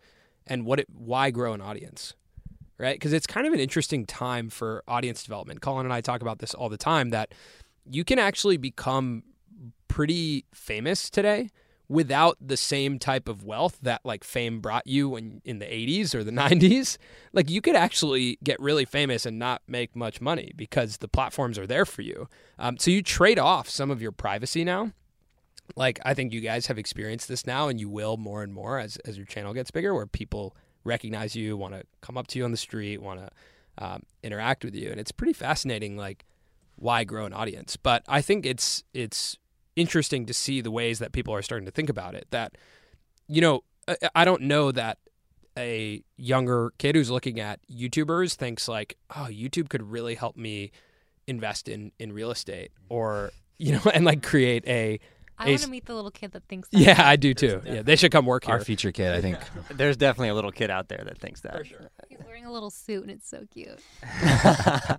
and 0.47 0.67
what 0.67 0.79
it 0.79 0.87
why 0.91 1.31
grow 1.31 1.55
an 1.55 1.63
audience, 1.63 2.15
right? 2.77 2.97
Because 2.97 3.15
it's 3.15 3.27
kind 3.27 3.47
of 3.47 3.55
an 3.55 3.61
interesting 3.61 4.05
time 4.05 4.51
for 4.51 4.85
audience 4.87 5.23
development. 5.23 5.63
Colin 5.63 5.87
and 5.87 5.93
I 5.93 6.03
talk 6.03 6.21
about 6.21 6.39
this 6.39 6.53
all 6.53 6.69
the 6.69 6.77
time 6.77 7.09
that 7.11 7.33
you 7.89 8.05
can 8.05 8.19
actually 8.19 8.59
become 8.59 9.23
pretty 9.89 10.45
famous 10.53 11.09
today 11.09 11.49
without 11.89 12.37
the 12.41 12.57
same 12.57 12.99
type 12.99 13.29
of 13.29 13.45
wealth 13.45 13.79
that 13.81 14.01
like 14.05 14.23
fame 14.23 14.61
brought 14.61 14.87
you 14.87 15.09
when 15.09 15.41
in 15.45 15.59
the 15.59 15.65
80s 15.65 16.15
or 16.15 16.23
the 16.23 16.31
90s 16.33 16.99
like 17.33 17.49
you 17.49 17.61
could 17.61 17.75
actually 17.75 18.39
get 18.45 18.61
really 18.61 18.85
famous 18.85 19.25
and 19.25 19.39
not 19.39 19.63
make 19.67 19.97
much 19.97 20.21
money 20.21 20.53
because 20.55 20.99
the 20.99 21.09
platforms 21.09 21.59
are 21.59 21.67
there 21.67 21.87
for 21.87 22.03
you. 22.03 22.29
Um, 22.59 22.79
so 22.79 22.91
you 22.91 23.03
trade 23.03 23.39
off 23.39 23.69
some 23.71 23.91
of 23.91 24.03
your 24.03 24.13
privacy 24.13 24.65
now. 24.65 24.93
Like 25.77 25.99
i 26.05 26.15
think 26.15 26.33
you 26.33 26.41
guys 26.41 26.67
have 26.67 26.79
experienced 26.79 27.29
this 27.29 27.47
now 27.47 27.69
and 27.69 27.79
you 27.79 27.89
will 27.89 28.17
more 28.17 28.43
and 28.43 28.53
more 28.53 28.79
as, 28.79 28.97
as 28.99 29.17
your 29.17 29.27
channel 29.27 29.53
gets 29.53 29.71
bigger 29.71 29.95
where 29.95 30.07
people 30.07 30.57
recognize 30.85 31.37
you 31.37 31.57
want 31.57 31.75
to 31.75 31.83
come 32.01 32.17
up 32.17 32.27
to 32.29 32.39
you 32.39 32.45
on 32.45 32.53
the 32.53 32.57
street 32.57 33.03
want 33.03 33.21
to 33.21 33.31
um, 33.85 34.03
interact 34.23 34.65
with 34.65 34.75
you. 34.75 34.91
And 34.91 34.99
it's 34.99 35.13
pretty 35.13 35.33
fascinating 35.33 35.97
like 35.97 36.25
why 36.77 37.05
grow 37.05 37.25
an 37.25 37.33
audience? 37.33 37.77
But 37.77 38.03
i 38.09 38.21
think 38.21 38.45
it's 38.45 38.85
it's 38.93 39.39
interesting 39.79 40.27
to 40.27 40.35
see 40.35 40.61
the 40.61 40.71
ways 40.71 40.99
that 40.99 41.13
people 41.13 41.33
are 41.35 41.43
starting 41.43 41.67
to 41.67 41.73
think 41.73 41.89
about 41.89 42.15
it 42.15 42.27
that 42.31 42.57
you 43.29 43.41
know 43.41 43.63
I, 44.15 44.25
don't 44.25 44.43
know 44.43 44.71
that 44.73 44.99
a 45.57 46.03
younger 46.17 46.73
kid 46.79 46.95
who's 46.95 47.11
looking 47.11 47.41
at 47.41 47.61
YouTubers 47.71 48.35
thinks 48.35 48.69
like, 48.69 48.97
oh, 49.17 49.29
YouTube 49.31 49.69
could 49.69 49.91
really 49.91 50.15
help 50.15 50.37
me 50.37 50.73
invest 51.27 51.69
in 51.69 51.93
in 51.99 52.13
real 52.13 52.31
estate 52.31 52.71
or 52.89 53.31
you 53.59 53.73
know 53.73 53.83
and 53.95 54.05
like 54.05 54.23
create 54.23 54.67
a 54.67 54.99
I 55.39 55.45
A 55.45 55.49
want 55.51 55.61
s- 55.61 55.65
to 55.67 55.71
meet 55.71 55.87
the 55.87 55.95
little 55.95 56.11
kid 56.11 56.33
that 56.33 56.43
thinks. 56.49 56.69
That 56.71 56.81
yeah, 56.81 57.01
I 57.09 57.17
do 57.17 57.33
too. 57.35 57.63
Yeah, 57.65 57.83
they 57.83 57.95
should 57.97 58.11
come 58.11 58.27
work 58.27 58.45
here. 58.45 58.55
Our 58.55 58.61
future 58.61 58.91
kid, 58.93 59.13
I 59.15 59.21
think. 59.21 59.39
There's 59.71 59.97
definitely 59.97 60.31
a 60.31 60.35
little 60.35 60.51
kid 60.53 60.71
out 60.71 60.89
there 60.89 61.03
that 61.05 61.19
thinks 61.19 61.43
that. 61.43 61.57
For 61.57 61.65
sure. 61.65 61.91
He's 62.09 62.19
wearing 62.27 62.45
a 62.45 62.53
little 62.53 62.71
suit 62.71 63.03
and 63.03 63.11
it's 63.11 63.29
so 63.29 63.45
cute. 63.53 63.79
I, 64.03 64.97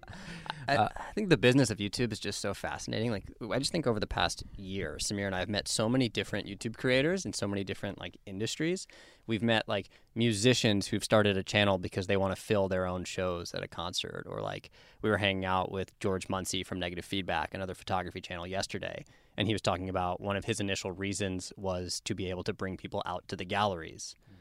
Uh, 0.76 0.88
I 0.96 1.12
think 1.14 1.30
the 1.30 1.38
business 1.38 1.72
of 1.72 1.80
YouTube 1.80 2.12
is 2.12 2.20
just 2.20 2.40
so 2.42 2.54
fascinating. 2.54 3.10
Like, 3.12 3.24
I 3.52 3.58
just 3.58 3.72
think 3.72 3.88
over 3.88 4.00
the 4.00 4.06
past 4.08 4.44
year, 4.56 4.98
Samir 5.00 5.26
and 5.26 5.34
I 5.36 5.40
have 5.40 5.50
met 5.50 5.68
so 5.68 5.90
many 5.90 6.10
different 6.10 6.48
YouTube 6.48 6.78
creators 6.78 7.26
in 7.26 7.34
so 7.34 7.48
many 7.48 7.64
different 7.64 8.00
like 8.00 8.18
industries. 8.28 8.86
We've 9.30 9.44
met 9.44 9.70
like 9.70 9.90
musicians 10.16 10.88
who've 10.88 11.04
started 11.04 11.38
a 11.38 11.44
channel 11.44 11.78
because 11.78 12.08
they 12.08 12.18
want 12.18 12.36
to 12.36 12.42
fill 12.42 12.68
their 12.68 12.88
own 12.88 13.04
shows 13.04 13.54
at 13.54 13.62
a 13.62 13.68
concert, 13.68 14.26
or 14.28 14.42
like 14.42 14.72
we 15.04 15.10
were 15.12 15.18
hanging 15.18 15.46
out 15.46 15.72
with 15.72 15.98
George 16.00 16.28
Muncey 16.30 16.64
from 16.64 16.80
Negative 16.80 17.06
Feedback, 17.06 17.54
another 17.54 17.76
photography 17.76 18.22
channel, 18.22 18.48
yesterday, 18.48 19.06
and 19.38 19.48
he 19.48 19.54
was 19.54 19.62
talking 19.62 19.88
about 19.88 20.20
one 20.20 20.36
of 20.36 20.46
his 20.46 20.60
initial 20.60 20.92
reasons 20.92 21.54
was 21.56 22.02
to 22.06 22.16
be 22.16 22.32
able 22.32 22.44
to 22.44 22.54
bring 22.54 22.76
people 22.76 23.04
out 23.06 23.28
to 23.28 23.36
the 23.36 23.46
galleries, 23.46 24.16
hmm. 24.28 24.34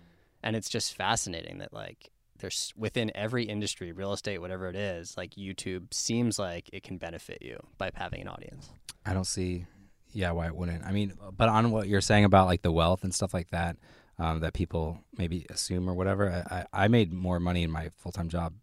and 0.43 0.57
it's 0.57 0.70
just 0.70 0.95
fascinating 0.95 1.59
that 1.59 1.74
like 1.74 2.11
there's 2.39 2.72
within 2.74 3.12
every 3.14 3.45
industry, 3.45 3.93
real 3.93 4.14
estate, 4.14 4.41
whatever 4.41 4.68
it 4.68 4.76
is, 4.76 5.18
like 5.18 5.34
YouTube 5.34 5.93
seems 5.93 6.39
like 6.39 6.70
it 6.72 6.82
can 6.82 6.97
benefit 6.97 7.43
you 7.43 7.59
by 7.76 7.91
having 7.95 8.22
an 8.22 8.28
audience. 8.28 8.70
I 9.05 9.12
don't 9.12 9.26
see, 9.26 9.66
yeah, 10.12 10.30
why 10.30 10.47
it 10.47 10.57
wouldn't. 10.57 10.84
I 10.84 10.93
mean, 10.93 11.12
but 11.36 11.51
on 11.51 11.70
what 11.72 11.89
you're 11.89 12.01
saying 12.01 12.24
about 12.24 12.47
like 12.47 12.62
the 12.62 12.72
wealth 12.72 13.05
and 13.05 13.14
stuff 13.14 13.34
like 13.34 13.51
that, 13.51 13.76
um, 14.19 14.41
that 14.41 14.53
people 14.53 15.01
maybe 15.16 15.47
assume 15.51 15.89
or 15.89 15.95
whatever, 15.95 16.45
I, 16.51 16.57
I, 16.57 16.85
I 16.85 16.89
made 16.89 17.12
more 17.12 17.39
money 17.39 17.62
in 17.62 17.71
my 17.71 17.91
full 17.97 18.12
time 18.12 18.29
job 18.29 18.55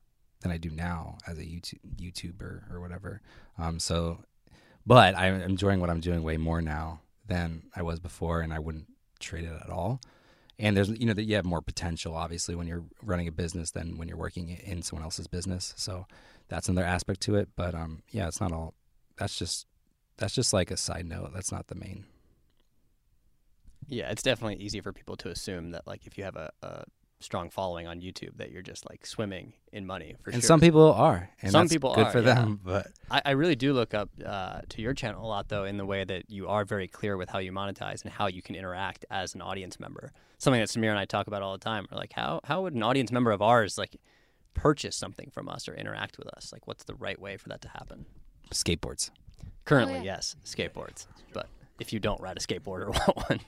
than 0.42 0.52
I 0.52 0.58
do 0.58 0.70
now 0.70 1.18
as 1.28 1.38
a 1.38 1.44
YouTube 1.44 1.80
YouTuber 1.98 2.72
or 2.72 2.80
whatever. 2.80 3.22
Um, 3.58 3.80
so, 3.80 4.20
but 4.86 5.18
I'm 5.18 5.42
enjoying 5.42 5.80
what 5.80 5.90
I'm 5.90 6.02
doing 6.02 6.24
way 6.24 6.38
more 6.38 6.62
now 6.62 7.02
than 7.28 7.64
I 7.76 7.82
was 7.82 8.00
before, 8.00 8.42
and 8.42 8.54
I 8.54 8.60
wouldn't 8.60 8.88
trade 9.20 9.46
it 9.46 9.62
at 9.64 9.70
all. 9.70 10.02
And 10.58 10.78
there's, 10.78 10.90
you 10.90 11.06
know, 11.06 11.14
that 11.14 11.24
you 11.24 11.36
have 11.36 11.46
more 11.46 11.62
potential, 11.62 12.16
obviously, 12.16 12.56
when 12.56 12.68
you're 12.68 12.84
running 13.02 13.28
a 13.28 13.32
business 13.32 13.72
than 13.72 13.98
when 13.98 14.08
you're 14.08 14.18
working 14.18 14.50
in 14.50 14.84
someone 14.84 15.04
else's 15.04 15.28
business. 15.28 15.74
So 15.76 16.06
that's 16.48 16.70
another 16.70 16.88
aspect 16.88 17.22
to 17.22 17.36
it. 17.36 17.50
But 17.56 17.76
um, 17.76 18.04
yeah, 18.12 18.28
it's 18.28 18.40
not 18.40 18.52
all. 18.52 18.74
That's 19.18 19.38
just 19.38 19.68
that's 20.18 20.34
just 20.34 20.54
like 20.54 20.72
a 20.72 20.78
side 20.78 21.08
note. 21.08 21.32
That's 21.34 21.52
not 21.52 21.68
the 21.68 21.76
main. 21.76 22.06
Yeah, 23.88 24.10
it's 24.10 24.24
definitely 24.24 24.64
easy 24.64 24.82
for 24.82 24.92
people 24.92 25.16
to 25.18 25.30
assume 25.30 25.72
that 25.72 25.86
like 25.86 26.06
if 26.08 26.18
you 26.18 26.24
have 26.24 26.36
a, 26.36 26.52
a 26.62 26.86
strong 27.20 27.50
following 27.50 27.88
on 27.88 28.02
YouTube 28.02 28.38
that 28.38 28.52
you're 28.52 28.62
just 28.62 28.88
like 28.90 29.06
swimming 29.06 29.54
in 29.72 29.86
money 29.86 30.16
for 30.22 30.32
sure. 30.32 30.36
and 30.36 30.44
sure. 30.44 30.48
some 30.48 30.60
people 30.60 30.94
are. 30.94 31.30
And 31.42 31.52
Some 31.52 31.64
that's 31.64 31.74
people 31.74 31.94
good 31.94 32.08
are, 32.08 32.12
for 32.12 32.20
yeah. 32.20 32.36
them. 32.36 32.60
But 32.64 32.88
I, 33.10 33.22
I 33.26 33.32
really 33.32 33.56
do 33.56 33.74
look 33.74 33.94
up 33.94 34.10
uh, 34.26 34.62
to 34.70 34.82
your 34.82 34.94
channel 34.94 35.26
a 35.26 35.28
lot, 35.28 35.50
though, 35.50 35.66
in 35.66 35.78
the 35.78 35.86
way 35.86 36.04
that 36.04 36.30
you 36.30 36.48
are 36.48 36.66
very 36.66 36.88
clear 36.88 37.18
with 37.18 37.30
how 37.30 37.40
you 37.40 37.52
monetize 37.52 38.04
and 38.04 38.12
how 38.12 38.28
you 38.28 38.42
can 38.42 38.56
interact 38.56 39.06
as 39.10 39.36
an 39.36 39.42
audience 39.42 39.80
member. 39.80 40.12
Something 40.38 40.60
that 40.60 40.70
Samir 40.70 40.90
and 40.90 41.00
I 41.00 41.06
talk 41.06 41.28
about 41.28 41.42
all 41.42 41.54
the 41.54 41.64
time. 41.64 41.88
We're 41.92 41.98
like, 41.98 42.14
how 42.14 42.42
how 42.44 42.64
would 42.64 42.74
an 42.74 42.84
audience 42.84 43.12
member 43.12 43.32
of 43.32 43.42
ours 43.42 43.78
like 43.78 43.96
purchase 44.54 44.96
something 44.96 45.30
from 45.32 45.48
us 45.50 45.68
or 45.68 45.74
interact 45.74 46.18
with 46.18 46.28
us? 46.36 46.52
Like, 46.52 46.68
what's 46.68 46.84
the 46.84 46.96
right 46.96 47.20
way 47.20 47.38
for 47.38 47.50
that 47.50 47.62
to 47.62 47.70
happen? 47.70 48.06
skateboards. 48.54 49.12
Currently, 49.66 49.96
yeah. 49.96 50.04
yes, 50.04 50.36
skateboards. 50.46 51.08
But 51.34 51.48
if 51.80 51.92
you 51.94 52.00
don't 52.00 52.20
ride 52.22 52.38
a 52.38 52.40
skateboard 52.40 52.82
or 52.82 52.90
want 52.92 53.30
one, 53.30 53.40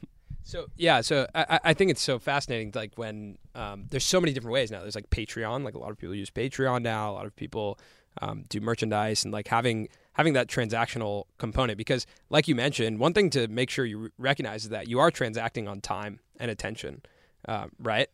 So 0.44 0.68
yeah, 0.78 1.02
so 1.02 1.28
I, 1.36 1.60
I- 1.64 1.74
think 1.74 1.92
it's 1.92 2.02
so 2.02 2.20
fascinating. 2.20 2.72
Like 2.76 2.92
when 2.96 3.38
um, 3.56 3.86
there's 3.90 4.06
so 4.06 4.20
many 4.22 4.34
different 4.34 4.54
ways 4.54 4.72
now. 4.72 4.82
There's 4.82 4.96
like 4.96 5.10
Patreon. 5.10 5.64
Like 5.64 5.76
a 5.76 5.80
lot 5.80 5.92
of 5.92 5.98
people 5.98 6.16
use 6.16 6.30
Patreon 6.30 6.82
now. 6.82 7.12
A 7.12 7.14
lot 7.14 7.26
of 7.26 7.36
people 7.36 7.78
um, 8.22 8.44
do 8.50 8.60
merchandise 8.62 9.24
and 9.24 9.34
like 9.34 9.48
having 9.48 9.90
having 10.14 10.34
that 10.34 10.48
transactional 10.48 11.26
component. 11.38 11.78
Because 11.78 12.06
like 12.30 12.48
you 12.48 12.56
mentioned, 12.56 13.00
one 13.00 13.14
thing 13.14 13.30
to 13.32 13.48
make 13.48 13.70
sure 13.70 13.86
you 13.86 14.10
recognize 14.18 14.64
is 14.64 14.70
that 14.70 14.88
you 14.88 15.00
are 15.00 15.12
transacting 15.12 15.68
on 15.68 15.82
time 15.82 16.20
and 16.40 16.50
attention, 16.50 17.02
um, 17.48 17.72
right? 17.80 18.08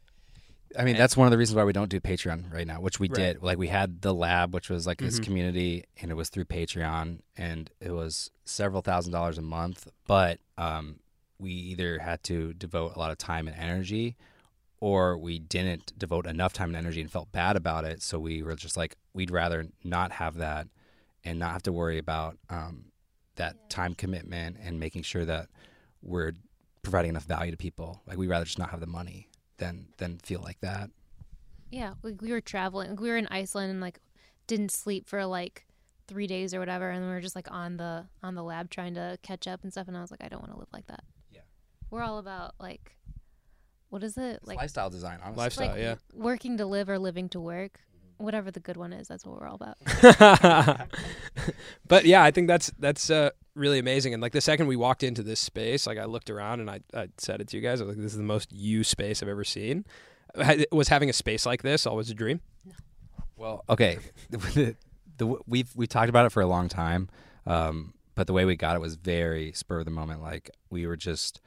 I 0.78 0.84
mean, 0.84 0.98
that's 0.98 1.16
one 1.16 1.28
of 1.28 1.32
the 1.32 1.38
reasons 1.38 1.56
why 1.56 1.64
we 1.64 1.74
don't 1.74 1.90
do 1.90 2.00
Patreon 2.00 2.52
right 2.54 2.66
now, 2.68 2.82
which 2.82 3.00
we 3.00 3.08
Right. 3.08 3.16
did. 3.16 3.44
Like 3.44 3.58
we 3.58 3.68
had 3.68 4.02
the 4.02 4.14
lab, 4.14 4.54
which 4.54 4.70
was 4.70 4.88
like 4.88 5.00
this 5.00 5.20
Mhm. 5.20 5.24
community, 5.24 5.86
and 6.02 6.10
it 6.12 6.16
was 6.16 6.30
through 6.30 6.46
Patreon, 6.46 7.20
and 7.38 7.70
it 7.80 7.92
was 7.92 8.32
several 8.46 8.82
thousand 8.82 9.12
dollars 9.12 9.38
a 9.38 9.42
month. 9.42 9.88
But 10.08 10.40
um, 10.58 11.00
we 11.40 11.52
either 11.52 12.00
had 12.00 12.24
to 12.24 12.54
devote 12.54 12.96
a 12.96 13.00
lot 13.00 13.12
of 13.12 13.18
time 13.18 13.48
and 13.48 13.56
energy, 13.58 14.16
or 14.80 15.18
we 15.18 15.40
didn't 15.40 15.98
devote 15.98 16.26
enough 16.26 16.54
time 16.54 16.70
and 16.70 16.78
energy 16.78 17.02
and 17.02 17.12
felt 17.12 17.32
bad 17.32 17.56
about 17.56 17.86
it. 17.86 18.02
So 18.02 18.20
we 18.20 18.42
were 18.44 18.56
just 18.56 18.76
like, 18.78 18.96
we'd 19.14 19.32
rather 19.32 19.68
not 19.84 20.14
have 20.14 20.36
that, 20.36 20.68
and 21.24 21.40
not 21.40 21.52
have 21.52 21.64
to 21.64 21.72
worry 21.72 21.98
about 21.98 22.38
um, 22.50 22.86
that 23.36 23.70
time 23.70 23.96
commitment 23.96 24.58
and 24.62 24.80
making 24.80 25.04
sure 25.04 25.26
that 25.26 25.50
we're 26.02 26.34
providing 26.82 27.10
enough 27.10 27.26
value 27.26 27.52
to 27.52 27.58
people. 27.58 28.02
Like 28.06 28.18
we'd 28.18 28.28
rather 28.28 28.46
just 28.46 28.60
not 28.60 28.72
have 28.72 28.80
the 28.82 28.88
money 28.88 29.30
than 29.58 29.88
than 29.98 30.20
feel 30.20 30.42
like 30.42 30.60
that. 30.62 30.90
Yeah, 31.72 31.94
we, 32.04 32.14
we 32.14 32.32
were 32.32 32.42
traveling. 32.42 32.96
We 32.96 33.10
were 33.10 33.18
in 33.18 33.28
Iceland 33.28 33.72
and 33.72 33.82
like 33.82 34.00
didn't 34.48 34.72
sleep 34.72 35.08
for 35.08 35.26
like 35.26 35.66
three 36.08 36.28
days 36.28 36.54
or 36.54 36.60
whatever, 36.60 36.90
and 36.90 37.04
we 37.04 37.12
were 37.12 37.22
just 37.22 37.36
like 37.36 37.52
on 37.52 37.78
the 37.78 38.06
on 38.22 38.36
the 38.36 38.44
lab 38.44 38.70
trying 38.70 38.94
to 38.96 39.18
catch 39.24 39.48
up 39.48 39.64
and 39.64 39.72
stuff. 39.72 39.88
And 39.88 39.98
I 39.98 40.02
was 40.02 40.12
like, 40.12 40.24
I 40.24 40.28
don't 40.28 40.42
want 40.42 40.54
to 40.54 40.60
live 40.60 40.70
like 40.74 40.88
that. 40.88 41.04
Yeah. 41.32 41.42
we're 41.90 42.04
all 42.04 42.20
about 42.20 42.56
like, 42.60 42.98
what 43.90 44.04
is 44.04 44.18
it 44.18 44.40
like? 44.44 44.58
lifestyle 44.58 44.90
design, 44.90 45.20
honestly. 45.24 45.44
Lifestyle, 45.44 45.68
like 45.70 45.80
yeah. 45.80 45.96
working 46.14 46.58
to 46.58 46.66
live 46.66 46.90
or 46.90 47.00
living 47.00 47.30
to 47.30 47.40
work, 47.40 47.80
whatever 48.18 48.52
the 48.52 48.60
good 48.60 48.78
one 48.78 48.94
is. 48.94 49.08
That's 49.08 49.26
what 49.26 49.40
we're 49.40 49.48
all 49.48 49.56
about. 49.56 49.78
but 51.88 52.06
yeah, 52.06 52.24
I 52.24 52.32
think 52.32 52.48
that's 52.48 52.72
that's 52.80 53.10
uh, 53.10 53.32
really 53.56 53.80
amazing. 53.80 54.14
And 54.14 54.22
like 54.22 54.32
the 54.32 54.42
second 54.42 54.68
we 54.68 54.76
walked 54.76 55.04
into 55.04 55.24
this 55.24 55.40
space, 55.40 55.88
like 55.88 55.98
I 55.98 56.06
looked 56.06 56.30
around 56.30 56.60
and 56.60 56.70
I, 56.70 56.82
I 56.94 57.08
said 57.18 57.42
it 57.42 57.48
to 57.50 57.58
you 57.58 57.64
guys. 57.64 57.82
I 57.82 57.86
was 57.86 57.96
like, 57.96 58.04
"This 58.04 58.14
is 58.14 58.18
the 58.18 58.24
most 58.24 58.52
you 58.52 58.84
space 58.84 59.22
I've 59.22 59.30
ever 59.30 59.44
seen." 59.44 59.86
Ha- 60.36 60.64
Was 60.72 60.88
having 60.88 61.10
a 61.10 61.14
space 61.14 61.46
like 61.46 61.62
this 61.62 61.86
always 61.86 62.10
a 62.10 62.14
dream? 62.14 62.42
Well, 63.36 63.64
okay, 63.70 64.00
the, 64.30 64.76
the, 65.18 65.36
we've 65.48 65.70
we 65.76 65.88
talked 65.88 66.10
about 66.10 66.26
it 66.26 66.32
for 66.32 66.42
a 66.42 66.48
long 66.48 66.70
time, 66.70 67.10
um, 67.46 67.94
but 68.16 68.28
the 68.28 68.34
way 68.34 68.46
we 68.46 68.56
got 68.56 68.76
it 68.76 68.80
was 68.80 68.96
very 68.96 69.52
spur 69.54 69.80
of 69.80 69.86
the 69.86 69.92
moment. 69.92 70.22
Like 70.22 70.50
we 70.70 70.88
were 70.88 70.98
just 70.98 71.42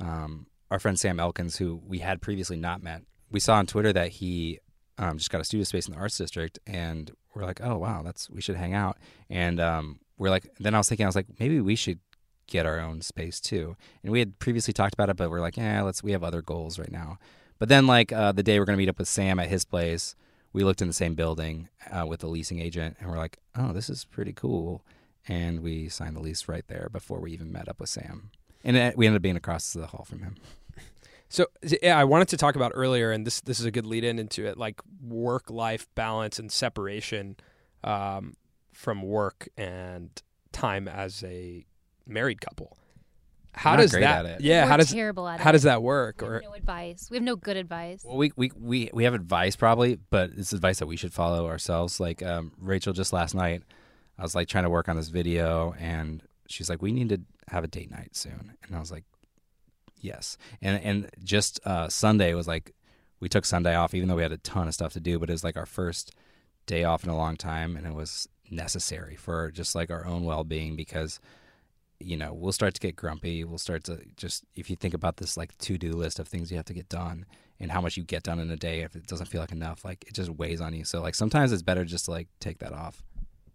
um, 0.00 0.46
our 0.70 0.78
friend 0.78 0.98
Sam 0.98 1.18
Elkins, 1.20 1.56
who 1.56 1.80
we 1.86 1.98
had 1.98 2.20
previously 2.20 2.56
not 2.56 2.82
met. 2.82 3.02
We 3.30 3.40
saw 3.40 3.54
on 3.54 3.66
Twitter 3.66 3.92
that 3.92 4.08
he 4.08 4.60
um, 5.00 5.16
just 5.16 5.30
got 5.30 5.40
a 5.40 5.44
studio 5.44 5.64
space 5.64 5.88
in 5.88 5.94
the 5.94 5.98
Arts 5.98 6.18
District, 6.18 6.58
and 6.66 7.10
we're 7.34 7.44
like, 7.44 7.60
oh 7.62 7.78
wow, 7.78 8.02
that's 8.02 8.28
we 8.28 8.42
should 8.42 8.56
hang 8.56 8.74
out. 8.74 8.98
And 9.30 9.58
um, 9.58 10.00
we're 10.18 10.30
like, 10.30 10.46
then 10.60 10.74
I 10.74 10.78
was 10.78 10.88
thinking, 10.88 11.06
I 11.06 11.08
was 11.08 11.16
like, 11.16 11.26
maybe 11.40 11.58
we 11.60 11.74
should 11.74 12.00
get 12.46 12.66
our 12.66 12.78
own 12.78 13.00
space 13.00 13.40
too. 13.40 13.76
And 14.02 14.12
we 14.12 14.18
had 14.18 14.38
previously 14.38 14.74
talked 14.74 14.92
about 14.92 15.08
it, 15.08 15.16
but 15.16 15.30
we're 15.30 15.40
like, 15.40 15.56
yeah, 15.56 15.82
let's. 15.82 16.02
We 16.02 16.12
have 16.12 16.22
other 16.22 16.42
goals 16.42 16.78
right 16.78 16.92
now. 16.92 17.18
But 17.58 17.70
then, 17.70 17.86
like 17.86 18.12
uh, 18.12 18.32
the 18.32 18.42
day 18.42 18.58
we're 18.58 18.66
gonna 18.66 18.76
meet 18.76 18.90
up 18.90 18.98
with 18.98 19.08
Sam 19.08 19.40
at 19.40 19.48
his 19.48 19.64
place, 19.64 20.14
we 20.52 20.64
looked 20.64 20.82
in 20.82 20.88
the 20.88 20.94
same 20.94 21.14
building 21.14 21.70
uh, 21.90 22.04
with 22.06 22.20
the 22.20 22.28
leasing 22.28 22.60
agent, 22.60 22.98
and 23.00 23.10
we're 23.10 23.16
like, 23.16 23.38
oh, 23.56 23.72
this 23.72 23.88
is 23.88 24.04
pretty 24.04 24.34
cool. 24.34 24.84
And 25.26 25.62
we 25.62 25.88
signed 25.88 26.16
the 26.16 26.20
lease 26.20 26.46
right 26.46 26.66
there 26.68 26.88
before 26.92 27.20
we 27.20 27.32
even 27.32 27.52
met 27.52 27.68
up 27.68 27.80
with 27.80 27.88
Sam. 27.88 28.30
And 28.64 28.76
it, 28.76 28.96
we 28.98 29.06
ended 29.06 29.20
up 29.20 29.22
being 29.22 29.36
across 29.36 29.72
the 29.72 29.86
hall 29.86 30.04
from 30.04 30.22
him. 30.22 30.36
So 31.30 31.46
yeah, 31.62 31.96
I 31.96 32.02
wanted 32.04 32.28
to 32.28 32.36
talk 32.36 32.56
about 32.56 32.72
earlier, 32.74 33.12
and 33.12 33.24
this 33.24 33.40
this 33.40 33.60
is 33.60 33.64
a 33.64 33.70
good 33.70 33.86
lead 33.86 34.02
in 34.02 34.18
into 34.18 34.44
it, 34.46 34.58
like 34.58 34.80
work 35.00 35.48
life 35.48 35.86
balance 35.94 36.40
and 36.40 36.50
separation 36.50 37.36
um, 37.84 38.34
from 38.72 39.00
work 39.00 39.48
and 39.56 40.10
time 40.50 40.88
as 40.88 41.22
a 41.22 41.64
married 42.04 42.40
couple. 42.40 42.76
How 43.52 43.70
We're 43.70 43.76
not 43.76 43.82
does 43.82 43.90
great 43.92 44.00
that? 44.00 44.26
at 44.26 44.32
it. 44.32 44.40
Yeah, 44.40 44.64
we're 44.64 44.70
how 44.70 44.76
does 44.76 44.92
terrible 44.92 45.28
at 45.28 45.38
how 45.38 45.50
it. 45.50 45.52
does 45.52 45.62
that 45.62 45.82
work? 45.82 46.20
We 46.20 46.26
Or 46.26 46.40
no 46.42 46.52
advice. 46.52 47.08
We 47.10 47.16
have 47.16 47.24
no 47.24 47.36
good 47.36 47.56
advice. 47.56 48.02
Well, 48.04 48.16
we, 48.16 48.32
we, 48.36 48.50
we, 48.56 48.90
we 48.92 49.04
have 49.04 49.14
advice 49.14 49.54
probably, 49.54 49.98
but 50.10 50.30
it's 50.36 50.52
advice 50.52 50.80
that 50.80 50.86
we 50.86 50.96
should 50.96 51.12
follow 51.12 51.46
ourselves. 51.46 52.00
Like 52.00 52.22
um, 52.24 52.52
Rachel 52.58 52.92
just 52.92 53.12
last 53.12 53.36
night, 53.36 53.62
I 54.18 54.22
was 54.22 54.34
like 54.34 54.48
trying 54.48 54.64
to 54.64 54.70
work 54.70 54.88
on 54.88 54.96
this 54.96 55.08
video, 55.08 55.74
and 55.78 56.22
she's 56.48 56.68
like, 56.68 56.82
"We 56.82 56.90
need 56.90 57.08
to 57.10 57.20
have 57.48 57.62
a 57.62 57.68
date 57.68 57.90
night 57.90 58.16
soon," 58.16 58.56
and 58.64 58.76
I 58.76 58.80
was 58.80 58.90
like, 58.90 59.04
"Yes." 60.00 60.36
And 60.60 60.82
and 60.82 61.10
just 61.22 61.60
uh, 61.64 61.88
Sunday 61.88 62.34
was 62.34 62.48
like, 62.48 62.72
we 63.20 63.28
took 63.28 63.44
Sunday 63.44 63.74
off, 63.74 63.94
even 63.94 64.08
though 64.08 64.16
we 64.16 64.22
had 64.22 64.32
a 64.32 64.38
ton 64.38 64.68
of 64.68 64.74
stuff 64.74 64.92
to 64.94 65.00
do, 65.00 65.18
but 65.18 65.28
it 65.28 65.32
was 65.32 65.44
like 65.44 65.56
our 65.56 65.66
first 65.66 66.14
day 66.66 66.84
off 66.84 67.04
in 67.04 67.10
a 67.10 67.16
long 67.16 67.36
time, 67.36 67.76
and 67.76 67.86
it 67.86 67.94
was 67.94 68.28
necessary 68.50 69.16
for 69.16 69.50
just 69.50 69.74
like 69.74 69.90
our 69.90 70.04
own 70.06 70.24
well 70.24 70.44
being 70.44 70.74
because 70.76 71.20
you 72.00 72.16
know, 72.16 72.32
we'll 72.32 72.52
start 72.52 72.74
to 72.74 72.80
get 72.80 72.96
grumpy. 72.96 73.44
We'll 73.44 73.58
start 73.58 73.84
to 73.84 74.00
just, 74.16 74.44
if 74.56 74.70
you 74.70 74.76
think 74.76 74.94
about 74.94 75.18
this 75.18 75.36
like 75.36 75.56
to 75.58 75.76
do 75.76 75.92
list 75.92 76.18
of 76.18 76.26
things 76.26 76.50
you 76.50 76.56
have 76.56 76.66
to 76.66 76.74
get 76.74 76.88
done 76.88 77.26
and 77.60 77.70
how 77.70 77.82
much 77.82 77.96
you 77.96 78.02
get 78.02 78.22
done 78.22 78.40
in 78.40 78.50
a 78.50 78.56
day, 78.56 78.80
if 78.80 78.96
it 78.96 79.06
doesn't 79.06 79.26
feel 79.26 79.42
like 79.42 79.52
enough, 79.52 79.84
like 79.84 80.04
it 80.06 80.14
just 80.14 80.30
weighs 80.30 80.62
on 80.62 80.72
you. 80.72 80.84
So, 80.84 81.02
like, 81.02 81.14
sometimes 81.14 81.52
it's 81.52 81.62
better 81.62 81.84
just 81.84 82.06
to 82.06 82.10
like 82.10 82.28
take 82.40 82.58
that 82.60 82.72
off. 82.72 83.02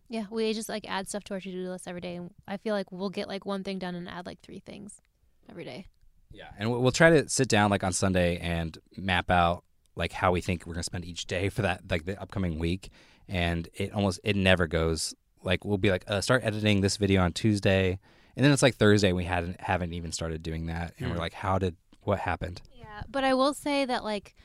Yeah, 0.07 0.25
we 0.29 0.53
just 0.53 0.69
like 0.69 0.85
add 0.87 1.09
stuff 1.09 1.23
to 1.25 1.33
our 1.33 1.41
to 1.41 1.51
do 1.51 1.69
list 1.69 1.87
every 1.87 2.01
day, 2.01 2.15
and 2.15 2.31
I 2.47 2.57
feel 2.57 2.75
like 2.75 2.91
we'll 2.91 3.09
get 3.09 3.27
like 3.27 3.45
one 3.45 3.63
thing 3.63 3.79
done 3.79 3.95
and 3.95 4.07
add 4.07 4.27
like 4.27 4.39
three 4.41 4.59
things 4.59 5.01
every 5.49 5.65
day. 5.65 5.87
Yeah. 6.35 6.49
And 6.57 6.69
we'll, 6.69 6.81
we'll 6.81 6.91
try 6.91 7.09
to 7.09 7.29
sit 7.29 7.47
down 7.47 7.69
like 7.71 7.83
on 7.83 7.93
Sunday 7.93 8.37
and 8.37 8.77
map 8.97 9.31
out 9.31 9.63
like 9.95 10.11
how 10.11 10.31
we 10.31 10.41
think 10.41 10.65
we're 10.65 10.73
going 10.73 10.79
to 10.81 10.83
spend 10.83 11.05
each 11.05 11.25
day 11.25 11.49
for 11.49 11.61
that, 11.61 11.81
like 11.89 12.05
the 12.05 12.21
upcoming 12.21 12.59
week. 12.59 12.89
And 13.27 13.67
it 13.73 13.93
almost, 13.93 14.19
it 14.23 14.35
never 14.35 14.67
goes 14.67 15.15
like, 15.43 15.63
we'll 15.63 15.77
be 15.77 15.89
like, 15.91 16.03
uh, 16.07 16.21
start 16.21 16.43
editing 16.43 16.81
this 16.81 16.97
video 16.97 17.21
on 17.21 17.31
Tuesday. 17.31 17.97
And 18.35 18.43
then 18.43 18.51
it's 18.51 18.61
like 18.61 18.75
Thursday, 18.75 19.13
we 19.13 19.23
hadn't, 19.23 19.61
haven't 19.61 19.93
even 19.93 20.11
started 20.11 20.43
doing 20.43 20.65
that. 20.65 20.93
And 20.99 21.09
we're 21.09 21.15
Hmm. 21.15 21.21
like, 21.21 21.33
how 21.33 21.57
did, 21.57 21.75
what 22.01 22.19
happened? 22.19 22.61
Yeah, 22.77 23.03
but 23.09 23.23
I 23.23 23.33
will 23.33 23.53
say 23.53 23.85
that 23.85 24.03
like 24.03 24.35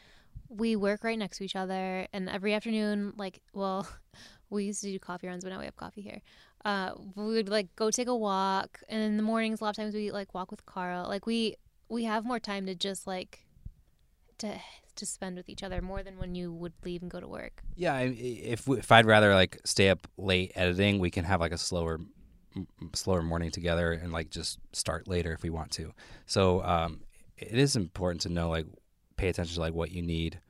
we 0.48 0.76
work 0.76 1.04
right 1.04 1.18
next 1.18 1.38
to 1.38 1.44
each 1.44 1.54
other, 1.56 2.06
and 2.12 2.28
every 2.28 2.54
afternoon, 2.54 3.12
like, 3.16 3.40
well, 3.52 3.86
we 4.50 4.64
used 4.64 4.80
to 4.82 4.90
do 4.90 4.98
coffee 4.98 5.26
runs, 5.28 5.44
but 5.44 5.50
now 5.50 5.58
we 5.58 5.64
have 5.64 5.76
coffee 5.76 6.00
here. 6.00 6.20
Uh, 6.64 6.92
we 7.14 7.34
would 7.34 7.48
like 7.48 7.74
go 7.76 7.90
take 7.90 8.08
a 8.08 8.16
walk, 8.16 8.80
and 8.88 9.00
in 9.02 9.16
the 9.16 9.22
mornings, 9.22 9.60
a 9.60 9.64
lot 9.64 9.70
of 9.70 9.76
times 9.76 9.94
we 9.94 10.10
like 10.10 10.34
walk 10.34 10.50
with 10.50 10.64
Carl. 10.66 11.06
Like 11.08 11.24
we 11.26 11.54
we 11.90 12.04
have 12.04 12.24
more 12.24 12.38
time 12.38 12.64
to 12.66 12.74
just 12.74 13.06
like 13.06 13.44
to 14.38 14.58
to 14.96 15.06
spend 15.06 15.36
with 15.36 15.48
each 15.48 15.62
other 15.62 15.82
more 15.82 16.02
than 16.02 16.18
when 16.18 16.34
you 16.34 16.52
would 16.52 16.72
leave 16.84 17.02
and 17.02 17.10
go 17.10 17.20
to 17.20 17.28
work. 17.28 17.62
Yeah, 17.74 17.98
if 17.98 18.66
if 18.68 18.90
I'd 18.90 19.06
rather 19.06 19.34
like 19.34 19.58
stay 19.64 19.90
up 19.90 20.06
late 20.16 20.52
editing, 20.54 20.98
we 20.98 21.10
can 21.10 21.24
have 21.24 21.40
like 21.40 21.52
a 21.52 21.58
slower 21.58 22.00
slower 22.94 23.22
morning 23.22 23.50
together 23.50 23.92
and 23.92 24.12
like 24.12 24.30
just 24.30 24.58
start 24.72 25.06
later 25.06 25.32
if 25.32 25.42
we 25.42 25.50
want 25.50 25.70
to. 25.72 25.92
So 26.26 26.62
um, 26.64 27.00
it 27.36 27.54
is 27.54 27.76
important 27.76 28.22
to 28.22 28.28
know 28.28 28.48
like 28.48 28.66
pay 29.16 29.28
attention 29.28 29.54
to 29.54 29.60
like 29.60 29.74
what 29.74 29.90
you 29.92 30.02
need 30.02 30.40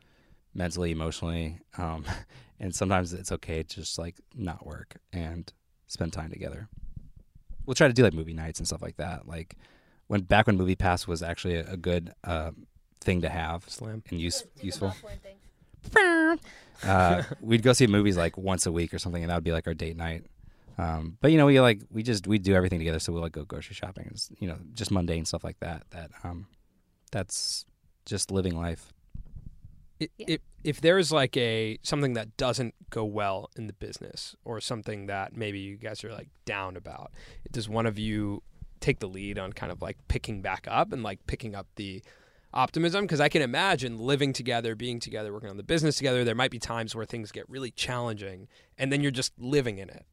mentally, 0.54 0.90
emotionally, 0.90 1.58
um, 1.78 2.04
and 2.60 2.74
sometimes 2.74 3.12
it's 3.12 3.32
okay 3.32 3.62
to 3.62 3.76
just 3.76 3.98
like 3.98 4.16
not 4.34 4.66
work 4.66 4.96
and 5.12 5.52
spend 5.86 6.12
time 6.12 6.30
together. 6.30 6.68
We'll 7.66 7.74
try 7.74 7.88
to 7.88 7.94
do 7.94 8.02
like 8.02 8.14
movie 8.14 8.34
nights 8.34 8.58
and 8.58 8.66
stuff 8.66 8.82
like 8.82 8.96
that. 8.96 9.28
Like 9.28 9.56
when 10.10 10.22
back 10.22 10.46
when 10.48 10.56
Movie 10.56 10.74
Pass 10.74 11.06
was 11.06 11.22
actually 11.22 11.54
a, 11.54 11.72
a 11.72 11.76
good 11.76 12.12
uh, 12.24 12.50
thing 13.00 13.20
to 13.22 13.28
have 13.28 13.64
Slam. 13.68 14.02
and 14.10 14.20
use 14.20 14.42
useful 14.60 14.92
uh, 16.84 17.22
we'd 17.40 17.62
go 17.62 17.72
see 17.72 17.86
movies 17.86 18.16
like 18.16 18.36
once 18.36 18.66
a 18.66 18.72
week 18.72 18.92
or 18.92 18.98
something, 18.98 19.22
and 19.22 19.30
that 19.30 19.36
would 19.36 19.44
be 19.44 19.52
like 19.52 19.66
our 19.66 19.74
date 19.74 19.96
night. 19.96 20.24
Um, 20.78 21.16
but 21.20 21.30
you 21.30 21.38
know, 21.38 21.46
we 21.46 21.60
like 21.60 21.82
we 21.90 22.02
just 22.02 22.26
we 22.26 22.38
do 22.38 22.54
everything 22.54 22.78
together. 22.78 22.98
So 22.98 23.12
we'll 23.12 23.22
like 23.22 23.32
go 23.32 23.44
grocery 23.44 23.74
shopping, 23.74 24.06
and, 24.08 24.20
you 24.40 24.48
know, 24.48 24.58
just 24.74 24.90
mundane 24.90 25.24
stuff 25.24 25.44
like 25.44 25.60
that. 25.60 25.84
That 25.90 26.10
um, 26.24 26.46
that's 27.12 27.64
just 28.04 28.30
living 28.30 28.56
life. 28.56 28.92
I- 30.02 30.08
Yeah. 30.16 30.26
If 30.28 30.40
if 30.64 30.80
there's 30.80 31.12
like 31.12 31.36
a 31.36 31.78
something 31.82 32.14
that 32.14 32.36
doesn't 32.36 32.74
go 32.90 33.04
well 33.04 33.48
in 33.56 33.66
the 33.66 33.72
business 33.74 34.34
or 34.44 34.60
something 34.60 35.06
that 35.06 35.36
maybe 35.36 35.58
you 35.60 35.76
guys 35.76 36.02
are 36.04 36.12
like 36.12 36.28
down 36.44 36.76
about, 36.76 37.12
does 37.52 37.68
one 37.68 37.86
of 37.86 37.98
you 37.98 38.42
take 38.80 38.98
the 38.98 39.08
lead 39.08 39.38
on 39.38 39.52
kind 39.52 39.70
of 39.72 39.80
like 39.82 39.96
picking 40.08 40.42
back 40.42 40.66
up 40.70 40.92
and 40.92 41.02
like 41.02 41.26
picking 41.26 41.54
up 41.54 41.66
the 41.76 42.02
optimism? 42.52 43.04
Because 43.04 43.20
I 43.20 43.28
can 43.28 43.42
imagine 43.42 43.98
living 43.98 44.32
together, 44.32 44.74
being 44.74 45.00
together, 45.00 45.32
working 45.32 45.50
on 45.50 45.56
the 45.56 45.62
business 45.62 45.96
together. 45.96 46.24
There 46.24 46.34
might 46.34 46.50
be 46.50 46.58
times 46.58 46.94
where 46.94 47.04
things 47.04 47.30
get 47.32 47.48
really 47.48 47.70
challenging, 47.70 48.48
and 48.78 48.92
then 48.92 49.00
you're 49.02 49.10
just 49.10 49.32
living 49.38 49.78
in 49.78 49.88
it. 49.88 50.04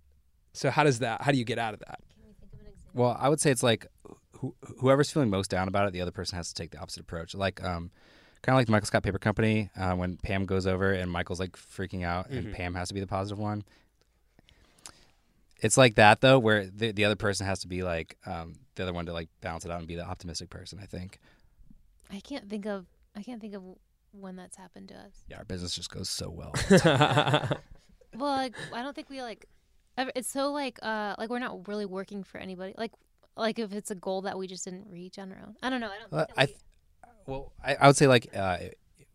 So 0.54 0.70
how 0.70 0.84
does 0.84 1.00
that? 1.00 1.22
How 1.22 1.32
do 1.32 1.38
you 1.38 1.46
get 1.46 1.60
out 1.60 1.74
of 1.74 1.80
that? 1.82 2.00
Well, 2.94 3.16
I 3.20 3.30
would 3.30 3.40
say 3.40 3.52
it's 3.52 3.64
like 3.64 3.86
who, 4.34 4.56
whoever's 4.80 5.12
feeling 5.12 5.30
most 5.30 5.50
down 5.50 5.68
about 5.68 5.88
it, 5.88 5.94
the 5.94 6.02
other 6.02 6.12
person 6.12 6.36
has 6.38 6.48
to 6.50 6.54
take 6.54 6.72
the 6.72 6.80
opposite 6.80 7.02
approach. 7.02 7.36
Like 7.36 7.64
um, 7.64 7.92
kind 8.42 8.56
of 8.56 8.60
like 8.60 8.66
the 8.68 8.72
Michael 8.72 8.88
Scott 8.88 9.04
Paper 9.04 9.20
Company 9.20 9.70
uh, 9.78 9.94
when 9.94 10.18
Pam 10.18 10.46
goes 10.46 10.66
over 10.68 10.92
and 10.92 11.12
Michael's 11.12 11.40
like 11.40 11.52
freaking 11.54 12.04
out, 12.04 12.30
and 12.30 12.48
Mhm. 12.48 12.54
Pam 12.54 12.74
has 12.76 12.88
to 12.90 12.94
be 12.94 13.00
the 13.00 13.08
positive 13.08 13.40
one. 13.40 13.64
It's 15.62 15.78
like 15.78 15.96
that 15.96 16.22
though, 16.22 16.40
where 16.40 16.66
the, 16.68 16.92
the 16.92 17.06
other 17.06 17.16
person 17.16 17.46
has 17.46 17.60
to 17.60 17.68
be 17.68 17.84
like 17.84 18.18
um, 18.26 18.54
the 18.76 18.84
other 18.84 18.94
one 18.94 19.06
to 19.08 19.14
like 19.14 19.30
balance 19.42 19.66
it 19.66 19.72
out 19.72 19.80
and 19.80 19.88
be 19.88 19.96
the 19.96 20.06
optimistic 20.06 20.50
person. 20.50 20.80
I 20.82 20.86
think. 20.86 21.20
I 22.12 22.20
can't 22.20 22.50
think 22.50 22.66
of 22.66 22.86
I 23.16 23.24
can't 23.24 23.42
think 23.42 23.54
of 23.56 23.64
when 24.12 24.36
that's 24.36 24.56
happened 24.56 24.90
to 24.90 24.96
us. 24.96 25.26
Yeah, 25.30 25.38
our 25.38 25.46
business 25.46 25.74
just 25.76 25.92
goes 25.92 26.10
so 26.10 26.30
well. 26.30 26.54
Well, 28.16 28.32
like 28.32 28.56
I 28.74 28.82
don't 28.82 28.96
think 28.96 29.10
we 29.10 29.22
like. 29.22 29.46
Ever, 29.98 30.12
it's 30.16 30.32
so 30.32 30.52
like 30.52 30.80
uh 30.82 31.16
like 31.18 31.30
we're 31.30 31.40
not 31.40 31.68
really 31.68 31.86
working 31.86 32.24
for 32.24 32.38
anybody. 32.40 32.74
Like 32.78 32.92
like 33.36 33.60
if 33.60 33.74
it's 33.74 33.92
a 33.92 33.96
goal 33.96 34.22
that 34.24 34.38
we 34.38 34.48
just 34.48 34.66
didn't 34.66 34.88
reach 34.90 35.20
on 35.20 35.32
our 35.32 35.40
own. 35.40 35.56
I 35.62 35.70
don't 35.70 35.82
know. 35.82 35.88
I 35.90 36.00
don't. 36.00 36.14
Uh, 36.14 36.26
Think 36.26 36.36
that 36.36 36.42
I 36.42 36.44
we- 36.44 36.48
th- 36.48 36.60
well, 37.26 37.52
I, 37.64 37.76
I 37.76 37.88
would 37.88 37.98
say 37.98 38.08
like 38.08 38.30
uh, 38.36 38.58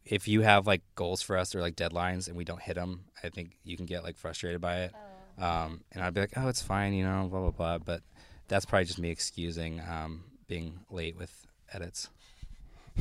if 0.05 0.29
you 0.29 0.43
have 0.43 0.67
like 0.67 0.83
goals 0.95 1.23
for 1.23 1.37
us 1.37 1.55
or 1.55 1.61
like 1.61 1.77
deadlines 1.77 2.29
and 2.29 2.37
we 2.37 2.45
don't 2.45 2.61
hit 2.61 2.75
them, 2.75 3.05
I 3.25 3.31
think 3.31 3.57
you 3.65 3.77
can 3.77 3.87
get 3.87 4.05
like 4.05 4.17
frustrated 4.17 4.61
by 4.61 4.81
it. 4.83 4.93
Oh. 4.95 4.99
Um, 5.43 5.81
and 5.91 6.05
I'd 6.05 6.15
be 6.15 6.21
like, 6.21 6.35
oh, 6.37 6.49
it's 6.49 6.63
fine, 6.63 6.93
you 6.95 7.05
know, 7.05 7.27
blah 7.29 7.41
blah 7.41 7.51
blah. 7.51 7.79
But 7.79 8.03
that's 8.49 8.65
probably 8.65 8.85
just 8.85 8.99
me 8.99 9.11
excusing 9.11 9.81
um, 9.81 10.25
being 10.47 10.79
late 10.89 11.17
with 11.17 11.47
edits. 11.73 12.09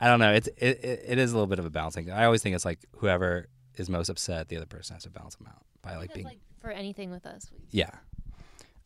I 0.00 0.06
don't 0.06 0.20
know. 0.20 0.32
It's 0.32 0.46
it, 0.56 0.84
it, 0.84 1.04
it 1.08 1.18
is 1.18 1.32
a 1.32 1.34
little 1.34 1.48
bit 1.48 1.58
of 1.58 1.66
a 1.66 1.70
balancing. 1.70 2.10
I 2.10 2.24
always 2.24 2.42
think 2.42 2.54
it's 2.54 2.64
like 2.64 2.78
whoever 2.98 3.48
is 3.76 3.90
most 3.90 4.08
upset, 4.08 4.48
the 4.48 4.56
other 4.56 4.66
person 4.66 4.94
has 4.94 5.02
to 5.04 5.10
balance 5.10 5.34
them 5.34 5.48
out 5.48 5.62
by 5.82 5.96
like 5.96 6.14
being 6.14 6.26
like 6.26 6.40
for 6.60 6.70
anything 6.70 7.10
with 7.10 7.26
us. 7.26 7.50
We, 7.52 7.58
yeah. 7.70 7.90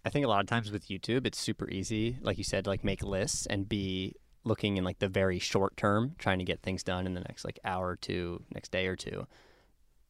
I 0.06 0.10
think 0.10 0.24
a 0.24 0.28
lot 0.28 0.40
of 0.40 0.46
times 0.46 0.70
with 0.70 0.88
YouTube, 0.88 1.26
it's 1.26 1.38
super 1.38 1.68
easy, 1.68 2.18
like 2.20 2.38
you 2.38 2.44
said, 2.44 2.64
to 2.64 2.70
like 2.70 2.84
make 2.84 3.02
lists 3.02 3.46
and 3.46 3.68
be 3.68 4.14
looking 4.44 4.76
in 4.76 4.84
like 4.84 4.98
the 4.98 5.08
very 5.08 5.38
short 5.38 5.76
term, 5.76 6.14
trying 6.18 6.38
to 6.38 6.44
get 6.44 6.62
things 6.62 6.82
done 6.82 7.06
in 7.06 7.14
the 7.14 7.20
next 7.20 7.44
like 7.44 7.58
hour 7.64 7.88
or 7.88 7.96
two, 7.96 8.42
next 8.54 8.70
day 8.70 8.86
or 8.86 8.96
two. 8.96 9.26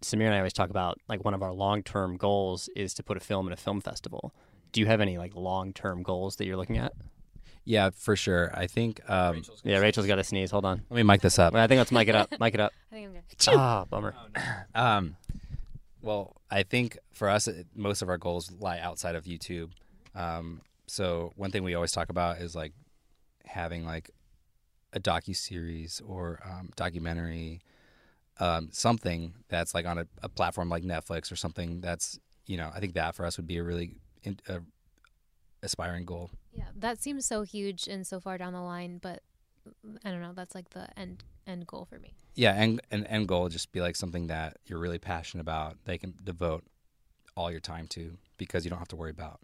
Samir 0.02 0.26
and 0.26 0.34
I 0.34 0.38
always 0.38 0.52
talk 0.52 0.70
about 0.70 0.98
like 1.08 1.24
one 1.24 1.34
of 1.34 1.42
our 1.42 1.52
long 1.52 1.82
term 1.82 2.16
goals 2.16 2.68
is 2.76 2.94
to 2.94 3.02
put 3.02 3.16
a 3.16 3.20
film 3.20 3.46
in 3.46 3.52
a 3.52 3.56
film 3.56 3.80
festival. 3.80 4.34
Do 4.72 4.80
you 4.80 4.86
have 4.86 5.00
any 5.00 5.18
like 5.18 5.34
long 5.34 5.72
term 5.72 6.02
goals 6.02 6.36
that 6.36 6.46
you're 6.46 6.56
looking 6.56 6.78
at? 6.78 6.92
Yeah, 7.64 7.90
for 7.96 8.14
sure. 8.16 8.50
I 8.54 8.66
think. 8.66 9.00
Um, 9.08 9.42
Yeah, 9.62 9.78
Rachel's 9.78 10.06
got 10.06 10.16
to 10.16 10.24
sneeze. 10.24 10.50
Hold 10.50 10.66
on. 10.66 10.82
let 10.90 10.96
me 10.96 11.02
mic 11.02 11.22
this 11.22 11.38
up. 11.38 11.54
I 11.54 11.66
think 11.66 11.78
let's 11.78 11.92
mic 11.92 12.08
it 12.08 12.14
up. 12.14 12.28
Mic 12.40 12.52
it 12.54 12.60
up. 12.60 12.72
I 12.92 12.94
think 12.94 13.06
I'm 13.06 13.12
good. 13.14 13.22
Ah, 13.58 13.84
bummer. 13.88 14.14
Um, 14.74 15.16
well, 16.02 16.36
I 16.50 16.64
think 16.64 16.98
for 17.12 17.30
us, 17.30 17.48
it, 17.48 17.66
most 17.74 18.02
of 18.02 18.10
our 18.10 18.18
goals 18.18 18.52
lie 18.60 18.78
outside 18.78 19.14
of 19.14 19.24
YouTube. 19.24 19.70
Um, 20.14 20.60
so 20.86 21.32
one 21.36 21.50
thing 21.50 21.62
we 21.64 21.74
always 21.74 21.92
talk 21.92 22.10
about 22.10 22.38
is 22.42 22.54
like 22.54 22.72
having 23.46 23.86
like 23.86 24.10
a 24.92 25.00
docu 25.00 25.34
series 25.34 26.02
or 26.06 26.40
um, 26.44 26.68
documentary, 26.76 27.62
um, 28.40 28.68
something 28.72 29.34
that's 29.48 29.74
like 29.74 29.86
on 29.86 29.98
a, 29.98 30.06
a 30.22 30.28
platform 30.28 30.68
like 30.68 30.82
Netflix 30.82 31.30
or 31.30 31.36
something 31.36 31.80
that's 31.80 32.18
you 32.46 32.56
know 32.56 32.70
I 32.74 32.80
think 32.80 32.94
that 32.94 33.14
for 33.14 33.24
us 33.24 33.36
would 33.36 33.46
be 33.46 33.58
a 33.58 33.62
really 33.62 33.96
in, 34.22 34.38
a 34.48 34.60
aspiring 35.62 36.04
goal. 36.04 36.30
Yeah, 36.52 36.68
that 36.76 37.00
seems 37.00 37.26
so 37.26 37.42
huge 37.42 37.88
and 37.88 38.06
so 38.06 38.20
far 38.20 38.38
down 38.38 38.52
the 38.52 38.60
line, 38.60 38.98
but 39.00 39.22
I 40.04 40.10
don't 40.10 40.20
know. 40.20 40.32
That's 40.34 40.54
like 40.54 40.70
the 40.70 40.86
end 40.98 41.24
end 41.46 41.66
goal 41.66 41.86
for 41.88 41.98
me. 41.98 42.14
Yeah, 42.34 42.52
and 42.52 42.80
and 42.90 43.06
end 43.08 43.28
goal 43.28 43.44
would 43.44 43.52
just 43.52 43.72
be 43.72 43.80
like 43.80 43.96
something 43.96 44.28
that 44.28 44.58
you're 44.66 44.78
really 44.78 44.98
passionate 44.98 45.42
about. 45.42 45.76
They 45.84 45.98
can 45.98 46.14
devote 46.22 46.64
all 47.36 47.50
your 47.50 47.60
time 47.60 47.86
to 47.88 48.16
because 48.36 48.64
you 48.64 48.70
don't 48.70 48.78
have 48.78 48.88
to 48.88 48.96
worry 48.96 49.10
about 49.10 49.40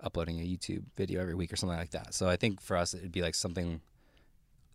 uploading 0.00 0.40
a 0.40 0.42
YouTube 0.42 0.84
video 0.96 1.20
every 1.20 1.34
week 1.34 1.52
or 1.52 1.56
something 1.56 1.78
like 1.78 1.90
that. 1.90 2.14
So 2.14 2.28
I 2.28 2.36
think 2.36 2.60
for 2.60 2.76
us, 2.76 2.92
it'd 2.94 3.12
be 3.12 3.22
like 3.22 3.34
something 3.34 3.80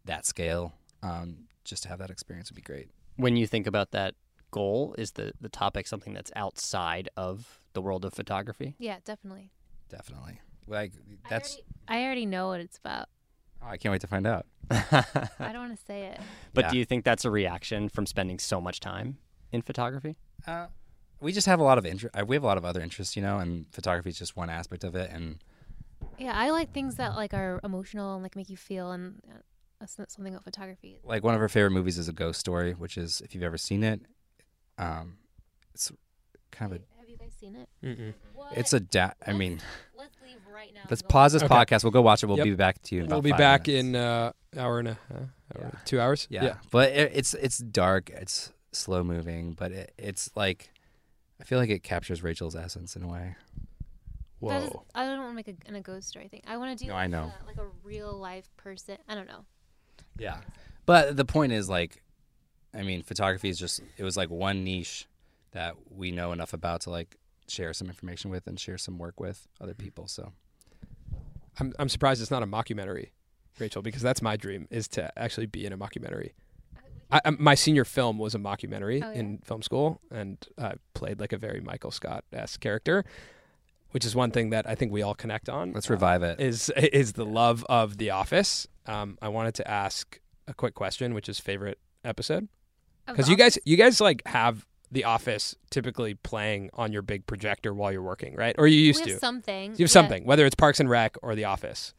that 0.06 0.26
scale. 0.26 0.74
Um, 1.04 1.47
just 1.64 1.84
to 1.84 1.89
have 1.89 1.99
that 1.99 2.10
experience 2.10 2.49
would 2.49 2.56
be 2.56 2.62
great. 2.62 2.89
When 3.22 3.36
you 3.38 3.45
think 3.45 3.67
about 3.67 3.91
that 3.91 4.15
goal, 4.49 4.95
is 4.97 5.11
the 5.11 5.34
the 5.39 5.49
topic 5.49 5.86
something 5.88 6.13
that's 6.13 6.32
outside 6.36 7.07
of 7.15 7.61
the 7.74 7.82
world 7.82 8.03
of 8.03 8.13
photography? 8.13 8.76
Yeah, 8.80 8.97
definitely. 9.05 9.51
Definitely. 9.89 10.41
Like 10.67 10.93
that's. 11.30 11.53
I 11.88 11.95
already, 11.97 12.01
I 12.01 12.05
already 12.05 12.26
know 12.26 12.47
what 12.47 12.61
it's 12.61 12.78
about. 12.78 13.07
oh, 13.61 13.67
I 13.67 13.78
can't 13.78 13.91
wait 13.91 14.01
to 14.01 14.07
find 14.07 14.26
out. 14.26 14.45
I 14.72 15.51
don't 15.53 15.63
want 15.67 15.78
to 15.78 15.86
say 15.86 16.05
it. 16.05 16.19
But 16.53 16.65
Yeah. 16.65 16.72
do 16.72 16.78
you 16.80 16.86
think 16.86 17.05
that's 17.05 17.24
a 17.24 17.32
reaction 17.32 17.88
from 17.89 18.05
spending 18.05 18.38
so 18.39 18.59
much 18.59 18.80
time 18.80 19.19
in 19.53 19.61
photography? 19.61 20.17
Uh, 20.47 20.67
we 21.22 21.32
just 21.32 21.47
have 21.47 21.59
a 21.61 21.63
lot 21.63 21.78
of 21.78 21.86
interest. 21.86 22.13
We 22.28 22.36
have 22.36 22.43
a 22.43 22.47
lot 22.47 22.57
of 22.57 22.65
other 22.65 22.82
interests, 22.82 23.15
you 23.15 23.22
know, 23.22 23.38
and 23.38 23.67
photography 23.72 24.09
is 24.09 24.17
just 24.17 24.36
one 24.36 24.49
aspect 24.49 24.84
of 24.84 24.95
it. 24.95 25.09
And 25.11 25.38
Yeah, 26.17 26.34
I 26.36 26.49
like 26.49 26.74
things 26.74 26.95
that 26.95 27.15
like 27.15 27.34
are 27.34 27.59
emotional 27.63 28.15
and 28.15 28.24
like 28.24 28.36
make 28.36 28.49
you 28.49 28.57
feel, 28.57 28.91
and 28.91 29.22
uh, 29.30 29.39
that's 29.82 30.00
not 30.00 30.10
something 30.12 30.34
about 30.34 30.46
photography. 30.46 31.00
like 31.04 31.24
one 31.24 31.36
of 31.36 31.42
our 31.42 31.50
favorite 31.50 31.72
movies 31.72 31.98
is 31.98 32.08
a 32.08 32.14
ghost 32.14 32.40
story, 32.40 32.72
which 32.74 32.98
is 32.98 33.20
if 33.22 33.36
you've 33.36 33.44
ever 33.44 33.58
seen 33.58 33.84
it, 33.84 34.00
um, 34.78 35.18
it's 35.74 35.91
kind 36.52 36.72
of 36.72 36.80
a 36.80 36.99
Have 36.99 37.10
you 37.10 37.18
guys 37.18 37.34
seen 37.40 37.56
it? 37.58 37.68
Mm-mm. 37.84 38.14
What? 38.34 38.58
it's 38.58 38.72
a 38.74 38.80
da- 38.80 39.12
I 39.28 39.34
mean, 39.34 39.60
Let's 39.98 40.16
leave 40.24 40.38
right 40.53 40.74
now. 40.74 40.82
let's 40.90 41.02
pause 41.02 41.34
this 41.34 41.44
Okay. 41.44 41.53
podcast. 41.53 41.84
We'll 41.84 41.91
go 41.91 42.02
watch 42.02 42.24
it. 42.24 42.28
We'll 42.28 42.38
Yep. 42.38 42.45
be 42.45 42.56
back 42.56 42.82
to 42.84 42.95
you. 42.95 43.03
In 43.03 43.10
We'll 43.10 43.22
be 43.22 43.32
five 43.32 43.38
back 43.40 43.68
minutes. 43.68 43.86
in 43.88 43.95
uh, 43.95 44.32
hour 44.58 44.80
and 44.80 44.88
a 44.90 44.98
hour, 45.12 45.30
Yeah. 45.60 45.70
two 45.86 45.99
hours. 45.99 46.28
yeah. 46.30 46.44
yeah. 46.44 46.56
But 46.72 46.91
it, 46.91 47.12
it's 47.14 47.34
it's 47.34 47.58
dark. 47.58 48.10
It's 48.12 48.53
slow 48.72 49.03
moving, 49.03 49.53
but 49.53 49.72
it, 49.72 49.94
it's 49.98 50.30
like 50.36 50.72
I 51.40 51.44
feel 51.44 51.58
like 51.60 51.70
it 51.70 51.84
captures 51.84 52.22
Rachel's 52.24 52.56
essence 52.56 52.95
in 52.95 53.03
a 53.03 53.08
way. 53.08 53.36
That 54.44 54.64
is, 54.64 54.70
Whoa. 54.70 54.84
I 54.95 55.06
don't 55.06 55.20
want 55.20 55.32
to 55.32 55.36
make 55.36 55.48
a, 55.49 55.56
an, 55.70 55.76
a 55.76 55.82
ghost 55.82 56.08
story 56.08 56.28
thing. 56.28 56.41
I 56.48 56.58
want 56.58 56.76
to 56.78 56.84
do 56.84 56.90
No, 56.90 56.95
like, 56.95 57.03
I 57.03 57.08
know. 57.08 57.32
A, 57.44 57.45
like 57.45 57.58
a 57.58 57.68
real 57.84 58.12
life 58.14 58.49
person. 58.58 58.98
I 59.08 59.14
don't 59.14 59.28
know. 59.28 59.45
Yeah. 60.22 60.38
But 60.85 61.18
the 61.18 61.26
point 61.26 61.52
is 61.52 61.68
like, 61.69 62.02
I 62.73 62.84
mean, 62.84 63.02
photography 63.02 63.49
is 63.49 63.57
just 63.57 63.81
it 63.98 64.03
was 64.03 64.15
like 64.15 64.30
one 64.30 64.64
niche 64.64 65.07
that 65.52 65.76
we 65.89 66.11
know 66.11 66.31
enough 66.31 66.53
about 66.53 66.81
to 66.81 66.89
like 66.89 67.18
share 67.48 67.73
some 67.73 67.88
information 67.88 68.31
with 68.31 68.48
and 68.48 68.60
share 68.60 68.77
some 68.77 68.98
work 68.98 69.19
with 69.19 69.48
other 69.60 69.73
mm-hmm. 69.73 69.84
people. 69.84 70.07
So 70.07 70.31
I'm 71.60 71.73
I'm 71.80 71.89
surprised 71.89 72.22
it's 72.22 72.31
not 72.31 72.43
a 72.43 72.48
mockumentary, 72.48 73.10
Rachel, 73.60 73.81
because 73.81 74.02
that's 74.02 74.22
my 74.22 74.38
dream 74.38 74.68
is 74.69 74.88
to 74.89 75.11
actually 75.19 75.48
be 75.48 75.65
in 75.65 75.73
a 75.73 75.77
mockumentary. 75.77 76.31
I, 77.11 77.19
I, 77.26 77.30
my 77.31 77.56
senior 77.56 77.84
film 77.84 78.18
was 78.18 78.35
a 78.35 78.39
mockumentary 78.39 79.03
Oh, 79.03 79.11
yeah? 79.11 79.19
in 79.19 79.39
film 79.39 79.61
school, 79.61 79.99
and 80.11 80.38
I 80.57 80.76
played 80.93 81.19
like 81.19 81.34
a 81.34 81.38
very 81.38 81.60
Michael 81.60 81.91
Scott 81.91 82.23
esque 82.31 82.61
character, 82.61 83.03
which 83.91 84.05
is 84.05 84.15
one 84.15 84.31
thing 84.31 84.49
that 84.49 84.68
I 84.68 84.76
think 84.76 84.91
we 84.91 85.01
all 85.01 85.15
connect 85.15 85.49
on. 85.49 85.73
let's 85.73 85.89
uh, 85.89 85.93
revive 85.93 86.23
it. 86.23 86.39
is 86.39 86.69
is 86.77 87.13
the 87.13 87.26
love 87.26 87.65
of 87.69 87.97
The 87.97 88.09
Office. 88.09 88.68
Um, 88.85 89.18
I 89.22 89.30
wanted 89.30 89.55
to 89.55 89.68
ask 89.69 90.19
a 90.47 90.53
quick 90.53 90.73
question, 90.73 91.13
which 91.13 91.30
is 91.30 91.39
favorite 91.39 91.80
episode, 92.03 92.47
because 93.07 93.30
you 93.30 93.35
guys 93.35 93.57
you 93.65 93.77
guys 93.77 94.01
like 94.01 94.22
have 94.27 94.65
The 94.91 95.03
Office 95.03 95.55
typically 95.69 96.15
playing 96.15 96.69
on 96.73 96.91
your 96.91 97.01
big 97.01 97.26
projector 97.27 97.73
while 97.73 97.91
you're 97.91 98.01
working, 98.01 98.35
right? 98.35 98.55
Or 98.57 98.68
you 98.68 98.80
used 98.80 99.01
we 99.01 99.05
to. 99.05 99.11
have 99.11 99.19
something. 99.19 99.72
You 99.72 99.72
have 99.72 99.80
yeah. 99.80 99.88
something, 99.88 100.26
whether 100.26 100.45
it's 100.45 100.55
Parks 100.55 100.80
and 100.80 100.89
Rec 100.89 101.15
or 101.22 101.35
The 101.35 101.45
Office. 101.45 101.93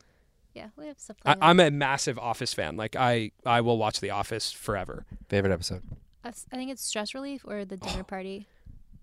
Yeah, 0.54 0.68
we 0.76 0.86
have 0.86 0.98
stuff. 0.98 1.16
I, 1.24 1.30
Like 1.30 1.40
that. 1.40 1.46
I'm 1.46 1.60
a 1.60 1.70
massive 1.70 2.18
Office 2.18 2.52
fan. 2.52 2.76
Like 2.76 2.96
I, 2.96 3.32
I 3.46 3.62
will 3.62 3.78
watch 3.78 4.00
The 4.00 4.10
Office 4.10 4.52
forever. 4.52 5.06
Favorite 5.28 5.52
episode? 5.52 5.82
I 6.24 6.30
think 6.30 6.70
it's 6.70 6.84
stress 6.84 7.14
relief 7.14 7.42
or 7.44 7.64
the 7.64 7.76
dinner 7.76 8.04
party. 8.04 8.46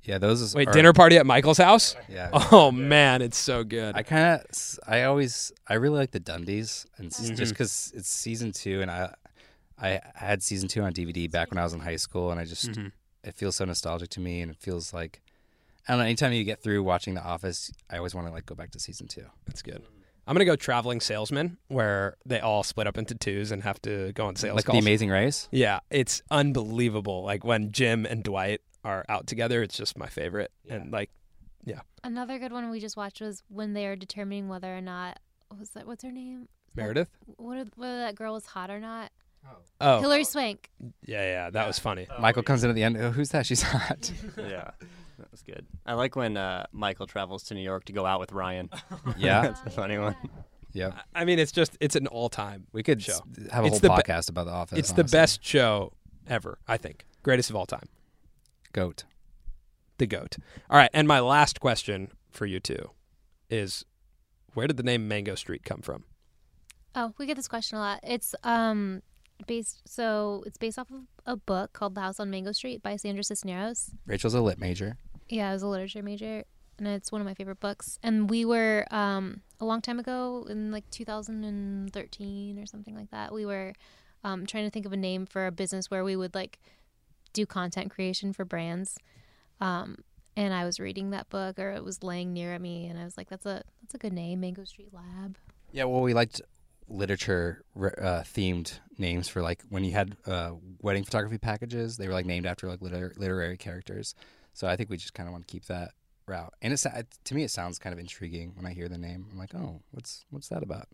Yeah, 0.04 0.18
those. 0.18 0.42
Is, 0.42 0.56
Wait, 0.56 0.68
are- 0.68 0.72
dinner 0.72 0.94
party 0.94 1.18
at 1.18 1.26
Michael's 1.26 1.58
house? 1.58 1.96
Yeah. 2.08 2.30
Oh 2.52 2.72
man, 2.72 3.22
it's 3.22 3.38
so 3.38 3.64
good. 3.64 3.96
I 3.96 4.04
kind 4.04 4.40
of, 4.42 4.80
I 4.88 5.04
always, 5.04 5.52
I 5.68 5.76
really 5.76 5.98
like 6.00 6.12
the 6.12 6.20
Dundies, 6.20 6.86
and 6.98 7.08
it's 7.08 7.20
Mhm. 7.22 7.36
just 7.38 7.52
because 7.54 7.92
it's 7.96 8.10
season 8.10 8.52
two, 8.52 8.82
and 8.82 8.90
I, 8.90 9.14
I 9.82 10.02
had 10.16 10.42
season 10.42 10.68
two 10.68 10.82
on 10.82 10.94
DVD 10.94 11.30
back 11.30 11.52
when 11.52 11.58
I 11.58 11.64
was 11.64 11.74
in 11.74 11.80
high 11.80 11.98
school, 11.98 12.32
and 12.32 12.40
I 12.40 12.46
just, 12.46 12.72
Mhm. 12.72 12.92
it 13.24 13.36
feels 13.36 13.56
so 13.58 13.66
nostalgic 13.66 14.10
to 14.12 14.20
me, 14.20 14.42
and 14.42 14.50
it 14.52 14.58
feels 14.58 14.94
like, 14.94 15.22
I 15.88 15.94
don't 15.94 16.00
know. 16.00 16.06
Anytime 16.06 16.34
you 16.34 16.44
get 16.44 16.62
through 16.64 16.84
watching 16.84 17.14
The 17.16 17.22
Office, 17.24 17.72
I 17.90 17.98
always 17.98 18.14
want 18.16 18.28
to 18.28 18.34
like 18.34 18.46
go 18.46 18.56
back 18.56 18.72
to 18.72 18.80
season 18.80 19.08
two. 19.08 19.26
That's 19.48 19.62
good. 19.62 19.82
I'm 20.28 20.36
gonna 20.36 20.46
go 20.46 20.56
traveling 20.56 21.02
salesman, 21.02 21.58
where 21.70 22.16
they 22.26 22.40
all 22.40 22.62
split 22.64 22.86
up 22.86 22.98
into 23.00 23.16
twos 23.16 23.52
and 23.52 23.64
have 23.64 23.82
to 23.82 24.12
go 24.14 24.28
on 24.28 24.36
sales 24.36 24.56
like 24.58 24.66
calls. 24.66 24.76
the 24.76 24.80
Amazing 24.88 25.10
Race. 25.10 25.48
Yeah, 25.52 25.80
it's 25.90 26.22
unbelievable. 26.30 27.24
Like 27.24 27.44
when 27.44 27.72
Jim 27.72 28.06
and 28.06 28.24
Dwight 28.24 28.62
are 28.84 29.06
out 29.10 29.28
together, 29.28 29.62
it's 29.62 29.78
just 29.78 29.98
my 29.98 30.08
favorite. 30.08 30.52
And 30.70 30.92
like, 30.92 31.10
yeah. 31.66 31.82
Another 32.04 32.40
good 32.40 32.52
one 32.52 32.70
we 32.70 32.80
just 32.80 32.96
watched 32.98 33.22
was 33.22 33.44
when 33.50 33.74
they 33.74 33.86
are 33.88 33.96
determining 33.96 34.48
whether 34.48 34.76
or 34.76 34.82
not 34.82 35.20
what 35.50 35.60
was 35.60 35.70
that 35.72 35.86
what's 35.88 36.04
her 36.04 36.12
name? 36.12 36.48
Meredith. 36.76 37.10
What 37.38 37.68
whether 37.76 37.98
that 37.98 38.16
girl 38.16 38.34
was 38.34 38.46
hot 38.46 38.70
or 38.70 38.80
not? 38.80 39.12
Oh, 39.82 40.02
Hilary 40.02 40.26
Swank. 40.26 40.70
yeah, 41.06 41.24
yeah, 41.24 41.50
that 41.50 41.66
was 41.66 41.80
funny. 41.80 42.08
Michael 42.20 42.44
comes 42.44 42.64
in 42.64 42.70
at 42.70 42.76
the 42.76 42.84
end. 42.84 42.98
Oh, 42.98 43.12
who's 43.12 43.30
that? 43.30 43.46
She's 43.46 43.62
hot. 43.62 44.12
yeah, 44.38 44.72
that 45.18 45.32
was 45.32 45.42
good. 45.42 45.66
I 45.86 45.94
like 45.94 46.16
when 46.18 46.36
uh, 46.38 46.66
Michael 46.74 47.08
travels 47.08 47.44
to 47.46 47.54
New 47.56 47.62
York 47.62 47.86
to 47.86 47.94
go 47.94 48.06
out 48.06 48.20
with 48.20 48.32
Ryan. 48.34 48.70
yeah. 49.18 49.42
That's 49.42 49.62
a 49.66 49.70
funny 49.70 49.98
one. 49.98 50.16
Yeah. 50.72 50.92
I 51.16 51.26
mean, 51.26 51.40
it's 51.40 51.52
just 51.52 51.76
it's 51.80 51.96
an 51.96 52.06
all-time. 52.06 52.68
We 52.74 52.84
could 52.84 53.02
Show. 53.02 53.14
s- 53.14 53.22
have 53.52 53.64
a 53.64 53.68
It's 53.68 53.80
whole 53.80 53.80
the 53.80 53.90
be- 53.90 53.96
podcast 54.04 54.30
about 54.30 54.46
The 54.46 54.52
Office. 54.52 54.78
It's 54.78 54.92
the 54.92 55.04
best 55.04 55.44
show 55.44 55.94
ever. 56.28 56.60
I 56.68 56.78
think 56.78 57.08
greatest 57.24 57.50
of 57.50 57.56
all 57.56 57.66
time. 57.66 57.88
Goat. 58.74 59.04
The 59.98 60.08
goat. 60.08 60.38
All 60.70 60.78
right, 60.78 60.90
and 60.94 61.08
my 61.08 61.20
last 61.20 61.60
question 61.60 62.12
for 62.30 62.46
you 62.46 62.60
two 62.60 62.92
is, 63.50 63.86
where 64.54 64.68
did 64.68 64.78
the 64.78 64.84
name 64.84 65.08
Mango 65.08 65.36
Street 65.36 65.64
come 65.64 65.82
from? 65.82 66.06
Oh, 66.96 67.14
we 67.18 67.26
get 67.26 67.36
this 67.36 67.48
question 67.48 67.78
a 67.78 67.82
lot. 67.82 68.00
It's 68.04 68.34
um 68.44 69.02
based 69.48 69.82
so 69.86 70.44
it's 70.46 70.58
based 70.58 70.78
off 70.78 70.90
of 70.92 71.04
a 71.26 71.38
book 71.38 71.74
called 71.74 71.96
The 71.96 72.02
House 72.02 72.20
on 72.20 72.30
Mango 72.30 72.52
Street 72.52 72.82
by 72.82 72.96
Sandra 72.96 73.24
Cisneros. 73.24 73.92
Rachel's 74.06 74.34
a 74.34 74.42
lit 74.42 74.60
major. 74.60 74.98
Yeah, 75.30 75.50
I 75.50 75.54
was 75.54 75.62
a 75.62 75.68
literature 75.68 76.02
major, 76.02 76.44
and 76.78 76.88
it's 76.88 77.12
one 77.12 77.22
of 77.22 77.26
my 77.26 77.36
favorite 77.36 77.60
books. 77.60 78.00
And 78.02 78.30
we 78.30 78.46
were 78.46 78.86
um, 78.90 79.42
a 79.60 79.66
long 79.66 79.82
time 79.82 80.00
ago, 80.00 80.48
in 80.50 80.72
like 80.72 80.90
2013 80.90 82.60
or 82.60 82.66
something 82.66 82.96
like 82.96 83.12
that. 83.12 83.32
We 83.32 83.46
were 83.46 83.74
um, 84.24 84.46
trying 84.46 84.66
to 84.66 84.72
think 84.72 84.86
of 84.86 84.94
a 84.94 84.98
name 84.98 85.26
for 85.26 85.46
a 85.46 85.52
business 85.52 85.92
where 85.92 86.04
we 86.04 86.16
would 86.16 86.34
like 86.34 86.60
do 87.34 87.46
content 87.46 87.92
creation 87.92 88.34
for 88.34 88.46
brands. 88.46 88.98
Um, 89.62 89.98
and 90.36 90.54
I 90.54 90.66
was 90.66 90.80
reading 90.80 91.10
that 91.10 91.30
book, 91.30 91.60
or 91.60 91.72
it 91.72 91.84
was 91.84 92.04
laying 92.04 92.34
near 92.34 92.54
at 92.54 92.62
me, 92.62 92.86
and 92.88 93.00
I 93.00 93.04
was 93.04 93.18
like, 93.18 93.30
"That's 93.30 93.46
a 93.46 93.64
that's 93.82 93.94
a 93.94 93.98
good 93.98 94.14
name, 94.14 94.40
Mango 94.40 94.64
Street 94.64 94.94
Lab." 94.94 95.38
Yeah, 95.72 95.84
well, 95.84 96.02
we 96.02 96.14
liked 96.14 96.42
literature 96.88 97.64
uh, 97.78 98.24
themed 98.24 98.80
names 98.98 99.28
for 99.28 99.42
like 99.42 99.62
when 99.70 99.84
you 99.84 99.92
had 99.92 100.16
uh, 100.26 100.52
wedding 100.82 101.04
photography 101.04 101.38
packages. 101.38 101.98
They 101.98 102.08
were 102.08 102.14
like 102.14 102.26
named 102.26 102.46
after 102.46 102.68
like 102.68 102.82
liter- 102.82 103.14
literary 103.18 103.58
characters. 103.58 104.16
So 104.54 104.68
I 104.68 104.76
think 104.76 104.90
we 104.90 104.98
just 104.98 105.14
kind 105.14 105.28
of 105.28 105.34
want 105.34 105.48
to 105.48 105.52
keep 105.52 105.66
that 105.66 105.92
route. 106.26 106.54
And 106.62 106.74
it's 106.74 106.84
to 106.84 107.36
me, 107.36 107.44
it 107.44 107.52
sounds 107.52 107.80
kind 107.80 107.94
of 107.94 108.00
intriguing 108.00 108.54
when 108.56 108.66
I 108.66 108.74
hear 108.74 108.88
the 108.88 108.98
name. 108.98 109.28
I'm 109.32 109.38
like, 109.38 109.54
oh, 109.56 109.82
what's 109.92 110.26
what's 110.30 110.48
that 110.50 110.64
about? 110.64 110.88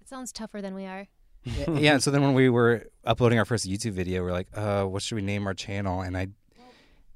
It 0.00 0.08
sounds 0.08 0.32
tougher 0.32 0.60
than 0.60 0.74
we 0.74 0.84
are. 0.84 1.08
Yeah, 1.44 1.70
yeah. 1.78 1.92
And 1.94 2.02
so 2.02 2.10
then 2.10 2.22
when 2.22 2.34
we 2.34 2.48
were 2.48 2.86
uploading 3.04 3.38
our 3.38 3.44
first 3.44 3.68
YouTube 3.68 3.92
video, 3.92 4.22
we're 4.22 4.32
like, 4.32 4.48
uh, 4.54 4.84
what 4.84 5.02
should 5.02 5.16
we 5.16 5.22
name 5.22 5.46
our 5.46 5.54
channel? 5.54 6.00
And 6.00 6.16
I 6.16 6.28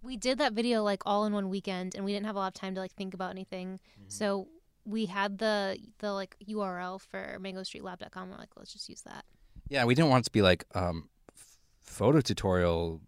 we 0.02 0.16
did 0.18 0.36
that 0.38 0.52
video 0.52 0.82
like 0.82 1.02
all 1.06 1.24
in 1.24 1.32
one 1.32 1.48
weekend 1.48 1.94
and 1.94 2.04
we 2.04 2.12
didn't 2.12 2.26
have 2.26 2.36
a 2.36 2.38
lot 2.38 2.48
of 2.48 2.54
time 2.54 2.74
to 2.74 2.80
like 2.80 2.92
think 2.92 3.14
about 3.14 3.30
anything 3.30 3.80
so 4.06 4.48
we 4.84 5.06
had 5.06 5.38
the 5.38 5.78
the 6.00 6.12
like 6.12 6.36
url 6.46 7.00
for 7.00 7.38
mangostreetlab.com 7.40 8.28
we're 8.28 8.36
like 8.36 8.50
let's 8.54 8.70
just 8.70 8.86
use 8.90 9.00
that 9.00 9.24
yeah, 9.68 9.84
we 9.84 9.94
didn't 9.94 10.10
want 10.10 10.22
it 10.22 10.26
to 10.26 10.32
be 10.32 10.42
like 10.42 10.64
um, 10.74 11.08
f- 11.34 11.58
photo 11.82 12.20
tutorial, 12.20 13.00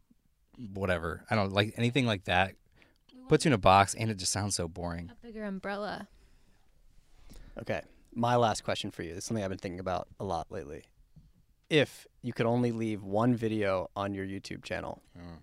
whatever. 0.73 1.25
I 1.31 1.35
don't 1.35 1.53
like 1.53 1.75
anything 1.77 2.07
like 2.07 2.25
that. 2.25 2.55
Puts 3.29 3.45
you 3.45 3.49
in 3.51 3.53
a 3.55 3.59
box, 3.59 3.95
and 3.95 4.11
it 4.11 4.19
just 4.19 4.33
sounds 4.33 4.55
so 4.55 4.69
boring. 4.69 5.11
a 5.11 5.27
bigger 5.27 5.45
umbrella 5.45 6.07
Okay, 7.59 7.81
my 8.15 8.37
last 8.37 8.63
question 8.63 8.91
for 8.91 9.03
you. 9.03 9.11
This 9.11 9.19
is 9.19 9.25
something 9.25 9.43
I've 9.43 9.51
been 9.51 9.59
thinking 9.59 9.81
about 9.81 10.09
a 10.21 10.25
lot 10.25 10.47
lately. 10.51 10.85
If 11.69 12.07
you 12.23 12.33
could 12.33 12.47
only 12.47 12.73
leave 12.73 13.03
one 13.03 13.35
video 13.35 13.91
on 13.97 14.15
your 14.15 14.25
YouTube 14.27 14.63
channel, 14.63 15.03
Mm. 15.19 15.39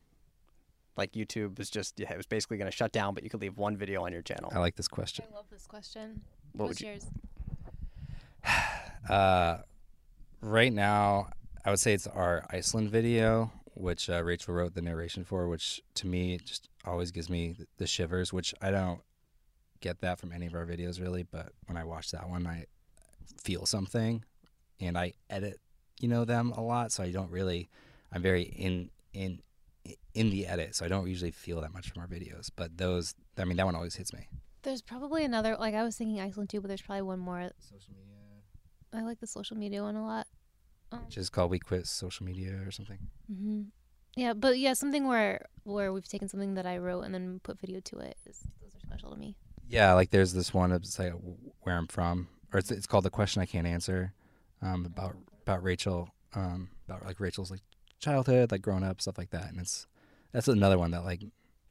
like 0.95 1.11
YouTube 1.13 1.57
was 1.57 1.69
just 1.69 1.99
yeah, 1.99 2.13
it 2.13 2.17
was 2.17 2.25
basically 2.27 2.57
going 2.57 2.69
to 2.71 2.75
shut 2.75 2.91
down, 2.91 3.13
but 3.13 3.23
you 3.23 3.29
could 3.29 3.41
leave 3.41 3.57
one 3.57 3.75
video 3.77 4.03
on 4.05 4.11
your 4.13 4.21
channel. 4.21 4.51
I 4.53 4.59
like 4.59 4.75
this 4.75 4.87
question. 4.87 5.25
i 5.31 5.35
love 5.35 5.45
this 5.49 5.65
question 5.67 6.21
What 6.53 6.67
What's 6.67 6.81
would 6.81 6.87
you? 6.87 6.91
yours 6.93 7.07
Uh, 9.09 9.57
right 10.39 10.71
now, 10.71 11.27
I 11.65 11.69
would 11.69 11.79
say 11.79 11.93
it's 11.93 12.07
our 12.07 12.45
Iceland 12.49 12.89
video, 12.89 13.51
which 13.73 14.09
uh, 14.09 14.23
Rachel 14.23 14.53
wrote 14.53 14.75
the 14.75 14.81
narration 14.81 15.25
for, 15.25 15.49
which 15.49 15.81
to 15.95 16.07
me 16.07 16.37
just 16.37 16.69
always 16.85 17.11
gives 17.11 17.29
me 17.29 17.57
the 17.77 17.85
shivers, 17.87 18.31
which 18.31 18.53
I 18.61 18.71
don't 18.71 19.01
get 19.81 19.99
that 20.01 20.19
from 20.19 20.31
any 20.31 20.45
of 20.45 20.53
our 20.55 20.65
videos 20.65 21.01
really, 21.01 21.23
but 21.23 21.51
when 21.65 21.75
I 21.75 21.83
watch 21.83 22.11
that 22.11 22.29
one, 22.29 22.47
I 22.47 22.65
feel 23.41 23.65
something, 23.65 24.23
and 24.79 24.97
I 24.97 25.13
edit, 25.29 25.59
you 26.03 26.09
know, 26.09 26.25
them 26.25 26.51
a 26.51 26.61
lot, 26.61 26.91
so 26.91 27.01
I 27.03 27.11
don't 27.11 27.31
really, 27.31 27.69
I'm 28.11 28.21
very 28.21 28.43
in 28.43 28.89
in 29.13 29.39
in 30.13 30.29
the 30.29 30.45
edit, 30.47 30.75
so 30.75 30.85
I 30.85 30.89
don't 30.89 31.07
usually 31.07 31.31
feel 31.31 31.61
that 31.61 31.73
much 31.73 31.89
from 31.91 32.01
our 32.01 32.07
videos. 32.07 32.49
But 32.55 32.77
those, 32.77 33.15
I 33.37 33.45
mean, 33.45 33.57
that 33.57 33.65
one 33.65 33.75
always 33.75 33.95
hits 33.95 34.13
me. 34.13 34.27
there's 34.63 34.81
probably 34.81 35.23
another 35.25 35.57
like 35.59 35.75
i 35.75 35.83
was 35.83 35.95
thinking 35.97 36.19
iceland 36.21 36.49
too 36.49 36.61
but 36.61 36.67
there's 36.69 36.81
probably 36.87 37.01
one 37.13 37.19
more 37.19 37.41
Social 37.59 37.93
media, 37.99 38.21
i 38.93 39.01
like 39.09 39.19
the 39.19 39.27
social 39.27 39.57
media 39.57 39.81
one 39.83 39.95
a 39.97 40.05
lot 40.05 40.25
um, 40.93 40.99
which 41.05 41.17
is 41.17 41.29
called 41.29 41.49
We 41.51 41.59
Quit 41.59 41.85
Social 41.87 42.25
Media 42.25 42.51
or 42.65 42.71
something. 42.71 42.99
hmm 43.27 43.61
yeah 44.15 44.33
but 44.43 44.53
yeah 44.65 44.73
something 44.73 45.05
where 45.13 45.35
where 45.63 45.91
we've 45.93 46.07
taken 46.07 46.27
something 46.29 46.53
that 46.57 46.65
i 46.65 46.77
wrote 46.77 47.01
and 47.05 47.13
then 47.15 47.39
put 47.47 47.59
video 47.59 47.79
to 47.89 47.95
it 47.99 48.15
is 48.29 48.37
those 48.61 48.73
are 48.75 48.83
special 48.87 49.09
to 49.11 49.17
me 49.25 49.35
Yeah, 49.67 49.93
like 49.99 50.09
there's 50.11 50.33
this 50.39 50.53
one 50.53 50.71
it's 50.71 50.97
like 50.99 51.13
where 51.63 51.75
I'm 51.79 51.87
from, 51.87 52.15
or 52.53 52.59
it's 52.61 52.71
it's 52.71 52.87
called 52.91 53.05
the 53.05 53.15
question 53.19 53.41
I 53.41 53.47
can't 53.53 53.67
answer, 53.77 53.99
um, 54.61 54.85
about 54.85 55.15
about 55.43 55.63
Rachel, 55.63 56.09
um, 56.35 56.69
about 56.87 57.05
like 57.05 57.19
Rachel's 57.19 57.51
like 57.51 57.61
childhood, 57.99 58.51
like 58.51 58.61
growing 58.61 58.83
up, 58.83 59.01
stuff 59.01 59.17
like 59.17 59.29
that, 59.31 59.49
and 59.49 59.59
it's 59.59 59.85
that's 60.31 60.47
another 60.47 60.77
one 60.77 60.91
that 60.91 61.03
like 61.05 61.21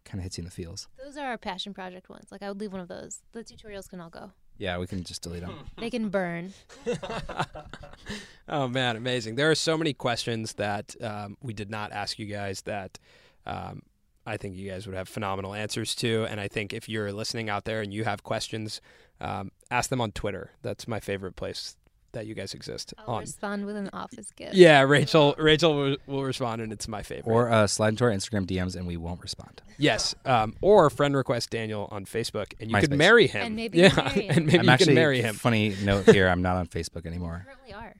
kind 0.05 0.19
of 0.19 0.23
hits 0.25 0.37
you 0.39 0.43
in 0.43 0.47
the 0.47 0.51
feels. 0.51 0.89
those 1.05 1.17
are 1.17 1.27
our 1.27 1.39
passion 1.39 1.73
project 1.73 2.09
ones 2.09 2.27
like 2.33 2.43
i 2.43 2.49
would 2.49 2.59
leave 2.59 2.73
one 2.73 2.81
of 2.81 2.89
those 2.89 3.21
the 3.31 3.45
tutorials 3.45 3.89
can 3.89 4.01
all 4.01 4.11
go 4.11 4.33
Yeah, 4.59 4.77
we 4.79 4.89
can 4.89 5.05
just 5.05 5.23
delete 5.23 5.43
them. 5.43 5.55
they 5.79 5.91
can 5.91 6.09
burn 6.09 6.53
oh 8.49 8.69
man, 8.69 8.97
amazing! 8.97 9.37
There 9.37 9.51
are 9.51 9.55
so 9.55 9.77
many 9.79 9.93
questions 9.93 10.55
that 10.55 10.95
um, 11.01 11.37
we 11.43 11.53
did 11.53 11.71
not 11.71 11.93
ask 11.93 12.19
you 12.19 12.27
guys 12.27 12.63
that 12.63 12.99
um, 13.47 13.83
I 14.27 14.37
think 14.37 14.57
you 14.57 14.71
guys 14.71 14.87
would 14.87 14.97
have 14.97 15.09
phenomenal 15.09 15.55
answers 15.55 15.95
to. 15.97 16.27
And 16.31 16.41
I 16.41 16.49
think 16.49 16.73
if 16.73 16.89
you're 16.89 17.13
listening 17.13 17.49
out 17.49 17.65
there 17.65 17.81
and 17.81 17.93
you 17.93 18.05
have 18.05 18.23
questions, 18.23 18.81
um, 19.21 19.51
ask 19.71 19.91
them 19.91 20.01
on 20.01 20.13
Twitter. 20.13 20.51
That's 20.63 20.87
my 20.87 21.01
favorite 21.01 21.37
place 21.37 21.77
that 22.13 22.27
you 22.27 22.35
guys 22.35 22.55
exist 22.55 22.95
I'll 22.99 23.15
on. 23.17 23.21
respond 23.23 23.67
with 23.67 23.77
an 23.77 23.91
office 23.93 24.31
gift. 24.33 24.55
Yeah, 24.55 24.83
Rachel. 24.83 25.35
Rachel 25.39 25.75
will, 25.77 25.97
will 26.07 26.25
respond, 26.25 26.61
and 26.63 26.73
it's 26.73 26.87
my 26.89 27.03
favorite. 27.03 27.33
or 27.33 27.51
uh, 27.51 27.67
slide 27.67 27.91
into 27.91 28.05
our 28.05 28.11
Instagram 28.11 28.47
DMs 28.47 28.77
and 28.77 28.87
we 28.87 28.97
won't 28.97 29.23
respond. 29.23 29.63
yes, 29.79 30.15
um, 30.25 30.55
or 30.61 30.89
friend 30.91 31.17
request 31.17 31.51
Daniel 31.51 31.89
on 31.91 32.05
Facebook, 32.05 32.53
and 32.61 32.71
you 32.71 32.77
could 32.79 32.93
marry 32.93 33.27
him. 33.27 33.47
And 33.47 33.57
maybe 33.57 33.79
yeah, 33.79 33.89
can 33.91 34.05
marry 34.05 34.23
him. 34.27 34.37
and 34.37 34.47
maybe 34.47 34.59
I'm 34.59 34.65
you 34.65 34.71
actually 34.71 34.87
can 34.87 34.95
marry 34.95 35.23
him. 35.23 35.35
funny 35.35 35.77
note 35.83 36.07
here. 36.11 36.29
I'm 36.29 36.43
not 36.43 36.57
on 36.57 36.67
Facebook 36.67 37.05
You 37.05 37.11
anymore. 37.11 37.43
currently 37.47 37.73
are. 37.75 37.95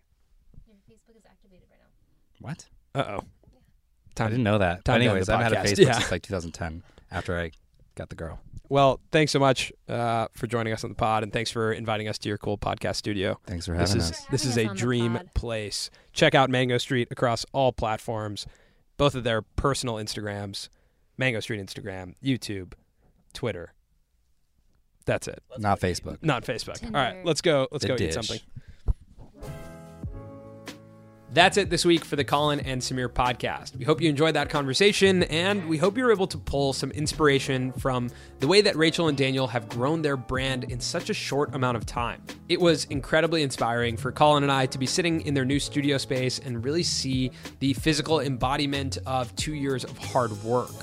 Your 0.69 0.77
Facebook 0.91 1.17
is 1.17 1.25
activated 1.29 1.67
right 1.71 1.79
now. 1.81 2.47
What? 2.49 2.67
Uh 2.95 3.19
oh. 3.21 3.25
I 4.19 4.29
didn't 4.29 4.45
know 4.45 4.59
that. 4.59 4.85
Time 4.85 4.97
anyways, 5.01 5.29
I've 5.31 5.41
had 5.43 5.53
a. 5.53 5.57
Facebook 5.57 5.87
Yeah. 5.87 5.93
since 5.99 6.11
like 6.11 6.23
2010 6.23 6.83
after 7.11 7.39
I 7.39 7.51
got 7.95 8.11
the 8.11 8.15
girl. 8.17 8.41
Well, 8.73 9.01
thanks 9.11 9.31
so 9.33 9.39
much 9.39 9.71
uh, 9.87 10.29
for 10.33 10.47
joining 10.47 10.73
us 10.73 10.83
on 10.83 10.89
the 10.89 10.97
pod, 10.97 11.23
and 11.25 11.31
thanks 11.31 11.51
for 11.51 11.75
inviting 11.75 12.09
us 12.09 12.17
to 12.21 12.29
your 12.31 12.39
cool 12.39 12.57
podcast 12.57 12.97
studio. 12.97 13.39
Thanks 13.47 13.67
for 13.67 13.77
This 13.77 13.91
having 13.91 14.03
is 14.03 14.11
us. 14.13 14.25
this 14.31 14.45
is 14.47 14.55
Having 14.55 14.65
a 14.65 14.65
us 14.65 14.71
on 14.71 14.77
the 14.77 14.81
dream 14.81 15.21
place. 15.35 15.91
Check 16.15 16.35
out 16.35 16.49
Mango 16.49 16.79
Street 16.79 17.09
across 17.11 17.45
all 17.53 17.71
platforms, 17.73 18.47
both 18.97 19.15
of 19.15 19.25
their 19.25 19.43
personal 19.43 19.97
Instagrams, 19.97 20.71
Mango 21.19 21.41
Street 21.41 21.61
Instagram, 21.61 22.15
YouTube, 22.25 22.73
Twitter. 23.35 23.75
That's 25.05 25.29
it. 25.29 25.43
Not 25.59 25.79
Facebook. 25.79 26.23
Not 26.23 26.43
Facebook. 26.45 26.83
All 26.83 26.93
right, 26.93 27.23
let's 27.27 27.43
go. 27.43 27.69
Let's 27.73 27.83
The 27.83 27.89
go 27.89 27.97
dish. 27.99 28.09
eat 28.17 28.25
something. 28.25 28.41
That's 31.35 31.57
it 31.57 31.71
this 31.71 31.87
week 31.87 32.05
for 32.05 32.17
the 32.17 32.25
Colin 32.25 32.61
and 32.61 32.83
Samir 32.83 33.09
podcast. 33.09 33.75
We 33.75 33.87
hope 33.87 34.03
you 34.03 34.11
enjoyed 34.11 34.35
that 34.35 34.51
conversation, 34.51 35.23
and 35.23 35.67
we 35.67 35.79
hope 35.79 35.97
you're 35.97 36.13
able 36.13 36.27
to 36.27 36.37
pull 36.37 36.75
some 36.75 36.91
inspiration 36.91 37.73
from 37.73 38.11
the 38.41 38.47
way 38.47 38.61
that 38.61 38.77
Rachel 38.77 39.09
and 39.09 39.17
Daniel 39.17 39.47
have 39.47 39.67
grown 39.71 40.03
their 40.03 40.19
brand 40.19 40.65
in 40.65 40.79
such 40.79 41.09
a 41.09 41.15
short 41.15 41.55
amount 41.55 41.79
of 41.79 41.87
time. 41.87 42.23
It 42.51 42.61
was 42.61 42.85
incredibly 42.85 43.43
inspiring 43.43 43.97
for 43.97 44.13
Colin 44.13 44.43
and 44.43 44.53
I 44.53 44.67
to 44.67 44.79
be 44.79 44.85
sitting 44.85 45.23
in 45.23 45.33
their 45.33 45.47
new 45.47 45.59
studio 45.59 45.97
space 45.97 46.39
and 46.39 46.63
really 46.63 46.83
see 46.83 47.31
the 47.61 47.73
physical 47.73 48.21
embodiment 48.21 48.99
of 49.07 49.35
two 49.35 49.55
years 49.55 49.85
of 49.85 49.97
hard 49.97 50.33
work. 50.43 50.75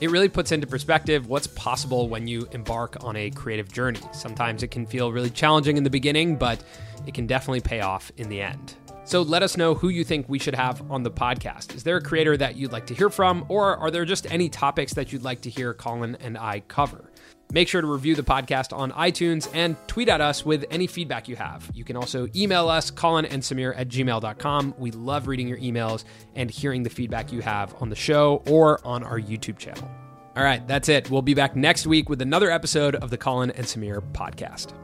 It 0.00 0.10
really 0.10 0.30
puts 0.30 0.52
into 0.52 0.66
perspective 0.66 1.26
what's 1.26 1.48
possible 1.48 2.08
when 2.08 2.26
you 2.26 2.48
embark 2.52 2.96
on 3.04 3.14
a 3.16 3.28
creative 3.28 3.70
journey. 3.70 4.00
Sometimes 4.12 4.62
it 4.62 4.70
can 4.70 4.86
feel 4.86 5.12
really 5.12 5.28
challenging 5.28 5.76
in 5.76 5.84
the 5.84 5.90
beginning, 5.90 6.36
but 6.36 6.64
it 7.06 7.12
can 7.12 7.26
definitely 7.26 7.60
pay 7.60 7.82
off 7.82 8.10
in 8.16 8.30
the 8.30 8.40
end. 8.40 8.77
So 9.08 9.22
let 9.22 9.42
us 9.42 9.56
know 9.56 9.72
who 9.72 9.88
you 9.88 10.04
think 10.04 10.28
we 10.28 10.38
should 10.38 10.54
have 10.54 10.90
on 10.90 11.02
the 11.02 11.10
podcast. 11.10 11.74
Is 11.74 11.82
there 11.82 11.96
a 11.96 12.00
creator 12.02 12.36
that 12.36 12.56
you'd 12.56 12.72
like 12.72 12.86
to 12.88 12.94
hear 12.94 13.08
from, 13.08 13.46
or 13.48 13.74
are 13.78 13.90
there 13.90 14.04
just 14.04 14.30
any 14.30 14.50
topics 14.50 14.92
that 14.92 15.14
you'd 15.14 15.22
like 15.22 15.40
to 15.40 15.50
hear 15.50 15.72
Colin 15.72 16.18
and 16.20 16.36
I 16.36 16.60
cover? 16.68 17.10
Make 17.50 17.68
sure 17.68 17.80
to 17.80 17.86
review 17.86 18.14
the 18.14 18.22
podcast 18.22 18.76
on 18.76 18.92
iTunes 18.92 19.48
and 19.54 19.76
tweet 19.86 20.10
at 20.10 20.20
us 20.20 20.44
with 20.44 20.66
any 20.70 20.86
feedback 20.86 21.26
you 21.26 21.36
have. 21.36 21.70
You 21.72 21.84
can 21.84 21.96
also 21.96 22.28
email 22.36 22.68
us, 22.68 22.90
Colin 22.90 23.24
and 23.24 23.42
Samir 23.42 23.72
at 23.78 23.88
gmail.com. 23.88 24.74
We 24.76 24.90
love 24.90 25.26
reading 25.26 25.48
your 25.48 25.56
emails 25.56 26.04
and 26.34 26.50
hearing 26.50 26.82
the 26.82 26.90
feedback 26.90 27.32
you 27.32 27.40
have 27.40 27.74
on 27.80 27.88
the 27.88 27.96
show 27.96 28.42
or 28.46 28.78
on 28.86 29.02
our 29.02 29.18
YouTube 29.18 29.56
channel. 29.56 29.90
All 30.36 30.44
right, 30.44 30.68
that's 30.68 30.90
it. 30.90 31.10
We'll 31.10 31.22
be 31.22 31.32
back 31.32 31.56
next 31.56 31.86
week 31.86 32.10
with 32.10 32.20
another 32.20 32.50
episode 32.50 32.94
of 32.96 33.08
the 33.08 33.16
Colin 33.16 33.52
and 33.52 33.64
Samir 33.64 34.02
podcast. 34.12 34.74